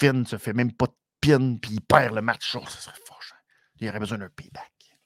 Finn 0.00 0.26
se 0.26 0.36
fait 0.36 0.52
même 0.52 0.72
pas 0.72 0.88
de 0.88 0.96
pin, 1.20 1.56
puis 1.62 1.74
il 1.74 1.82
perd 1.82 2.16
le 2.16 2.22
match. 2.22 2.56
Oh, 2.56 2.66
ça 2.66 2.80
serait 2.80 3.00
fort. 3.06 3.22
Il 3.76 3.88
aurait 3.88 4.00
besoin 4.00 4.18
d'un 4.18 4.28
payback. 4.28 4.98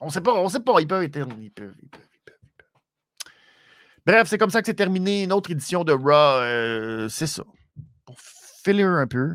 On 0.00 0.06
ne 0.08 0.10
sait 0.10 0.20
pas, 0.20 0.34
on 0.34 0.50
sait 0.50 0.60
pas. 0.60 0.82
Il 0.82 0.86
peut, 0.86 1.02
il 1.02 1.10
peut, 1.10 1.26
il 1.40 1.50
peut, 1.50 1.74
il 1.82 1.88
peut, 1.88 2.07
Bref, 4.08 4.26
c'est 4.26 4.38
comme 4.38 4.48
ça 4.48 4.62
que 4.62 4.66
c'est 4.66 4.72
terminé. 4.74 5.24
Une 5.24 5.34
autre 5.34 5.50
édition 5.50 5.84
de 5.84 5.92
Raw. 5.92 6.40
Euh, 6.40 7.10
c'est 7.10 7.26
ça. 7.26 7.44
Pour 8.06 8.18
filer 8.18 8.82
un 8.82 9.06
peu. 9.06 9.34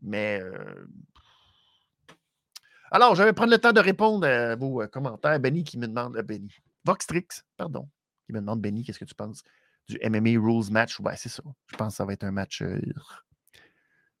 Mais. 0.00 0.40
Euh, 0.40 0.86
alors, 2.92 3.16
je 3.16 3.24
vais 3.24 3.32
prendre 3.32 3.50
le 3.50 3.58
temps 3.58 3.72
de 3.72 3.80
répondre 3.80 4.24
à 4.24 4.54
vos 4.54 4.80
euh, 4.80 4.86
commentaires. 4.86 5.40
Benny 5.40 5.64
qui 5.64 5.76
me 5.76 5.88
demande. 5.88 6.16
Benny. 6.18 6.54
Voxtrix, 6.84 7.26
pardon. 7.56 7.88
Qui 8.26 8.32
me 8.32 8.38
demande, 8.38 8.60
Benny, 8.60 8.84
qu'est-ce 8.84 9.00
que 9.00 9.04
tu 9.04 9.16
penses 9.16 9.42
du 9.88 9.98
MMA 10.08 10.40
Rules 10.40 10.70
match? 10.70 11.00
Ouais, 11.00 11.16
c'est 11.16 11.28
ça. 11.28 11.42
Je 11.66 11.76
pense 11.76 11.94
que 11.94 11.96
ça 11.96 12.04
va 12.04 12.12
être 12.12 12.22
un 12.22 12.30
match. 12.30 12.62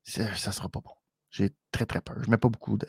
ça 0.02 0.24
ne 0.24 0.52
sera 0.52 0.68
pas 0.68 0.80
bon. 0.80 0.94
J'ai 1.30 1.52
très, 1.70 1.86
très 1.86 2.00
peur. 2.00 2.16
Je 2.24 2.28
mets 2.28 2.38
pas 2.38 2.48
beaucoup 2.48 2.76
de. 2.76 2.88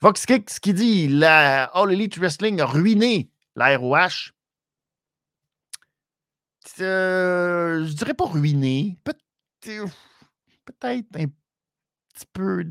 Voxtrix 0.00 0.46
qui 0.62 0.72
dit 0.72 1.08
la 1.08 1.64
All 1.64 1.92
Elite 1.92 2.16
Wrestling 2.16 2.58
a 2.62 2.64
ruiné 2.64 3.30
la 3.54 3.76
ROH. 3.76 4.32
Euh, 6.80 7.84
je 7.86 7.92
dirais 7.94 8.14
pas 8.14 8.26
ruiné. 8.26 8.98
Peut-être 9.04 9.68
un 11.16 11.26
petit 12.14 12.26
peu 12.32 12.64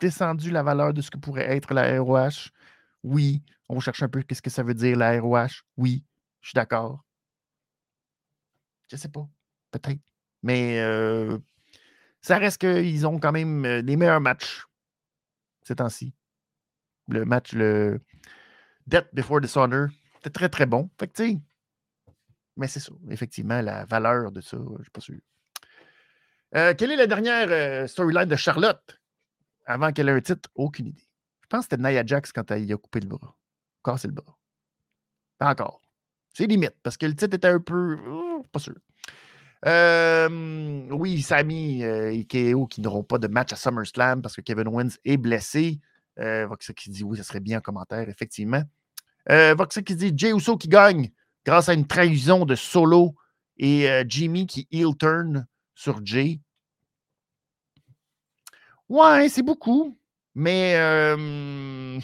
descendu 0.00 0.50
la 0.50 0.62
valeur 0.62 0.92
de 0.92 1.00
ce 1.00 1.10
que 1.10 1.18
pourrait 1.18 1.56
être 1.56 1.72
la 1.74 2.00
ROH. 2.00 2.50
Oui. 3.02 3.42
On 3.68 3.80
cherche 3.80 4.02
un 4.02 4.08
peu 4.08 4.22
qu'est-ce 4.22 4.42
que 4.42 4.50
ça 4.50 4.62
veut 4.62 4.74
dire 4.74 4.96
la 4.96 5.20
ROH. 5.20 5.62
Oui. 5.76 6.04
Je 6.40 6.48
suis 6.48 6.54
d'accord. 6.54 7.04
Je 8.90 8.96
sais 8.96 9.08
pas. 9.08 9.28
Peut-être. 9.70 10.00
Mais 10.42 10.80
euh, 10.80 11.38
ça 12.20 12.38
reste 12.38 12.60
qu'ils 12.60 13.06
ont 13.06 13.18
quand 13.18 13.32
même 13.32 13.64
euh, 13.64 13.82
des 13.82 13.96
meilleurs 13.96 14.20
matchs 14.20 14.64
ces 15.64 15.76
temps-ci. 15.76 16.14
Le 17.08 17.24
match, 17.24 17.52
le 17.52 18.00
Death 18.86 19.08
Before 19.12 19.40
Dishonor, 19.40 19.88
c'était 20.16 20.30
très 20.30 20.48
très 20.48 20.66
bon. 20.66 20.90
Fait 20.98 21.08
que 21.08 21.12
tu 21.12 21.32
sais, 21.32 21.40
mais 22.56 22.68
c'est 22.68 22.80
ça, 22.80 22.92
effectivement, 23.10 23.60
la 23.60 23.84
valeur 23.84 24.30
de 24.30 24.40
ça, 24.40 24.56
je 24.56 24.78
ne 24.78 24.82
suis 24.82 24.90
pas 24.90 25.00
sûr. 25.00 25.18
Euh, 26.56 26.72
quelle 26.76 26.92
est 26.92 26.96
la 26.96 27.06
dernière 27.06 27.48
euh, 27.50 27.86
storyline 27.86 28.28
de 28.28 28.36
Charlotte 28.36 29.00
avant 29.66 29.92
qu'elle 29.92 30.08
ait 30.08 30.12
un 30.12 30.20
titre? 30.20 30.48
Aucune 30.54 30.88
idée. 30.88 31.08
Je 31.42 31.48
pense 31.48 31.66
que 31.66 31.70
c'était 31.70 31.82
Nia 31.82 32.06
Jax 32.06 32.32
quand 32.32 32.48
elle 32.50 32.72
a 32.72 32.76
coupé 32.76 33.00
le 33.00 33.08
bras. 33.08 33.34
Cassé 33.82 34.06
le 34.08 34.14
bras. 34.14 34.38
Pas 35.38 35.50
encore. 35.50 35.80
C'est 36.32 36.46
limite, 36.46 36.74
parce 36.82 36.96
que 36.96 37.06
le 37.06 37.14
titre 37.14 37.34
était 37.34 37.48
un 37.48 37.60
peu. 37.60 37.98
Oh, 38.08 38.46
pas 38.52 38.60
sûr. 38.60 38.74
Euh, 39.66 40.88
oui, 40.90 41.22
Sami 41.22 41.82
et 41.82 42.26
KO 42.26 42.66
qui 42.66 42.80
n'auront 42.80 43.02
pas 43.02 43.18
de 43.18 43.28
match 43.28 43.52
à 43.52 43.56
SummerSlam 43.56 44.20
parce 44.20 44.36
que 44.36 44.42
Kevin 44.42 44.68
Owens 44.68 44.90
est 45.04 45.16
blessé. 45.16 45.80
Voxa 46.16 46.72
qui 46.72 46.90
dit 46.90 47.02
oui, 47.02 47.16
ça 47.16 47.24
serait 47.24 47.40
bien 47.40 47.58
en 47.58 47.60
commentaire, 47.60 48.08
effectivement. 48.08 48.62
Voxa 49.28 49.82
qui 49.82 49.96
dit 49.96 50.12
Jay 50.14 50.30
Uso 50.30 50.56
qui 50.56 50.68
gagne 50.68 51.10
grâce 51.44 51.68
à 51.68 51.74
une 51.74 51.86
trahison 51.86 52.44
de 52.44 52.54
Solo 52.54 53.14
et 53.56 53.88
euh, 53.90 54.04
Jimmy 54.06 54.46
qui 54.46 54.66
heel 54.70 54.96
turn 54.98 55.46
sur 55.74 56.04
Jay. 56.04 56.40
Ouais, 58.88 59.28
c'est 59.28 59.42
beaucoup, 59.42 59.98
mais 60.34 60.74
euh, 60.76 61.98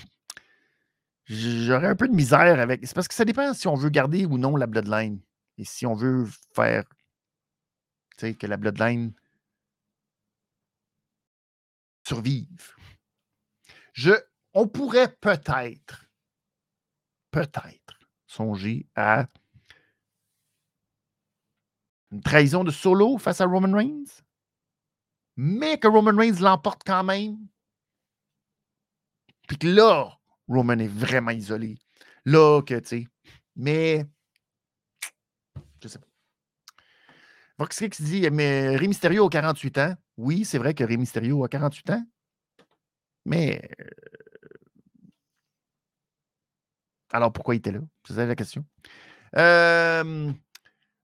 j'aurais 1.27 1.89
un 1.89 1.97
peu 1.97 2.09
de 2.09 2.15
misère 2.15 2.59
avec. 2.59 2.81
C'est 2.87 2.95
parce 2.95 3.09
que 3.09 3.15
ça 3.15 3.25
dépend 3.25 3.53
si 3.55 3.69
on 3.69 3.75
veut 3.75 3.91
garder 3.91 4.25
ou 4.25 4.39
non 4.39 4.57
la 4.57 4.67
Bloodline. 4.67 5.21
Et 5.59 5.65
si 5.65 5.85
on 5.85 5.95
veut 5.95 6.27
faire 6.55 6.85
que 8.17 8.47
la 8.47 8.57
Bloodline 8.57 9.15
survive. 12.07 12.75
Je, 13.93 14.13
on 14.53 14.69
pourrait 14.69 15.15
peut-être, 15.21 16.07
peut-être 17.31 18.00
songer 18.31 18.87
à 18.95 19.27
une 22.13 22.23
trahison 22.23 22.65
de 22.65 22.71
solo 22.71 23.19
face 23.19 23.41
à 23.41 23.47
Roman 23.47 23.77
Reigns, 23.77 24.23
mais 25.37 25.79
que 25.79 25.89
Roman 25.89 26.17
Reigns 26.17 26.41
l'emporte 26.41 26.83
quand 26.85 27.03
même? 27.05 27.39
Puis 29.49 29.59
que 29.59 29.67
là, 29.67 30.17
Roman 30.49 30.79
est 30.79 30.89
vraiment 30.89 31.33
isolé. 31.33 31.77
Là, 32.25 32.63
que, 32.63 32.79
tu 32.79 32.89
sais. 32.89 33.07
Mais, 33.57 34.05
je 35.83 35.89
sais 35.89 35.99
pas. 35.99 36.07
Voxrix 37.59 37.91
dit, 38.01 38.31
mais 38.31 38.77
Rey 38.77 38.87
Mysterio 38.87 39.27
a 39.27 39.31
48 39.31 39.79
ans. 39.79 39.95
Oui, 40.17 40.45
c'est 40.45 40.59
vrai 40.59 40.73
que 40.73 40.85
Rey 40.85 40.97
Mysterio 40.97 41.45
a 41.45 41.49
48 41.49 41.91
ans. 41.91 42.05
Mais 43.25 43.71
euh, 43.81 43.85
alors, 47.13 47.33
pourquoi 47.33 47.55
il 47.55 47.59
était 47.59 47.73
là? 47.73 47.81
C'est 48.07 48.27
la 48.27 48.37
question. 48.37 48.65
Euh, 49.37 50.33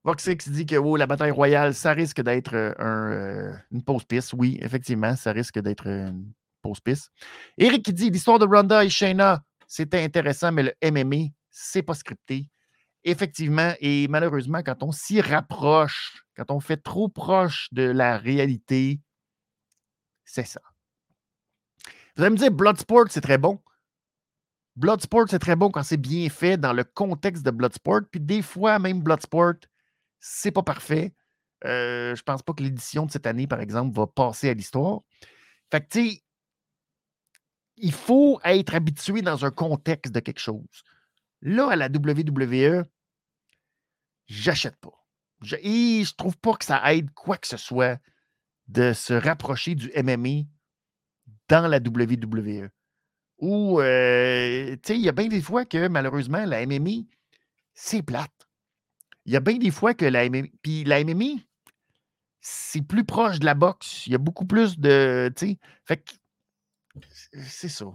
Voxix 0.03 0.49
dit 0.49 0.65
que 0.65 0.97
la 0.97 1.07
bataille 1.07 1.31
royale, 1.31 1.73
ça 1.73 1.91
risque 1.91 2.21
d'être 2.21 2.55
euh, 2.55 2.73
euh, 2.79 3.53
une 3.71 3.83
pause 3.83 4.05
piste. 4.05 4.33
Oui, 4.33 4.57
effectivement, 4.61 5.15
ça 5.15 5.31
risque 5.31 5.59
d'être 5.59 5.87
une 5.87 6.31
pause 6.61 6.79
piste. 6.79 7.11
Eric 7.57 7.83
qui 7.83 7.93
dit 7.93 8.09
l'histoire 8.09 8.39
de 8.39 8.45
Ronda 8.45 8.85
et 8.85 8.89
Shayna, 8.89 9.41
c'était 9.67 10.03
intéressant, 10.03 10.51
mais 10.51 10.63
le 10.63 10.91
MMA, 10.91 11.31
c'est 11.49 11.83
pas 11.83 11.93
scripté. 11.93 12.49
Effectivement, 13.03 13.73
et 13.79 14.07
malheureusement, 14.07 14.61
quand 14.63 14.83
on 14.83 14.91
s'y 14.91 15.21
rapproche, 15.21 16.23
quand 16.35 16.51
on 16.51 16.59
fait 16.59 16.77
trop 16.77 17.09
proche 17.09 17.67
de 17.71 17.83
la 17.83 18.17
réalité, 18.17 18.99
c'est 20.23 20.45
ça. 20.45 20.61
Vous 22.15 22.23
allez 22.23 22.31
me 22.31 22.37
dire, 22.37 22.51
Bloodsport, 22.51 23.05
c'est 23.09 23.21
très 23.21 23.37
bon. 23.37 23.59
Bloodsport, 24.77 25.25
c'est 25.27 25.39
très 25.39 25.55
bon 25.55 25.71
quand 25.71 25.81
c'est 25.81 25.97
bien 25.97 26.29
fait 26.29 26.55
dans 26.55 26.71
le 26.71 26.83
contexte 26.83 27.43
de 27.43 27.49
Bloodsport. 27.49 28.01
Puis 28.11 28.19
des 28.19 28.43
fois, 28.43 28.77
même 28.77 29.01
Bloodsport, 29.01 29.55
c'est 30.19 30.51
pas 30.51 30.61
parfait. 30.61 31.13
Euh, 31.65 32.15
je 32.15 32.21
pense 32.21 32.43
pas 32.43 32.53
que 32.53 32.61
l'édition 32.61 33.07
de 33.07 33.11
cette 33.11 33.25
année, 33.25 33.47
par 33.47 33.59
exemple, 33.59 33.95
va 33.95 34.05
passer 34.05 34.49
à 34.49 34.53
l'histoire. 34.53 34.99
Fait 35.71 35.81
que, 35.81 35.87
tu 35.89 36.09
sais, 36.11 36.23
il 37.77 37.91
faut 37.91 38.39
être 38.43 38.75
habitué 38.75 39.23
dans 39.23 39.45
un 39.45 39.49
contexte 39.49 40.13
de 40.13 40.19
quelque 40.19 40.39
chose. 40.39 40.83
Là, 41.41 41.71
à 41.71 41.75
la 41.75 41.87
WWE, 41.87 42.85
j'achète 44.27 44.75
pas. 44.75 45.03
Je, 45.41 45.55
et 45.55 46.03
je 46.03 46.13
trouve 46.13 46.37
pas 46.37 46.53
que 46.53 46.65
ça 46.65 46.93
aide 46.93 47.11
quoi 47.15 47.37
que 47.37 47.47
ce 47.47 47.57
soit 47.57 47.99
de 48.67 48.93
se 48.93 49.13
rapprocher 49.13 49.73
du 49.73 49.91
MMA 49.95 50.47
dans 51.47 51.67
la 51.67 51.77
WWE. 51.79 52.69
Ou, 53.39 53.79
euh, 53.79 54.75
tu 54.77 54.79
sais, 54.83 54.95
il 54.95 55.03
y 55.03 55.09
a 55.09 55.11
bien 55.11 55.27
des 55.27 55.41
fois 55.41 55.65
que 55.65 55.87
malheureusement, 55.87 56.43
la 56.45 56.65
MMI, 56.65 57.07
c'est 57.73 58.01
plate. 58.01 58.31
Il 59.25 59.33
y 59.33 59.35
a 59.35 59.39
bien 59.39 59.57
des 59.57 59.71
fois 59.71 59.93
que 59.93 60.05
la 60.05 60.27
MMI. 60.27 60.51
Puis 60.61 60.83
la 60.83 61.03
MMI, 61.03 61.45
c'est 62.41 62.81
plus 62.81 63.03
proche 63.03 63.39
de 63.39 63.45
la 63.45 63.53
boxe. 63.53 64.07
Il 64.07 64.13
y 64.13 64.15
a 64.15 64.19
beaucoup 64.19 64.45
plus 64.45 64.79
de. 64.79 65.31
Tu 65.35 65.47
sais, 65.47 65.59
fait 65.85 65.97
que. 65.97 66.13
C'est 67.45 67.69
ça. 67.69 67.85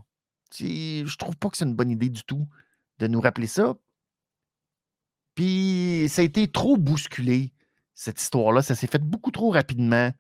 Je 0.58 1.16
trouve 1.16 1.36
pas 1.36 1.48
que 1.50 1.56
c'est 1.56 1.64
une 1.64 1.74
bonne 1.74 1.90
idée 1.90 2.10
du 2.10 2.22
tout 2.22 2.46
de 2.98 3.06
nous 3.08 3.20
rappeler 3.20 3.46
ça. 3.46 3.74
Puis 5.34 6.06
ça 6.08 6.22
a 6.22 6.24
été 6.24 6.46
trop 6.46 6.76
bousculé, 6.76 7.52
cette 7.94 8.20
histoire-là. 8.20 8.62
Ça 8.62 8.74
s'est 8.74 8.86
fait 8.86 9.02
beaucoup 9.02 9.30
trop 9.30 9.50
rapidement, 9.50 10.12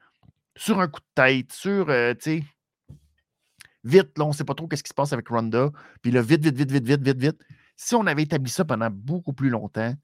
sur 0.56 0.80
un 0.80 0.88
coup 0.88 1.00
de 1.00 1.06
tête, 1.14 1.52
sur, 1.52 1.90
euh, 1.90 2.14
tu 2.14 2.38
sais, 2.38 2.44
Vite, 3.84 4.16
là, 4.16 4.24
on 4.24 4.28
ne 4.28 4.32
sait 4.32 4.44
pas 4.44 4.54
trop 4.54 4.68
qu'est-ce 4.68 4.82
qui 4.82 4.90
se 4.90 4.94
passe 4.94 5.12
avec 5.12 5.28
Ronda. 5.28 5.70
Puis 6.02 6.12
là, 6.12 6.22
vite, 6.22 6.42
vite, 6.42 6.56
vite, 6.56 6.70
vite, 6.70 6.86
vite, 6.86 7.02
vite, 7.02 7.18
vite. 7.18 7.40
Si 7.76 7.94
on 7.94 8.06
avait 8.06 8.22
établi 8.22 8.50
ça 8.50 8.64
pendant 8.64 8.90
beaucoup 8.90 9.32
plus 9.32 9.50
longtemps, 9.50 9.94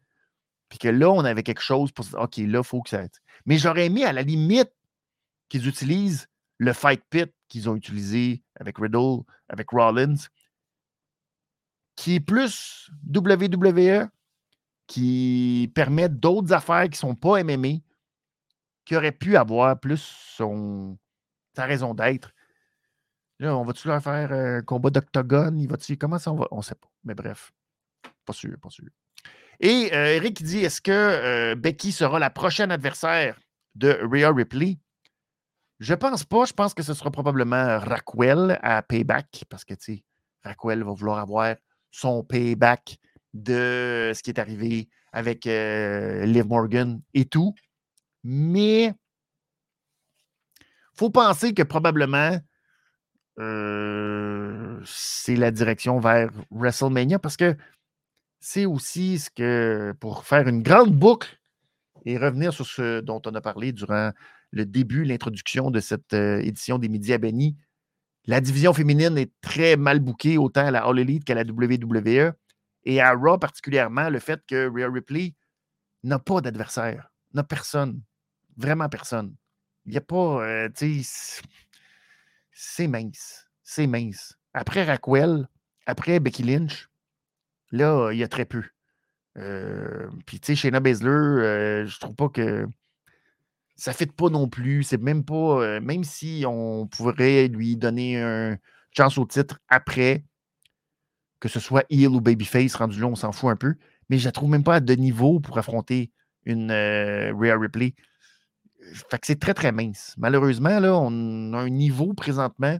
puis 0.68 0.78
que 0.78 0.88
là, 0.88 1.10
on 1.10 1.24
avait 1.24 1.42
quelque 1.42 1.62
chose 1.62 1.92
pour 1.92 2.04
dire, 2.04 2.18
OK, 2.18 2.36
là, 2.38 2.58
il 2.58 2.64
faut 2.64 2.82
que 2.82 2.90
ça. 2.90 3.02
Mais 3.46 3.56
j'aurais 3.58 3.86
aimé, 3.86 4.04
à 4.04 4.12
la 4.12 4.22
limite, 4.22 4.72
qu'ils 5.48 5.66
utilisent 5.68 6.28
le 6.58 6.72
fight 6.72 7.02
pit 7.08 7.32
qu'ils 7.48 7.70
ont 7.70 7.76
utilisé 7.76 8.42
avec 8.56 8.78
Riddle, 8.78 9.22
avec 9.48 9.70
Rollins, 9.70 10.16
qui 11.96 12.16
est 12.16 12.20
plus 12.20 12.90
WWE, 13.12 14.08
qui 14.86 15.70
permet 15.74 16.08
d'autres 16.08 16.52
affaires 16.52 16.84
qui 16.84 16.90
ne 16.90 16.96
sont 16.96 17.14
pas 17.14 17.42
MMA, 17.42 17.80
qui 18.84 18.96
auraient 18.96 19.12
pu 19.12 19.36
avoir 19.36 19.78
plus 19.78 20.00
son, 20.36 20.98
sa 21.54 21.64
raison 21.64 21.94
d'être. 21.94 22.32
Là, 23.40 23.56
on 23.56 23.64
va-tu 23.64 23.86
leur 23.86 24.02
faire 24.02 24.32
un 24.32 24.62
combat 24.62 24.90
d'octogone? 24.90 25.58
Il 25.58 25.68
va-tu. 25.68 25.96
Comment 25.96 26.18
ça 26.18 26.32
on 26.32 26.36
va? 26.36 26.48
On 26.50 26.62
sait 26.62 26.74
pas. 26.74 26.88
Mais 27.04 27.14
bref. 27.14 27.52
Pas 28.24 28.32
sûr, 28.32 28.56
pas 28.60 28.70
sûr. 28.70 28.88
Et 29.60 29.90
euh, 29.92 30.16
Eric 30.16 30.42
dit 30.42 30.58
est-ce 30.58 30.80
que 30.80 30.90
euh, 30.92 31.54
Becky 31.54 31.92
sera 31.92 32.18
la 32.18 32.30
prochaine 32.30 32.70
adversaire 32.70 33.38
de 33.74 33.98
Rhea 34.02 34.32
Ripley? 34.32 34.78
Je 35.78 35.94
pense 35.94 36.24
pas. 36.24 36.44
Je 36.44 36.52
pense 36.52 36.74
que 36.74 36.82
ce 36.82 36.94
sera 36.94 37.10
probablement 37.10 37.78
Raquel 37.78 38.58
à 38.62 38.82
Payback 38.82 39.44
parce 39.48 39.64
que, 39.64 39.74
tu 39.74 39.96
sais, 39.96 40.04
Raquel 40.42 40.82
va 40.82 40.92
vouloir 40.92 41.18
avoir 41.18 41.56
son 41.90 42.22
payback 42.24 42.98
de 43.34 44.12
ce 44.14 44.22
qui 44.22 44.30
est 44.30 44.40
arrivé 44.40 44.88
avec 45.12 45.46
euh, 45.46 46.24
Liv 46.26 46.46
Morgan 46.46 47.00
et 47.14 47.24
tout. 47.24 47.54
Mais 48.24 48.92
faut 50.94 51.10
penser 51.10 51.54
que 51.54 51.62
probablement 51.62 52.38
euh, 53.38 54.80
c'est 54.84 55.36
la 55.36 55.50
direction 55.50 56.00
vers 56.00 56.30
WrestleMania 56.50 57.18
parce 57.18 57.36
que 57.36 57.56
c'est 58.40 58.66
aussi 58.66 59.18
ce 59.18 59.30
que, 59.30 59.94
pour 60.00 60.24
faire 60.24 60.48
une 60.48 60.62
grande 60.62 60.94
boucle 60.94 61.38
et 62.04 62.16
revenir 62.18 62.52
sur 62.52 62.66
ce 62.66 63.00
dont 63.00 63.20
on 63.26 63.34
a 63.34 63.40
parlé 63.40 63.72
durant 63.72 64.12
le 64.50 64.64
début, 64.64 65.04
l'introduction 65.04 65.70
de 65.70 65.80
cette 65.80 66.14
euh, 66.14 66.38
édition 66.40 66.78
des 66.78 66.88
Midi 66.88 67.12
à 67.12 67.18
Benny, 67.18 67.56
la 68.26 68.40
division 68.40 68.72
féminine 68.72 69.16
est 69.18 69.32
très 69.40 69.76
mal 69.76 70.00
bouquée, 70.00 70.38
autant 70.38 70.66
à 70.66 70.70
la 70.70 70.84
All 70.84 70.98
Elite 70.98 71.24
qu'à 71.24 71.34
la 71.34 71.42
WWE. 71.42 72.32
Et 72.84 73.00
à 73.00 73.12
Raw 73.12 73.38
particulièrement, 73.38 74.10
le 74.10 74.18
fait 74.18 74.42
que 74.46 74.68
Rhea 74.68 74.90
Ripley 74.90 75.34
n'a 76.04 76.18
pas 76.18 76.40
d'adversaire, 76.40 77.10
n'a 77.34 77.42
personne, 77.42 78.02
vraiment 78.56 78.88
personne. 78.88 79.34
Il 79.86 79.92
n'y 79.92 79.98
a 79.98 80.02
pas, 80.02 80.44
euh, 80.44 80.68
tu 80.74 81.02
sais, 81.02 81.42
c'est 82.60 82.88
mince, 82.88 83.46
c'est 83.62 83.86
mince. 83.86 84.36
Après 84.52 84.82
Raquel, 84.82 85.48
après 85.86 86.18
Becky 86.18 86.42
Lynch, 86.42 86.88
là, 87.70 88.10
il 88.10 88.18
y 88.18 88.24
a 88.24 88.28
très 88.28 88.46
peu. 88.46 88.64
Euh, 89.36 90.08
puis, 90.26 90.40
tu 90.40 90.46
sais, 90.46 90.56
Shayna 90.56 90.80
Baszler, 90.80 91.08
euh, 91.08 91.86
je 91.86 92.00
trouve 92.00 92.16
pas 92.16 92.28
que 92.28 92.66
ça 93.76 93.92
ne 93.92 93.96
fait 93.96 94.10
pas 94.10 94.28
non 94.28 94.48
plus. 94.48 94.82
C'est 94.82 95.00
même 95.00 95.24
pas, 95.24 95.62
euh, 95.62 95.80
même 95.80 96.02
si 96.02 96.42
on 96.48 96.88
pourrait 96.88 97.46
lui 97.46 97.76
donner 97.76 98.16
une 98.16 98.58
chance 98.90 99.18
au 99.18 99.24
titre 99.24 99.60
après, 99.68 100.24
que 101.38 101.48
ce 101.48 101.60
soit 101.60 101.84
heel 101.90 102.08
ou 102.08 102.20
babyface, 102.20 102.74
rendu 102.74 102.98
là, 102.98 103.06
on 103.06 103.14
s'en 103.14 103.30
fout 103.30 103.50
un 103.50 103.56
peu. 103.56 103.76
Mais 104.10 104.18
je 104.18 104.24
la 104.24 104.32
trouve 104.32 104.50
même 104.50 104.64
pas 104.64 104.80
de 104.80 104.94
niveau 104.94 105.38
pour 105.38 105.58
affronter 105.58 106.10
une 106.44 106.72
Rhea 106.72 107.56
Ripley. 107.56 107.94
Fait 109.10 109.18
que 109.18 109.26
c'est 109.26 109.38
très, 109.38 109.54
très 109.54 109.72
mince. 109.72 110.14
Malheureusement, 110.16 110.80
là, 110.80 110.96
on 110.96 111.52
a 111.52 111.58
un 111.58 111.70
niveau 111.70 112.12
présentement 112.14 112.78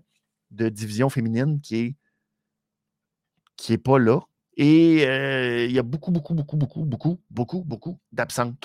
de 0.50 0.68
division 0.68 1.08
féminine 1.08 1.60
qui 1.60 1.96
qui 3.56 3.72
n'est 3.72 3.78
pas 3.78 3.98
là. 3.98 4.20
Et 4.56 5.06
euh, 5.06 5.66
il 5.66 5.72
y 5.72 5.78
a 5.78 5.82
beaucoup, 5.82 6.10
beaucoup, 6.10 6.34
beaucoup, 6.34 6.56
beaucoup, 6.56 6.84
beaucoup, 6.84 7.20
beaucoup, 7.30 7.64
beaucoup 7.64 8.00
d'absentes. 8.12 8.64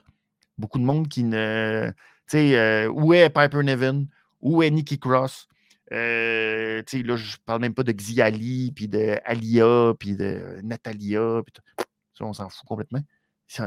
Beaucoup 0.58 0.80
de 0.80 0.86
monde 0.86 1.08
qui 1.10 1.24
ne. 1.24 1.90
Tu 2.30 2.38
sais, 2.38 2.58
euh, 2.58 2.88
où 2.90 3.14
est 3.14 3.30
Piper 3.30 3.64
Nevin? 3.64 4.06
Où 4.42 4.64
est 4.64 4.72
Nikki 4.72 5.00
Cross? 5.00 5.48
Euh, 5.92 6.82
tu 6.88 6.98
sais, 6.98 7.04
là, 7.04 7.16
je 7.16 7.38
parle 7.46 7.62
même 7.62 7.74
pas 7.74 7.84
de 7.84 7.92
Xiali, 7.92 8.72
puis 8.72 8.88
de 8.88 9.18
Alia, 9.26 9.94
puis 10.00 10.16
de 10.16 10.60
Natalia. 10.64 11.42
ça, 12.18 12.26
on 12.26 12.34
s'en 12.34 12.50
fout 12.50 12.66
complètement. 12.68 13.02
puis 13.48 13.58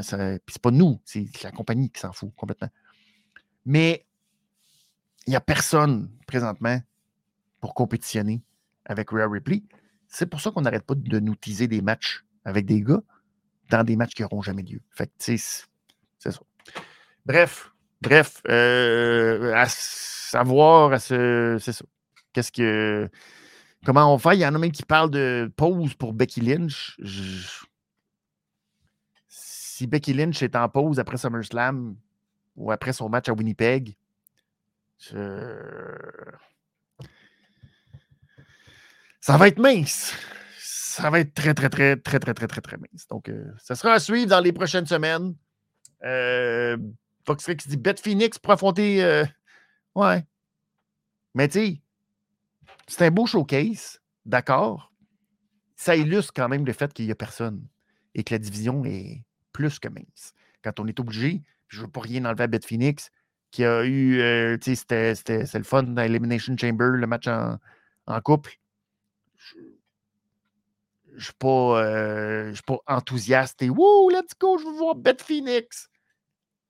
c'est 0.49 0.63
pas 0.63 0.71
nous, 0.71 1.01
c'est 1.05 1.27
la 1.45 1.53
compagnie 1.53 1.91
qui 1.91 2.01
s'en 2.01 2.13
fout 2.13 2.33
complètement. 2.35 2.71
Mais 3.67 4.07
il 5.27 5.31
n'y 5.31 5.37
a 5.37 5.41
personne 5.41 6.09
présentement 6.27 6.81
pour 7.61 7.75
compétitionner 7.75 8.43
avec 8.85 9.11
Rhea 9.11 9.29
Ripley. 9.29 9.65
C'est 10.09 10.27
pour 10.27 10.41
ça 10.41 10.53
qu'on 10.53 10.63
n'arrête 10.63 10.85
pas 10.85 10.95
de 10.95 11.19
nous 11.19 11.35
teaser 11.35 11.67
des 11.67 11.83
matchs 11.83 12.25
avec 12.45 12.65
des 12.65 12.81
gars 12.81 13.03
dans 13.71 13.83
des 13.83 13.97
matchs 13.97 14.15
qui 14.15 14.23
n'auront 14.23 14.41
jamais 14.41 14.63
lieu. 14.63 14.81
Fait 14.91 15.09
que, 15.09 15.13
c'est 15.19 15.37
ça. 15.37 15.65
Bref, 17.27 17.73
bref, 18.01 18.41
euh, 18.49 19.53
à 19.55 19.67
savoir, 19.69 20.93
à 20.93 20.99
c'est 21.01 21.59
ça. 21.59 21.85
Qu'est-ce 22.33 22.53
que. 22.53 23.11
Comment 23.85 24.13
on 24.15 24.19
fait? 24.19 24.37
Il 24.37 24.41
y 24.41 24.47
en 24.47 24.55
a 24.55 24.59
même 24.59 24.71
qui 24.71 24.85
parlent 24.85 25.11
de 25.11 25.53
pause 25.57 25.95
pour 25.95 26.13
Becky 26.13 26.41
Lynch. 26.41 26.97
Si 29.29 29.87
Becky 29.87 30.13
Lynch 30.13 30.43
est 30.43 30.55
en 30.55 30.69
pause 30.69 30.99
après 31.01 31.17
SummerSlam, 31.17 31.97
ou 32.57 32.73
après 32.73 32.93
son 32.93 33.09
match 33.09 33.29
à 33.29 33.33
Winnipeg. 33.33 33.97
Ça 39.21 39.37
va 39.37 39.49
être 39.49 39.59
mince. 39.59 40.15
Ça 40.59 41.11
va 41.11 41.21
être 41.21 41.35
très, 41.35 41.53
très, 41.53 41.69
très, 41.69 41.97
très, 41.97 42.19
très, 42.19 42.35
très, 42.35 42.47
très, 42.47 42.61
très 42.61 42.77
mince. 42.77 43.07
Donc, 43.09 43.29
euh, 43.29 43.53
ça 43.59 43.75
sera 43.75 43.93
à 43.93 44.01
suivre 44.01 44.29
dans 44.29 44.41
les 44.41 44.53
prochaines 44.53 44.87
semaines. 44.87 45.35
Euh, 46.05 46.77
Fox 47.27 47.45
qui 47.45 47.69
dit 47.69 47.77
Bet 47.77 47.97
Phoenix 47.97 48.39
pour 48.39 48.53
affronter. 48.53 49.03
Euh, 49.05 49.25
ouais. 49.95 50.25
Mais 51.35 51.49
tu 51.49 51.59
sais, 51.59 51.83
c'est 52.87 53.07
un 53.07 53.11
beau 53.11 53.27
showcase, 53.27 54.01
d'accord. 54.25 54.93
Ça 55.75 55.97
illustre 55.97 56.33
quand 56.35 56.49
même 56.49 56.65
le 56.65 56.73
fait 56.73 56.93
qu'il 56.95 57.05
n'y 57.05 57.13
a 57.13 57.17
personne 57.17 57.67
et 58.15 58.25
que 58.25 58.33
la 58.33 58.39
division 58.39 58.85
est 58.85 59.23
plus 59.53 59.79
que 59.79 59.89
mince. 59.89 60.33
Quand 60.63 60.81
on 60.81 60.87
est 60.87 60.99
obligé 60.99 61.43
je 61.69 61.83
veux 61.83 61.89
pas 61.89 62.01
rien 62.01 62.25
enlever 62.25 62.45
à 62.45 62.47
Bet 62.47 62.61
Phoenix, 62.67 63.11
qui 63.51 63.65
a 63.65 63.85
eu, 63.85 64.21
euh, 64.21 64.59
tu 64.59 64.77
sais, 64.77 65.15
c'était 65.15 65.45
le 65.55 65.65
fun 65.65 65.83
dans 65.85 66.03
Elimination 66.03 66.57
Chamber, 66.57 66.91
le 66.93 67.07
match 67.07 67.27
en, 67.27 67.59
couple. 68.21 68.59
Je 69.37 69.57
ne 71.15 71.21
suis 71.21 71.33
pas, 71.33 71.83
euh, 71.83 72.55
pas 72.67 72.79
enthousiaste 72.87 73.63
et 73.63 73.71
wouh, 73.71 74.11
let's 74.11 74.35
go, 74.39 74.59
je 74.59 74.65
veux 74.65 74.77
voir 74.77 74.95
Bet 74.95 75.17
Phoenix. 75.21 75.89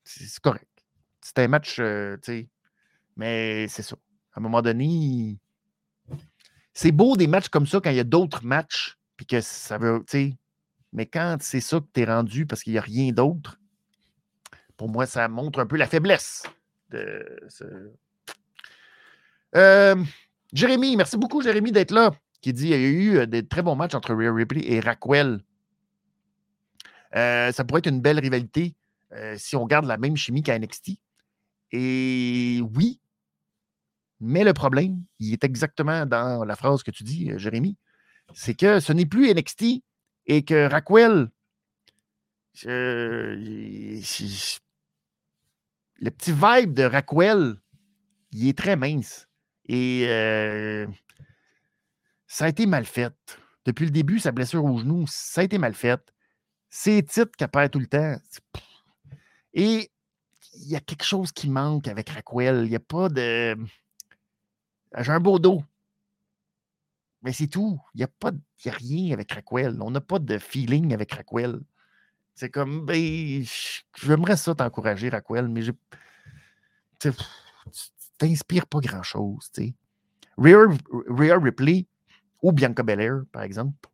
C'est 0.04 0.38
correct. 0.40 0.68
C'était 1.20 1.42
un 1.42 1.48
match, 1.48 1.78
euh, 1.80 2.16
tu 2.18 2.32
sais, 2.32 2.48
mais 3.16 3.66
c'est 3.68 3.82
ça. 3.82 3.96
À 4.32 4.38
un 4.38 4.42
moment 4.42 4.62
donné, 4.62 5.38
c'est 6.72 6.92
beau 6.92 7.16
des 7.16 7.26
matchs 7.26 7.48
comme 7.48 7.66
ça 7.66 7.80
quand 7.80 7.90
il 7.90 7.96
y 7.96 8.00
a 8.00 8.04
d'autres 8.04 8.44
matchs, 8.44 8.96
puis 9.16 9.26
que 9.26 9.40
ça 9.40 9.78
veut, 9.78 10.04
tu 10.06 10.10
sais, 10.10 10.36
mais 10.92 11.06
quand 11.06 11.38
c'est 11.40 11.60
ça 11.60 11.80
que 11.80 11.86
tu 11.92 12.02
es 12.02 12.04
rendu 12.04 12.46
parce 12.46 12.62
qu'il 12.62 12.74
n'y 12.74 12.78
a 12.78 12.82
rien 12.82 13.10
d'autre, 13.12 13.58
pour 14.76 14.88
moi, 14.88 15.06
ça 15.06 15.28
montre 15.28 15.58
un 15.58 15.66
peu 15.66 15.76
la 15.76 15.86
faiblesse 15.86 16.44
de 16.90 17.24
ce. 17.48 17.64
Euh, 19.54 19.96
Jérémy, 20.52 20.96
merci 20.96 21.16
beaucoup, 21.16 21.42
Jérémy, 21.42 21.72
d'être 21.72 21.92
là. 21.92 22.12
Qui 22.42 22.52
dit 22.52 22.68
qu'il 22.68 22.70
y 22.70 22.74
a 22.74 22.78
eu 22.78 23.16
euh, 23.16 23.26
des 23.26 23.46
très 23.46 23.62
bons 23.62 23.74
matchs 23.74 23.94
entre 23.94 24.14
Rhea 24.14 24.32
Ripley 24.32 24.62
et 24.70 24.80
Raquel. 24.80 25.40
Euh, 27.14 27.50
ça 27.52 27.64
pourrait 27.64 27.78
être 27.78 27.88
une 27.88 28.00
belle 28.00 28.18
rivalité 28.18 28.74
si 29.36 29.56
on 29.56 29.64
garde 29.64 29.86
la 29.86 29.96
même 29.96 30.14
chimie 30.14 30.42
qu'à 30.42 30.58
NXT. 30.58 30.90
Et 31.72 32.60
oui, 32.74 33.00
mais 34.20 34.44
le 34.44 34.52
problème, 34.52 35.02
il 35.20 35.32
est 35.32 35.42
exactement 35.42 36.04
dans 36.04 36.44
la 36.44 36.54
phrase 36.54 36.82
que 36.82 36.90
tu 36.90 37.02
dis, 37.02 37.30
Jérémy. 37.36 37.78
C'est 38.34 38.54
que 38.54 38.78
ce 38.78 38.92
n'est 38.92 39.06
plus 39.06 39.32
NXT 39.32 39.82
et 40.26 40.42
que 40.42 40.68
Raquel, 40.68 41.30
le 45.98 46.10
petit 46.10 46.32
vibe 46.32 46.74
de 46.74 46.84
Raquel, 46.84 47.56
il 48.32 48.48
est 48.48 48.58
très 48.58 48.76
mince. 48.76 49.28
Et 49.68 50.06
euh, 50.08 50.86
ça 52.26 52.44
a 52.44 52.48
été 52.48 52.66
mal 52.66 52.84
fait. 52.84 53.14
Depuis 53.64 53.84
le 53.84 53.90
début, 53.90 54.18
sa 54.18 54.32
blessure 54.32 54.64
au 54.64 54.78
genou, 54.78 55.06
ça 55.08 55.40
a 55.40 55.44
été 55.44 55.58
mal 55.58 55.74
fait. 55.74 56.00
C'est 56.68 57.02
titres 57.02 57.32
qu'elle 57.36 57.48
perd 57.48 57.70
tout 57.70 57.80
le 57.80 57.86
temps. 57.86 58.16
Et 59.54 59.90
il 60.54 60.68
y 60.68 60.76
a 60.76 60.80
quelque 60.80 61.04
chose 61.04 61.32
qui 61.32 61.48
manque 61.48 61.88
avec 61.88 62.10
Raquel. 62.10 62.64
Il 62.64 62.70
n'y 62.70 62.76
a 62.76 62.80
pas 62.80 63.08
de. 63.08 63.56
J'ai 64.98 65.12
un 65.12 65.20
beau 65.20 65.38
dos. 65.38 65.62
Mais 67.22 67.32
c'est 67.32 67.48
tout. 67.48 67.80
Il 67.94 67.98
n'y 67.98 68.04
a, 68.04 68.08
pas... 68.08 68.30
a 68.30 68.70
rien 68.70 69.12
avec 69.12 69.32
Raquel. 69.32 69.80
On 69.80 69.90
n'a 69.90 70.00
pas 70.00 70.18
de 70.18 70.38
feeling 70.38 70.92
avec 70.94 71.12
Raquel. 71.12 71.60
C'est 72.36 72.50
comme, 72.50 72.84
ben, 72.84 73.42
j'aimerais 73.96 74.36
ça 74.36 74.54
t'encourager, 74.54 75.08
Raquel, 75.08 75.48
mais 75.48 75.62
tu 77.00 77.10
t'inspires 78.18 78.66
pas 78.66 78.80
grand-chose, 78.80 79.48
sais. 79.52 79.74
Rhea, 80.36 81.38
Ripley 81.38 81.86
ou 82.42 82.52
Bianca 82.52 82.82
Belair, 82.82 83.22
par 83.32 83.42
exemple, 83.42 83.88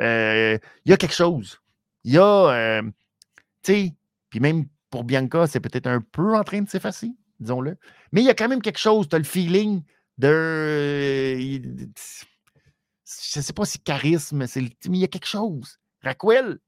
euh, 0.00 0.58
il 0.84 0.90
y 0.90 0.92
a 0.92 0.98
quelque 0.98 1.14
chose. 1.14 1.58
Il 2.04 2.12
y 2.12 2.18
a, 2.18 2.50
euh, 2.50 2.82
tu 3.62 3.72
sais, 3.72 3.94
puis 4.28 4.40
même 4.40 4.66
pour 4.90 5.04
Bianca, 5.04 5.46
c'est 5.46 5.60
peut-être 5.60 5.86
un 5.86 6.02
peu 6.02 6.36
en 6.36 6.44
train 6.44 6.60
de 6.60 6.68
s'effacer, 6.68 7.12
disons-le. 7.40 7.78
Mais 8.12 8.20
il 8.20 8.26
y 8.26 8.30
a 8.30 8.34
quand 8.34 8.48
même 8.48 8.60
quelque 8.60 8.78
chose, 8.78 9.08
tu 9.08 9.16
as 9.16 9.18
le 9.18 9.24
feeling 9.24 9.82
de. 10.18 11.38
Je 13.04 13.40
sais 13.40 13.52
pas 13.54 13.64
si 13.64 13.78
charisme, 13.78 14.36
mais 14.38 14.46
il 14.54 14.96
y 14.96 15.04
a 15.04 15.08
quelque 15.08 15.26
chose. 15.26 15.78
Raquel, 16.02 16.58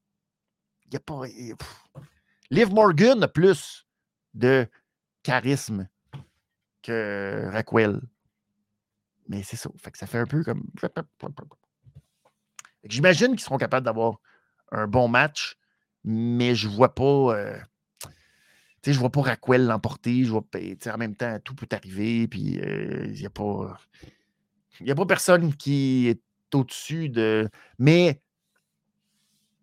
il 0.89 1.45
n'y 1.45 1.53
a 1.53 1.57
pas. 1.57 1.69
Liv 2.51 2.73
Morgan 2.73 3.23
a 3.23 3.29
plus 3.29 3.87
de 4.35 4.67
charisme 5.23 5.89
que 6.83 7.49
Raquel. 7.53 8.01
Mais 9.29 9.43
c'est 9.43 9.57
ça. 9.57 9.69
Fait 9.77 9.91
que 9.91 9.99
ça 9.99 10.07
fait 10.07 10.19
un 10.19 10.27
peu 10.27 10.43
comme. 10.43 10.65
J'imagine 12.85 13.29
qu'ils 13.33 13.41
seront 13.41 13.59
capables 13.59 13.85
d'avoir 13.85 14.21
un 14.73 14.87
bon 14.87 15.09
match, 15.09 15.59
mais 16.05 16.55
je 16.55 16.69
vois 16.69 16.95
pas. 16.95 17.37
Euh, 17.37 17.59
sais, 18.83 18.93
je 18.93 18.99
vois 18.99 19.11
pas 19.11 19.23
Raquel 19.23 19.67
l'emporter. 19.67 20.25
Je 20.25 20.31
vois, 20.31 20.45
en 20.87 20.99
même 20.99 21.15
temps, 21.15 21.39
tout 21.45 21.55
peut 21.55 21.69
arriver. 21.71 22.27
Puis 22.29 22.55
il 22.55 22.65
euh, 22.65 23.07
n'y 23.09 23.27
a 23.27 23.31
pas. 23.31 23.79
Il 24.81 24.91
a 24.91 24.95
pas 24.95 25.07
personne 25.07 25.55
qui 25.55 26.09
est 26.09 26.23
au-dessus 26.55 27.09
de. 27.09 27.49
Mais 27.79 28.23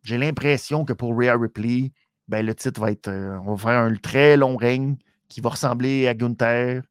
j'ai 0.05 0.19
l'impression 0.19 0.85
que 0.85 0.93
pour 0.93 1.17
Rhea 1.17 1.35
Ripley, 1.35 1.91
ben, 2.27 2.45
le 2.45 2.53
titre 2.53 2.79
va 2.79 2.91
être. 2.91 3.07
Euh, 3.07 3.37
on 3.39 3.55
va 3.55 3.71
faire 3.71 3.81
un 3.81 3.95
très 3.95 4.37
long 4.37 4.55
règne 4.55 4.97
qui 5.27 5.41
va 5.41 5.49
ressembler 5.49 6.07
à 6.07 6.13
Gunther, 6.13 6.83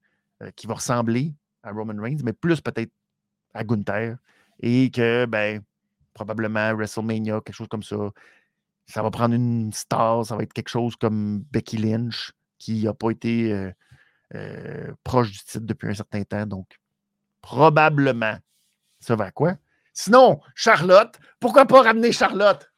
euh, 0.42 0.50
qui 0.56 0.66
va 0.66 0.74
ressembler 0.74 1.32
à 1.62 1.70
Roman 1.70 2.02
Reigns, 2.02 2.18
mais 2.24 2.32
plus 2.32 2.60
peut-être 2.60 2.90
à 3.54 3.62
Gunther. 3.62 4.16
Et 4.60 4.90
que, 4.90 5.26
ben, 5.26 5.62
probablement 6.12 6.74
WrestleMania, 6.74 7.40
quelque 7.40 7.54
chose 7.54 7.68
comme 7.68 7.84
ça. 7.84 7.96
Ça 8.86 9.02
va 9.02 9.10
prendre 9.10 9.34
une 9.34 9.72
star, 9.72 10.26
ça 10.26 10.36
va 10.36 10.42
être 10.42 10.52
quelque 10.52 10.68
chose 10.68 10.96
comme 10.96 11.44
Becky 11.52 11.78
Lynch, 11.78 12.32
qui 12.58 12.84
n'a 12.84 12.94
pas 12.94 13.10
été 13.10 13.72
euh, 14.34 14.92
proche 15.04 15.30
du 15.30 15.38
titre 15.38 15.66
depuis 15.66 15.88
un 15.88 15.94
certain 15.94 16.24
temps. 16.24 16.46
Donc, 16.46 16.66
probablement, 17.40 18.36
ça 18.98 19.14
va 19.14 19.30
quoi? 19.30 19.54
Sinon, 19.92 20.40
Charlotte, 20.56 21.18
pourquoi 21.38 21.64
pas 21.64 21.82
ramener 21.82 22.10
Charlotte? 22.10 22.68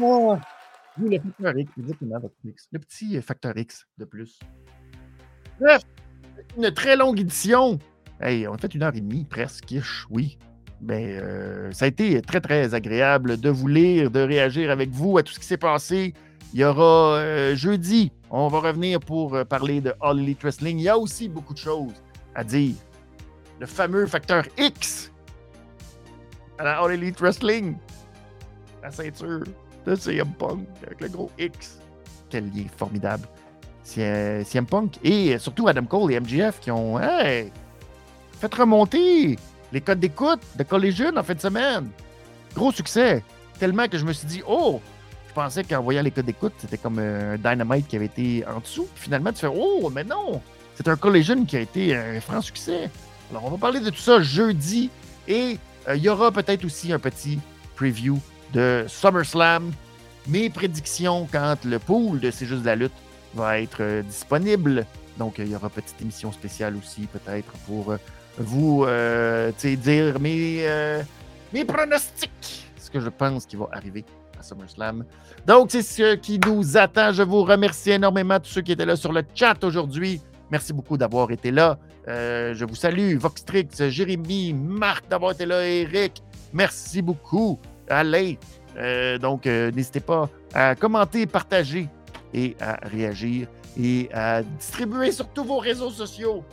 Oh, 0.00 0.36
le 0.98 1.18
facteur 1.18 1.58
X, 1.58 1.72
le 2.72 2.78
petit 2.78 3.16
euh, 3.16 3.22
facteur 3.22 3.56
X 3.56 3.86
de 3.98 4.04
plus. 4.04 4.38
Bref, 5.60 5.82
une 6.56 6.70
très 6.72 6.96
longue 6.96 7.20
édition. 7.20 7.78
Hey, 8.20 8.46
on 8.46 8.54
a 8.54 8.58
fait 8.58 8.74
une 8.74 8.82
heure 8.82 8.94
et 8.94 9.00
demie 9.00 9.24
presque, 9.24 9.74
oui. 10.10 10.38
Ben, 10.80 11.18
euh, 11.20 11.72
ça 11.72 11.86
a 11.86 11.88
été 11.88 12.22
très, 12.22 12.40
très 12.40 12.74
agréable 12.74 13.38
de 13.38 13.50
vous 13.50 13.68
lire, 13.68 14.10
de 14.10 14.20
réagir 14.20 14.70
avec 14.70 14.90
vous 14.90 15.18
à 15.18 15.22
tout 15.22 15.32
ce 15.32 15.40
qui 15.40 15.46
s'est 15.46 15.56
passé. 15.56 16.14
Il 16.54 16.60
y 16.60 16.64
aura 16.64 17.16
euh, 17.16 17.54
jeudi, 17.54 18.12
on 18.30 18.48
va 18.48 18.60
revenir 18.60 19.00
pour 19.00 19.44
parler 19.46 19.80
de 19.80 19.92
All 20.00 20.18
Elite 20.18 20.42
Wrestling. 20.42 20.78
Il 20.78 20.84
y 20.84 20.88
a 20.88 20.98
aussi 20.98 21.28
beaucoup 21.28 21.52
de 21.52 21.58
choses 21.58 21.94
à 22.34 22.44
dire. 22.44 22.74
Le 23.60 23.66
fameux 23.66 24.06
facteur 24.06 24.44
X 24.56 25.12
à 26.58 26.64
la 26.64 26.80
All 26.80 26.92
Elite 26.92 27.20
Wrestling. 27.20 27.76
La 28.82 28.90
ceinture 28.90 29.44
de 29.84 29.94
CM 29.94 30.32
Punk 30.38 30.66
avec 30.82 31.02
le 31.02 31.08
gros 31.10 31.30
X. 31.38 31.78
Quel 32.30 32.46
lien 32.46 32.64
formidable. 32.74 33.28
CM 33.84 34.64
Punk 34.64 34.98
et 35.04 35.38
surtout 35.38 35.68
Adam 35.68 35.84
Cole 35.84 36.10
et 36.10 36.20
MGF 36.20 36.58
qui 36.60 36.70
ont 36.70 36.98
fait 36.98 38.54
remonter 38.54 39.38
les 39.72 39.80
codes 39.82 40.00
d'écoute 40.00 40.40
de 40.56 40.62
Collision 40.62 41.14
en 41.14 41.22
fin 41.22 41.34
de 41.34 41.40
semaine. 41.40 41.90
Gros 42.54 42.72
succès. 42.72 43.22
Tellement 43.58 43.88
que 43.88 43.98
je 43.98 44.06
me 44.06 44.14
suis 44.14 44.26
dit, 44.26 44.42
oh, 44.48 44.80
je 45.28 45.34
pensais 45.34 45.64
qu'en 45.64 45.82
voyant 45.82 46.00
les 46.00 46.10
codes 46.10 46.24
d'écoute, 46.24 46.54
c'était 46.56 46.78
comme 46.78 46.98
un 46.98 47.36
Dynamite 47.36 47.88
qui 47.88 47.96
avait 47.96 48.06
été 48.06 48.42
en 48.46 48.60
dessous. 48.60 48.88
finalement, 48.94 49.34
tu 49.34 49.40
fais, 49.40 49.52
oh, 49.54 49.90
mais 49.94 50.04
non, 50.04 50.40
c'est 50.74 50.88
un 50.88 50.96
Collision 50.96 51.44
qui 51.44 51.58
a 51.58 51.60
été 51.60 51.94
un 51.94 52.18
franc 52.22 52.40
succès. 52.40 52.88
Alors, 53.30 53.44
on 53.44 53.50
va 53.50 53.58
parler 53.58 53.80
de 53.80 53.90
tout 53.90 54.00
ça 54.00 54.20
jeudi 54.20 54.90
et 55.28 55.58
euh, 55.88 55.96
il 55.96 56.02
y 56.02 56.08
aura 56.08 56.32
peut-être 56.32 56.64
aussi 56.64 56.92
un 56.92 56.98
petit 56.98 57.38
preview 57.76 58.18
de 58.52 58.84
SummerSlam. 58.88 59.70
Mes 60.26 60.50
prédictions 60.50 61.28
quand 61.30 61.56
le 61.64 61.78
pool 61.78 62.20
de 62.20 62.30
C'est 62.30 62.46
juste 62.46 62.62
de 62.62 62.66
la 62.66 62.76
lutte 62.76 62.92
va 63.34 63.60
être 63.60 63.80
euh, 63.80 64.02
disponible. 64.02 64.84
Donc, 65.16 65.36
il 65.38 65.48
y 65.48 65.54
aura 65.54 65.66
une 65.68 65.82
petite 65.82 66.00
émission 66.02 66.32
spéciale 66.32 66.74
aussi, 66.76 67.02
peut-être, 67.02 67.52
pour 67.66 67.92
euh, 67.92 67.98
vous 68.38 68.84
euh, 68.84 69.52
dire 69.62 70.18
mes, 70.18 70.66
euh, 70.66 71.02
mes 71.52 71.64
pronostics, 71.64 72.66
ce 72.76 72.90
que 72.90 73.00
je 73.00 73.10
pense 73.10 73.46
qui 73.46 73.56
va 73.56 73.68
arriver 73.72 74.04
à 74.38 74.42
SummerSlam. 74.42 75.04
Donc, 75.46 75.68
c'est 75.70 75.82
ce 75.82 76.14
qui 76.16 76.40
nous 76.40 76.76
attend. 76.76 77.12
Je 77.12 77.22
vous 77.22 77.44
remercie 77.44 77.90
énormément 77.90 78.40
tous 78.40 78.50
ceux 78.50 78.62
qui 78.62 78.72
étaient 78.72 78.86
là 78.86 78.96
sur 78.96 79.12
le 79.12 79.22
chat 79.34 79.62
aujourd'hui. 79.62 80.20
Merci 80.50 80.72
beaucoup 80.72 80.96
d'avoir 80.96 81.30
été 81.30 81.50
là. 81.50 81.78
Euh, 82.08 82.54
je 82.54 82.64
vous 82.64 82.74
salue, 82.74 83.16
Voxtrix, 83.16 83.68
Jérémy, 83.88 84.52
Marc 84.52 85.08
d'avoir 85.08 85.32
été 85.32 85.46
là, 85.46 85.66
Eric. 85.66 86.22
Merci 86.52 87.02
beaucoup, 87.02 87.58
Alain. 87.88 88.34
donc, 89.20 89.46
n'hésitez 89.46 90.00
pas 90.00 90.28
à 90.54 90.74
commenter, 90.74 91.26
partager 91.26 91.88
et 92.34 92.56
à 92.60 92.78
réagir 92.82 93.46
et 93.78 94.08
à 94.12 94.42
distribuer 94.42 95.12
sur 95.12 95.28
tous 95.28 95.44
vos 95.44 95.58
réseaux 95.58 95.90
sociaux 95.90 96.44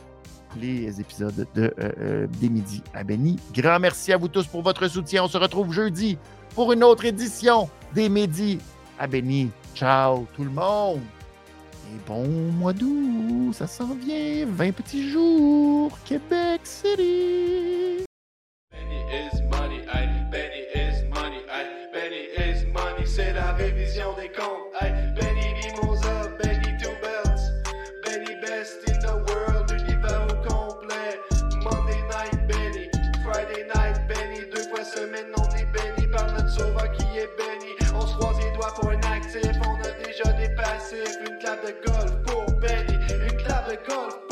les 0.56 1.00
épisodes 1.00 1.46
de 1.54 1.74
euh, 1.78 1.92
euh, 1.98 2.26
Des 2.40 2.48
Midi 2.48 2.82
à 2.94 3.04
Benny. 3.04 3.38
Grand 3.54 3.78
merci 3.78 4.12
à 4.12 4.16
vous 4.16 4.28
tous 4.28 4.46
pour 4.46 4.62
votre 4.62 4.88
soutien. 4.88 5.24
On 5.24 5.28
se 5.28 5.38
retrouve 5.38 5.72
jeudi 5.72 6.18
pour 6.54 6.72
une 6.72 6.84
autre 6.84 7.04
édition 7.04 7.68
des 7.94 8.08
Midi 8.08 8.58
à 8.98 9.06
Benny. 9.06 9.50
Ciao 9.74 10.26
tout 10.34 10.44
le 10.44 10.50
monde! 10.50 11.00
Et 11.90 11.98
bon 12.06 12.26
mois 12.52 12.74
d'août, 12.74 13.54
ça 13.54 13.66
s'en 13.66 13.94
vient, 13.94 14.44
20 14.46 14.72
petits 14.72 15.08
jours, 15.10 15.98
Québec 16.04 16.60
City! 16.64 18.04
Benny 18.70 19.00
is 19.10 19.40
money, 19.50 19.86
Benny 20.30 20.66
is 20.74 21.02
money, 21.08 21.40
Benny 21.90 22.28
is 22.36 22.66
money, 22.66 23.06
c'est 23.06 23.32
la 23.32 23.52
révision 23.52 24.12
des 24.20 24.28
comptes, 24.28 24.74
Une 24.82 25.07
de 41.68 41.86
golf 41.86 42.12
pour 42.24 42.46
clave 43.36 43.76
golf 43.86 44.27